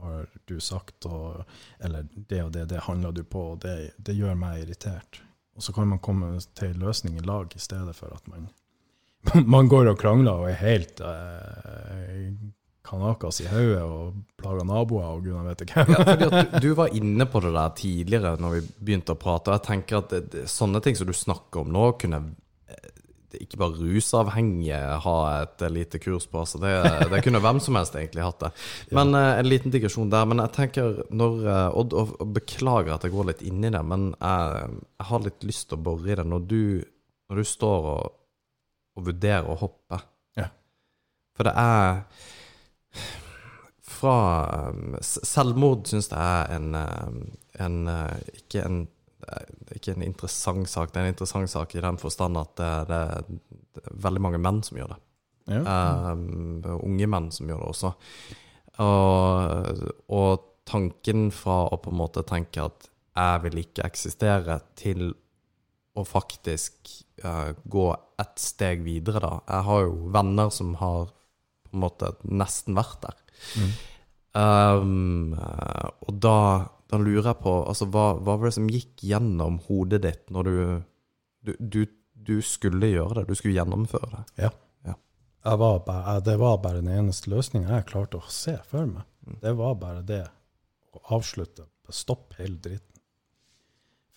har 0.00 0.26
du 0.46 0.60
sagt, 0.60 1.06
og, 1.06 1.44
eller 1.84 2.06
det 2.14 2.42
og 2.44 2.52
det, 2.52 2.68
det 2.70 2.84
handler 2.86 3.12
du 3.16 3.24
på, 3.24 3.52
og 3.54 3.62
det, 3.64 3.92
det 3.96 4.16
gjør 4.18 4.38
meg 4.38 4.62
irritert. 4.62 5.22
Og 5.58 5.64
så 5.64 5.74
kan 5.74 5.88
man 5.90 5.98
komme 5.98 6.36
til 6.58 6.76
løsning 6.78 7.18
i 7.18 7.26
lag, 7.26 7.50
i 7.54 7.62
stedet 7.62 7.96
for 7.96 8.14
at 8.14 8.28
man, 8.30 8.48
man 9.54 9.68
går 9.68 9.90
og 9.92 9.98
krangler 9.98 10.44
og 10.44 10.50
er 10.52 10.60
helt 10.62 11.02
eh, 11.02 12.30
kanakas 12.88 13.40
i 13.42 13.48
hodet 13.50 13.82
og 13.82 14.20
plager 14.38 14.66
naboer 14.68 15.08
og 15.10 15.24
gudene 15.26 15.48
vet 15.50 15.64
ikke. 15.66 15.84
Ja, 15.84 16.04
fordi 16.06 16.28
at 16.28 16.52
du, 16.52 16.68
du 16.68 16.76
var 16.78 16.94
inne 16.96 17.26
på 17.28 17.42
det 17.44 17.54
der 17.56 17.74
tidligere 17.76 18.36
når 18.40 18.58
vi 18.58 18.62
begynte 18.78 19.16
å 19.16 19.20
prate, 19.20 19.50
og 19.50 19.58
jeg 19.58 19.66
tenker 19.66 20.02
at 20.02 20.14
det, 20.32 20.44
sånne 20.50 20.82
ting 20.84 20.96
som 20.98 21.08
du 21.08 21.16
snakker 21.16 21.64
om 21.64 21.74
nå, 21.74 21.90
kunne 22.00 22.22
ikke 23.36 23.58
bare 23.60 23.76
rusavhengige 23.76 24.78
ha 25.04 25.16
et 25.42 25.64
lite 25.72 26.00
kurs 26.00 26.26
på. 26.30 26.40
Altså 26.42 26.60
det, 26.62 26.72
det 27.12 27.20
kunne 27.24 27.42
hvem 27.44 27.60
som 27.62 27.78
helst 27.78 27.96
egentlig 27.98 28.24
hatt 28.24 28.40
det. 28.46 28.50
Men 28.96 29.14
eh, 29.14 29.38
En 29.38 29.48
liten 29.48 29.74
digresjon 29.74 30.12
der. 30.12 30.26
Men 30.28 30.42
jeg 30.44 30.54
tenker 30.56 31.00
når 31.10 31.40
eh, 31.44 31.78
Odd, 31.82 31.96
og, 31.98 32.14
og 32.22 32.34
beklager 32.38 32.94
at 32.96 33.06
jeg 33.06 33.14
går 33.14 33.30
litt 33.32 33.44
inn 33.46 33.64
i 33.64 33.72
det, 33.74 33.84
men 33.84 34.10
jeg, 34.16 34.74
jeg 34.98 35.08
har 35.10 35.24
litt 35.26 35.48
lyst 35.48 35.68
til 35.68 35.78
å 35.78 35.86
bore 35.90 36.08
i 36.08 36.18
det. 36.18 36.26
Når 36.28 36.48
du, 36.48 36.62
når 37.28 37.42
du 37.42 37.48
står 37.52 37.88
og, 37.94 38.18
og 38.98 39.08
vurderer 39.12 39.48
å 39.48 39.58
hoppe 39.60 40.02
Ja. 40.38 40.50
For 41.36 41.48
det 41.48 41.56
er 41.60 42.04
fra 43.98 44.18
um, 44.70 44.94
Selvmord 45.02 45.88
syns 45.90 46.10
jeg 46.12 46.18
er 46.22 46.52
en, 46.54 46.74
en 47.58 47.78
ikke 48.36 48.62
en 48.62 48.84
ikke 49.76 49.94
en 49.94 50.04
interessant 50.06 50.68
sak. 50.70 50.92
Det 50.92 51.00
er 51.00 51.08
en 51.08 51.14
interessant 51.14 51.50
sak 51.50 51.74
i 51.76 51.84
den 51.84 52.00
forstand 52.00 52.40
at 52.40 52.54
det, 52.60 52.72
det, 52.90 53.02
det 53.76 53.84
er 53.84 54.02
veldig 54.08 54.24
mange 54.24 54.42
menn 54.42 54.62
som 54.66 54.80
gjør 54.80 54.94
det. 54.94 55.00
Ja. 55.48 55.62
Um, 56.12 56.60
unge 56.76 57.08
menn 57.08 57.30
som 57.32 57.48
gjør 57.48 57.62
det 57.62 57.70
også. 57.72 57.92
Og, 58.84 59.82
og 60.12 60.44
tanken 60.68 61.28
fra 61.34 61.64
å 61.72 61.78
på 61.80 61.92
en 61.92 62.00
måte 62.02 62.24
tenke 62.28 62.66
at 62.68 62.90
jeg 63.18 63.42
vil 63.46 63.62
ikke 63.64 63.86
eksistere, 63.88 64.60
til 64.78 65.08
å 65.98 66.04
faktisk 66.06 66.92
uh, 67.24 67.50
gå 67.66 67.86
ett 68.22 68.38
steg 68.38 68.84
videre, 68.86 69.22
da. 69.24 69.32
Jeg 69.48 69.66
har 69.66 69.86
jo 69.88 70.10
venner 70.14 70.52
som 70.54 70.76
har 70.78 71.08
på 71.66 71.74
en 71.74 71.82
måte 71.82 72.12
nesten 72.22 72.78
vært 72.78 73.08
der. 73.08 73.16
Mm. 73.58 73.72
Um, 74.38 75.34
uh, 75.34 75.88
og 76.06 76.20
da, 76.22 76.36
da 76.88 77.00
lurer 77.00 77.26
jeg 77.30 77.40
på 77.42 77.52
altså, 77.68 77.88
hva, 77.92 78.06
hva 78.16 78.38
var 78.38 78.48
det 78.48 78.56
som 78.56 78.70
gikk 78.72 79.04
gjennom 79.04 79.60
hodet 79.66 80.02
ditt 80.06 80.32
når 80.32 80.48
du, 80.48 80.56
du, 81.44 81.52
du, 81.60 81.80
du 82.12 82.36
skulle 82.44 82.90
gjøre 82.90 83.20
det? 83.20 83.28
Du 83.28 83.38
skulle 83.38 83.58
gjennomføre 83.58 84.10
det? 84.14 84.24
Ja. 84.46 84.50
Ja. 84.88 84.96
Var 85.44 85.82
bare, 85.86 86.18
det 86.24 86.38
var 86.40 86.60
bare 86.64 86.80
den 86.80 86.92
eneste 86.96 87.32
løsninga 87.32 87.76
jeg 87.76 87.88
klarte 87.92 88.22
å 88.22 88.32
se 88.32 88.56
for 88.68 88.88
meg. 88.88 89.04
Det 89.42 89.52
var 89.58 89.76
bare 89.80 90.04
det 90.06 90.24
å 90.96 91.02
avslutte, 91.18 91.68
stoppe 91.92 92.40
hele 92.40 92.56
dritten. 92.64 92.98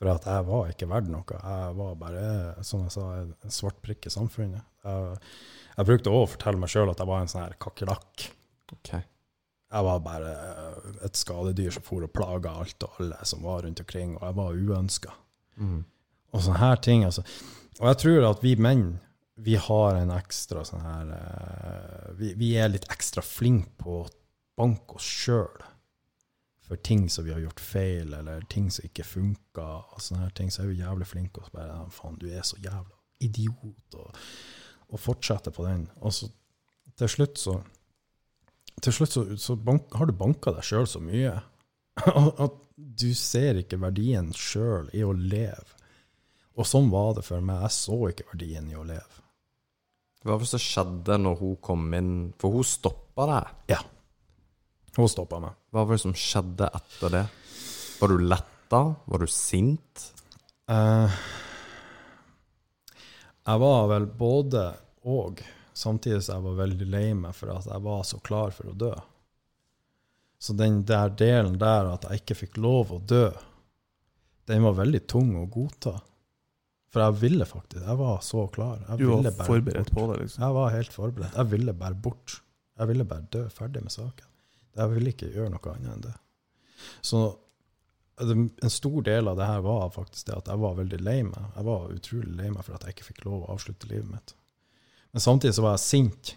For 0.02 0.10
at 0.16 0.26
jeg 0.26 0.46
var 0.48 0.72
ikke 0.72 0.88
verdt 0.90 1.12
noe. 1.14 1.38
Jeg 1.38 1.74
var 1.78 1.98
bare, 2.00 2.22
som 2.66 2.88
jeg 2.88 2.94
sa, 2.96 3.04
en 3.22 3.54
svart 3.54 3.78
prikk 3.86 4.08
i 4.10 4.14
samfunnet. 4.14 4.64
Jeg, 4.88 5.20
jeg 5.76 5.88
brukte 5.92 6.14
òg 6.14 6.24
å 6.24 6.32
fortelle 6.32 6.62
meg 6.64 6.72
sjøl 6.74 6.90
at 6.90 7.04
jeg 7.04 7.10
var 7.12 7.22
en 7.22 7.30
sånn 7.30 7.44
her 7.44 7.54
kakerlakk. 7.62 8.26
Ok. 8.74 8.96
Jeg 9.72 9.88
var 9.88 10.02
bare 10.04 10.32
et 11.06 11.16
skadedyr 11.16 11.72
som 11.72 11.86
for 11.86 12.04
og 12.04 12.12
plaga 12.12 12.52
alt 12.60 12.84
og 12.84 13.00
alle 13.00 13.20
som 13.28 13.46
var 13.48 13.64
rundt 13.64 13.80
omkring, 13.80 14.18
og 14.18 14.26
jeg 14.28 14.38
var 14.42 14.60
uønska. 14.60 15.14
Mm. 15.62 15.80
Og 16.32 16.44
sånne 16.44 16.60
her 16.60 16.82
ting, 16.84 17.06
altså. 17.08 17.24
Og 17.80 17.88
jeg 17.88 18.00
tror 18.04 18.28
at 18.30 18.44
vi 18.44 18.56
menn, 18.60 18.86
vi 19.42 19.56
har 19.56 19.98
en 19.98 20.12
ekstra 20.14 20.66
sånn 20.68 20.84
her 20.84 21.14
eh, 21.16 22.10
vi, 22.20 22.34
vi 22.38 22.52
er 22.60 22.70
litt 22.74 22.86
ekstra 22.92 23.24
flinke 23.26 23.72
på 23.80 24.02
å 24.04 24.10
banke 24.60 25.00
oss 25.00 25.08
sjøl 25.08 25.64
for 26.72 26.80
ting 26.86 27.08
som 27.10 27.26
vi 27.26 27.34
har 27.34 27.42
gjort 27.44 27.60
feil, 27.60 28.14
eller 28.16 28.44
ting 28.52 28.70
som 28.72 28.86
ikke 28.88 29.04
funka, 29.08 29.68
og 29.92 30.04
sånne 30.04 30.28
her 30.28 30.36
ting. 30.38 30.52
Så 30.54 30.64
er 30.64 30.70
vi 30.70 30.80
jævlig 30.80 31.08
flinke 31.10 31.42
og 31.42 31.50
så 31.50 31.56
bare 31.58 31.80
Faen, 31.92 32.20
du 32.22 32.30
er 32.32 32.46
så 32.48 32.60
jævla 32.64 32.96
idiot, 33.22 33.98
og, 34.00 34.22
og 34.92 35.02
fortsette 35.02 35.52
på 35.56 35.66
den. 35.68 35.88
Og 36.00 36.16
så 36.16 36.30
til 37.00 37.12
slutt 37.12 37.42
så 37.42 37.58
til 38.82 38.96
slutt 38.96 39.16
så, 39.16 39.24
så 39.38 39.56
bank, 39.56 39.92
har 39.98 40.10
du 40.10 40.16
banka 40.18 40.54
deg 40.56 40.66
sjøl 40.66 40.88
så 40.90 41.02
mye 41.04 41.38
at 42.46 42.58
du 42.76 43.12
ser 43.18 43.60
ikke 43.62 43.80
verdien 43.82 44.32
sjøl 44.36 44.90
i 44.98 45.04
å 45.06 45.12
leve. 45.14 45.78
Og 46.60 46.68
sånn 46.68 46.90
var 46.92 47.16
det 47.18 47.24
for 47.26 47.44
meg. 47.46 47.62
Jeg 47.66 47.76
så 47.78 47.98
ikke 48.10 48.28
verdien 48.34 48.70
i 48.72 48.78
å 48.78 48.86
leve. 48.88 49.22
Hva 50.22 50.36
var 50.36 50.44
det 50.44 50.52
som 50.52 50.62
skjedde 50.62 51.18
når 51.22 51.38
hun 51.40 51.56
kom 51.64 51.86
inn? 51.98 52.12
For 52.42 52.54
hun 52.54 52.68
stoppa 52.68 53.28
deg. 53.30 53.54
Ja. 53.74 53.80
Hun 54.98 55.10
stoppa 55.10 55.40
meg. 55.42 55.56
Hva 55.72 55.86
var 55.86 55.98
det 55.98 56.04
som 56.04 56.18
skjedde 56.18 56.68
etter 56.78 57.16
det? 57.16 57.24
Var 58.02 58.12
du 58.12 58.26
letta? 58.26 58.82
Var 59.14 59.24
du 59.24 59.32
sint? 59.32 60.06
Uh, 60.72 61.10
jeg 63.42 63.64
var 63.64 63.90
vel 63.92 64.06
både 64.20 64.68
og, 65.10 65.42
samtidig 65.74 66.22
som 66.26 66.36
jeg 66.40 66.46
var 66.50 66.60
veldig 66.66 66.88
lei 66.92 67.08
meg 67.18 67.36
for 67.38 67.54
at 67.56 67.66
jeg 67.70 67.84
var 67.86 68.04
så 68.08 68.20
klar 68.24 68.52
for 68.56 68.72
å 68.72 68.78
dø. 68.78 68.92
Så 70.42 70.56
den 70.58 70.82
der 70.90 71.10
delen 71.14 71.60
der 71.62 71.92
at 71.94 72.08
jeg 72.10 72.22
ikke 72.24 72.40
fikk 72.46 72.58
lov 72.58 72.92
å 72.96 73.00
dø, 73.00 73.28
den 74.50 74.64
var 74.66 74.74
veldig 74.80 75.04
tung 75.08 75.36
å 75.38 75.46
godta. 75.52 76.00
For 76.92 77.00
jeg 77.06 77.20
ville 77.22 77.46
faktisk. 77.48 77.86
Jeg 77.86 77.98
var 78.02 78.18
så 78.26 78.48
klar. 78.52 78.82
Jeg 78.90 78.98
Du 79.00 79.06
var 79.14 79.30
forberedt 79.48 79.92
bort. 79.92 79.94
på 79.96 80.08
det, 80.12 80.18
liksom. 80.24 80.44
Jeg 80.44 80.54
var 80.58 80.74
helt 80.74 80.92
forberedt. 80.94 81.38
Jeg 81.38 81.52
ville 81.54 81.74
bare 81.74 81.96
bort. 81.96 82.42
Jeg 82.78 82.88
ville 82.90 83.06
bare 83.08 83.28
dø 83.32 83.46
ferdig 83.54 83.84
med 83.86 83.94
saken. 83.94 84.28
Jeg 84.76 84.90
ville 84.92 85.14
ikke 85.14 85.30
gjøre 85.32 85.54
noe 85.54 85.72
annet 85.76 85.94
enn 85.94 86.04
det. 86.10 86.14
Så 87.06 87.22
en 88.22 88.70
stor 88.70 89.02
del 89.06 89.28
av 89.32 89.38
det 89.38 89.46
her 89.48 89.62
var 89.66 89.90
faktisk 89.94 90.26
det 90.28 90.36
at 90.36 90.48
jeg 90.52 90.60
var 90.62 90.76
veldig 90.78 91.00
lei 91.02 91.22
meg. 91.24 91.46
Jeg 91.56 91.66
var 91.70 91.94
utrolig 91.96 92.36
lei 92.38 92.50
meg 92.50 92.66
for 92.66 92.76
at 92.76 92.84
jeg 92.86 92.96
ikke 92.98 93.08
fikk 93.14 93.24
lov 93.26 93.46
å 93.46 93.54
avslutte 93.56 93.88
livet 93.90 94.10
mitt. 94.12 94.34
Men 95.12 95.24
samtidig 95.24 95.56
så 95.58 95.66
var 95.66 95.78
jeg 95.78 95.88
sint 95.88 96.36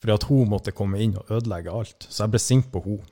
fordi 0.00 0.14
at 0.14 0.24
hun 0.30 0.48
måtte 0.48 0.72
komme 0.72 0.96
inn 1.04 1.18
og 1.20 1.28
ødelegge 1.28 1.72
alt. 1.76 2.06
Så 2.08 2.22
jeg 2.22 2.32
ble 2.32 2.40
sint 2.40 2.70
på 2.72 2.80
hun. 2.86 3.02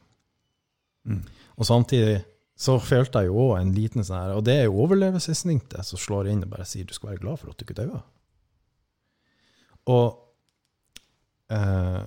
Mm. 1.05 1.19
Og 1.61 1.67
samtidig 1.69 2.23
så 2.59 2.79
følte 2.81 3.21
jeg 3.21 3.29
jo 3.29 3.43
òg 3.43 3.59
en 3.61 3.75
liten 3.77 4.03
sånn 4.03 4.19
her 4.19 4.33
Og 4.35 4.43
det 4.47 4.55
er 4.59 4.65
jo 4.67 4.81
overlevelsesinstinktet 4.83 5.87
som 5.87 6.01
slår 6.01 6.31
inn 6.33 6.41
og 6.47 6.51
bare 6.55 6.67
sier 6.67 6.89
du 6.89 6.95
skal 6.97 7.13
være 7.13 7.23
glad 7.23 7.43
for 7.43 7.53
at 7.53 7.61
du 7.61 7.67
ikke 7.67 7.77
døde. 7.77 8.01
Og 9.89 10.07
eh, 11.55 12.03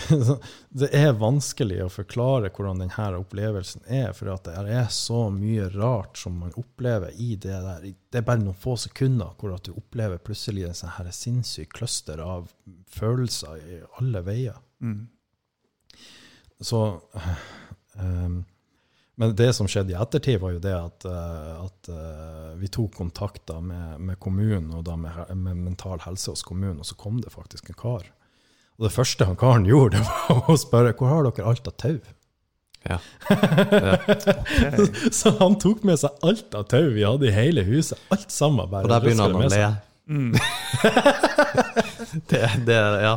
det 0.80 0.88
er 0.96 1.10
vanskelig 1.20 1.82
å 1.84 1.90
forklare 1.92 2.48
hvordan 2.54 2.80
denne 2.80 3.08
opplevelsen 3.18 3.84
er, 3.92 4.12
for 4.16 4.30
det 4.30 4.54
er 4.56 4.86
så 4.92 5.26
mye 5.32 5.66
rart 5.74 6.16
som 6.18 6.38
man 6.40 6.54
opplever 6.56 7.12
i 7.20 7.34
det 7.36 7.58
der. 7.66 7.84
Det 7.84 8.22
er 8.22 8.24
bare 8.26 8.40
noen 8.40 8.56
få 8.58 8.78
sekunder 8.80 9.34
hvor 9.38 9.52
du 9.60 9.74
opplever 9.74 10.22
plutselig 10.24 10.64
en 10.68 10.78
sånn 10.78 11.12
sinnssyk 11.12 11.74
cluster 11.76 12.22
av 12.24 12.48
følelser 12.88 13.60
i 13.60 13.82
alle 14.00 14.24
veier. 14.24 14.56
Mm. 14.80 15.04
Så 16.62 16.86
um, 17.98 18.40
Men 19.20 19.34
det 19.36 19.50
som 19.52 19.68
skjedde 19.68 19.92
i 19.92 19.96
ettertid, 20.00 20.38
var 20.40 20.54
jo 20.54 20.60
det 20.64 20.72
at, 20.72 21.04
uh, 21.04 21.66
at 21.66 21.88
uh, 21.92 22.54
vi 22.58 22.70
tok 22.72 22.94
kontakt 22.96 23.52
med, 23.60 24.00
med 24.00 24.16
kommunen 24.18 24.72
og 24.72 24.86
da 24.88 24.96
med, 24.98 25.18
med 25.36 25.60
Mental 25.60 26.00
Helse 26.00 26.32
hos 26.32 26.42
kommunen, 26.42 26.80
og 26.80 26.88
så 26.88 26.96
kom 26.98 27.20
det 27.20 27.30
faktisk 27.30 27.68
en 27.68 27.78
kar. 27.78 28.08
Og 28.82 28.88
det 28.88 28.96
første 28.96 29.22
han 29.28 29.36
karen 29.38 29.62
gjorde, 29.68 30.00
det 30.02 30.10
var 30.42 30.50
å 30.50 30.56
spørre 30.58 30.90
hvor 30.98 31.06
har 31.12 31.22
dere 31.28 31.46
alt 31.52 31.68
av 31.70 31.74
tau? 31.78 32.00
Ja. 32.82 32.96
Ok. 33.30 34.90
Så 35.20 35.30
han 35.38 35.54
tok 35.62 35.84
med 35.86 36.00
seg 36.02 36.10
alt 36.26 36.50
av 36.58 36.66
tau 36.72 36.88
vi 36.90 37.04
hadde 37.06 37.28
i 37.28 37.30
hele 37.36 37.62
huset. 37.68 37.94
Alt 38.10 38.26
sammen. 38.34 38.66
bare 38.72 38.82
Og 38.82 38.90
der 38.90 38.98
begynner 39.06 39.30
han 39.30 39.38
å 39.38 39.46
le. 39.46 39.54
seg. 39.54 39.78
Det, 42.28 42.50
det, 42.66 42.74
ja, 42.74 43.16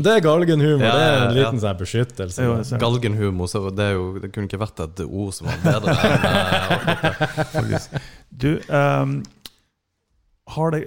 Det 0.00 0.10
er 0.14 0.20
galgenhumor. 0.24 0.84
Ja, 0.86 0.92
det 0.94 1.02
er 1.08 1.22
en 1.24 1.34
liten 1.34 1.58
sånn 1.60 1.76
beskyttelse. 1.80 2.42
Jo. 2.46 2.52
Galgenhumor, 2.80 3.46
så 3.50 3.58
det, 3.74 3.84
er 3.90 3.94
jo, 3.98 4.04
det 4.22 4.30
kunne 4.32 4.46
ikke 4.48 4.60
vært 4.62 4.78
et 4.86 5.00
ord 5.04 5.32
som 5.36 5.44
var 5.50 5.58
bedre. 5.66 5.90
enn. 5.98 6.06
Faktisk. 7.50 7.88
Du, 8.30 8.50
um, 8.70 9.10
har 10.54 10.68
det 10.76 10.80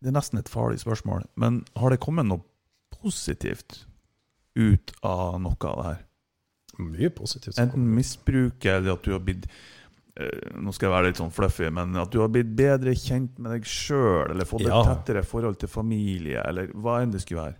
Det 0.00 0.08
er 0.10 0.16
nesten 0.16 0.38
et 0.40 0.48
farlig 0.50 0.78
spørsmål, 0.82 1.20
men 1.36 1.60
har 1.78 1.88
det 1.92 2.00
kommet 2.02 2.26
noe 2.32 2.40
positivt 3.06 3.84
ut 4.56 4.92
av 5.06 5.38
noe 5.42 5.56
av 5.70 5.80
det 5.80 5.86
her? 5.90 6.02
Mye 6.82 7.10
positivt. 7.16 7.58
Enten 7.62 7.86
misbruket, 7.96 8.68
eller 8.78 8.96
at 8.98 9.04
du 9.06 9.12
har 9.14 9.22
blitt 9.24 9.46
eh, 10.20 10.56
Nå 10.60 10.72
skal 10.76 10.88
jeg 10.90 10.94
være 10.94 11.10
litt 11.10 11.20
sånn 11.20 11.32
fluffy, 11.32 11.70
men 11.72 11.96
at 12.00 12.10
du 12.12 12.18
har 12.20 12.28
blitt 12.32 12.50
bedre 12.56 12.92
kjent 12.96 13.38
med 13.40 13.54
deg 13.54 13.68
sjøl, 13.68 14.30
eller 14.34 14.48
fått 14.48 14.66
et 14.66 14.72
Ja. 14.72 14.82
tettere 14.90 15.22
forhold 15.24 15.58
til 15.62 15.68
familie, 15.72 16.42
eller 16.44 16.68
hva 16.74 16.98
enn 17.02 17.14
det 17.14 17.22
skulle 17.24 17.46
være. 17.46 17.56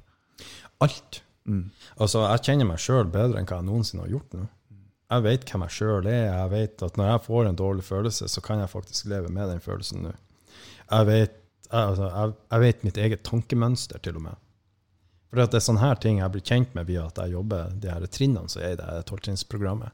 Alt. 0.85 1.23
Mm. 1.49 1.71
Altså, 2.03 2.27
jeg 2.35 2.45
kjenner 2.49 2.69
meg 2.69 2.83
sjøl 2.83 3.09
bedre 3.13 3.41
enn 3.41 3.47
hva 3.49 3.61
jeg 3.63 3.69
noensinne 3.71 4.05
har 4.05 4.13
gjort 4.13 4.37
nå. 4.37 4.47
Jeg 5.07 5.23
vet 5.23 5.45
hvem 5.53 5.63
jeg 5.63 5.75
sjøl 5.77 6.07
er. 6.11 6.25
Jeg 6.27 6.51
vet 6.51 6.83
at 6.83 6.97
når 6.99 7.11
jeg 7.13 7.25
får 7.29 7.47
en 7.49 7.59
dårlig 7.61 7.85
følelse, 7.87 8.27
så 8.29 8.43
kan 8.43 8.59
jeg 8.59 8.73
faktisk 8.73 9.07
leve 9.13 9.29
med 9.31 9.49
den 9.53 9.61
følelsen 9.63 10.03
nå. 10.03 10.13
Jeg 10.91 11.07
vet, 11.07 11.37
jeg, 11.71 11.83
altså, 11.83 12.09
jeg, 12.11 12.35
jeg 12.51 12.61
vet 12.65 12.85
mitt 12.89 12.99
eget 12.99 13.23
tankemønster, 13.23 14.03
til 14.03 14.19
og 14.19 14.25
med. 14.27 14.41
For 15.37 15.45
det 15.45 15.59
er 15.59 15.65
sånne 15.67 15.85
her 15.85 15.99
ting 16.01 16.23
jeg 16.23 16.33
blir 16.33 16.43
kjent 16.49 16.71
med 16.73 16.87
via 16.89 17.03
at 17.11 17.19
jeg 17.21 17.35
jobber 17.35 17.73
de 17.77 17.91
her 17.93 18.05
trinnene 18.09 18.49
som 18.49 18.63
er 18.65 18.71
i 18.73 18.79
det 18.81 19.03
tolvtrinnsprogrammet. 19.11 19.93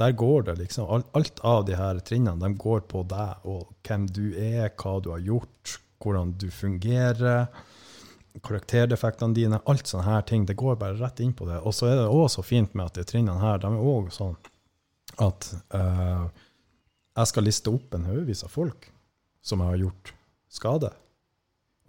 Der 0.00 0.14
går 0.16 0.46
det 0.46 0.54
liksom 0.62 0.88
alt, 0.88 1.42
av 1.44 1.66
de 1.68 1.76
her 1.76 2.00
trinnene 2.08 2.40
de 2.40 2.56
går 2.56 2.86
på 2.88 3.02
deg 3.10 3.44
og 3.44 3.66
hvem 3.84 4.06
du 4.08 4.30
er, 4.32 4.70
hva 4.80 4.94
du 5.04 5.10
har 5.12 5.20
gjort, 5.20 5.74
hvordan 6.00 6.32
du 6.40 6.46
fungerer 6.48 7.50
karakterdefektene 8.40 9.36
dine, 9.36 9.60
alt 9.68 9.92
sånne 9.92 10.08
her 10.08 10.24
ting. 10.24 10.48
Det 10.48 10.56
går 10.56 10.80
bare 10.80 10.96
rett 11.02 11.20
inn 11.20 11.36
på 11.36 11.50
det. 11.50 11.60
Og 11.68 11.76
så 11.76 11.90
er 11.90 12.00
det 12.00 12.08
også 12.08 12.38
så 12.38 12.48
fint 12.48 12.72
med 12.72 12.88
at 12.88 12.96
de 12.96 13.04
trinnene 13.12 13.44
her, 13.44 13.60
de 13.60 13.68
er 13.68 13.92
òg 13.92 14.08
sånn 14.14 14.40
at 15.20 15.52
uh, 15.76 16.32
jeg 17.12 17.34
skal 17.34 17.50
liste 17.50 17.76
opp 17.76 17.92
en 17.92 18.08
haugevis 18.08 18.46
av 18.48 18.56
folk 18.56 18.88
som 19.44 19.60
jeg 19.60 19.74
har 19.74 19.84
gjort 19.84 20.16
skade. 20.48 20.96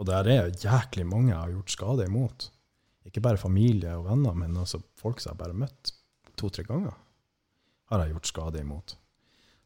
Og 0.03 0.11
der 0.11 0.35
er 0.35 0.55
jæklig 0.67 1.07
mange 1.07 1.31
jeg 1.31 1.39
har 1.45 1.59
gjort 1.61 1.77
skade 1.79 2.11
imot. 2.11 2.51
Ikke 3.09 3.23
bare 3.25 3.41
familie 3.41 3.95
og 3.97 4.05
venner, 4.05 4.35
men 4.37 4.57
også 4.61 4.81
folk 4.99 5.21
som 5.21 5.33
jeg 5.33 5.41
bare 5.41 5.55
har 5.55 5.61
møtt 5.65 5.93
to-tre 6.39 6.63
ganger, 6.67 6.95
har 7.89 8.03
jeg 8.03 8.13
gjort 8.13 8.29
skade 8.29 8.61
imot. 8.61 8.95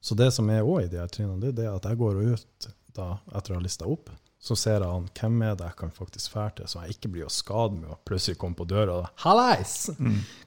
Så 0.04 0.16
det 0.20 0.32
som 0.36 0.50
er 0.52 0.66
òg 0.68 0.86
i 0.86 0.92
de 0.92 1.00
her 1.00 1.12
trinnene, 1.12 1.52
det 1.56 1.68
er 1.68 1.76
at 1.76 1.86
jeg 1.88 2.00
går 2.00 2.22
ut 2.34 2.70
da, 2.96 3.18
etter 3.36 3.54
å 3.54 3.60
ha 3.60 3.64
lista 3.64 3.88
opp, 3.90 4.12
så 4.44 4.56
ser 4.60 4.84
jeg 4.84 4.92
an 4.92 5.06
hvem 5.16 5.44
er 5.48 5.56
det 5.56 5.70
jeg 5.70 5.80
kan 5.80 5.94
faktisk 5.96 6.34
fære 6.34 6.58
til, 6.58 6.68
så 6.68 6.84
jeg 6.84 6.98
ikke 6.98 7.12
blir 7.14 7.28
å 7.28 7.32
skade 7.32 7.78
med 7.78 7.94
å 7.94 8.00
plutselig 8.04 8.40
komme 8.42 8.60
på 8.60 8.68
døra 8.68 8.98
og 9.00 9.22
Hallais! 9.24 9.76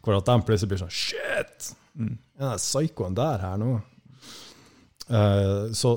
Hvor 0.05 0.19
at 0.19 0.29
de 0.29 0.37
plutselig 0.45 0.73
blir 0.73 0.83
sånn 0.83 0.93
Shit! 0.93 1.71
Mm. 1.97 2.19
Den 2.37 2.61
psykoen 2.61 3.17
der 3.17 3.41
her 3.41 3.57
nå? 3.61 3.71
Uh, 5.09 5.73
så 5.73 5.95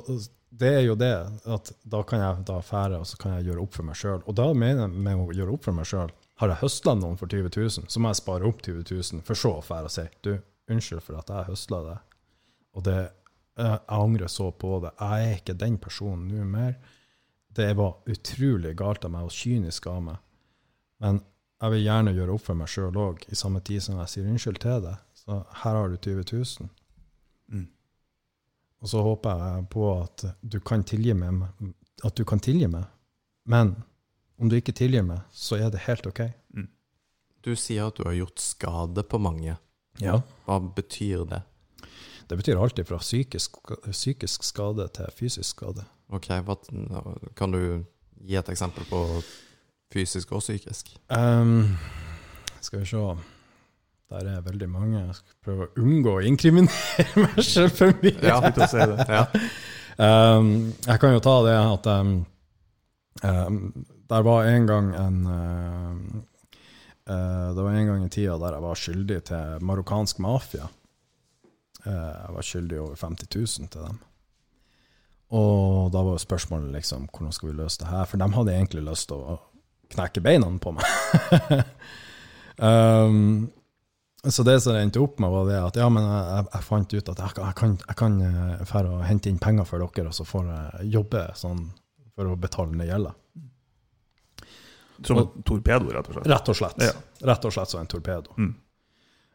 det 0.60 0.72
er 0.78 0.86
jo 0.86 0.96
det, 1.00 1.12
at 1.44 1.72
da 1.84 2.02
kan 2.08 2.24
jeg 2.24 2.46
da 2.48 2.62
fære, 2.64 3.02
og 3.04 3.08
så 3.08 3.20
kan 3.20 3.36
jeg 3.38 3.50
gjøre 3.50 3.64
opp 3.64 3.76
for 3.76 3.88
meg 3.88 4.00
sjøl. 4.00 4.24
Og 4.24 4.36
da 4.36 4.48
mener 4.54 4.86
jeg 4.86 5.04
med 5.08 5.20
å 5.20 5.28
gjøre 5.36 5.56
opp 5.56 5.68
for 5.68 5.76
meg 5.76 5.88
sjøl, 5.88 6.12
har 6.40 6.54
jeg 6.54 6.62
høsla 6.62 6.94
noen 6.96 7.18
for 7.20 7.32
20 7.32 7.52
000, 7.52 7.88
så 7.92 8.00
må 8.00 8.12
jeg 8.12 8.22
spare 8.22 8.48
opp 8.48 8.62
20 8.64 8.86
000, 8.88 9.24
for 9.28 9.40
så 9.40 9.58
å 9.58 9.66
fære 9.66 9.90
og 9.90 9.94
si 9.94 10.06
du, 10.24 10.34
unnskyld 10.72 11.04
for 11.04 11.20
at 11.20 11.32
jeg 11.34 11.50
høsla 11.50 11.80
det. 11.84 11.98
Og 12.78 12.86
det, 12.86 13.00
eh, 13.60 13.74
jeg 13.74 13.98
angrer 13.98 14.32
så 14.32 14.48
på 14.52 14.78
det. 14.86 14.94
Jeg 15.02 15.26
er 15.26 15.42
ikke 15.42 15.58
den 15.60 15.76
personen 15.82 16.30
nå 16.32 16.46
mer. 16.48 16.78
Det 17.50 17.68
var 17.76 17.98
utrolig 18.08 18.76
galt 18.78 19.04
av 19.04 19.12
meg 19.12 19.28
og 19.28 19.36
kynisk 19.36 19.90
av 19.92 20.00
meg. 20.06 20.22
Men 21.04 21.20
jeg 21.60 21.74
vil 21.74 21.84
gjerne 21.84 22.16
gjøre 22.16 22.36
opp 22.38 22.46
for 22.46 22.60
meg 22.60 22.72
sjøl 22.72 23.02
òg, 23.04 23.26
i 23.28 23.36
samme 23.36 23.60
tid 23.66 23.84
som 23.84 24.00
jeg 24.00 24.14
sier 24.14 24.32
unnskyld 24.32 24.62
til 24.64 24.86
deg. 24.86 25.04
Så 25.20 25.42
her 25.64 25.76
har 25.76 25.92
du 25.92 25.98
20 25.98 26.24
000. 26.24 26.72
Mm. 27.52 27.68
Og 28.80 28.94
så 28.94 29.04
håper 29.04 29.44
jeg 29.44 29.68
på 29.76 29.90
at 29.98 30.26
du 30.40 30.60
kan 30.64 30.88
tilgi 30.88 31.18
meg, 31.20 31.44
at 32.08 32.16
du 32.16 32.24
kan 32.24 32.40
tilgi 32.40 32.70
meg. 32.72 32.88
Men 33.50 33.76
om 34.40 34.50
du 34.50 34.56
ikke 34.58 34.76
tilgir 34.76 35.04
meg, 35.06 35.24
så 35.36 35.60
er 35.60 35.72
det 35.74 35.86
helt 35.88 36.08
OK. 36.08 36.24
Du 37.46 37.56
sier 37.56 37.88
at 37.88 37.96
du 37.96 38.04
har 38.08 38.18
gjort 38.18 38.42
skade 38.44 39.04
på 39.08 39.20
mange. 39.22 39.56
Ja. 40.04 40.20
Hva 40.48 40.60
betyr 40.76 41.24
det? 41.30 41.42
Det 42.30 42.38
betyr 42.38 42.60
alltid 42.62 42.88
fra 42.88 43.00
psykisk, 43.02 43.58
psykisk 43.90 44.44
skade 44.46 44.86
til 44.94 45.08
fysisk 45.18 45.56
skade. 45.56 45.86
Ok, 46.14 46.30
hva, 46.46 46.58
Kan 47.36 47.52
du 47.56 47.86
gi 48.22 48.36
et 48.36 48.50
eksempel 48.50 48.86
på 48.90 49.02
fysisk 49.94 50.32
og 50.36 50.44
psykisk? 50.44 50.92
Um, 51.10 51.78
skal 52.62 52.84
vi 52.84 52.86
se 52.86 52.98
Der 54.10 54.26
er 54.26 54.42
veldig 54.42 54.70
mange. 54.70 55.00
Jeg 55.00 55.16
skal 55.16 55.34
prøve 55.44 55.66
å 55.68 55.74
unngå 55.82 56.16
å 56.18 56.26
inkriminere 56.26 57.06
meg 57.24 57.44
selv 57.46 57.76
for 57.78 57.94
mye. 58.02 58.18
Ja. 58.26 58.40
Si 58.68 58.78
det. 58.78 59.06
Ja. 59.10 59.26
Um, 60.00 60.74
jeg 60.86 61.00
kan 61.00 61.14
jo 61.14 61.20
ta 61.20 61.36
det 61.46 61.56
at 61.60 61.88
ehm, 61.92 62.14
ehm, 63.24 63.86
Der 64.10 64.26
var 64.26 64.48
en 64.50 64.68
gang 64.68 64.96
en 64.96 65.18
uh, 65.26 65.96
uh, 67.10 67.56
Det 67.56 67.64
var 67.64 67.72
en 67.72 67.88
gang 67.88 68.06
i 68.06 68.10
tida 68.10 68.38
der 68.38 68.58
jeg 68.58 68.66
var 68.66 68.76
skyldig 68.76 69.24
til 69.30 69.66
marokkansk 69.66 70.20
mafia. 70.20 70.70
Uh, 71.86 71.92
jeg 71.92 72.36
var 72.36 72.42
skyldig 72.42 72.80
over 72.80 72.96
50 72.96 73.36
000 73.60 73.70
til 73.70 73.82
dem. 73.82 74.00
Og 75.30 75.92
da 75.94 76.02
var 76.02 76.18
jo 76.18 76.26
spørsmålet 76.26 76.74
liksom 76.74 77.06
hvordan 77.12 77.32
skal 77.32 77.52
vi 77.52 77.60
løse 77.60 77.80
det 77.84 77.92
her? 77.92 78.06
For 78.10 78.18
de 78.18 78.34
hadde 78.34 78.56
egentlig 78.56 78.86
lyst 78.88 79.10
til 79.12 79.22
å 79.22 79.38
knekke 79.94 80.24
beina 80.26 80.50
på 80.62 80.74
meg. 80.74 81.64
um, 82.58 83.50
så 84.36 84.46
det 84.46 84.58
som 84.64 84.78
endte 84.78 85.02
opp 85.02 85.20
med, 85.22 85.30
var 85.30 85.46
det 85.50 85.60
at 85.62 85.78
ja, 85.80 85.90
men 85.94 86.06
jeg, 86.06 86.48
jeg 86.54 86.66
fant 86.66 86.96
ut 86.96 87.12
at 87.14 87.22
jeg, 87.24 87.36
jeg 87.46 87.96
kan, 88.02 88.18
fære 88.72 88.96
og 88.96 89.06
hente 89.06 89.30
inn 89.30 89.42
penger 89.42 89.70
for 89.70 89.86
dere, 89.86 90.10
og 90.10 90.18
så 90.18 90.26
får 90.28 90.50
jeg 90.50 90.92
jobbe 90.98 91.24
sånn 91.38 91.70
for 92.20 92.28
å 92.34 92.36
betale 92.40 92.76
ned 92.76 92.90
gjelda. 92.92 93.14
Som 95.08 95.22
en 95.22 95.44
torpedo, 95.48 95.94
rett 95.96 96.10
og 96.12 96.18
slett. 96.18 96.28
Rett 96.28 96.50
og 96.52 96.58
slett. 96.60 96.82
Ja. 96.84 96.92
Rett 97.30 97.46
og 97.48 97.54
slett 97.56 97.72
som 97.72 97.80
en 97.80 97.88
torpedo. 97.88 98.34
Mm. 98.36 98.50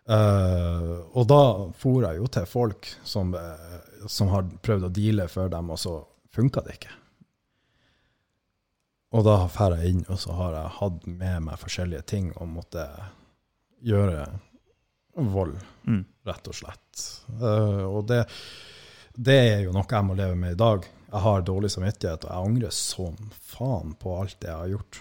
Uh, 0.04 0.98
og 1.16 1.24
da 1.30 1.38
for 1.80 2.04
jeg 2.04 2.18
jo 2.20 2.26
til 2.28 2.44
folk 2.44 2.90
som, 3.08 3.30
eh, 3.38 3.78
som 4.12 4.28
har 4.34 4.44
prøvd 4.60 4.90
å 4.90 4.92
deale 4.92 5.24
for 5.32 5.48
dem, 5.48 5.70
og 5.72 5.80
så 5.80 5.94
funka 6.36 6.60
det 6.66 6.74
ikke. 6.76 6.92
Og 9.14 9.24
da 9.24 9.38
drar 9.46 9.78
jeg 9.78 9.94
inn, 9.94 10.02
og 10.10 10.18
så 10.20 10.34
har 10.36 10.58
jeg 10.58 10.74
hatt 10.80 11.06
med 11.08 11.46
meg 11.46 11.60
forskjellige 11.62 12.04
ting 12.12 12.32
og 12.34 12.50
måtte 12.58 12.84
gjøre 13.84 14.26
vold, 15.14 15.56
Mm. 15.86 16.04
rett 16.26 16.48
og 16.50 16.54
slett. 16.60 17.04
Uh, 17.40 17.84
og 17.88 18.04
det, 18.10 18.24
det 19.16 19.38
er 19.54 19.60
jo 19.64 19.72
noe 19.72 19.88
jeg 19.88 20.04
må 20.04 20.16
leve 20.18 20.36
med 20.36 20.52
i 20.52 20.60
dag. 20.60 20.84
Jeg 21.14 21.22
har 21.22 21.44
dårlig 21.46 21.70
samvittighet, 21.70 22.24
og 22.26 22.30
jeg 22.32 22.50
angrer 22.50 22.72
som 22.74 23.18
faen 23.38 23.92
på 24.02 24.16
alt 24.18 24.34
det 24.42 24.48
jeg 24.50 24.58
har 24.58 24.72
gjort. 24.72 24.96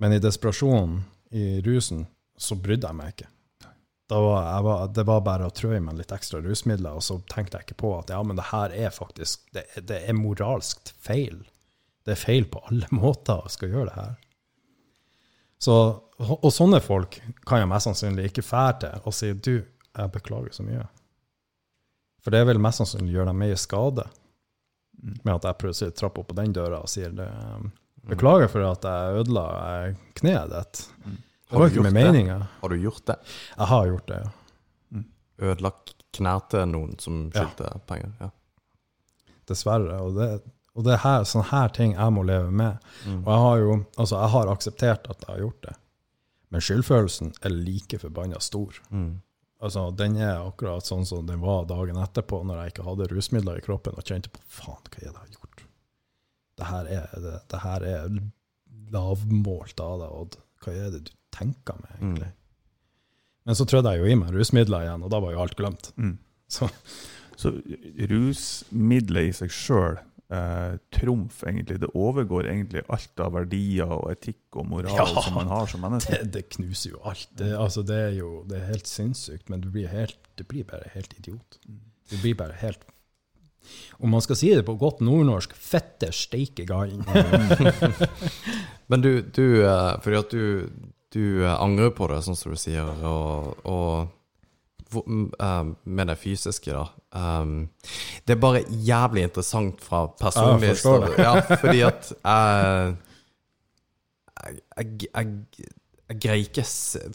Men 0.00 0.14
i 0.16 0.20
desperasjonen, 0.22 1.02
i 1.28 1.60
rusen, 1.66 2.06
så 2.40 2.56
brydde 2.56 2.88
jeg 2.88 2.96
meg 2.96 3.12
ikke. 3.12 3.28
Var, 4.08 4.62
var, 4.64 4.86
det 4.96 5.04
var 5.08 5.20
bare 5.26 5.48
å 5.48 5.52
trø 5.52 5.74
i 5.76 5.82
meg 5.82 5.98
litt 5.98 6.12
ekstra 6.12 6.40
rusmidler, 6.44 6.96
og 6.96 7.04
så 7.04 7.18
tenkte 7.28 7.60
jeg 7.60 7.68
ikke 7.68 7.82
på 7.84 7.92
at 7.98 8.14
ja, 8.14 8.22
men 8.24 8.40
det 8.40 8.48
her 8.50 8.72
er 8.76 8.92
faktisk 8.92 9.46
Det, 9.52 9.64
det 9.88 10.00
er 10.08 10.16
moralsk 10.16 10.92
feil. 11.00 11.42
Det 12.04 12.16
er 12.16 12.20
feil 12.24 12.48
på 12.48 12.64
alle 12.70 12.88
måter 13.02 13.44
å 13.44 13.52
skal 13.52 13.76
gjøre 13.76 13.90
det 13.92 14.00
her. 14.00 14.18
Så, 15.60 15.78
og 16.16 16.50
sånne 16.52 16.80
folk 16.84 17.20
kan 17.48 17.60
jeg 17.60 17.70
mest 17.70 17.88
sannsynlig 17.88 18.32
ikke 18.32 18.44
fære 18.44 18.80
til 18.82 19.04
og 19.04 19.20
si 19.20 19.32
du, 19.36 19.54
jeg 19.64 20.16
beklager 20.16 20.52
så 20.52 20.64
mye. 20.64 20.88
For 22.24 22.32
det 22.32 22.46
vil 22.48 22.60
mest 22.60 22.80
sannsynlig 22.80 23.18
gjøre 23.18 23.32
deg 23.32 23.42
mer 23.44 23.56
skade. 23.60 24.08
Med 25.02 25.34
at 25.34 25.44
jeg 25.48 25.58
plutselig 25.60 25.94
trapper 25.98 26.20
opp 26.24 26.28
på 26.32 26.36
den 26.38 26.52
døra 26.56 26.78
og 26.84 26.88
sier 26.88 27.10
det, 27.12 27.28
beklager 28.08 28.48
for 28.52 28.64
at 28.68 28.84
jeg 28.88 29.20
ødela 29.22 29.44
eh, 29.88 29.94
kneet 30.20 30.50
ditt. 30.52 30.84
Mm. 31.04 31.18
Det 31.50 31.60
var 31.60 31.68
ikke 31.70 31.82
med 31.86 31.94
meninga. 31.94 32.38
Har 32.60 32.68
du 32.72 32.76
gjort 32.80 33.04
det? 33.06 33.16
Jeg 33.56 33.66
har 33.70 33.86
gjort 33.86 34.06
det, 34.08 34.22
ja. 34.24 34.30
Ødelagt 35.44 35.94
knær 36.14 36.40
til 36.50 36.66
noen 36.70 36.98
som 37.02 37.30
Ja. 37.34 37.42
skyldte 37.44 37.70
penger? 37.86 38.12
Ja. 38.20 38.28
Dessverre. 39.50 40.00
Og 40.00 40.14
det, 40.16 40.28
og 40.74 40.84
det 40.86 40.94
er 41.04 41.24
sånne 41.28 41.48
her 41.50 41.68
ting 41.74 41.92
jeg 41.94 42.12
må 42.14 42.22
leve 42.24 42.50
med. 42.50 42.78
Og 43.06 43.28
jeg 43.28 43.40
har 43.44 43.58
jo 43.58 43.74
altså 43.98 44.20
jeg 44.22 44.30
har 44.30 44.52
akseptert 44.52 45.10
at 45.10 45.20
jeg 45.26 45.28
har 45.34 45.42
gjort 45.42 45.62
det. 45.68 45.74
Men 46.50 46.60
skyldfølelsen 46.60 47.32
er 47.42 47.50
like 47.50 47.98
forbanna 47.98 48.38
stor. 48.40 48.78
Mm. 48.90 49.20
Altså, 49.62 49.90
Den 49.96 50.16
er 50.20 50.42
akkurat 50.42 50.84
sånn 50.86 51.06
som 51.06 51.26
den 51.26 51.40
var 51.40 51.66
dagen 51.70 51.96
etterpå, 52.00 52.42
når 52.44 52.60
jeg 52.60 52.74
ikke 52.74 52.86
hadde 52.88 53.08
rusmidler 53.12 53.58
i 53.60 53.64
kroppen 53.64 53.96
og 53.96 54.04
kjente 54.06 54.32
på 54.34 54.42
faen, 54.50 54.82
hva 54.90 54.98
er 54.98 55.04
det 55.04 55.10
jeg 55.10 55.18
har 55.20 55.34
gjort? 55.36 55.66
Det 56.54 56.70
her 56.70 56.88
er, 56.96 57.14
det, 57.22 57.34
det 57.50 57.60
her 57.64 57.86
er 57.88 58.18
lavmålt 58.94 59.80
av 59.82 60.00
deg, 60.02 60.16
Odd. 60.20 60.36
Hva 60.64 60.74
er 60.74 60.90
det 60.94 61.02
du 61.08 61.12
tenker 61.34 61.78
med, 61.80 61.94
egentlig? 61.98 62.30
Men 63.44 63.58
så 63.58 63.66
trødde 63.68 63.92
jeg 63.92 64.00
jo 64.00 64.12
i 64.12 64.18
meg 64.18 64.32
rusmidler 64.32 64.86
igjen, 64.86 65.02
og 65.04 65.10
da 65.12 65.20
var 65.20 65.34
jo 65.34 65.42
alt 65.44 65.56
glemt. 65.58 65.90
Mm. 66.00 66.16
Så 66.50 66.68
Så 67.34 67.50
rusmidler 68.10 69.26
i 69.28 69.32
seg 69.34 69.50
sjøl 69.50 69.96
eh, 70.34 70.76
trumf, 70.96 71.40
egentlig. 71.46 71.78
Det 71.84 71.90
overgår 71.94 72.48
egentlig 72.50 72.82
alt 72.92 73.22
av 73.24 73.32
verdier 73.36 73.90
og 73.94 74.10
etikk 74.12 74.58
og 74.60 74.66
moral 74.72 74.96
Ja. 74.98 75.06
som 75.24 75.34
man 75.38 75.48
har 75.52 75.66
som 75.70 75.80
menneske. 75.86 76.18
det, 76.22 76.32
det 76.34 76.44
knuser 76.56 76.90
jo 76.96 77.02
alt. 77.06 77.28
Det, 77.38 77.52
altså, 77.56 77.82
det 77.86 78.00
er 78.08 78.16
jo 78.18 78.32
det 78.50 78.58
er 78.60 78.66
helt 78.72 78.90
sinnssykt, 78.90 79.48
men 79.52 79.62
du 79.64 79.70
blir, 79.74 79.88
helt, 79.92 80.18
du 80.38 80.44
blir 80.44 80.66
bare 80.68 80.90
helt 80.94 81.14
idiot. 81.18 81.60
Du 82.10 82.16
blir 82.20 82.34
bare 82.36 82.52
helt 82.60 82.82
Om 83.98 84.10
man 84.12 84.20
skal 84.20 84.36
si 84.36 84.50
det 84.52 84.66
på 84.66 84.74
godt 84.76 84.98
nordnorsk 85.00 85.54
fette 85.56 86.10
steike 86.12 86.66
gallen. 86.68 87.00
Men 88.92 89.00
du, 89.00 89.22
du 89.22 89.64
eh, 89.64 89.94
Fordi 90.04 90.18
at 90.18 90.34
du, 90.34 90.68
du 91.14 91.22
eh, 91.46 91.54
angrer 91.62 91.94
på 91.96 92.08
det, 92.10 92.18
sånn 92.26 92.36
som 92.36 92.52
du 92.52 92.60
sier, 92.60 92.84
og, 93.08 93.54
og 93.64 94.10
med 95.04 96.06
det 96.10 96.16
fysiske, 96.18 96.72
da. 96.74 96.84
Um, 97.14 97.68
det 98.26 98.34
er 98.36 98.40
bare 98.42 98.64
jævlig 98.70 99.22
interessant 99.28 99.80
fra 99.84 100.06
personlig 100.18 100.72
Ja, 100.74 100.94
jeg. 101.06 101.18
Ja, 101.18 101.34
fordi 101.60 101.80
at 101.86 102.12
jeg 102.24 102.96
jeg, 104.44 104.60
jeg, 104.76 105.10
jeg, 105.14 105.68
jeg 106.10 106.18
greier 106.20 106.42
ikke 106.44 106.64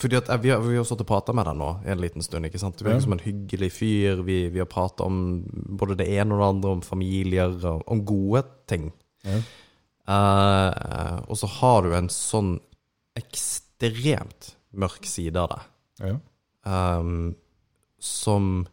Fordi 0.01 0.15
at 0.17 0.29
jeg, 0.31 0.41
vi 0.43 0.49
har, 0.53 0.61
vi 0.65 0.77
har 0.79 0.85
stått 0.87 1.03
og 1.03 1.09
prata 1.11 1.33
med 1.35 1.45
deg 1.45 1.57
nå 1.59 1.67
en 1.85 2.01
liten 2.01 2.23
stund. 2.25 2.47
ikke 2.47 2.61
sant? 2.61 2.77
Du 2.79 2.85
virker 2.87 2.97
Ja. 2.97 3.05
som 3.05 3.13
en 3.13 3.21
hyggelig 3.25 3.71
fyr. 3.75 4.23
Vi, 4.25 4.37
vi 4.49 4.59
har 4.63 4.65
prata 4.71 5.03
om 5.05 5.43
både 5.77 5.97
det 5.99 6.07
ene 6.15 6.33
og 6.33 6.41
det 6.41 6.47
andre, 6.55 6.71
om 6.79 6.81
familier, 6.81 7.53
og 7.69 7.83
om 7.87 8.01
gode 8.07 8.43
ting. 8.71 8.89
Ja. 9.27 9.41
Uh, 10.09 11.19
og 11.29 11.37
så 11.37 11.45
har 11.59 11.83
du 11.85 11.91
en 11.93 12.09
sånn 12.09 12.55
ekstremt 13.19 14.55
mørk 14.79 15.05
side 15.05 15.37
av 15.37 15.49
deg, 15.53 15.67
Ja. 16.07 16.15
ehm, 16.65 17.35
som 18.03 18.67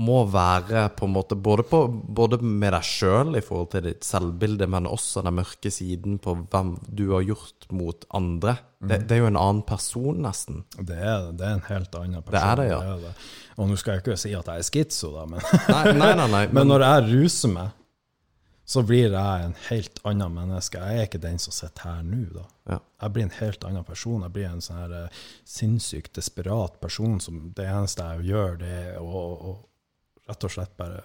må 0.00 0.20
være 0.30 0.84
på 0.96 1.06
en 1.08 1.12
måte 1.12 1.36
både, 1.36 1.64
på, 1.66 1.80
både 1.90 2.38
med 2.40 2.72
deg 2.76 2.86
sjøl 2.86 3.34
i 3.36 3.42
forhold 3.44 3.72
til 3.74 3.84
ditt 3.88 4.06
selvbilde, 4.06 4.68
men 4.70 4.86
også 4.88 5.24
den 5.26 5.36
mørke 5.40 5.72
siden 5.74 6.20
på 6.22 6.36
hvem 6.52 6.76
du 6.86 7.10
har 7.10 7.26
gjort 7.26 7.66
mot 7.74 8.06
andre. 8.16 8.56
Det, 8.78 9.02
det 9.10 9.18
er 9.18 9.24
jo 9.24 9.30
en 9.32 9.40
annen 9.40 9.64
person, 9.66 10.22
nesten. 10.24 10.62
Det 10.78 10.96
er, 10.96 11.26
det 11.36 11.46
er 11.46 11.58
en 11.58 11.66
helt 11.66 11.98
annen 11.98 12.22
person. 12.22 12.36
Det 12.36 12.44
er 12.46 12.62
det, 12.62 12.68
ja. 12.70 12.96
det. 13.02 13.12
Og 13.58 13.68
nå 13.68 13.76
skal 13.80 13.96
jeg 13.98 14.04
ikke 14.04 14.20
si 14.20 14.32
at 14.38 14.48
jeg 14.48 14.62
er 14.62 14.70
skitso, 14.70 15.12
da, 15.18 15.26
men, 15.28 15.44
Nei, 15.68 15.84
nei, 15.98 16.14
nei. 16.22 16.30
nei 16.36 16.44
men 16.56 16.70
når 16.70 16.86
jeg 16.86 17.06
ruser 17.10 17.54
meg, 17.58 17.76
så 18.70 18.82
blir 18.86 19.10
jeg 19.10 19.44
en 19.44 19.56
helt 19.66 19.96
annen 20.06 20.34
menneske. 20.36 20.78
Jeg 20.78 20.98
er 20.98 21.08
ikke 21.08 21.18
den 21.24 21.40
som 21.42 21.54
sitter 21.54 21.88
her 21.88 22.04
nå, 22.06 22.20
da. 22.36 22.44
Ja. 22.70 22.76
Jeg 23.02 23.14
blir 23.16 23.24
en 23.26 23.32
helt 23.40 23.64
annen 23.66 23.86
person. 23.88 24.22
Jeg 24.22 24.34
blir 24.36 24.46
en 24.46 24.62
sånn 24.62 24.78
her 24.78 24.94
eh, 24.94 25.24
sinnssykt 25.48 26.12
desperat 26.20 26.76
person 26.82 27.18
som 27.22 27.40
det 27.56 27.66
eneste 27.66 28.06
jeg 28.12 28.28
gjør, 28.30 28.60
det 28.60 28.70
er 28.70 29.00
å, 29.02 29.24
å 29.50 29.56
rett 30.30 30.46
og 30.46 30.54
slett 30.54 30.76
bare 30.78 31.02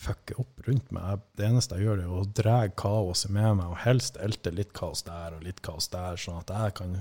fucke 0.00 0.38
opp 0.38 0.62
rundt 0.68 0.94
meg. 0.94 1.08
Jeg, 1.10 1.24
det 1.40 1.48
eneste 1.48 1.80
jeg 1.80 1.88
gjør, 1.88 1.98
det 1.98 2.06
er 2.06 2.14
å 2.20 2.30
dra 2.38 2.56
kaoset 2.84 3.34
med 3.34 3.58
meg, 3.58 3.74
og 3.74 3.82
helst 3.88 4.22
elte 4.22 4.54
litt 4.54 4.70
kaos 4.76 5.02
der 5.10 5.40
og 5.40 5.44
litt 5.50 5.58
kaos 5.66 5.90
der, 5.90 6.22
sånn 6.22 6.38
at 6.44 6.54
jeg 6.54 6.78
kan 6.78 6.96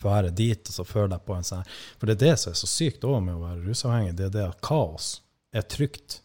fære 0.00 0.32
dit, 0.32 0.64
og 0.64 0.80
så 0.80 0.88
føler 0.88 1.18
jeg 1.18 1.26
på 1.28 1.36
en 1.36 1.44
sånn 1.52 1.72
For 1.76 2.08
det 2.08 2.16
er 2.16 2.24
det 2.24 2.34
som 2.40 2.54
er 2.54 2.62
så 2.64 2.72
sykt 2.72 3.04
òg 3.04 3.20
med 3.28 3.36
å 3.36 3.44
være 3.44 3.68
rusavhengig, 3.68 4.16
det 4.16 4.30
er 4.30 4.36
det 4.38 4.48
at 4.48 4.62
kaos 4.64 5.18
er 5.52 5.68
trygt. 5.68 6.22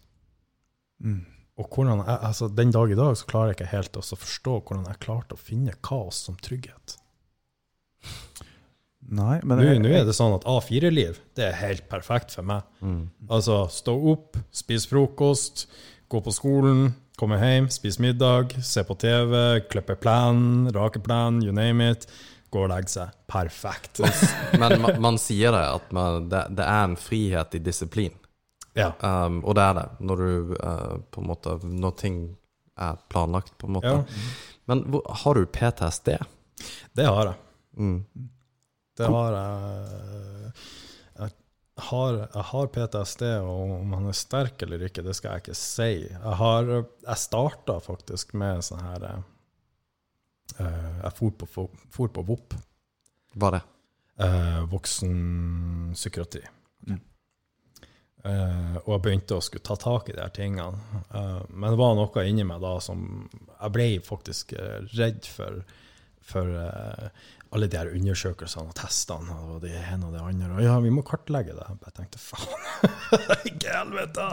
Og 1.57 1.69
hvordan 1.71 2.01
jeg, 2.03 2.17
altså 2.27 2.49
Den 2.51 2.71
dag 2.75 2.91
i 2.91 2.97
dag 2.99 3.15
så 3.15 3.25
klarer 3.29 3.53
jeg 3.53 3.59
ikke 3.61 3.71
helt 3.77 3.97
å 4.01 4.03
forstå 4.03 4.55
hvordan 4.65 4.87
jeg 4.89 4.99
klarte 5.05 5.37
å 5.37 5.39
finne 5.39 5.73
kaos 5.85 6.17
som 6.27 6.35
trygghet. 6.43 6.97
Nei, 9.07 9.39
men 9.43 9.59
Nå, 9.59 9.63
jeg- 9.63 9.81
nå 9.83 9.89
er 9.93 10.03
det 10.05 10.15
sånn 10.17 10.33
at 10.35 10.43
A4-liv 10.49 11.19
det 11.37 11.45
er 11.45 11.57
helt 11.59 11.87
perfekt 11.89 12.31
for 12.33 12.41
meg. 12.43 12.63
Altså 13.29 13.67
stå 13.69 13.93
opp, 14.11 14.37
spise 14.51 14.87
frokost, 14.89 15.67
gå 16.09 16.21
på 16.25 16.33
skolen, 16.33 16.95
komme 17.17 17.37
hjem, 17.39 17.69
spise 17.71 18.01
middag, 18.01 18.55
se 18.65 18.83
på 18.83 18.97
TV, 18.97 19.61
klippe 19.69 19.95
plenen, 19.95 20.71
rake 20.73 20.99
plenen, 21.05 21.43
you 21.43 21.51
name 21.53 21.81
it. 21.91 22.07
Gå 22.51 22.63
og 22.65 22.69
legge 22.71 22.89
seg. 22.89 23.11
Perfekt. 23.27 23.99
Men 24.59 24.81
man, 24.81 24.99
man 25.01 25.17
sier 25.21 25.51
det, 25.51 25.63
at 25.75 25.91
man, 25.93 26.27
det, 26.29 26.43
det 26.55 26.65
er 26.65 26.83
en 26.89 26.95
frihet 26.95 27.55
i 27.55 27.59
disiplin. 27.59 28.13
Ja. 28.75 28.91
Um, 28.99 29.39
og 29.47 29.55
det 29.55 29.63
er 29.63 29.77
det, 29.77 29.85
når 30.03 30.21
du 30.21 30.55
uh, 30.59 30.95
på 31.11 31.21
en 31.21 31.27
måte 31.29 31.53
Når 31.63 31.93
ting 32.01 32.15
er 32.75 32.97
planlagt, 33.09 33.53
på 33.57 33.69
en 33.69 33.77
måte. 33.77 33.91
Ja. 33.93 34.23
Men 34.67 34.81
hvor, 34.91 35.05
har 35.23 35.37
du 35.37 35.45
PTSD? 35.47 36.09
Det 36.97 37.05
har 37.07 37.29
jeg. 37.29 37.37
Mm. 37.79 37.99
Det 38.99 39.07
har 39.11 39.37
jeg. 39.37 40.51
Jeg 41.75 41.83
har, 41.89 42.17
jeg 42.31 42.43
har 42.49 42.67
PTSD, 42.71 43.23
og 43.43 43.71
om 43.81 43.93
han 43.97 44.05
er 44.07 44.15
sterk 44.15 44.61
eller 44.63 44.85
ikke, 44.87 45.03
det 45.03 45.15
skal 45.17 45.33
jeg 45.33 45.43
ikke 45.43 45.55
si. 45.59 45.87
Jeg, 46.07 46.35
har, 46.39 46.69
jeg 46.71 47.19
starta 47.19 47.75
faktisk 47.83 48.31
med 48.39 48.63
sånn 48.63 48.79
her 48.79 49.03
eh, 49.09 49.17
Jeg 51.01 51.11
for 51.17 51.35
på, 51.35 51.65
for 51.91 52.13
på 52.15 52.23
VOP, 52.29 52.55
Hva 53.35 53.49
er 53.49 53.57
det? 53.57 53.63
eh, 54.23 54.61
voksenpsykiatri. 54.71 56.45
Mm. 58.25 58.31
Eh, 58.31 58.75
og 58.83 58.91
jeg 58.95 59.03
begynte 59.05 59.37
å 59.37 59.43
skulle 59.43 59.65
ta 59.65 59.77
tak 59.79 60.09
i 60.09 60.17
de 60.17 60.23
her 60.23 60.33
tingene. 60.33 61.01
Uh, 61.13 61.41
men 61.49 61.71
det 61.71 61.79
var 61.79 61.95
noe 61.97 62.25
inni 62.27 62.45
meg 62.47 62.61
da 62.63 62.77
som 62.83 63.05
Jeg 63.29 63.73
ble 63.75 63.87
faktisk 64.03 64.53
eh, 64.57 64.81
redd 64.97 65.25
for, 65.29 65.61
for 66.25 66.49
alle 67.55 67.69
de 67.71 67.77
her 67.79 67.91
undersøkelsene 67.93 68.71
og 68.73 68.75
testene 68.75 69.35
og 69.45 69.61
det 69.63 69.75
ene 69.77 70.09
og 70.09 70.15
det 70.15 70.23
andre. 70.23 70.49
Og 70.57 70.65
ja, 70.65 70.75
vi 70.83 70.91
må 70.91 71.05
kartlegge 71.07 71.55
det. 71.55 71.67
Jeg 71.85 71.95
tenkte 71.95 72.19
faen, 72.19 72.97
ikke 73.51 73.77
helvete! 73.77 74.27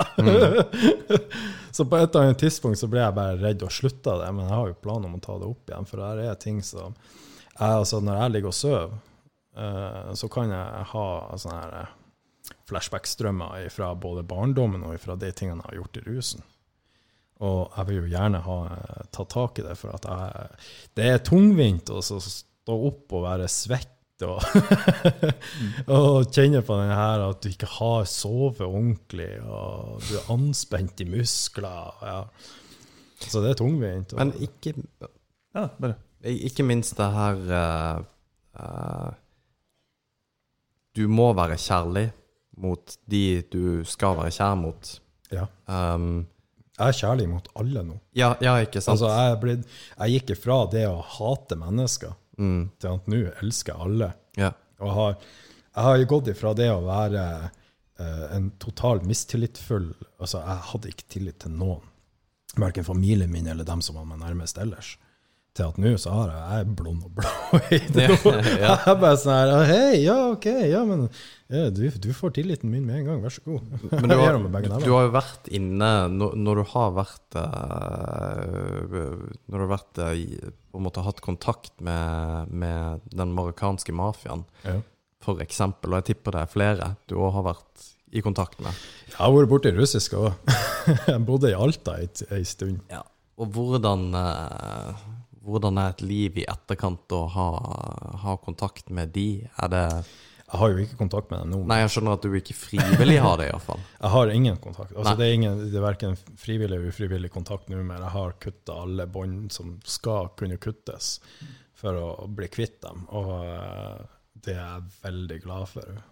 så 1.76 1.86
på 1.86 2.00
et 2.00 2.08
eller 2.08 2.26
annet 2.26 2.42
tidspunkt 2.42 2.80
så 2.80 2.90
ble 2.90 3.04
jeg 3.04 3.18
bare 3.18 3.38
redd 3.38 3.62
og 3.62 3.72
slutta 3.72 4.18
det, 4.24 4.32
men 4.34 4.48
jeg 4.48 4.56
har 4.56 4.72
jo 4.72 4.80
planer 4.82 5.10
om 5.10 5.20
å 5.20 5.22
ta 5.22 5.38
det 5.38 5.52
opp 5.52 5.70
igjen, 5.70 5.88
for 5.88 6.02
her 6.02 6.24
er 6.24 6.40
ting 6.40 6.58
som 6.66 6.96
jeg, 7.52 7.68
altså 7.68 8.00
Når 8.00 8.16
jeg 8.16 8.32
ligger 8.32 8.50
og 8.50 8.56
sover, 8.56 8.94
så 10.16 10.28
kan 10.32 10.50
jeg 10.50 10.86
ha 10.94 11.08
sånne 11.38 11.58
her 11.60 11.90
flashback-strømmer 12.72 13.68
fra 13.70 13.92
både 13.94 14.24
barndommen 14.26 14.82
og 14.88 14.98
fra 15.04 15.14
de 15.20 15.30
tingene 15.36 15.62
jeg 15.62 15.70
har 15.70 15.80
gjort 15.82 16.00
i 16.00 16.04
rusen. 16.08 16.42
Og 17.42 17.72
jeg 17.74 17.88
vil 17.88 17.98
jo 18.02 18.10
gjerne 18.12 18.42
ha 18.44 18.58
eh, 18.70 19.06
tatt 19.14 19.32
tak 19.34 19.58
i 19.58 19.64
det, 19.66 19.74
for 19.78 19.96
at 19.96 20.06
jeg, 20.06 20.60
det 20.98 21.08
er 21.10 21.24
tungvint 21.26 21.90
å 21.90 22.02
stå 22.02 22.76
opp 22.90 23.16
og 23.18 23.26
være 23.26 23.48
svett 23.50 23.88
og, 24.22 24.38
og 25.96 26.28
kjenne 26.30 26.62
på 26.62 26.76
den 26.78 26.92
her 26.94 27.24
at 27.26 27.42
du 27.42 27.48
ikke 27.50 27.70
har 27.80 28.04
sovet 28.06 28.62
ordentlig, 28.62 29.32
og 29.42 30.04
du 30.06 30.12
er 30.20 30.30
anspent 30.34 31.02
i 31.02 31.08
muskler. 31.10 31.98
Ja. 32.06 32.20
Så 33.22 33.42
det 33.42 33.52
er 33.52 33.58
tungvint. 33.58 34.14
Og, 34.14 34.22
Men 34.22 34.32
ikke, 34.42 34.76
Ja, 35.52 35.66
bare. 35.82 35.98
ikke 36.22 36.64
minst 36.66 36.96
det 36.98 37.10
her 37.12 37.42
uh, 37.50 38.04
uh, 38.58 39.10
Du 40.96 41.08
må 41.10 41.32
være 41.36 41.58
kjærlig 41.60 42.06
mot 42.62 42.94
de 43.10 43.22
du 43.52 43.62
skal 43.88 44.16
være 44.18 44.32
kjær 44.38 44.56
mot. 44.60 44.92
ja. 45.34 45.46
Um, 45.66 46.26
Jeg 46.78 46.88
er 46.88 46.96
kjærlig 46.98 47.28
mot 47.28 47.48
alle 47.60 47.82
nå. 47.84 47.96
ja, 48.16 48.30
ja, 48.40 48.54
ikke 48.64 48.80
sant? 48.80 48.94
Altså, 48.96 49.10
jeg, 49.12 49.38
ble, 49.42 49.56
jeg 49.98 50.14
gikk 50.16 50.30
ifra 50.36 50.56
det 50.72 50.86
å 50.88 51.02
hate 51.04 51.58
mennesker 51.60 52.14
mm, 52.40 52.62
til 52.80 52.88
at 52.94 53.10
nå 53.12 53.20
elsker 53.42 53.74
jeg 53.74 53.86
alle. 53.88 54.12
ja. 54.40 54.52
Og 54.82 54.90
har, 54.96 55.12
jeg 55.76 55.84
har 55.86 56.04
gått 56.10 56.28
ifra 56.32 56.50
det 56.58 56.66
å 56.72 56.80
være 56.82 57.20
eh, 58.00 58.24
en 58.34 58.48
total 58.58 58.98
mistillitsfull 59.06 59.92
Altså, 60.18 60.40
jeg 60.42 60.64
hadde 60.72 60.90
ikke 60.90 61.06
tillit 61.12 61.38
til 61.44 61.52
noen. 61.54 61.84
Verken 62.58 62.84
familien 62.88 63.30
min 63.30 63.46
eller 63.46 63.64
dem 63.68 63.80
som 63.84 63.94
var 64.00 64.08
meg 64.10 64.18
nærmest 64.24 64.58
ellers. 64.58 64.96
Til 65.52 65.66
at 65.68 65.76
nå 65.82 65.90
så 66.00 66.12
har 66.14 66.30
jeg, 66.32 66.42
jeg 66.48 66.64
er 66.64 66.70
blond 66.78 67.02
og 67.04 67.10
blå 67.18 67.32
i 67.76 67.80
det. 67.92 68.06
Ja, 68.08 68.34
ja. 68.40 68.56
Jeg 68.62 68.92
er 68.92 68.98
bare 69.02 69.18
sånn 69.20 69.34
her 69.36 69.66
Hei, 69.68 69.98
ja, 70.06 70.14
ok, 70.32 70.46
ja, 70.70 70.80
men 70.88 71.02
ja, 71.52 71.66
du, 71.74 71.82
du 72.00 72.08
får 72.16 72.32
tilliten 72.38 72.70
min 72.72 72.86
med 72.88 73.02
en 73.02 73.08
gang, 73.10 73.18
vær 73.24 73.34
så 73.34 73.42
god. 73.44 73.66
Men 73.92 74.08
du 74.12 74.16
har, 74.16 74.38
du, 74.40 74.88
har 74.94 75.04
jo 75.08 75.12
vært 75.12 75.50
inne 75.52 75.90
Når, 76.14 76.38
når 76.40 76.62
du 76.62 76.64
har 76.72 76.94
vært 76.96 77.36
eh, 77.42 78.96
Når 79.44 79.52
du 79.52 79.60
har 79.66 79.72
vært 79.74 80.00
eh, 80.06 80.22
på 80.72 80.80
en 80.80 80.86
måte 80.86 81.04
hatt 81.04 81.20
kontakt 81.20 81.74
med, 81.84 82.48
med 82.48 83.04
den 83.12 83.34
marokkanske 83.36 83.92
mafiaen, 83.92 84.46
Ja. 84.64 84.78
for 85.20 85.42
eksempel, 85.44 85.92
og 85.92 86.00
jeg 86.00 86.14
tipper 86.14 86.32
det 86.38 86.46
er 86.46 86.52
flere 86.54 86.86
du 87.12 87.18
òg 87.20 87.34
har 87.36 87.44
vært 87.52 87.90
i 88.12 88.20
kontakt 88.24 88.58
med. 88.64 88.72
Jeg 89.10 89.18
har 89.20 89.32
vært 89.36 89.48
borti 89.52 89.70
russisk 89.76 90.16
òg. 90.16 90.32
Jeg 91.08 91.20
bodde 91.28 91.48
i 91.52 91.56
Alta 91.56 91.94
ei, 92.00 92.08
stund. 92.08 92.48
stund. 92.48 93.04
Og 93.40 93.52
hvordan, 93.54 94.08
eh, 94.16 95.04
hvordan 95.42 95.80
er 95.80 95.94
et 95.94 96.02
liv 96.06 96.42
i 96.42 96.48
etterkant 96.48 97.14
å 97.16 97.24
ha, 97.34 97.48
ha 98.24 98.36
kontakt 98.42 98.92
med 98.94 99.12
de? 99.14 99.44
Er 99.62 99.72
det 99.72 99.86
Jeg 100.52 100.60
har 100.60 100.70
jo 100.72 100.84
ikke 100.84 100.98
kontakt 101.00 101.30
med 101.32 101.42
dem 101.42 101.52
nå. 101.54 101.62
Nei, 101.70 101.80
jeg 101.80 101.94
skjønner 101.94 102.18
at 102.18 102.26
du 102.26 102.36
ikke 102.36 102.56
frivillig 102.56 103.18
har 103.24 103.40
det, 103.40 103.48
iallfall. 103.50 103.80
Jeg 104.02 104.12
har 104.14 104.32
ingen 104.34 104.60
kontakt. 104.60 104.92
Altså, 104.92 105.14
det 105.18 105.26
er, 105.26 105.34
ingen, 105.38 105.62
det 105.72 105.80
er 105.80 105.86
verken 105.86 106.16
frivillig 106.18 106.68
eller 106.68 106.92
ufrivillig 106.92 107.32
kontakt 107.32 107.72
nå, 107.72 107.80
men 107.80 107.96
jeg 107.96 108.12
har 108.12 108.34
kutta 108.42 108.76
alle 108.84 109.06
bånd 109.08 109.48
som 109.54 109.78
skal 109.88 110.28
kunne 110.36 110.58
kuttes 110.60 111.14
for 111.78 111.96
å 111.96 112.26
bli 112.28 112.50
kvitt 112.52 112.82
dem. 112.84 113.06
Og 113.16 113.32
eh, 113.40 114.02
det 114.44 114.58
er 114.58 114.60
jeg 114.60 114.90
veldig 115.06 115.40
glad 115.46 115.70
for. 115.72 116.02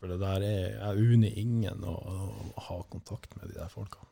For 0.00 0.10
det 0.10 0.18
der 0.18 0.42
er 0.42 0.64
Jeg 0.72 1.12
unner 1.12 1.36
ingen 1.38 1.84
å, 1.86 1.92
å 1.94 2.64
ha 2.70 2.80
kontakt 2.90 3.36
med 3.38 3.52
de 3.52 3.60
der 3.60 3.70
folka. 3.70 4.08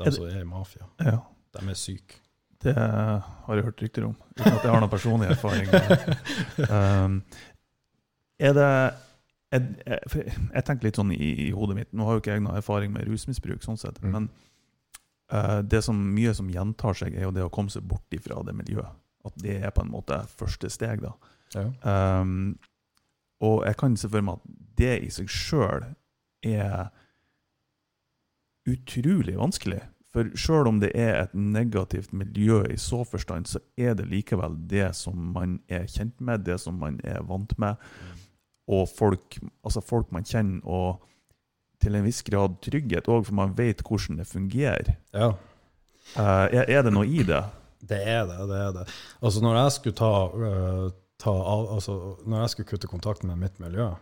De 0.00 0.10
som 0.16 0.26
er 0.26 0.40
i 0.40 0.48
mafia. 0.48 0.88
Ja. 1.04 1.20
De 1.54 1.62
er 1.68 1.78
syke. 1.78 2.22
Det 2.60 2.74
har 2.76 3.56
jeg 3.56 3.64
hørt 3.64 3.80
rykter 3.82 4.04
om, 4.04 4.16
uten 4.36 4.52
at 4.52 4.64
jeg 4.66 4.72
har 4.74 4.82
noen 4.82 4.92
personlig 4.92 5.30
erfaring. 5.32 5.70
Um, 6.70 7.14
er 8.40 8.52
det 8.56 8.66
jeg, 9.50 9.62
jeg, 9.86 10.24
jeg 10.54 10.64
tenker 10.68 10.86
litt 10.86 10.98
sånn 11.00 11.10
i, 11.12 11.30
i 11.46 11.50
hodet 11.56 11.74
mitt 11.78 11.90
Nå 11.96 12.04
har 12.06 12.14
jo 12.14 12.20
ikke 12.22 12.34
jeg 12.36 12.42
noen 12.44 12.58
erfaring 12.60 12.92
med 12.94 13.08
rusmisbruk, 13.08 13.64
sånn 13.64 13.80
sett, 13.80 13.98
Mm. 14.04 14.12
men 14.14 14.28
uh, 15.32 15.60
det 15.64 15.80
som 15.86 15.96
mye 16.14 16.34
som 16.36 16.50
gjentar 16.52 16.94
seg, 17.00 17.16
er 17.16 17.26
jo 17.26 17.32
det 17.34 17.42
å 17.46 17.50
komme 17.52 17.72
seg 17.72 17.82
bort 17.88 18.12
ifra 18.16 18.38
det 18.46 18.54
miljøet. 18.56 18.92
At 19.26 19.36
det 19.40 19.58
er 19.64 19.72
på 19.76 19.82
en 19.84 19.90
måte 19.92 20.20
første 20.40 20.70
steg. 20.72 21.02
da. 21.04 21.12
Ja. 21.56 21.66
Um, 22.20 22.58
og 23.44 23.64
jeg 23.66 23.76
kan 23.80 23.96
se 23.96 24.08
for 24.12 24.24
meg 24.24 24.36
at 24.40 24.56
det 24.80 24.94
i 25.04 25.10
seg 25.12 25.28
sjøl 25.32 25.88
er 26.46 26.88
utrolig 28.68 29.36
vanskelig. 29.40 29.80
For 30.10 30.30
sjøl 30.34 30.66
om 30.66 30.80
det 30.82 30.90
er 30.98 31.20
et 31.20 31.34
negativt 31.34 32.12
miljø 32.12 32.64
i 32.66 32.78
så 32.80 33.04
forstand, 33.06 33.46
så 33.46 33.60
er 33.78 33.94
det 33.94 34.08
likevel 34.10 34.56
det 34.70 34.88
som 34.98 35.30
man 35.36 35.60
er 35.70 35.86
kjent 35.86 36.16
med, 36.18 36.42
det 36.48 36.58
som 36.60 36.80
man 36.82 36.98
er 37.06 37.22
vant 37.28 37.54
med, 37.62 37.78
og 38.70 38.88
folk, 38.90 39.38
altså 39.64 39.82
folk 39.82 40.10
man 40.14 40.26
kjenner, 40.26 40.64
og 40.66 41.06
til 41.80 41.94
en 41.96 42.04
viss 42.04 42.24
grad 42.26 42.58
trygghet 42.64 43.08
òg, 43.08 43.24
for 43.28 43.38
man 43.38 43.54
vet 43.58 43.84
hvordan 43.86 44.20
det 44.20 44.28
fungerer. 44.28 44.96
ja. 45.14 45.32
Eh, 46.18 46.46
er, 46.58 46.64
er 46.66 46.82
det 46.82 46.90
noe 46.90 47.06
i 47.06 47.22
det? 47.22 47.38
Det 47.86 47.98
er 48.02 48.24
det. 48.26 48.38
det 48.50 48.56
er 48.58 48.72
det. 48.74 48.86
Altså 49.22 49.42
Når 49.44 49.56
jeg 49.56 49.72
skulle 49.72 49.96
ta, 49.96 50.12
øh, 50.34 50.90
ta 51.22 51.30
av, 51.30 51.74
altså 51.74 52.16
Når 52.26 52.40
jeg 52.40 52.50
skulle 52.50 52.66
kutte 52.66 52.90
kontakten 52.90 53.28
med 53.28 53.36
mitt 53.36 53.60
miljø, 53.60 53.92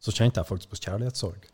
så 0.00 0.12
kjente 0.12 0.40
jeg 0.40 0.46
faktisk 0.46 0.70
på 0.70 0.80
kjærlighetssorg. 0.86 1.44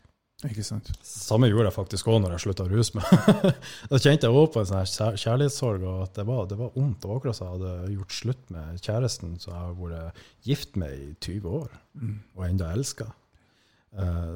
Ikke 0.49 0.63
sant? 0.65 0.87
Samme 1.05 1.45
gjorde 1.51 1.67
jeg 1.69 1.75
faktisk 1.75 2.07
òg 2.09 2.21
når 2.23 2.33
jeg 2.33 2.43
slutta 2.45 2.65
å 2.65 2.71
ruse 2.71 2.97
meg. 2.97 3.09
da 3.91 3.99
kjente 4.01 4.25
jeg 4.25 4.37
òg 4.39 4.47
på 4.55 4.63
en 4.63 4.69
sånn 4.71 5.19
kjærlighetssorg, 5.21 5.83
og 5.85 5.99
at 6.07 6.15
det 6.17 6.25
var, 6.25 6.47
det 6.49 6.57
var 6.57 6.71
vondt. 6.73 6.97
Det 7.03 7.09
var 7.11 7.19
akkurat 7.19 7.37
som 7.37 7.47
jeg 7.47 7.59
hadde 7.59 7.93
gjort 7.93 8.15
slutt 8.17 8.53
med 8.55 8.81
kjæresten 8.81 9.35
som 9.43 9.53
jeg 9.53 9.61
har 9.61 9.75
vært 9.77 10.23
gift 10.47 10.79
med 10.81 10.95
i 10.97 11.09
20 11.21 11.57
år, 11.61 11.77
Mm. 11.91 12.13
og 12.37 12.45
enda 12.47 12.69
elska. 12.71 13.05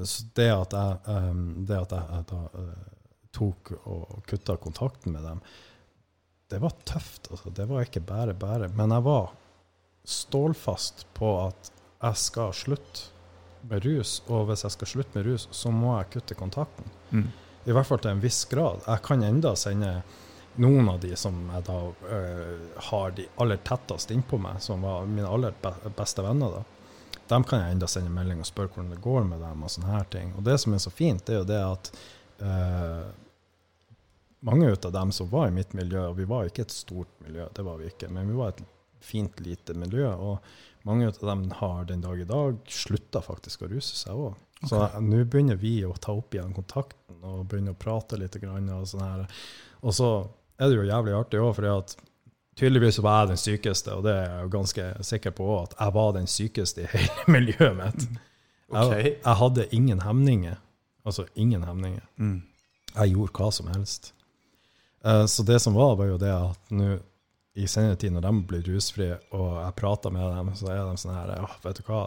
så 0.04 0.26
det 0.36 0.50
at 0.52 0.74
jeg, 0.76 0.98
um, 1.08 1.66
det 1.66 1.78
at 1.80 1.94
jeg, 1.96 2.04
jeg 2.12 2.26
da, 2.28 2.40
uh, 2.54 2.96
tok 3.32 3.72
og 3.88 4.18
kutta 4.28 4.58
kontakten 4.60 5.16
med 5.16 5.24
dem, 5.24 5.40
det 6.52 6.60
var 6.62 6.76
tøft. 6.86 7.32
Altså. 7.32 7.50
Det 7.56 7.66
var 7.70 7.82
ikke 7.88 8.04
bare 8.06 8.34
bare. 8.34 8.68
Men 8.76 8.92
jeg 8.92 9.06
var 9.08 9.32
stålfast 10.06 11.06
på 11.18 11.32
at 11.48 11.72
jeg 12.04 12.20
skal 12.22 12.54
slutte 12.54 13.15
med 13.70 13.86
rus, 13.86 14.20
og 14.28 14.48
hvis 14.50 14.66
jeg 14.66 14.76
skal 14.76 14.92
slutte 14.92 15.18
med 15.18 15.28
rus, 15.30 15.48
så 15.52 15.72
må 15.74 15.96
jeg 15.98 16.12
kutte 16.16 16.38
kontakten. 16.38 16.92
Mm. 17.10 17.28
I 17.66 17.74
hvert 17.74 17.88
fall 17.88 18.02
til 18.04 18.14
en 18.14 18.22
viss 18.22 18.44
grad. 18.50 18.84
Jeg 18.86 19.02
kan 19.06 19.24
enda 19.26 19.56
sende 19.58 19.92
noen 20.62 20.90
av 20.90 21.02
de 21.04 21.16
som 21.20 21.36
jeg 21.52 21.66
da 21.68 21.80
øh, 22.18 22.62
har 22.90 23.16
de 23.18 23.26
aller 23.42 23.60
tettest 23.68 24.14
innpå 24.14 24.40
meg, 24.40 24.62
som 24.64 24.86
var 24.86 25.10
mine 25.10 25.28
aller 25.28 25.56
be 25.62 25.74
beste 25.98 26.24
venner, 26.24 26.60
da. 26.60 26.64
Dem 27.26 27.44
kan 27.48 27.64
jeg 27.64 27.74
enda 27.74 27.88
sende 27.90 28.14
melding 28.14 28.44
og 28.44 28.48
spørre 28.48 28.70
hvordan 28.76 28.92
det 28.94 29.02
går 29.02 29.24
med 29.26 29.42
dem. 29.42 29.64
og 29.66 29.72
sånne 29.74 29.90
her 29.96 30.04
ting. 30.14 30.34
Og 30.38 30.46
det 30.46 30.60
som 30.62 30.76
er 30.78 30.84
så 30.84 30.94
fint, 30.94 31.26
det 31.26 31.34
er 31.34 31.40
jo 31.42 31.48
det 31.50 31.62
at 31.66 31.90
øh, 32.46 33.06
mange 34.46 34.70
av 34.70 34.92
dem 34.94 35.12
som 35.12 35.30
var 35.32 35.48
i 35.48 35.56
mitt 35.56 35.74
miljø, 35.74 36.04
og 36.12 36.20
vi 36.20 36.28
var 36.30 36.46
ikke 36.46 36.68
et 36.68 36.76
stort 36.76 37.10
miljø, 37.26 37.48
det 37.56 37.66
var 37.66 37.82
vi 37.82 37.90
ikke, 37.90 38.12
men 38.14 38.30
vi 38.30 38.38
var 38.38 38.54
et 38.54 38.62
fint, 39.02 39.40
lite 39.40 39.74
miljø. 39.78 40.10
Og 40.14 40.86
mange 40.88 41.08
av 41.08 41.20
dem 41.22 41.50
har 41.60 41.86
den 41.90 42.02
dag 42.02 42.20
i 42.22 42.28
dag 42.30 42.58
slutta 42.70 43.22
faktisk 43.26 43.66
å 43.66 43.70
ruse 43.72 43.96
seg 43.96 44.14
òg. 44.14 44.36
Så 44.66 44.80
Ok. 44.80 45.00
nå 45.04 45.24
begynner 45.26 45.56
vi 45.60 45.84
å 45.86 45.94
ta 46.00 46.14
opp 46.16 46.34
igjen 46.34 46.54
kontakten 46.56 47.24
og 47.24 47.48
begynne 47.48 47.74
å 47.74 47.78
prate 47.80 48.18
litt. 48.18 48.38
Grann, 48.42 48.70
og, 48.70 48.88
sånn 48.88 49.02
her. 49.02 49.28
og 49.84 49.94
så 49.94 50.10
er 50.60 50.70
det 50.70 50.78
jo 50.78 50.88
jævlig 50.88 51.14
artig 51.14 51.40
òg, 51.40 51.60
at 51.78 51.96
tydeligvis 52.56 53.00
var 53.04 53.26
jeg 53.26 53.34
den 53.34 53.42
sykeste, 53.42 53.94
og 53.94 54.04
det 54.04 54.14
er 54.16 54.30
jeg 54.30 54.44
jo 54.46 54.50
ganske 54.50 54.86
sikker 55.04 55.32
på 55.36 55.50
at 55.64 55.76
jeg 55.80 55.94
var 55.94 56.14
den 56.14 56.28
sykeste 56.28 56.86
i 56.86 56.92
hele 56.94 57.26
miljøet 57.36 57.76
mitt. 57.76 58.08
Okay. 58.70 59.04
Jeg, 59.04 59.18
jeg 59.22 59.36
hadde 59.42 59.68
ingen 59.76 60.02
hemninger. 60.02 60.58
Altså 61.06 61.28
ingen 61.36 61.64
hemninger. 61.64 62.06
Mm. 62.18 62.44
Jeg 62.96 63.12
gjorde 63.12 63.36
hva 63.38 63.52
som 63.54 63.68
helst. 63.68 64.14
Uh, 65.06 65.26
så 65.30 65.44
det 65.46 65.60
som 65.62 65.76
var, 65.78 65.96
var 66.00 66.08
jo 66.10 66.18
det 66.18 66.32
at 66.34 66.72
nå 66.74 66.96
i 67.56 67.68
senere 67.72 67.96
tid, 68.00 68.12
når 68.16 68.26
de 68.26 68.34
blir 68.50 68.66
rusfrie, 68.68 69.18
og 69.36 69.50
jeg 69.62 69.76
prater 69.80 70.14
med 70.14 70.28
dem, 70.36 70.54
så 70.60 70.72
er 70.74 70.82
de 70.84 71.00
sånn 71.00 71.16
her 71.16 71.36
Ja, 71.38 71.50
vet 71.64 71.80
du 71.80 71.88
hva, 71.88 72.06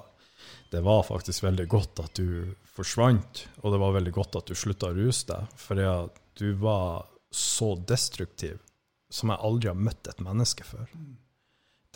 det 0.70 0.82
var 0.84 1.07
faktisk 1.09 1.42
veldig 1.46 1.68
godt 1.72 2.03
at 2.05 2.20
du 2.20 2.55
forsvant, 2.68 3.46
og 3.62 3.72
det 3.72 3.80
var 3.82 3.96
veldig 3.96 4.12
godt 4.14 4.36
at 4.42 4.51
du 4.51 4.59
slutta 4.59 4.92
å 4.92 4.96
ruse 4.99 5.24
deg, 5.30 5.55
fordi 5.59 5.86
ja, 5.86 5.96
du 6.38 6.51
var 6.61 7.09
så 7.34 7.74
destruktiv 7.88 8.61
som 9.11 9.32
jeg 9.32 9.44
aldri 9.44 9.70
har 9.72 9.80
møtt 9.80 10.11
et 10.11 10.20
menneske 10.20 10.66
før. 10.68 10.90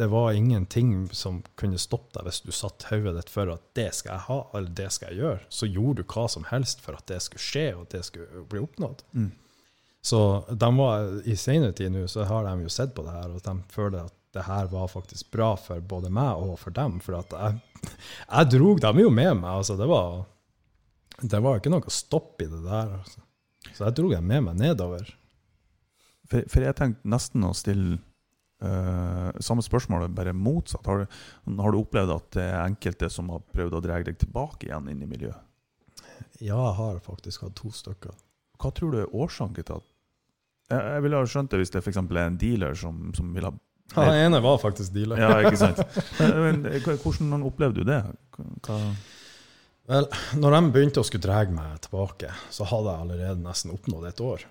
Det 0.01 0.09
var 0.09 0.33
ingenting 0.33 1.11
som 1.13 1.43
kunne 1.61 1.79
stoppe 1.81 2.17
deg 2.17 2.25
hvis 2.25 2.41
du 2.47 2.51
satt 2.57 2.87
hodet 2.89 3.13
ditt 3.19 3.31
for 3.31 3.53
at 3.53 3.67
det 3.77 3.91
skal 3.95 4.15
jeg 4.15 4.27
ha, 4.31 4.39
eller 4.57 4.73
det 4.81 4.89
skal 4.97 5.13
jeg 5.13 5.21
gjøre. 5.21 5.43
Så 5.53 5.69
gjorde 5.69 6.01
du 6.01 6.15
hva 6.15 6.25
som 6.33 6.49
helst 6.49 6.81
for 6.85 6.97
at 6.97 7.05
det 7.13 7.21
skulle 7.21 7.45
skje, 7.45 7.67
og 7.77 7.85
at 7.85 7.99
det 7.99 8.03
skulle 8.09 8.47
bli 8.49 8.63
oppnådd. 8.65 9.05
Mm. 9.13 9.29
Så 10.03 10.19
de 10.51 10.69
var, 10.77 11.05
i 11.31 11.37
senere 11.39 11.73
tid 11.79 11.93
nå 11.95 12.07
så 12.11 12.25
har 12.27 12.45
de 12.49 12.65
jo 12.65 12.71
sett 12.75 12.91
på 12.97 13.05
det 13.07 13.13
her, 13.15 13.31
og 13.37 13.43
de 13.47 13.55
føler 13.71 14.01
at 14.09 14.15
det 14.35 14.43
her 14.49 14.67
var 14.73 14.89
faktisk 14.89 15.29
bra 15.35 15.53
for 15.61 15.81
både 15.85 16.09
meg 16.11 16.41
og 16.41 16.57
for 16.59 16.75
dem. 16.75 16.97
For 17.05 17.19
at 17.21 17.35
jeg, 17.37 17.61
jeg 18.25 18.51
drog 18.57 18.81
dem 18.83 19.03
jo 19.05 19.11
med 19.13 19.35
meg. 19.43 19.51
altså 19.61 19.77
Det 19.79 19.87
var, 19.91 20.23
det 21.21 21.43
var 21.45 21.61
ikke 21.61 21.71
noe 21.75 21.93
stopp 21.93 22.41
i 22.43 22.49
det 22.51 22.63
der. 22.65 22.95
Altså. 22.99 23.21
Så 23.77 23.85
jeg 23.87 23.97
drog 24.01 24.15
dem 24.17 24.27
med 24.33 24.47
meg 24.49 24.57
nedover. 24.63 25.13
For, 26.33 26.49
for 26.49 26.65
jeg 26.65 26.79
tenkte 26.81 27.13
nesten 27.13 27.45
å 27.45 27.53
stille 27.55 27.99
uh, 28.65 29.31
samme 29.45 29.63
spørsmål, 29.63 30.09
bare 30.17 30.33
motsatt. 30.35 30.89
Har, 30.89 31.05
du- 31.05 31.61
har 31.61 31.77
du 31.77 31.83
opplevd 31.85 32.17
at 32.17 32.29
det 32.41 32.49
er 32.49 32.65
enkelte 32.65 33.13
som 33.13 33.29
har 33.37 33.45
prøvd 33.53 33.79
å 33.79 33.85
dra 33.85 34.01
deg 34.03 34.19
tilbake 34.25 34.67
igjen 34.71 34.89
inn 34.97 35.05
i 35.05 35.11
miljøet? 35.13 35.39
Ja, 36.41 36.57
jeg 36.57 36.77
har 36.81 36.99
faktisk 37.05 37.45
hatt 37.45 37.55
to 37.61 37.71
stykker. 37.71 38.17
Hva 38.63 38.71
tror 38.75 38.95
du 38.97 39.03
er 39.05 39.13
årsaken 39.15 39.61
til 39.61 39.77
at 39.77 39.92
Jeg, 40.73 41.05
ville 41.05 41.21
ha 41.21 41.29
skjønt 41.29 41.53
det 41.53 41.61
hvis 41.63 41.75
det 41.75 41.83
f.eks. 41.85 42.01
er 42.03 42.25
en 42.25 42.41
dealer 42.41 42.77
som, 42.79 43.05
som 43.17 43.33
vil 43.37 43.49
ha 43.49 43.53
Ja, 43.93 44.09
ene 44.25 44.41
var 44.41 44.57
faktisk 44.63 44.95
dealer. 44.95 45.21
Ja, 45.21 45.35
ikke 45.45 45.61
sant? 45.61 45.83
Men, 46.45 46.65
hvordan 47.05 47.45
opplevde 47.45 47.83
du 47.83 47.91
det? 47.93 48.01
Hva, 48.65 48.79
Vel, 49.91 50.07
når 50.39 50.55
de 50.55 50.73
begynte 50.73 51.03
å 51.03 51.07
skulle 51.07 51.25
dra 51.25 51.43
meg 51.51 51.81
tilbake, 51.83 52.31
så 52.55 52.67
hadde 52.71 52.93
jeg 52.93 53.05
allerede 53.05 53.43
nesten 53.43 53.73
oppnådd 53.75 54.09
et 54.13 54.21
år 54.23 54.45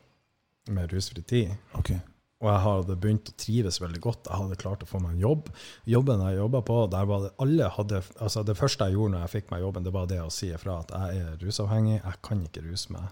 med 0.76 0.92
rusfri 0.92 1.24
tid. 1.26 1.54
Okay. 1.80 2.02
Og 2.42 2.50
jeg 2.50 2.62
hadde 2.66 2.98
begynt 2.98 3.30
å 3.30 3.36
trives 3.38 3.78
veldig 3.82 4.02
godt. 4.02 4.28
Jeg 4.28 4.42
hadde 4.42 4.60
klart 4.60 4.84
å 4.84 4.90
få 4.90 5.00
meg 5.02 5.14
en 5.14 5.24
jobb. 5.24 5.50
Jobben 5.90 6.24
jeg 6.26 6.40
jobba 6.40 6.64
på, 6.66 6.78
der 6.92 7.08
var 7.10 7.26
det 7.26 7.34
alle 7.44 7.70
hadde 7.78 8.02
altså 8.18 8.44
Det 8.48 8.58
første 8.58 8.88
jeg 8.90 8.98
gjorde 8.98 9.16
når 9.16 9.26
jeg 9.26 9.34
fikk 9.36 9.52
meg 9.54 9.64
jobben, 9.64 9.86
det 9.86 9.94
var 9.94 10.08
det 10.10 10.20
å 10.24 10.32
si 10.34 10.50
ifra 10.52 10.80
at 10.82 10.94
jeg 10.96 11.22
er 11.22 11.44
rusavhengig, 11.46 12.00
jeg 12.00 12.22
kan 12.26 12.42
ikke 12.48 12.66
ruse 12.66 12.96
meg. 12.98 13.12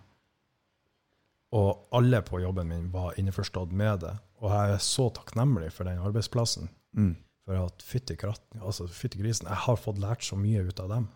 Og 1.55 1.87
alle 1.97 2.21
på 2.25 2.41
jobben 2.43 2.69
min 2.69 2.91
var 2.93 3.17
innforstått 3.19 3.71
med 3.73 4.03
det. 4.03 4.13
Og 4.43 4.51
jeg 4.53 4.75
er 4.75 4.83
så 4.85 5.07
takknemlig 5.13 5.71
for 5.73 5.89
den 5.89 6.01
arbeidsplassen. 6.05 6.69
Mm. 6.97 7.15
For 7.47 7.57
at 7.63 7.81
fytti 7.81 8.13
kratten, 8.19 8.61
altså 8.61 8.85
fytti 8.93 9.21
grisen, 9.21 9.49
jeg 9.49 9.65
har 9.65 9.79
fått 9.81 10.01
lært 10.01 10.25
så 10.25 10.37
mye 10.37 10.67
ut 10.67 10.81
av 10.83 10.91
dem. 10.93 11.07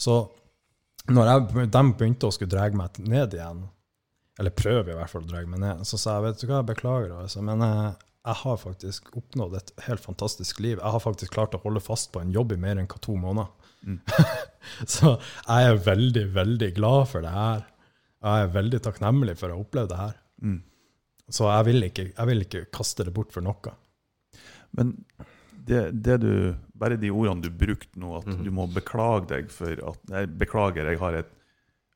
Så 0.00 0.16
når 1.12 1.28
jeg, 1.28 1.68
de 1.68 1.82
begynte 1.92 2.30
å 2.30 2.34
skulle 2.34 2.54
dra 2.54 2.64
meg 2.72 2.96
ned 3.04 3.36
igjen, 3.36 3.66
eller 4.40 4.56
prøve 4.56 4.94
i 4.94 4.96
hvert 4.96 5.12
fall 5.12 5.26
å 5.26 5.30
dra 5.30 5.44
meg 5.46 5.60
ned, 5.62 5.84
så 5.86 6.00
sa 6.00 6.16
jeg 6.16 6.24
vet 6.24 6.40
du 6.40 6.46
hva, 6.48 6.62
jeg 6.62 6.70
beklager, 6.72 7.12
altså, 7.20 7.42
men 7.44 7.60
jeg, 7.62 7.92
jeg 8.24 8.40
har 8.40 8.56
faktisk 8.62 9.12
oppnådd 9.20 9.58
et 9.60 9.74
helt 9.84 10.02
fantastisk 10.02 10.62
liv. 10.64 10.78
Jeg 10.78 10.94
har 10.96 11.04
faktisk 11.04 11.36
klart 11.36 11.54
å 11.54 11.60
holde 11.62 11.84
fast 11.84 12.08
på 12.14 12.22
en 12.24 12.32
jobb 12.34 12.56
i 12.56 12.60
mer 12.64 12.80
enn 12.80 12.88
to 12.88 13.18
måneder. 13.20 13.52
Mm. 13.84 14.00
Så 14.96 15.18
jeg 15.18 15.68
er 15.68 15.84
veldig, 15.84 16.24
veldig 16.32 16.70
glad 16.78 17.10
for 17.12 17.26
det 17.26 17.34
her. 17.34 17.66
Jeg 18.24 18.44
er 18.46 18.52
veldig 18.54 18.80
takknemlig 18.86 19.34
for 19.36 19.52
å 19.52 19.58
ha 19.58 19.64
opplevd 19.64 19.90
det 19.92 19.98
her. 20.00 20.14
Mm. 20.42 20.60
Så 21.28 21.46
jeg 21.48 21.64
vil 21.68 21.86
ikke, 21.88 22.04
jeg 22.16 22.28
vil 22.30 22.44
ikke 22.44 22.62
kaste 22.72 23.04
det 23.06 23.12
bort 23.16 23.32
for 23.32 23.44
noe. 23.44 23.74
Men 24.76 24.94
det, 25.64 25.86
det 26.04 26.18
du 26.20 26.32
Bare 26.76 26.96
de 27.00 27.08
ordene 27.14 27.40
du 27.46 27.50
brukte 27.54 27.96
nå, 28.00 28.16
at 28.18 28.26
mm. 28.26 28.40
du 28.44 28.50
må 28.52 28.66
beklage 28.74 29.28
deg 29.30 29.52
for 29.54 29.70
at 29.92 30.00
Nei, 30.10 30.24
beklager, 30.26 30.88
jeg 30.90 30.98
har 31.00 31.14
et 31.20 31.30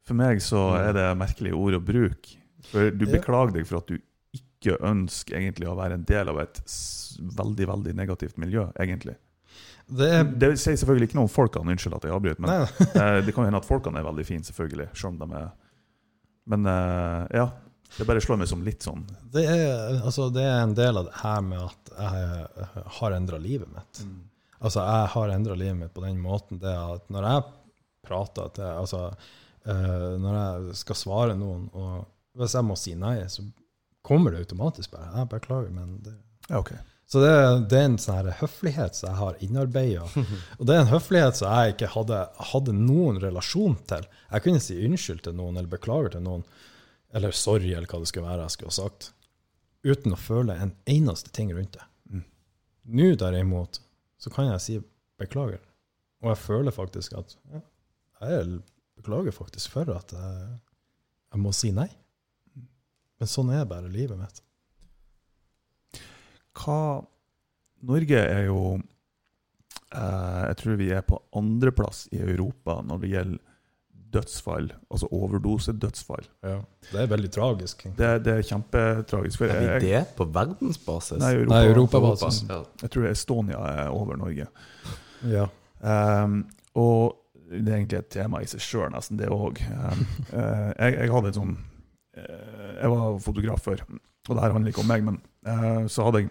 For 0.06 0.16
meg 0.16 0.40
så 0.40 0.60
Mhm. 0.70 0.84
er 0.88 0.92
det 0.96 1.06
merkelige 1.20 1.54
ord 1.58 1.74
å 1.76 1.80
bruke. 1.84 2.36
For 2.70 2.90
du 2.90 3.04
beklager 3.06 3.52
deg 3.58 3.66
for 3.68 3.78
at 3.82 3.86
du 3.90 3.98
ikke 4.38 4.78
ønsker 4.80 5.36
egentlig 5.36 5.68
å 5.68 5.76
være 5.76 5.94
en 5.98 6.04
del 6.08 6.28
av 6.32 6.38
et 6.40 6.60
veldig, 7.20 7.66
veldig 7.68 7.94
negativt 7.94 8.38
miljø, 8.40 8.68
egentlig. 8.80 9.16
Det 9.88 10.38
Det 10.38 10.58
sier 10.58 10.76
selvfølgelig 10.76 11.08
ikke 11.10 11.18
noe 11.20 11.28
om 11.28 11.32
folkene, 11.32 11.70
unnskyld 11.72 11.94
at 11.96 12.04
jeg 12.08 12.12
avbryter, 12.16 12.40
men 12.40 12.50
eh, 12.50 13.20
det 13.24 13.34
kan 13.34 13.44
jo 13.44 13.48
hende 13.50 13.60
at 13.60 13.68
folkene 13.68 13.98
er 14.00 14.04
veldig 14.08 14.24
fine, 14.26 14.44
selvfølgelig, 14.44 14.88
selv 14.94 15.14
om 15.14 15.18
de 15.22 15.36
er 15.42 15.50
Men 16.48 16.66
eh, 16.66 17.24
ja, 17.38 17.46
det 17.96 18.06
bare 18.08 18.22
slår 18.24 18.40
meg 18.40 18.50
som 18.50 18.64
litt 18.64 18.84
sånn 18.84 19.02
det, 19.32 19.44
er, 19.48 19.98
altså, 20.04 20.28
det 20.32 20.44
er 20.44 20.62
en 20.62 20.74
del 20.76 21.00
av 21.00 21.08
det 21.08 21.16
her 21.22 21.40
med 21.44 21.62
at 21.64 21.92
jeg 21.98 22.34
eh, 22.64 22.76
har 22.98 23.16
endra 23.16 23.40
livet 23.42 23.70
mitt. 23.72 24.02
Altså, 24.58 24.82
jeg 24.82 25.10
har 25.14 25.32
endra 25.34 25.56
livet 25.58 25.78
mitt 25.82 25.94
på 25.96 26.04
den 26.04 26.20
måten 26.22 26.60
det 26.62 26.74
at 26.74 27.08
når 27.12 27.28
jeg 27.28 27.46
prater 28.08 28.52
til 28.56 28.68
Altså, 28.70 29.02
eh, 29.68 30.12
når 30.22 30.38
jeg 30.38 30.78
skal 30.82 30.98
svare 30.98 31.36
noen, 31.38 31.68
og 31.76 32.06
hvis 32.38 32.54
jeg 32.56 32.66
må 32.66 32.76
si 32.78 32.94
nei, 32.98 33.16
så 33.30 33.44
kommer 34.06 34.32
det 34.32 34.44
automatisk 34.46 34.94
bare. 34.94 35.10
Jeg 35.18 35.30
beklager, 35.34 35.74
men 35.74 35.98
det 36.06 36.14
Ja, 36.48 36.62
ok. 36.62 36.72
Så 37.08 37.22
det, 37.22 37.28
det 37.72 37.78
er 37.78 37.86
en 37.88 38.00
sånn 38.00 38.26
høflighet 38.36 38.98
som 38.98 39.08
jeg 39.08 39.16
har 39.16 39.36
innarbeida. 39.44 40.04
Og 40.58 40.66
det 40.68 40.74
er 40.74 40.82
en 40.82 40.90
høflighet 40.90 41.38
som 41.38 41.54
jeg 41.54 41.74
ikke 41.74 41.92
hadde, 41.94 42.18
hadde 42.50 42.74
noen 42.76 43.20
relasjon 43.22 43.78
til. 43.88 44.04
Jeg 44.28 44.44
kunne 44.44 44.60
si 44.60 44.76
unnskyld 44.84 45.22
til 45.24 45.38
noen, 45.38 45.56
eller 45.56 45.72
beklager 45.72 46.12
til 46.16 46.26
noen, 46.26 46.44
eller 47.16 47.32
sorry, 47.32 47.70
eller 47.72 47.88
hva 47.88 48.02
det 48.02 48.10
skulle 48.10 48.28
være 48.28 48.44
jeg 48.44 48.56
skulle 48.56 48.74
ha 48.74 48.76
sagt, 48.82 49.12
uten 49.88 50.12
å 50.12 50.20
føle 50.20 50.58
en 50.60 50.74
eneste 50.90 51.32
ting 51.32 51.54
rundt 51.56 51.78
det. 51.78 51.86
Mm. 52.12 52.26
Nå 53.00 53.08
derimot, 53.22 53.80
så 54.20 54.32
kan 54.34 54.50
jeg 54.50 54.64
si 54.66 54.76
beklager. 55.20 55.62
Og 56.20 56.34
jeg 56.34 56.42
føler 56.42 56.74
faktisk 56.74 57.16
at 57.16 57.32
ja, 57.54 57.62
jeg 58.28 58.60
beklager 58.98 59.32
faktisk 59.32 59.72
for 59.78 59.88
at 59.94 60.12
jeg, 60.12 60.58
jeg 61.32 61.40
må 61.40 61.54
si 61.56 61.72
nei. 61.72 61.88
Men 63.18 63.32
sånn 63.32 63.54
er 63.54 63.64
bare 63.70 63.88
livet 63.88 64.20
mitt. 64.20 64.42
Hva 66.56 67.04
Norge 67.88 68.18
er 68.18 68.46
jo 68.48 68.62
eh, 69.94 70.40
Jeg 70.48 70.56
tror 70.62 70.78
vi 70.80 70.88
er 70.94 71.04
på 71.06 71.20
andreplass 71.38 72.06
i 72.12 72.20
Europa 72.22 72.80
når 72.86 73.04
det 73.04 73.12
gjelder 73.12 73.44
dødsfall, 74.08 74.70
altså 74.88 75.08
overdosedødsfall. 75.12 76.24
Ja. 76.42 76.58
Det 76.92 77.00
er 77.02 77.08
veldig 77.10 77.30
tragisk. 77.32 77.82
Det, 77.98 78.10
det 78.24 78.34
er 78.38 78.42
kjempetragisk. 78.48 79.40
For 79.42 79.52
Er 79.52 79.78
vi 79.78 79.90
det 79.90 80.02
på 80.16 80.24
verdensbasis? 80.32 81.18
nei, 81.20 81.34
Europa, 81.36 81.54
Nei, 81.54 81.72
Europabasis. 81.72 82.42
Europa. 82.46 82.70
Jeg 82.82 82.90
tror 82.94 83.08
Estonia 83.10 83.58
er 83.74 83.88
over 83.92 84.16
Norge. 84.16 84.46
Ja. 85.28 85.46
Um, 86.24 86.38
og 86.74 87.18
det 87.50 87.68
er 87.68 87.76
egentlig 87.78 87.98
et 87.98 88.10
tema 88.12 88.40
i 88.42 88.48
seg 88.48 88.64
sjøl, 88.64 88.88
nesten, 88.92 89.20
det 89.20 89.28
òg. 89.32 89.60
Um, 89.68 90.04
eh, 90.32 90.68
jeg, 90.78 90.98
jeg 91.02 91.12
hadde 91.14 91.32
et 91.32 91.38
sånn 91.38 91.54
eh, 92.16 92.74
Jeg 92.80 92.92
var 92.92 93.20
fotograf 93.24 93.64
før, 93.64 93.84
og 94.28 94.36
det 94.36 94.42
her 94.44 94.52
handler 94.52 94.72
ikke 94.72 94.80
om 94.84 94.86
meg, 94.92 95.04
men 95.04 95.20
uh, 95.46 95.86
så 95.88 96.04
hadde 96.08 96.22
jeg 96.24 96.30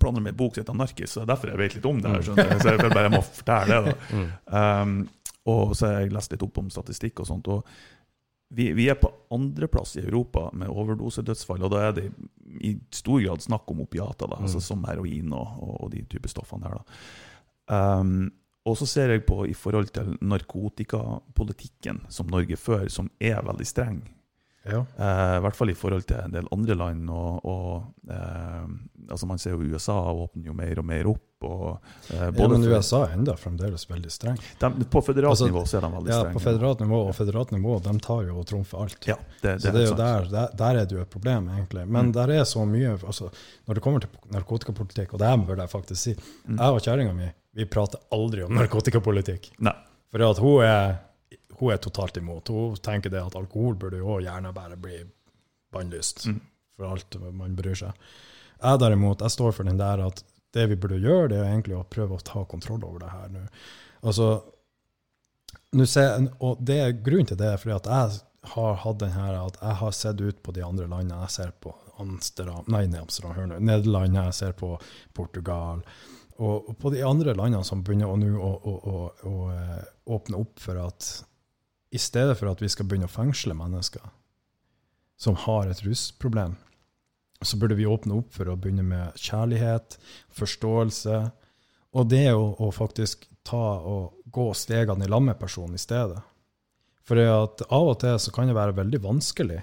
planer 0.00 0.20
med 0.24 0.32
en 0.32 0.36
bok 0.36 0.54
som 0.54 0.62
heter 0.64 0.72
'Anarkis', 0.74 1.12
så 1.12 1.20
det 1.20 1.28
er 1.28 1.32
derfor 1.34 1.48
jeg 1.52 1.58
vet 1.58 1.74
litt 1.74 1.86
om 1.86 2.00
det. 2.00 2.10
her, 2.10 2.22
skjønner 2.22 2.50
jeg, 2.50 2.60
Så 2.62 2.68
jeg 2.70 2.80
føler 2.80 2.94
bare 2.94 3.08
jeg 3.10 3.16
må 3.18 3.22
fortelle 3.22 3.82
det. 3.84 3.94
da. 3.94 3.98
Mm. 4.14 5.02
Um, 5.02 5.08
og 5.46 5.74
så 5.76 5.86
har 5.86 6.00
jeg 6.00 6.12
lest 6.12 6.30
litt 6.32 6.42
opp 6.42 6.58
om 6.58 6.70
statistikk 6.70 7.20
og 7.20 7.26
sånt. 7.26 7.48
og 7.48 7.66
vi, 8.54 8.72
vi 8.72 8.88
er 8.88 8.94
på 8.94 9.10
andreplass 9.32 9.96
i 9.96 10.04
Europa 10.06 10.50
med 10.52 10.68
overdosedødsfall, 10.68 11.62
og 11.64 11.70
da 11.70 11.76
er 11.88 11.92
det 11.92 12.12
i 12.60 12.78
stor 12.92 13.20
grad 13.20 13.40
snakk 13.42 13.70
om 13.70 13.80
opiater, 13.80 14.26
da, 14.30 14.36
altså 14.40 14.56
Mm. 14.56 14.60
som 14.60 14.84
heroin 14.84 15.32
og, 15.32 15.48
og, 15.62 15.84
og 15.84 15.90
de 15.92 16.02
type 16.08 16.28
stoffene 16.28 16.64
her. 16.68 16.78
da. 17.68 17.98
Um, 18.00 18.32
og 18.64 18.76
så 18.78 18.86
ser 18.86 19.08
jeg 19.10 19.26
på 19.26 19.44
i 19.46 19.52
forhold 19.52 19.90
til 19.92 20.16
narkotikapolitikken 20.22 22.00
som 22.08 22.26
Norge 22.30 22.56
fører, 22.56 22.88
som 22.88 23.10
er 23.20 23.42
veldig 23.44 23.66
streng. 23.66 24.02
Ja. 24.64 24.80
Eh, 24.96 25.36
I 25.38 25.42
hvert 25.44 25.56
fall 25.56 25.70
i 25.70 25.74
forhold 25.76 26.06
til 26.08 26.16
en 26.24 26.32
del 26.32 26.46
andre 26.52 26.74
land. 26.74 27.10
Og, 27.10 27.44
og 27.44 28.10
eh, 28.10 28.64
altså 29.10 29.26
Man 29.28 29.38
ser 29.38 29.54
jo 29.56 29.74
USA 29.74 29.92
åpner 30.12 30.46
jo 30.50 30.54
mer 30.56 30.78
og 30.80 30.84
mer 30.88 31.06
opp. 31.10 31.22
Og, 31.44 31.74
eh, 32.08 32.30
ja, 32.32 32.46
men 32.48 32.62
USA 32.64 33.02
er 33.04 33.18
enda 33.18 33.34
fremdeles 33.36 33.84
veldig 33.90 34.10
streng. 34.12 34.38
de, 34.60 34.70
på 34.88 35.02
føderalt 35.04 35.34
Altså, 35.34 35.48
nivå 35.50 35.64
så 35.68 35.76
er 35.76 35.84
de 35.84 35.90
veldig 35.92 36.08
Ja, 36.14 36.20
strenge. 36.22 36.32
på 36.38 36.40
federalt 36.46 36.80
nivå 36.80 37.00
og 37.08 37.14
federalt 37.18 37.50
nivå, 37.52 37.74
de 37.84 37.92
tar 38.00 38.22
jo 38.24 38.38
og 38.40 38.46
trumfer 38.48 38.80
alt. 38.86 39.08
Ja, 39.10 39.16
det, 39.42 39.58
så 39.60 39.72
det 39.74 39.82
er 39.82 39.88
jo 39.90 39.96
der, 39.98 40.28
der, 40.32 40.54
der 40.56 40.80
er 40.80 40.88
det 40.88 40.96
jo 40.96 41.02
et 41.04 41.10
problem, 41.12 41.48
egentlig. 41.52 41.84
Men 41.86 42.06
Mm. 42.08 42.12
der 42.16 42.32
er 42.40 42.44
så 42.48 42.64
mye 42.64 42.94
altså, 42.96 43.28
Når 43.68 43.74
det 43.74 43.82
kommer 43.84 44.00
til 44.00 44.10
narkotikapolitikk, 44.32 45.12
og 45.12 45.18
det 45.20 45.28
her 45.28 45.36
bør 45.36 45.56
jeg 45.66 45.68
faktisk 45.70 46.00
si 46.00 46.14
Mm. 46.48 46.56
Jeg 46.58 46.70
og 46.72 46.80
kjerringa 46.80 47.12
mi 47.14 47.28
vi 47.54 47.64
prater 47.70 48.00
aldri 48.12 48.42
om 48.44 48.52
narkotikapolitikk. 48.56 49.50
Nei. 49.60 49.72
For 50.10 50.22
at 50.30 50.38
hun 50.42 50.62
er, 50.64 50.96
hun 51.58 51.72
er 51.72 51.80
totalt 51.82 52.16
imot. 52.20 52.48
Hun 52.48 52.76
tenker 52.82 53.12
det 53.12 53.22
at 53.22 53.36
alkohol 53.38 53.76
burde 53.80 54.00
jo 54.02 54.18
gjerne 54.22 54.52
bare 54.54 54.76
bli 54.80 55.02
bannlyst 55.74 56.26
Mm. 56.26 56.40
for 56.76 56.90
alt 56.90 57.16
man 57.32 57.56
bryr 57.56 57.74
seg. 57.74 57.92
Jeg 58.62 58.78
derimot, 58.80 59.20
jeg 59.20 59.30
står 59.30 59.52
for 59.52 59.64
den 59.64 59.78
der 59.78 60.00
at 60.06 60.22
det 60.54 60.68
vi 60.70 60.76
burde 60.78 61.00
gjøre, 61.02 61.28
det 61.28 61.38
er 61.38 61.50
egentlig 61.50 61.76
å 61.76 61.86
prøve 61.90 62.16
å 62.16 62.22
ta 62.22 62.44
kontroll 62.44 62.84
over 62.86 63.02
det 63.02 63.10
her 63.10 63.28
nå. 63.34 63.42
Altså, 64.04 64.28
ser, 65.90 66.28
og 66.40 66.62
det 66.62 66.78
er 66.80 66.96
grunnen 67.02 67.26
til 67.26 67.40
det 67.40 67.48
er 67.50 67.60
fordi 67.60 67.74
at 67.74 67.90
jeg 67.90 68.20
har 68.54 68.74
hatt 68.84 68.98
den 69.00 69.14
her 69.14 69.38
at 69.40 69.58
jeg 69.60 69.78
har 69.80 69.94
sett 69.96 70.20
ut 70.20 70.42
på 70.42 70.52
de 70.54 70.62
andre 70.62 70.86
landene. 70.86 71.22
Jeg 71.24 71.30
ser 71.30 71.54
på 71.60 71.74
Amsterdam, 71.98 72.64
nei, 72.68 72.84
Amsterdam, 72.98 73.34
hør 73.36 73.46
nå, 73.50 73.60
Nederland, 73.62 74.18
jeg 74.18 74.34
ser 74.34 74.52
på 74.58 74.74
Portugal. 75.14 75.82
Og, 76.36 76.68
og 76.68 76.78
på 76.82 76.90
de 76.90 77.02
andre 77.06 77.34
landene 77.38 77.64
som 77.66 77.82
begynner 77.86 78.10
å, 78.10 78.50
å, 78.50 78.74
å, 78.74 79.04
å 79.30 79.34
eh, 79.54 79.84
åpne 80.16 80.40
opp 80.42 80.58
for 80.62 80.80
at 80.82 81.10
i 81.94 82.00
stedet 82.02 82.34
for 82.40 82.50
at 82.50 82.62
vi 82.62 82.70
skal 82.72 82.88
begynne 82.90 83.06
å 83.06 83.12
fengsle 83.12 83.54
mennesker 83.56 84.02
som 85.20 85.36
har 85.44 85.70
et 85.70 85.82
rusproblem, 85.86 86.56
så 87.44 87.58
burde 87.60 87.76
vi 87.78 87.86
åpne 87.86 88.18
opp 88.18 88.32
for 88.34 88.50
å 88.50 88.56
begynne 88.58 88.82
med 88.86 89.18
kjærlighet, 89.20 89.98
forståelse, 90.34 91.20
og 91.94 92.08
det 92.10 92.26
å, 92.34 92.48
å 92.58 92.70
faktisk 92.74 93.28
ta 93.46 93.78
og 93.86 94.16
gå 94.34 94.48
stegene 94.58 95.06
i 95.06 95.10
lag 95.10 95.22
med 95.22 95.38
personen 95.38 95.78
i 95.78 95.82
stedet. 95.82 96.18
For 97.04 97.20
av 97.20 97.62
og 97.68 97.98
til 98.00 98.18
så 98.18 98.32
kan 98.34 98.50
det 98.50 98.56
være 98.56 98.76
veldig 98.80 99.02
vanskelig, 99.04 99.60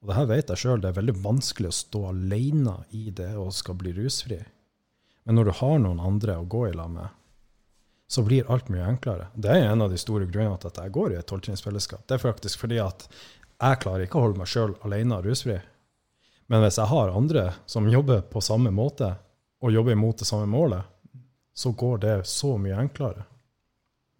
og 0.00 0.10
det 0.10 0.16
her 0.18 0.30
vet 0.30 0.52
jeg 0.52 0.60
sjøl, 0.60 0.80
det 0.80 0.92
er 0.92 0.98
veldig 1.00 1.16
vanskelig 1.24 1.70
å 1.70 1.76
stå 1.76 2.00
alene 2.10 2.78
i 2.92 3.08
det 3.16 3.32
og 3.40 3.52
skal 3.56 3.76
bli 3.80 3.92
rusfri. 3.96 4.38
Men 5.24 5.38
når 5.38 5.48
du 5.48 5.54
har 5.60 5.78
noen 5.80 6.02
andre 6.04 6.36
å 6.40 6.48
gå 6.48 6.66
i 6.68 6.74
lag 6.76 6.90
med, 6.92 7.08
så 8.06 8.22
blir 8.22 8.50
alt 8.52 8.68
mye 8.72 8.84
enklere. 8.86 9.28
Det 9.34 9.50
er 9.50 9.68
en 9.68 9.82
av 9.82 9.92
de 9.92 9.98
store 9.98 10.26
grunnene 10.28 10.58
til 10.60 10.70
at 10.72 10.80
jeg 10.82 10.94
går 10.94 11.14
i 11.14 11.18
et 11.18 11.28
tolvtrinnsfellesskap. 11.30 12.04
Det 12.06 12.18
er 12.18 12.24
faktisk 12.24 12.60
fordi 12.64 12.80
at 12.82 13.06
jeg 13.54 13.80
klarer 13.82 14.04
ikke 14.04 14.20
å 14.20 14.26
holde 14.26 14.42
meg 14.42 14.50
sjøl 14.50 14.74
alene 14.84 15.20
rusfri. 15.24 15.58
Men 16.52 16.64
hvis 16.64 16.78
jeg 16.78 16.90
har 16.90 17.14
andre 17.16 17.46
som 17.70 17.88
jobber 17.88 18.26
på 18.28 18.42
samme 18.44 18.72
måte, 18.74 19.14
og 19.64 19.72
jobber 19.72 19.96
imot 19.96 20.20
det 20.20 20.28
samme 20.28 20.46
målet, 20.50 20.84
så 21.54 21.72
går 21.72 21.98
det 22.02 22.16
så 22.28 22.56
mye 22.60 22.76
enklere. 22.82 23.22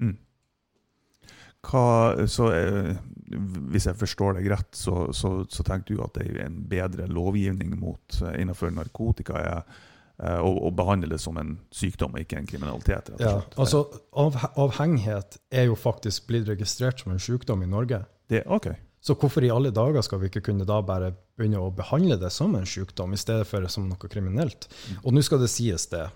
Mm. 0.00 0.14
Hva, 1.68 1.82
så, 2.30 2.48
eh, 2.56 2.94
hvis 3.72 3.88
jeg 3.90 3.98
forstår 4.00 4.38
deg 4.38 4.48
rett, 4.54 4.70
så, 4.78 5.10
så, 5.12 5.34
så 5.50 5.66
tenker 5.66 5.96
du 5.96 6.04
at 6.04 6.16
det 6.16 6.30
er 6.30 6.46
en 6.46 6.62
bedre 6.70 7.08
lovgivning 7.10 7.74
mot, 7.76 8.20
eh, 8.22 8.38
innenfor 8.40 8.72
narkotika 8.72 9.36
er 9.42 9.82
eh, 10.22 10.38
å, 10.38 10.50
å 10.68 10.72
behandle 10.74 11.10
det 11.14 11.20
som 11.22 11.38
en 11.40 11.56
sykdom 11.74 12.16
og 12.16 12.24
ikke 12.24 12.40
en 12.40 12.48
kriminalitet? 12.50 13.12
rett 13.12 13.20
og 13.20 13.24
Ja, 13.24 13.36
altså 13.60 13.84
av, 14.12 14.38
Avhengighet 14.66 15.38
er 15.50 15.68
jo 15.70 15.78
faktisk 15.78 16.28
blitt 16.30 16.48
registrert 16.50 17.02
som 17.02 17.14
en 17.14 17.22
sykdom 17.22 17.64
i 17.64 17.70
Norge. 17.70 18.04
det, 18.32 18.44
ok. 18.46 18.72
Så 19.04 19.18
hvorfor 19.20 19.44
i 19.44 19.52
alle 19.52 19.68
dager 19.74 20.00
skal 20.00 20.22
vi 20.22 20.30
ikke 20.30 20.46
kunne 20.46 20.64
da 20.64 20.78
bare 20.80 21.10
begynne 21.36 21.60
å 21.60 21.72
behandle 21.76 22.16
det 22.16 22.30
som 22.32 22.54
en 22.56 22.64
sykdom, 22.64 23.12
i 23.12 23.20
stedet 23.20 23.44
for 23.44 23.66
som 23.68 23.84
noe 23.90 24.08
kriminelt? 24.08 24.64
Og 25.02 25.12
nå 25.12 25.20
skal 25.24 25.42
det 25.42 25.50
sies 25.52 25.84
det 25.92 26.06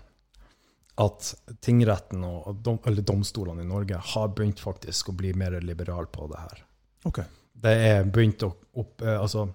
at 0.99 1.29
tingretten 1.63 2.23
og 2.25 2.63
dom, 2.65 2.79
eller 2.89 3.05
domstolene 3.05 3.63
i 3.63 3.67
Norge 3.67 3.99
har 4.13 4.31
begynt 4.35 4.59
faktisk 4.59 5.11
å 5.11 5.15
bli 5.15 5.35
mer 5.37 5.59
liberale 5.61 6.09
på 6.11 6.27
det 6.31 6.41
her. 6.41 6.63
Okay. 7.07 7.29
Det 7.59 7.75
er 7.91 8.09
begynt 8.09 8.43
å 8.43 8.51
opp, 8.79 9.01
eh, 9.01 9.15
altså, 9.15 9.45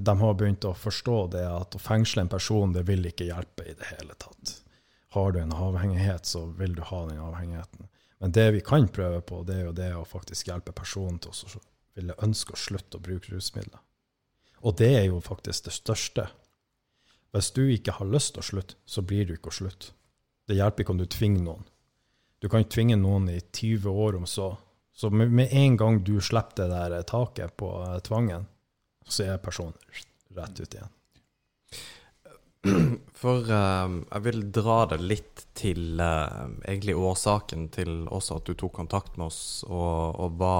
de 0.00 0.12
har 0.20 0.34
begynt 0.40 0.64
å 0.64 0.72
forstå 0.72 1.16
det 1.34 1.44
at 1.44 1.74
å 1.76 1.80
fengsle 1.82 2.22
en 2.24 2.30
person, 2.32 2.72
det 2.72 2.86
vil 2.88 3.04
ikke 3.10 3.26
hjelpe 3.28 3.66
i 3.68 3.74
det 3.76 3.90
hele 3.90 4.14
tatt. 4.16 4.54
Har 5.12 5.34
du 5.34 5.40
en 5.42 5.52
avhengighet, 5.52 6.26
så 6.26 6.46
vil 6.56 6.74
du 6.78 6.82
ha 6.86 7.00
den 7.08 7.20
avhengigheten. 7.20 7.90
Men 8.20 8.32
det 8.32 8.46
vi 8.54 8.60
kan 8.64 8.88
prøve 8.88 9.20
på, 9.26 9.42
det 9.48 9.58
er 9.58 9.64
jo 9.66 9.76
det 9.76 9.90
å 9.96 10.06
faktisk 10.08 10.48
hjelpe 10.48 10.72
personen 10.76 11.18
til 11.20 11.32
å 11.32 11.60
ville 11.98 12.16
ønske 12.24 12.54
å 12.54 12.60
slutte 12.60 12.98
å 12.98 13.04
bruke 13.04 13.32
rusmidler. 13.32 13.80
Og 14.60 14.76
det 14.76 14.90
er 14.98 15.06
jo 15.08 15.22
faktisk 15.24 15.66
det 15.66 15.74
største. 15.74 16.26
Hvis 17.32 17.50
du 17.56 17.62
ikke 17.72 17.96
har 17.96 18.10
lyst 18.10 18.34
til 18.34 18.44
å 18.44 18.48
slutte, 18.50 18.76
så 18.84 19.02
blir 19.02 19.26
du 19.26 19.34
ikke 19.36 19.52
å 19.52 19.58
slutte. 19.60 19.94
Det 20.48 20.58
hjelper 20.58 20.84
ikke 20.84 20.94
om 20.94 21.00
du 21.00 21.06
tvinger 21.08 21.44
noen. 21.46 21.64
Du 22.40 22.48
kan 22.48 22.64
ikke 22.64 22.76
tvinge 22.76 22.98
noen 23.00 23.28
i 23.32 23.38
20 23.40 23.88
år 24.04 24.18
om 24.18 24.26
så. 24.28 24.52
Så 24.92 25.10
med, 25.10 25.48
en 25.48 25.76
gang 25.80 26.00
du 26.04 26.18
slipper 26.20 26.68
det 26.68 26.80
der 26.92 27.04
taket 27.08 27.56
på 27.60 27.70
eh, 27.86 28.00
tvangen, 29.10 29.14
så 29.14 29.26
er 29.34 29.38
personen 29.42 29.74
rett 30.36 30.60
ut 30.60 30.74
igjen. 30.74 30.90
For 33.20 33.46
uh, 33.48 34.00
jeg 34.12 34.22
vil 34.26 34.42
dra 34.52 34.86
det 34.90 34.98
litt 35.00 35.44
til 35.56 36.00
uh, 36.00 36.48
egentlig 36.68 36.96
årsaken 36.96 37.68
til 37.72 38.06
også 38.12 38.36
at 38.40 38.48
du 38.50 38.54
tok 38.54 38.74
kontakt 38.76 39.16
med 39.16 39.26
oss, 39.30 39.64
og, 39.68 40.16
og 40.20 40.34
hva, 40.40 40.56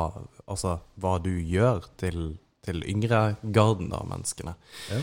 altså, 0.46 0.78
hva 1.00 1.18
du 1.20 1.32
gjør 1.40 1.84
til, 2.00 2.38
til 2.64 2.80
yngre 2.88 3.36
garden 3.42 3.92
av 3.96 4.08
menneskene. 4.08 4.54
Ja. 4.90 5.02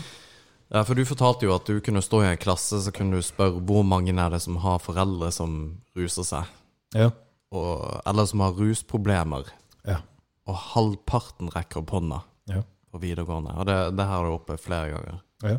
Uh, 0.74 0.82
for 0.84 0.94
du 0.98 1.04
fortalte 1.08 1.46
jo 1.46 1.54
at 1.54 1.70
du 1.70 1.78
kunne 1.80 2.02
stå 2.02 2.22
i 2.24 2.32
en 2.32 2.42
klasse, 2.42 2.82
så 2.82 2.90
kunne 2.94 3.18
du 3.18 3.22
spørre 3.26 3.62
hvor 3.62 3.86
mange 3.86 4.12
er 4.14 4.34
det 4.34 4.42
som 4.42 4.58
har 4.64 4.82
foreldre 4.82 5.30
som 5.34 5.78
ruser 5.98 6.26
seg, 6.26 6.50
Ja. 6.96 7.10
og, 7.54 8.00
eller 8.08 8.26
som 8.26 8.40
har 8.42 8.58
rusproblemer, 8.58 9.44
Ja. 9.86 10.00
og 10.48 10.56
halvparten 10.74 11.54
rekker 11.54 11.82
opp 11.84 11.90
hånda. 11.94 12.24
På 12.90 13.00
videregående. 13.02 13.54
Og 13.60 13.66
det, 13.68 13.76
det 13.98 14.06
har 14.10 14.24
du 14.24 14.34
oppe 14.34 14.58
flere 14.60 14.94
ganger. 14.96 15.20
ja. 15.44 15.58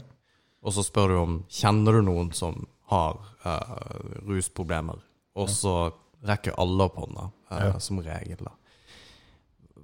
Og 0.59 0.73
så 0.75 0.84
spør 0.84 1.07
du 1.07 1.15
om 1.15 1.36
kjenner 1.47 1.95
du 1.95 2.01
noen 2.03 2.34
som 2.36 2.65
har 2.91 3.15
uh, 3.45 4.23
rusproblemer, 4.27 4.97
og 5.39 5.47
så 5.53 5.75
rekker 6.27 6.57
alle 6.59 6.84
opp 6.89 6.97
hånda, 6.99 7.30
uh, 7.53 7.59
Ja. 7.69 7.80
som 7.80 8.01
regel. 8.03 8.41
da. 8.43 8.51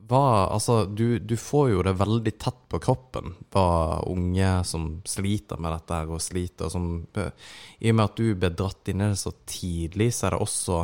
Hva, 0.05 0.49
altså, 0.51 0.85
du, 0.85 1.17
du 1.19 1.33
får 1.39 1.69
jo 1.71 1.85
det 1.87 1.95
veldig 1.97 2.33
tett 2.37 2.59
på 2.69 2.79
kroppen, 2.83 3.31
hva 3.55 4.01
unge 4.11 4.51
som 4.67 4.89
sliter 5.07 5.57
med 5.63 5.73
dette 5.77 5.95
her, 6.01 6.11
og 6.11 6.21
sliter 6.21 6.69
som 6.69 6.89
eh, 7.17 7.31
I 7.79 7.89
og 7.93 7.95
med 7.97 8.05
at 8.05 8.19
du 8.19 8.35
ble 8.35 8.51
dratt 8.53 8.91
inn 8.91 9.01
i 9.01 9.07
det 9.13 9.17
så 9.23 9.31
tidlig, 9.49 10.11
så 10.13 10.27
er 10.27 10.35
det 10.35 10.43
også 10.45 10.81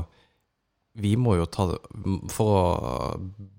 Vi 0.94 1.14
må 1.16 1.38
jo 1.39 1.46
ta 1.48 1.70
For 2.34 2.56
å 2.58 2.64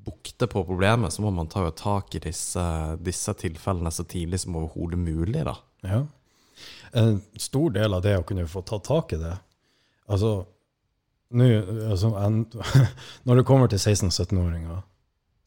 bukte 0.05 0.49
på 0.51 0.65
problemet, 0.67 1.15
så 1.15 1.23
må 1.25 1.31
man 1.33 1.49
ta 1.49 1.65
tak 1.77 2.15
i 2.19 2.21
disse, 2.21 2.65
disse 3.01 3.33
tilfellene 3.41 3.93
så 3.95 4.05
tidlig 4.05 4.43
som 4.43 4.59
overhodet 4.59 4.99
mulig, 5.01 5.45
da. 5.47 5.57
Ja. 5.87 6.03
En 6.93 7.23
stor 7.41 7.73
del 7.73 7.97
av 7.97 8.03
det 8.05 8.19
å 8.19 8.27
kunne 8.27 8.45
få 8.51 8.61
ta 8.69 8.77
tak 8.85 9.15
i 9.17 9.19
det 9.23 9.33
Altså, 10.13 10.45
nå, 11.33 11.47
altså 11.89 12.11
en, 12.21 12.43
Når 13.27 13.41
det 13.41 13.47
kommer 13.49 13.71
til 13.71 13.81
16-17-åringer, 13.81 14.83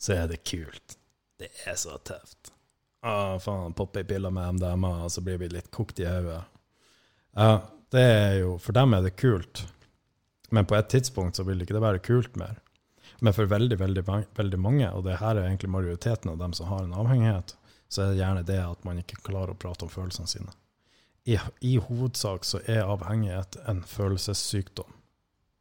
så 0.01 0.15
er 0.15 0.29
det 0.31 0.41
kult. 0.47 0.97
Det 1.37 1.51
er 1.67 1.75
så 1.77 1.99
tøft. 2.07 2.53
Ah, 3.05 3.35
faen, 3.37 3.75
poppe 3.77 4.01
ei 4.01 4.07
pille 4.09 4.31
med 4.33 4.57
MDMA, 4.57 4.91
og 5.05 5.11
så 5.13 5.21
blir 5.21 5.37
vi 5.43 5.51
litt 5.51 5.69
kokt 5.75 5.99
i 6.01 6.07
hodet. 6.09 6.41
Ja, 7.35 7.51
det 7.93 8.01
er 8.01 8.37
jo 8.39 8.55
For 8.63 8.73
dem 8.73 8.95
er 8.95 9.03
det 9.05 9.13
kult. 9.19 9.65
Men 10.49 10.67
på 10.69 10.77
et 10.77 10.89
tidspunkt 10.91 11.37
så 11.37 11.45
vil 11.47 11.61
ikke 11.61 11.75
det 11.77 11.83
være 11.83 12.03
kult 12.05 12.35
mer. 12.39 12.59
Men 13.19 13.33
for 13.33 13.47
veldig, 13.49 13.77
veldig, 13.79 14.03
veldig 14.35 14.59
mange, 14.59 14.89
og 14.91 15.05
det 15.05 15.19
her 15.21 15.37
er 15.37 15.47
egentlig 15.47 15.71
majoriteten 15.71 16.33
av 16.33 16.41
dem 16.41 16.53
som 16.53 16.67
har 16.69 16.83
en 16.83 16.93
avhengighet, 16.93 17.55
så 17.87 18.01
er 18.01 18.11
det 18.11 18.19
gjerne 18.19 18.45
det 18.47 18.59
at 18.59 18.85
man 18.85 18.99
ikke 18.99 19.21
klarer 19.23 19.53
å 19.53 19.59
prate 19.59 19.87
om 19.87 19.91
følelsene 19.91 20.29
sine. 20.29 20.53
I, 21.25 21.39
i 21.65 21.77
hovedsak 21.81 22.45
så 22.45 22.59
er 22.69 22.85
avhengighet 22.85 23.57
en 23.69 23.81
følelsessykdom. 23.87 24.91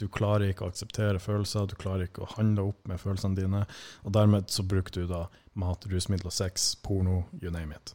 Du 0.03 0.09
klarer 0.13 0.51
ikke 0.51 0.67
å 0.67 0.73
akseptere 0.73 1.23
følelser, 1.23 1.69
du 1.71 1.77
klarer 1.79 2.09
ikke 2.09 2.25
å 2.25 2.33
handle 2.35 2.67
opp 2.73 2.89
med 2.91 3.01
følelsene 3.01 3.39
dine, 3.39 3.63
og 4.03 4.17
dermed 4.17 4.51
så 4.53 4.65
bruker 4.67 4.99
du 4.99 5.07
da 5.09 5.23
mat, 5.63 5.87
rusmidler, 5.89 6.35
sex, 6.35 6.73
porno, 6.83 7.23
you 7.41 7.53
name 7.55 7.77
it. 7.77 7.95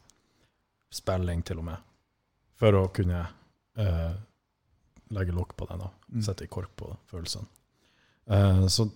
Spilling 0.90 1.44
til 1.46 1.60
og 1.60 1.68
med. 1.68 1.84
For 2.58 2.76
å 2.76 2.86
kunne 2.96 3.20
eh, 3.78 4.16
legge 5.14 5.34
lokk 5.36 5.56
på 5.58 5.66
den, 5.70 5.82
da. 5.82 5.90
Mm. 6.10 6.24
Sette 6.26 6.46
i 6.46 6.50
kork 6.50 6.72
på 6.78 6.90
følelsene. 7.10 7.46
Eh, 8.30 8.66
så, 8.70 8.86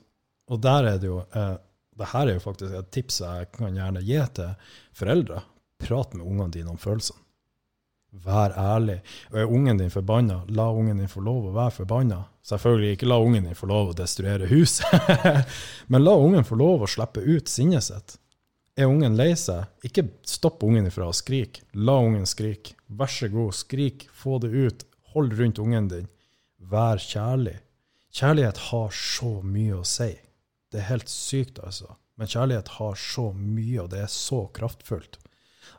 og 0.51 0.61
der 0.63 0.93
er 0.93 1.01
det 1.03 1.11
jo 1.11 1.23
eh, 1.35 1.55
det 1.95 2.11
her 2.11 2.27
er 2.27 2.39
jo 2.39 2.43
faktisk 2.43 2.75
et 2.75 2.91
tips 2.95 3.21
jeg 3.23 3.51
kan 3.55 3.77
gjerne 3.77 4.03
gi 4.03 4.19
til 4.35 4.73
foreldre. 4.99 5.43
Prat 5.85 6.15
med 6.17 6.27
ungene 6.27 6.51
dine 6.55 6.73
om 6.73 6.81
følelsene. 6.81 7.21
Vær 8.25 8.55
ærlig. 8.55 9.01
Og 9.33 9.39
er 9.43 9.51
ungen 9.51 9.79
din 9.79 9.91
forbanna, 9.91 10.45
la 10.55 10.69
ungen 10.71 11.01
din 11.03 11.11
få 11.11 11.23
lov 11.25 11.49
å 11.49 11.55
være 11.57 11.75
forbanna. 11.81 12.21
Selvfølgelig 12.47 12.95
ikke 12.95 13.09
la 13.11 13.19
ungen 13.19 13.49
din 13.49 13.59
få 13.59 13.67
lov 13.67 13.91
å 13.91 13.97
destruere 13.99 14.47
huset, 14.51 14.87
men 15.91 16.05
la 16.05 16.15
ungen 16.21 16.47
få 16.47 16.59
lov 16.61 16.85
å 16.85 16.91
slippe 16.91 17.25
ut 17.25 17.51
sinnet 17.51 17.87
sitt. 17.89 18.17
Er 18.79 18.91
ungen 18.91 19.17
lei 19.19 19.33
seg, 19.39 19.67
ikke 19.87 20.07
stopp 20.27 20.63
ungen 20.67 20.87
ifra 20.91 21.09
å 21.11 21.15
skrike. 21.15 21.63
La 21.75 21.97
ungen 22.03 22.27
skrike. 22.27 22.77
Vær 22.87 23.11
så 23.11 23.31
god, 23.33 23.55
skrik, 23.55 24.07
få 24.15 24.39
det 24.43 24.51
ut. 24.55 24.87
Hold 25.15 25.35
rundt 25.39 25.61
ungen 25.63 25.89
din. 25.89 26.09
Vær 26.59 26.99
kjærlig. 26.99 27.59
Kjærlighet 28.15 28.59
har 28.71 28.95
så 28.95 29.41
mye 29.43 29.81
å 29.81 29.85
si. 29.87 30.13
Det 30.71 30.81
er 30.81 30.91
helt 30.91 31.11
sykt, 31.11 31.59
altså. 31.63 31.97
Men 32.19 32.31
kjærlighet 32.31 32.77
har 32.77 32.95
så 32.99 33.29
mye, 33.35 33.83
og 33.83 33.91
det 33.91 34.05
er 34.05 34.11
så 34.11 34.45
kraftfullt, 34.55 35.19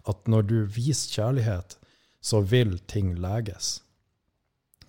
at 0.08 0.28
når 0.32 0.48
du 0.50 0.58
viser 0.68 1.22
kjærlighet, 1.22 1.78
så 2.20 2.42
vil 2.44 2.78
ting 2.92 3.14
leges. 3.22 3.80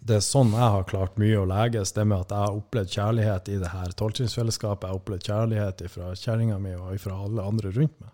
Det 0.07 0.19
er 0.19 0.25
sånn 0.25 0.53
jeg 0.55 0.73
har 0.75 0.87
klart 0.87 1.19
mye 1.19 1.39
å 1.41 1.47
leges, 1.51 1.95
det 1.97 2.05
med 2.07 2.27
at 2.27 2.35
jeg 2.35 2.45
har 2.45 2.59
opplevd 2.59 2.93
kjærlighet 2.95 3.51
i 3.51 3.59
det 3.63 3.73
her 3.73 3.95
tolvtrinnsfellesskapet, 3.99 4.87
jeg 4.87 4.95
har 4.95 5.01
opplevd 5.01 5.27
kjærlighet 5.31 5.83
fra 5.91 6.13
kjerringa 6.15 6.59
mi 6.63 6.75
og 6.79 7.01
fra 7.03 7.19
alle 7.27 7.47
andre 7.51 7.73
rundt 7.75 7.99
meg. 8.03 8.13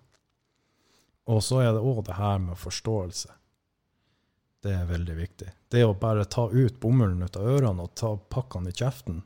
Og 1.33 1.43
så 1.45 1.61
er 1.63 1.75
det 1.77 1.85
òg 1.85 2.03
det 2.09 2.17
her 2.19 2.41
med 2.43 2.59
forståelse. 2.59 3.31
Det 4.63 4.73
er 4.77 4.87
veldig 4.87 5.15
viktig. 5.19 5.49
Det 5.75 5.83
å 5.85 5.95
bare 5.99 6.25
ta 6.31 6.47
ut 6.51 6.79
bomullen 6.81 7.25
ut 7.25 7.37
av 7.39 7.49
ørene 7.57 7.87
og 7.87 7.95
ta 7.99 8.13
pakkene 8.17 8.71
i 8.71 8.77
kjeften, 8.79 9.23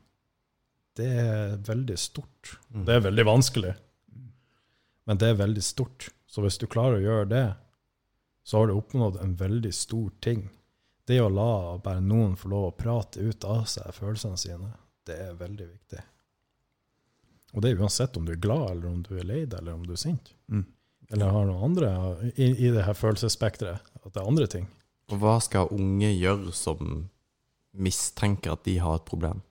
det 0.97 1.07
er 1.21 1.57
veldig 1.67 1.97
stort. 2.01 2.55
Mm. 2.73 2.85
Det 2.87 2.95
er 2.95 3.03
veldig 3.05 3.25
vanskelig, 3.27 3.73
men 5.05 5.21
det 5.21 5.29
er 5.29 5.41
veldig 5.43 5.63
stort. 5.63 6.09
Så 6.27 6.41
hvis 6.43 6.57
du 6.57 6.65
klarer 6.67 6.97
å 6.97 7.05
gjøre 7.05 7.27
det, 7.31 7.45
så 8.47 8.59
har 8.59 8.67
du 8.67 8.77
oppnådd 8.79 9.19
en 9.21 9.35
veldig 9.37 9.73
stor 9.75 10.09
ting. 10.25 10.47
Det 11.07 11.19
å 11.21 11.29
la 11.29 11.77
bare 11.83 12.01
noen 12.03 12.33
få 12.35 12.49
lov 12.51 12.65
å 12.71 12.75
prate 12.75 13.21
ut 13.21 13.45
av 13.47 13.67
seg 13.69 13.93
følelsene 13.95 14.39
sine, 14.41 14.71
det 15.07 15.19
er 15.29 15.37
veldig 15.39 15.67
viktig. 15.69 16.01
Og 17.55 17.63
det 17.63 17.71
er 17.71 17.83
uansett 17.83 18.17
om 18.19 18.25
du 18.27 18.33
er 18.33 18.41
glad, 18.41 18.65
eller 18.73 18.89
om 18.89 19.03
du 19.05 19.13
er 19.15 19.27
lei 19.27 19.43
deg, 19.45 19.61
eller 19.61 19.77
om 19.77 19.85
du 19.87 19.93
er 19.95 20.01
sint. 20.01 20.33
Mm. 20.51 20.65
Eller 21.13 21.31
har 21.31 21.45
noen 21.47 21.63
andre 21.69 21.91
i, 22.33 22.49
i 22.51 22.73
det 22.75 22.83
her 22.83 22.97
følelsesspekteret. 22.97 23.93
At 24.01 24.09
det 24.11 24.19
er 24.19 24.27
andre 24.27 24.49
ting. 24.51 24.67
Og 25.07 25.21
hva 25.21 25.37
skal 25.43 25.69
unge 25.71 26.09
gjøre 26.11 26.51
som 26.55 27.05
mistenker 27.77 28.57
at 28.57 28.65
de 28.67 28.77
har 28.83 28.99
et 28.99 29.07
problem? 29.07 29.43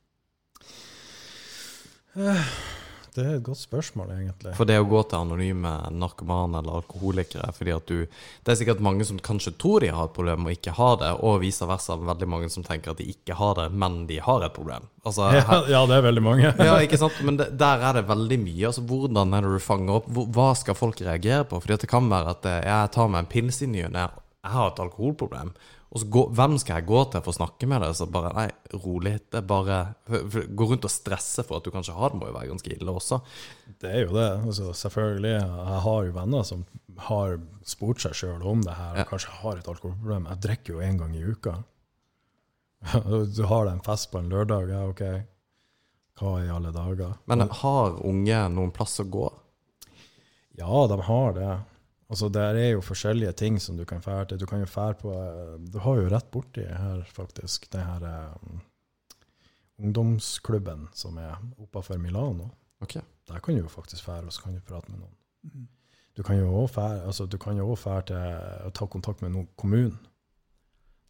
Det 3.17 3.23
er 3.25 3.31
et 3.39 3.45
godt 3.45 3.63
spørsmål, 3.63 4.11
egentlig. 4.13 4.53
For 4.59 4.69
det 4.69 4.75
å 4.77 4.85
gå 4.89 4.99
til 5.09 5.23
anonyme 5.23 5.71
narkomane 5.97 6.61
eller 6.61 6.83
alkoholikere 6.83 7.49
fordi 7.57 7.73
at 7.73 7.87
du 7.89 8.03
Det 8.05 8.53
er 8.53 8.59
sikkert 8.61 8.83
mange 8.85 9.07
som 9.09 9.17
kanskje 9.25 9.55
tror 9.57 9.81
de 9.85 9.89
har 9.89 10.11
et 10.11 10.13
problem 10.17 10.45
og 10.45 10.53
ikke 10.53 10.75
har 10.77 10.99
det, 11.01 11.15
og 11.25 11.41
vice 11.41 11.65
versa 11.69 11.97
veldig 11.97 12.29
mange 12.29 12.51
som 12.53 12.67
tenker 12.67 12.93
at 12.93 13.01
de 13.01 13.09
ikke 13.15 13.39
har 13.41 13.57
det, 13.57 13.71
men 13.73 14.03
de 14.11 14.19
har 14.21 14.45
et 14.45 14.53
problem. 14.57 14.85
Altså, 15.09 15.31
Ja, 15.33 15.41
her, 15.49 15.71
ja, 15.73 15.81
det 15.89 15.97
er 15.97 16.05
veldig 16.11 16.25
mange. 16.27 16.53
ja, 16.69 16.77
ikke 16.85 17.01
sant? 17.01 17.17
Men 17.25 17.41
det, 17.41 17.49
der 17.57 17.81
er 17.89 17.97
det 18.01 18.05
veldig 18.11 18.41
mye. 18.45 18.67
Altså, 18.69 18.85
Hvordan 18.85 19.33
er 19.33 19.49
det 19.49 19.57
du 19.57 19.65
fanger 19.65 19.97
opp? 20.03 20.13
Hva 20.37 20.51
skal 20.61 20.77
folk 20.77 21.01
reagere 21.01 21.49
på? 21.49 21.63
Fordi 21.65 21.79
at 21.79 21.87
det 21.89 21.93
kan 21.97 22.13
være 22.13 22.37
at 22.37 22.45
eh, 22.53 22.61
jeg 22.69 22.93
tar 22.93 23.09
meg 23.09 23.25
en 23.25 23.33
pils 23.33 23.63
i 23.65 23.71
ny 23.73 23.87
og 23.89 23.97
ne. 23.97 24.07
Jeg 24.47 24.55
har 24.55 24.71
et 24.73 24.81
alkoholproblem. 24.87 25.51
Og 25.95 26.01
så 26.03 26.07
gå, 26.11 26.23
hvem 26.39 26.57
skal 26.61 26.81
jeg 26.81 26.87
gå 26.89 27.01
til 27.13 27.23
for 27.23 27.33
å 27.33 27.37
snakke 27.37 27.67
med 27.71 27.83
deg? 27.83 27.93
Så 27.99 28.07
bare 28.11 28.33
Nei, 28.37 28.47
rolig. 28.83 29.13
Det 29.33 29.43
bare 29.49 29.77
Gå 30.07 30.67
rundt 30.71 30.87
og 30.87 30.93
stresse 30.93 31.45
for 31.47 31.59
at 31.61 31.67
du 31.67 31.71
kanskje 31.75 31.95
har 31.97 32.11
det, 32.13 32.19
må 32.21 32.29
jo 32.31 32.35
være 32.37 32.51
ganske 32.51 32.73
ille 32.75 32.95
også. 33.01 33.21
Det 33.83 33.93
er 33.93 34.03
jo 34.05 34.17
det. 34.17 34.27
Altså, 34.49 34.73
selvfølgelig. 34.83 35.33
Jeg 35.37 35.81
har 35.87 36.09
jo 36.09 36.17
venner 36.19 36.47
som 36.49 36.65
har 37.07 37.37
spurt 37.67 38.03
seg 38.03 38.15
sjøl 38.19 38.45
om 38.49 38.63
det 38.67 38.75
her, 38.79 38.93
og 38.95 39.03
Ja. 39.03 39.09
kanskje 39.11 39.35
har 39.43 39.59
et 39.61 39.69
alkoholproblem. 39.69 40.29
Jeg 40.33 40.43
drikker 40.47 40.75
jo 40.75 40.85
én 40.85 40.99
gang 40.99 41.15
i 41.17 41.25
uka. 41.27 41.57
Du 43.37 43.43
har 43.49 43.65
deg 43.67 43.73
en 43.77 43.85
fest 43.87 44.11
på 44.13 44.21
en 44.21 44.29
lørdag, 44.31 44.69
ja, 44.71 44.83
OK. 44.91 45.03
Hva 46.17 46.35
i 46.45 46.49
alle 46.53 46.71
dager? 46.73 47.17
Men 47.29 47.47
har 47.63 47.99
unge 48.09 48.43
noen 48.53 48.71
plass 48.73 48.99
å 49.03 49.05
gå? 49.11 49.27
Ja, 50.57 50.87
de 50.89 50.97
har 51.09 51.33
det. 51.37 51.51
Altså, 52.11 52.29
Der 52.29 52.55
er 52.55 52.71
jo 52.71 52.81
forskjellige 52.81 53.33
ting 53.33 53.61
som 53.63 53.77
du 53.77 53.85
kan 53.85 54.03
fære 54.03 54.25
til. 54.25 54.41
Du 54.41 54.47
kan 54.47 54.61
jo 54.61 54.67
fære 54.67 54.95
på 54.95 55.13
eh, 55.13 55.73
Du 55.73 55.79
har 55.79 55.97
jo 55.97 56.09
rett 56.09 56.31
borti 56.31 56.63
her, 56.63 57.05
faktisk, 57.05 57.73
det 57.73 57.83
her 57.83 58.39
um, 58.43 58.61
ungdomsklubben 59.79 60.89
som 60.95 61.19
er 61.19 61.35
oppafor 61.59 61.99
Milano. 61.99 62.49
Ok. 62.81 62.95
Der 63.29 63.39
kan 63.39 63.55
du 63.55 63.61
jo 63.61 63.69
faktisk 63.69 64.05
fære, 64.05 64.27
og 64.27 64.33
så 64.33 64.43
kan 64.43 64.55
du 64.55 64.61
prate 64.61 64.91
med 64.91 65.01
noen. 65.01 65.17
Mhm. 65.43 65.69
Du 66.17 66.23
kan 66.23 66.39
jo 66.39 66.49
også 66.63 66.75
fære, 66.75 67.03
altså, 67.07 67.27
fære 67.77 68.03
til 68.03 68.17
å 68.67 68.71
ta 68.71 68.87
kontakt 68.87 69.23
med 69.23 69.31
noen 69.31 69.49
kommunen. 69.57 69.99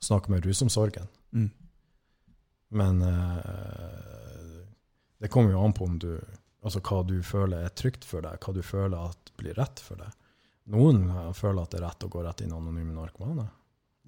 Snakke 0.03 0.31
med 0.31 0.47
rusomsorgen. 0.47 1.07
Mm. 1.31 1.51
Men 2.71 3.03
uh, 3.03 4.67
det 5.21 5.31
kommer 5.31 5.53
jo 5.53 5.63
an 5.65 5.73
på 5.73 5.85
om 5.85 5.99
du, 5.99 6.19
altså 6.63 6.81
hva 6.81 7.03
du 7.07 7.23
føler 7.23 7.65
er 7.65 7.69
trygt 7.69 8.05
for 8.05 8.21
deg, 8.21 8.41
hva 8.43 8.53
du 8.53 8.63
føler 8.63 8.99
at 8.99 9.33
blir 9.39 9.55
rett 9.55 9.81
for 9.81 9.97
deg. 10.01 10.11
Noen 10.75 11.05
eh, 11.11 11.31
føler 11.37 11.63
at 11.63 11.71
det 11.75 11.81
er 11.81 11.87
rett 11.87 12.07
å 12.07 12.11
gå 12.11 12.25
rett 12.27 12.43
inn 12.43 12.53
anonyme 12.57 12.95
narkomane. 12.97 13.47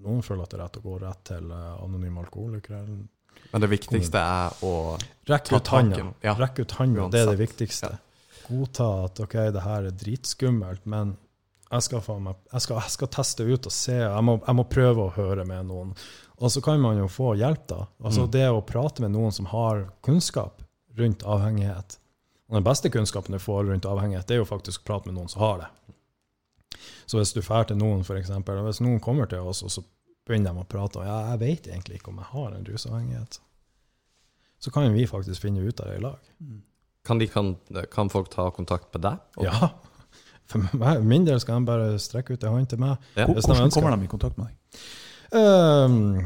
Noen 0.03 0.23
føler 0.23 0.45
at 0.47 0.51
det 0.53 0.59
er 0.59 0.65
rett 0.65 0.81
å 0.81 0.83
gå 0.85 0.99
rett 1.03 1.23
til 1.31 1.53
eh, 1.55 1.71
anonyme 1.85 2.21
alkoholikere. 2.25 2.83
Men 3.53 3.63
det 3.63 3.71
viktigste 3.71 4.19
er 4.19 4.65
å 4.67 4.73
Rekke 5.29 5.57
ut 5.61 5.71
handa. 5.73 6.03
ja. 6.25 6.35
Rekk 6.39 6.59
ut 6.65 6.75
handa, 6.81 7.09
det 7.13 7.23
er 7.23 7.31
det 7.33 7.39
viktigste. 7.41 7.93
Godta 8.49 8.89
at 9.05 9.21
ok, 9.21 9.35
det 9.55 9.63
her 9.63 9.87
er 9.91 9.95
dritskummelt, 9.95 10.87
men 10.89 11.17
jeg 11.69 11.85
skal, 11.85 12.01
meg, 12.25 12.39
jeg 12.53 12.65
skal, 12.65 12.79
jeg 12.81 12.95
skal 12.95 13.11
teste 13.13 13.45
ut 13.45 13.67
og 13.69 13.75
se. 13.75 13.99
Jeg 14.01 14.25
må, 14.25 14.39
jeg 14.41 14.57
må 14.57 14.65
prøve 14.73 15.05
å 15.05 15.13
høre 15.13 15.45
med 15.45 15.67
noen. 15.69 15.91
Og 16.39 16.53
så 16.55 16.63
kan 16.65 16.81
man 16.81 16.97
jo 16.97 17.09
få 17.13 17.35
hjelp, 17.37 17.67
da. 17.69 17.83
Altså 18.01 18.25
Mm. 18.25 18.31
Det 18.33 18.47
å 18.51 18.63
prate 18.65 19.03
med 19.05 19.13
noen 19.13 19.35
som 19.37 19.51
har 19.53 19.85
kunnskap 20.07 20.63
rundt 20.97 21.23
avhengighet. 21.29 21.99
Og 22.49 22.57
den 22.57 22.65
beste 22.65 22.89
kunnskapen 22.91 23.37
du 23.37 23.39
får 23.43 23.69
rundt 23.69 23.85
avhengighet, 23.85 24.27
det 24.27 24.39
er 24.39 24.41
jo 24.43 24.49
faktisk 24.49 24.81
å 24.83 24.89
prate 24.89 25.11
med 25.11 25.19
noen 25.21 25.29
som 25.29 25.43
har 25.45 25.59
det. 25.59 25.69
Så 27.09 27.19
hvis 27.19 27.33
du 27.35 27.41
drar 27.41 27.65
til 27.69 27.79
noen, 27.81 28.05
for 28.05 28.19
eksempel, 28.21 28.59
og 28.61 28.69
hvis 28.69 28.81
noen 28.85 29.01
kommer 29.01 29.27
til 29.31 29.41
oss, 29.49 29.63
og 29.65 29.71
så 29.73 29.83
begynner 30.29 30.53
de 30.55 30.61
å 30.65 30.69
prate, 30.69 31.01
og 31.01 31.07
ja, 31.09 31.19
jeg 31.33 31.41
vet 31.41 31.69
egentlig 31.73 31.99
ikke 32.01 32.13
om 32.13 32.19
jeg 32.21 32.31
har 32.35 32.57
en 32.59 32.67
rusavhengighet, 32.69 33.39
så 34.61 34.73
kan 34.75 34.89
vi 34.93 35.07
faktisk 35.09 35.43
finne 35.47 35.63
ut 35.65 35.81
av 35.81 35.89
det 35.93 35.97
i 36.01 36.03
lag. 36.05 36.19
Kan, 37.09 37.19
de, 37.23 37.29
kan, 37.33 37.55
kan 37.95 38.11
folk 38.13 38.29
ta 38.35 38.51
kontakt 38.53 38.91
med 38.95 39.07
deg? 39.07 39.21
Og- 39.39 39.45
Ja. 39.49 39.71
For 40.49 40.65
meg, 40.81 41.03
min 41.05 41.27
del 41.27 41.37
skal 41.41 41.61
de 41.61 41.69
bare 41.69 41.99
strekke 42.01 42.33
ut 42.33 42.45
en 42.49 42.55
hånd 42.55 42.69
til 42.71 42.79
meg. 42.81 42.97
Ja. 43.21 43.27
Hvordan 43.29 43.69
de 43.69 43.75
kommer 43.75 43.97
de 44.01 44.07
i 44.07 44.09
kontakt 44.09 44.39
med 44.41 44.49
deg? 44.49 44.79
Ehm, 45.37 46.23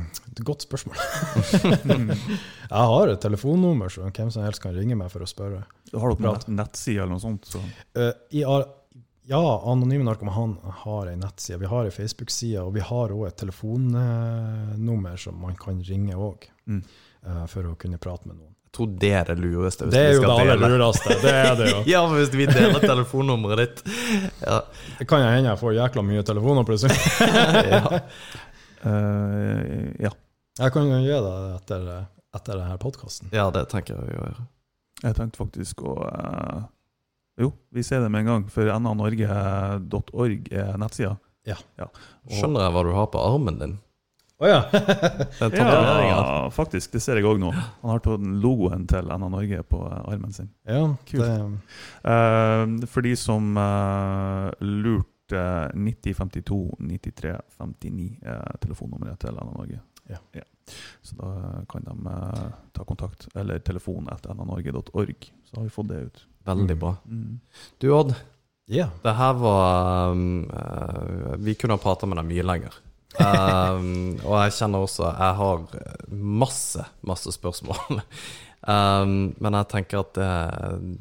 godt 0.47 0.62
spørsmål. 0.62 0.95
jeg 1.90 2.84
har 2.93 3.11
et 3.11 3.20
telefonnummer, 3.24 3.90
så 3.90 4.07
hvem 4.07 4.30
som 4.30 4.45
helst 4.47 4.62
kan 4.62 4.76
ringe 4.76 4.95
meg 4.99 5.11
for 5.11 5.24
å 5.24 5.28
spørre. 5.30 5.64
Har 5.93 6.14
dere 6.14 6.55
nettside 6.55 7.03
eller 7.03 7.16
noe 7.16 7.22
sånt? 7.24 7.51
Så. 7.51 7.59
Eh, 7.99 8.12
i, 8.38 8.45
ja, 9.29 9.62
Anonyme 9.73 10.05
Narkoman 10.05 10.57
har 10.83 11.07
ei 11.12 11.16
nettside, 11.16 11.59
vi 11.62 11.66
har 11.70 11.85
ei 11.87 11.91
Facebook-side, 11.95 12.61
og 12.62 12.73
vi 12.75 12.81
har 12.81 13.12
òg 13.14 13.27
et 13.29 13.37
telefonnummer 13.43 15.16
som 15.20 15.39
man 15.41 15.55
kan 15.57 15.83
ringe 15.83 16.14
òg, 16.16 16.49
Mm. 16.66 16.83
for 17.49 17.62
å 17.62 17.77
kunne 17.79 17.99
prate 17.99 18.27
med 18.27 18.37
noen. 18.37 18.49
Jeg 18.66 18.73
tror 18.79 18.87
det 18.99 19.11
er 19.12 19.25
det 19.29 19.35
lureste. 19.39 19.85
hvis 19.85 19.93
Det 19.93 20.01
er 20.01 20.09
vi 20.09 20.14
jo 20.14 20.23
det 20.23 20.31
aller 20.41 20.68
lureste. 20.79 21.09
Det 21.23 21.33
er 21.33 21.55
det 21.57 21.66
jo. 21.70 21.83
Ja, 21.93 22.07
hvis 22.09 22.31
vi 22.33 22.47
deler 22.47 22.81
telefonnummeret 22.81 23.59
ditt. 23.59 23.83
Ja. 24.41 24.62
Det 24.99 25.07
kan 25.07 25.20
jeg 25.20 25.35
hende 25.37 25.51
jeg 25.51 25.61
får 25.61 25.75
jækla 25.77 26.03
mye 26.09 26.23
telefoner 26.25 26.64
plutselig. 26.64 26.97
ja. 27.75 28.01
Uh, 28.87 29.93
ja. 30.03 30.11
Jeg 30.59 30.73
kan 30.73 30.89
jo 30.89 30.99
gi 31.03 31.12
deg 31.12 31.27
det 31.27 31.53
etter, 31.61 31.85
etter 32.37 32.59
denne 32.62 32.79
podkasten. 32.81 33.29
ja, 33.33 33.51
det 33.55 33.66
tenker 33.70 33.95
jeg 33.95 34.03
å 34.03 34.16
gjøre. 34.16 34.47
Jeg 35.03 35.16
tenkte 35.18 35.41
faktisk 35.43 35.81
å 35.83 35.95
eh, 36.07 36.59
Jo, 37.41 37.53
vi 37.72 37.83
ser 37.83 38.01
det 38.05 38.11
med 38.12 38.20
en 38.26 38.26
gang, 38.26 38.43
for 38.53 38.68
nanorge.org 38.68 40.53
er 40.53 40.76
nettsida. 40.78 41.14
Ja. 41.49 41.57
Og- 41.80 41.91
Skjønner 42.37 42.61
jeg 42.66 42.72
hva 42.76 42.83
du 42.87 42.93
har 42.95 43.07
på 43.11 43.22
armen 43.22 43.59
din? 43.59 43.78
Å 44.43 44.49
ja. 44.51 44.61
Den. 45.39 45.55
Ja, 45.55 46.49
faktisk. 46.51 46.91
Det 46.93 47.01
ser 47.03 47.14
jeg 47.20 47.24
òg 47.28 47.39
nå. 47.39 47.53
Han 47.55 47.91
har 47.93 48.01
tatt 48.03 48.20
logoen 48.43 48.89
til 48.91 49.07
NA 49.07 49.28
Norge 49.30 49.62
på 49.70 49.78
eh, 49.87 50.01
armen 50.11 50.33
sin. 50.35 50.49
ja 50.66 50.80
Kult. 51.07 51.22
det, 51.22 51.61
Eh, 52.03 52.87
for 52.91 53.03
de 53.07 53.12
som 53.16 53.53
uh, 53.57 54.51
lurte 54.61 55.45
9052 55.78 56.74
93 56.80 57.37
59 57.55 58.18
er 58.26 58.59
telefonnummeret 58.61 59.20
til 59.22 59.39
NA 59.39 59.47
Norge. 59.55 59.78
Ja. 60.11 60.18
Så 61.07 61.14
da 61.20 61.62
kan 61.70 61.87
de 61.87 61.95
eh, 62.11 62.51
ta 62.74 62.85
kontakt, 62.85 63.28
eller 63.39 63.62
telefon 63.62 64.11
etter 64.11 64.35
nanorge.org. 64.35 65.30
Så 65.47 65.57
har 65.61 65.62
vi 65.68 65.70
fått 65.70 65.89
det 65.95 66.01
ut. 66.09 66.24
Veldig 66.45 66.76
bra. 66.78 66.95
Mm. 67.07 67.40
Du 67.82 67.88
Odd, 67.95 68.14
ja. 68.72 68.88
det 69.03 69.12
her 69.18 69.34
var 69.38 70.12
um, 70.12 70.45
uh, 70.51 71.34
Vi 71.38 71.55
kunne 71.55 71.76
ha 71.76 71.82
prata 71.82 72.07
med 72.09 72.18
deg 72.22 72.30
mye 72.32 72.47
lenger. 72.55 72.78
Um, 73.12 74.14
og 74.24 74.38
jeg 74.40 74.55
kjenner 74.57 74.80
også 74.86 75.05
Jeg 75.05 75.34
har 75.36 75.64
masse, 76.09 76.84
masse 77.05 77.34
spørsmål. 77.36 78.01
Um, 78.62 79.32
men 79.43 79.57
jeg 79.59 79.66
tenker 79.72 79.99
at 80.05 80.12
det, 80.14 80.26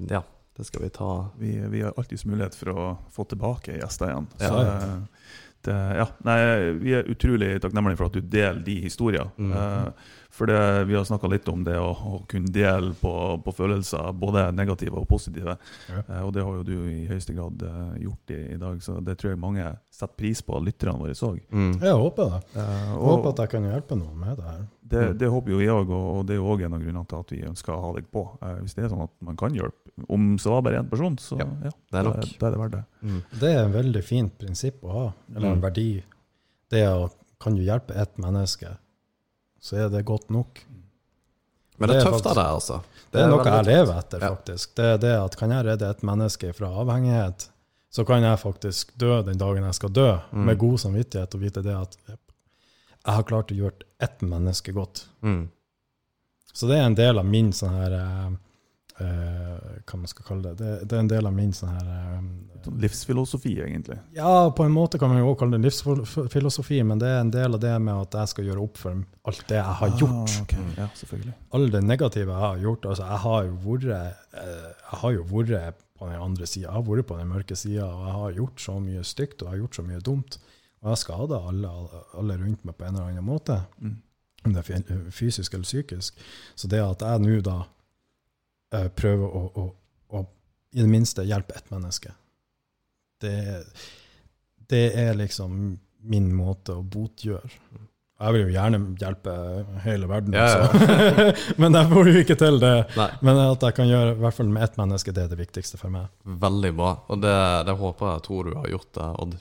ja, 0.09 0.23
det 0.57 0.63
skal 0.65 0.81
vi 0.81 0.87
ta 0.95 1.09
Vi, 1.37 1.51
vi 1.69 1.83
har 1.85 1.93
alltids 1.93 2.23
mulighet 2.25 2.55
for 2.57 2.71
å 2.73 2.85
få 3.13 3.25
tilbake 3.29 3.75
gjester 3.77 4.09
igjen. 4.09 4.25
Så, 4.41 4.49
Ja, 4.49 4.63
ja. 4.65 4.73
eh, 4.73 5.37
Det, 5.61 5.75
ja, 5.99 6.07
nei, 6.25 6.37
vi 6.81 6.95
er 6.97 7.11
utrolig 7.13 7.51
takknemlige 7.61 7.99
for 7.99 8.09
at 8.09 8.17
du 8.17 8.25
deler 8.33 8.63
de 8.65 8.79
historiene. 8.81 9.29
Mm. 9.37 9.51
Eh, 9.53 10.09
for 10.31 10.47
det, 10.47 10.57
vi 10.87 10.95
har 10.95 11.03
snakka 11.05 11.27
litt 11.27 11.47
om 11.51 11.63
det 11.67 11.75
å, 11.77 11.91
å 11.91 12.19
kunne 12.31 12.47
dele 12.55 12.93
på, 13.01 13.11
på 13.43 13.51
følelser, 13.53 14.11
både 14.15 14.45
negative 14.55 14.95
og 15.01 15.07
positive. 15.09 15.57
Ja. 15.91 16.01
Eh, 16.07 16.21
og 16.23 16.31
det 16.33 16.45
har 16.47 16.55
jo 16.55 16.63
du 16.63 16.73
i 16.89 17.05
høyeste 17.09 17.35
grad 17.35 17.61
eh, 17.67 17.97
gjort 18.05 18.31
i, 18.31 18.39
i 18.55 18.57
dag, 18.61 18.79
så 18.81 18.97
det 19.03 19.17
tror 19.19 19.33
jeg 19.33 19.41
mange 19.43 19.65
setter 19.91 20.15
pris 20.17 20.41
på, 20.41 20.57
lytterne 20.63 20.95
våre 20.97 21.13
òg. 21.13 21.41
mm. 21.51 21.73
Jeg 21.83 21.97
håper 21.99 22.29
det. 22.31 22.41
Eh, 22.55 22.75
Jeg 22.87 22.97
og 22.97 23.09
håper 23.11 23.29
at 23.35 23.43
jeg 23.43 23.53
kan 23.55 23.69
hjelpe 23.71 23.97
noen 23.99 24.17
med 24.23 24.37
det 24.39 24.45
her. 24.47 24.61
det, 24.91 25.03
det 25.21 25.29
håper 25.35 25.51
jo 25.51 25.59
jeg 25.61 25.75
òg, 25.75 25.91
og, 25.93 26.07
og 26.17 26.25
det 26.27 26.33
er 26.35 26.39
jo 26.41 26.49
òg 26.55 26.63
en 26.65 26.73
av 26.79 26.81
grunnene 26.85 27.07
til 27.11 27.19
at 27.25 27.31
vi 27.35 27.41
ønsker 27.51 27.73
å 27.75 27.81
ha 27.85 27.91
deg 27.99 28.07
på. 28.11 28.23
Eh, 28.41 28.55
hvis 28.63 28.77
det 28.79 28.85
er 28.87 28.93
sånn 28.95 29.03
at 29.05 29.13
man 29.29 29.35
kan 29.39 29.53
hjelpe, 29.59 29.77
om 30.07 30.29
så 30.41 30.53
var 30.55 30.63
bare 30.65 30.79
én 30.81 30.87
person, 30.89 31.17
så 31.19 31.37
Ja, 31.41 31.45
ja, 31.67 31.71
det 31.91 31.99
er 31.99 32.07
nok. 32.07 32.21
da 32.39 32.47
er 32.47 32.51
det 32.55 32.59
verdt 32.63 32.77
det. 32.79 32.83
Mm. 33.03 33.19
Det 33.43 33.49
er 33.51 33.59
en 33.65 33.75
veldig 33.75 34.03
fint 34.07 34.37
prinsipp 34.39 34.79
å 34.87 34.95
ha, 34.95 35.03
eller 35.35 35.51
en 35.51 35.59
Mm. 35.59 35.65
verdi. 35.67 35.89
Det 36.71 36.85
å 36.87 37.09
kan 37.41 37.55
du 37.57 37.61
hjelpe 37.65 37.95
ett 37.99 38.15
menneske, 38.21 38.77
så 39.61 39.77
er 39.85 39.89
det 39.93 40.03
godt 40.07 40.29
nok. 40.33 40.61
Men 41.77 41.89
det 41.89 41.95
Det 41.97 42.01
er 42.03 42.07
er 42.07 42.11
tøft 42.11 42.25
av 42.29 42.35
deg, 42.35 42.45
altså. 42.57 42.81
Det 43.11 43.21
er 43.21 43.27
noe 43.31 43.43
jeg 43.45 43.65
lever 43.65 43.97
etter, 43.99 44.19
Ja. 44.21 44.29
faktisk. 44.35 44.75
Det 44.75 44.85
er 44.85 44.97
det 44.97 45.15
at 45.25 45.35
kan 45.37 45.49
jeg 45.51 45.65
redde 45.65 45.89
et 45.89 46.01
menneske 46.03 46.53
fra 46.53 46.67
avhengighet, 46.83 47.47
så 47.91 48.05
kan 48.07 48.21
jeg 48.23 48.37
faktisk 48.39 48.93
dø 48.97 49.21
den 49.23 49.37
dagen 49.37 49.63
jeg 49.63 49.73
skal 49.75 49.89
dø, 49.89 50.19
Mm. 50.31 50.45
med 50.45 50.57
god 50.57 50.77
samvittighet 50.79 51.33
og 51.35 51.41
vite 51.41 51.61
det 51.63 51.75
at 51.75 51.97
jeg 52.07 53.15
har 53.15 53.23
klart 53.23 53.51
å 53.51 53.57
gjøre 53.57 53.81
ett 53.99 54.19
menneske 54.21 54.71
godt. 54.73 55.05
Mm. 55.23 55.49
Så 56.53 56.67
det 56.67 56.77
er 56.77 56.85
en 56.85 56.95
del 56.95 57.17
av 57.19 57.25
min 57.25 57.51
sånn 57.51 57.71
her 57.73 57.93
eh, 57.93 58.29
Hva 59.01 59.97
man 59.97 60.07
skal 60.11 60.25
kalle 60.27 60.51
det. 60.51 60.57
det. 60.61 60.87
Det 60.89 60.95
er 60.97 61.03
en 61.03 61.09
del 61.11 61.27
av 61.29 61.33
min 61.35 61.51
sånn 61.55 61.71
her 61.75 61.91
eh, 61.95 62.21
Sånn 62.61 62.77
livsfilosofi, 62.77 63.55
egentlig. 63.63 63.95
Ja, 64.13 64.51
på 64.53 64.61
en 64.67 64.73
måte 64.75 64.99
kan 65.01 65.09
man 65.09 65.17
jo 65.17 65.31
også 65.31 65.39
kalle 65.39 65.57
det 65.57 65.63
livsfilosofi, 65.65 66.83
men 66.85 66.99
det 67.01 67.07
er 67.09 67.21
en 67.23 67.31
del 67.33 67.57
av 67.57 67.61
det 67.63 67.71
med 67.81 68.03
at 68.03 68.17
jeg 68.19 68.29
skal 68.35 68.45
gjøre 68.51 68.61
opp 68.67 68.77
for 68.77 68.99
alt 69.31 69.41
det 69.49 69.57
jeg 69.57 69.77
har 69.79 69.95
gjort. 69.97 70.35
Ah, 70.35 70.43
okay. 70.43 70.65
Ja, 70.77 70.85
selvfølgelig. 70.99 71.33
Alle 71.57 71.71
det 71.73 71.81
negative 71.87 72.29
jeg 72.35 72.43
har 72.45 72.61
gjort. 72.61 72.85
Altså, 72.91 73.07
jeg 73.09 73.19
har 73.25 73.47
jo 73.47 73.55
vært, 73.65 73.87
eh, 74.43 74.69
jeg 74.91 74.99
har 75.01 75.15
jo 75.17 75.23
vært 75.31 75.81
på 75.97 76.11
den 76.11 76.21
andre 76.27 76.45
sida. 76.51 76.67
Jeg 76.67 76.75
har 76.77 76.85
vært 76.91 77.07
på 77.09 77.17
den 77.17 77.33
mørke 77.33 77.57
sida, 77.57 77.87
og 77.89 78.05
jeg 78.05 78.15
har 78.19 78.37
gjort 78.43 78.61
så 78.67 78.77
mye 78.85 79.03
stygt 79.09 79.41
og 79.41 79.47
jeg 79.47 79.55
har 79.55 79.63
gjort 79.63 79.75
så 79.81 79.87
mye 79.89 80.05
dumt. 80.11 80.37
Og 80.81 80.85
jeg 80.85 80.91
har 80.93 81.01
skada 81.01 81.41
alle, 81.49 81.73
alle 82.21 82.37
rundt 82.45 82.63
meg 82.69 82.77
på 82.77 82.85
en 82.87 82.95
eller 82.95 83.09
annen 83.09 83.25
måte, 83.25 83.57
Mm. 83.81 83.97
om 84.45 84.53
det 84.53 84.69
er 84.69 85.09
fysisk 85.13 85.53
eller 85.53 85.65
psykisk. 85.65 86.13
Så 86.55 86.67
det 86.69 86.79
at 86.81 87.01
jeg 87.01 87.25
nå 87.25 87.41
da 87.41 87.63
eh, 88.73 88.87
prøver 88.95 89.27
å, 89.27 89.43
å, 89.61 89.65
å 90.17 90.25
i 90.73 90.81
det 90.83 90.89
minste 90.89 91.25
hjelpe 91.27 91.55
ett 91.59 91.69
menneske, 91.73 92.13
det, 93.21 93.33
det 94.71 94.85
er 94.97 95.13
liksom 95.19 95.77
min 96.01 96.29
måte 96.33 96.73
å 96.79 96.83
botgjøre. 96.83 97.49
Jeg 98.21 98.35
vil 98.35 98.43
jo 98.43 98.53
gjerne 98.53 98.79
hjelpe 99.01 99.31
hele 99.81 100.05
verden, 100.09 100.35
Ja, 100.37 100.45
ja. 100.47 100.65
også. 100.69 101.53
men 101.61 101.73
jeg 101.77 101.89
får 101.89 102.09
jo 102.11 102.19
ikke 102.21 102.35
til 102.37 102.59
det. 102.61 102.73
Nei, 102.97 103.07
Men 103.25 103.39
at 103.47 103.63
jeg 103.65 103.75
kan 103.79 103.89
gjøre 103.89 104.11
i 104.13 104.19
hvert 104.21 104.37
fall 104.37 104.51
med 104.53 104.65
ett 104.67 104.77
menneske, 104.77 105.13
det 105.17 105.23
er 105.25 105.31
det 105.31 105.39
viktigste 105.39 105.79
for 105.81 105.93
meg. 105.93 106.11
veldig 106.25 106.71
bra. 106.77 106.91
Og 107.09 107.21
det, 107.23 107.33
det 107.69 107.75
håper 107.81 108.11
jeg 108.11 108.23
tror 108.27 108.49
du 108.49 108.53
har 108.59 108.69
gjort 108.75 108.91
det, 108.97 109.07
Odd. 109.25 109.39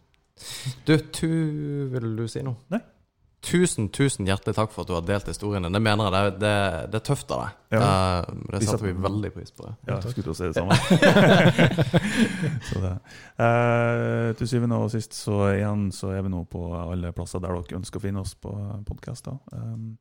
Du, 0.88 0.94
tu, 1.12 1.28
vil 1.92 2.08
du 2.16 2.24
si 2.32 2.40
noe? 2.46 2.56
Nei. 2.72 2.80
Tusen, 3.40 3.88
tusen 3.88 4.26
hjertelig 4.28 4.52
takk 4.56 4.72
for 4.74 4.82
at 4.84 4.88
du 4.90 4.92
har 4.92 5.04
delt 5.08 5.28
historien 5.30 5.62
din. 5.64 5.72
Det 5.72 5.80
mener 5.80 6.12
jeg, 6.12 6.14
det, 6.14 6.20
det, 6.42 6.50
det 6.92 6.98
er 6.98 7.04
tøft 7.06 7.30
av 7.32 7.38
deg. 7.40 7.50
Ja. 7.72 7.78
Eh, 7.86 8.22
det 8.52 8.60
setter 8.66 8.84
vi 8.84 8.92
veldig 9.06 9.30
pris 9.32 9.50
på. 9.56 9.62
det. 9.64 9.72
Ja, 9.88 9.94
jeg 9.96 10.12
skulle 10.12 10.26
til 10.26 10.34
å 10.34 10.36
si 10.36 10.44
det 10.50 10.56
samme. 10.58 10.76
så 12.68 12.76
det. 12.84 12.94
Eh, 13.46 14.28
til 14.40 14.46
syvende 14.50 14.76
og 14.84 14.90
sist 14.92 15.12
så 15.16 15.36
igjen 15.54 15.82
så 15.96 16.06
er 16.12 16.20
vi 16.26 16.30
nå 16.34 16.40
på 16.52 16.60
alle 16.82 17.14
plasser 17.16 17.40
der 17.40 17.52
dere 17.56 17.78
ønsker 17.80 17.96
å 18.02 18.04
finne 18.04 18.20
oss 18.26 18.34
på 18.36 18.50
podkaster. 18.88 19.34
Um, 19.56 19.96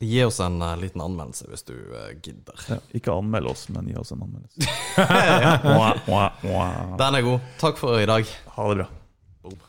Gi 0.00 0.24
oss 0.24 0.40
en 0.40 0.62
uh, 0.62 0.76
liten 0.80 1.02
anmeldelse 1.04 1.44
hvis 1.50 1.62
du 1.68 1.74
uh, 1.74 2.08
gidder. 2.24 2.56
ja, 2.72 2.78
ikke 2.96 3.12
anmeld 3.12 3.46
oss, 3.50 3.66
men 3.68 3.84
gi 3.90 3.96
oss 4.00 4.12
en 4.14 4.22
anmeldelse. 4.24 4.64
Den 7.02 7.14
er 7.18 7.22
god. 7.26 7.40
Takk 7.60 7.76
for 7.76 8.00
i 8.00 8.08
dag. 8.08 8.24
Ha 8.56 8.68
det 8.70 8.76
bra. 8.80 8.88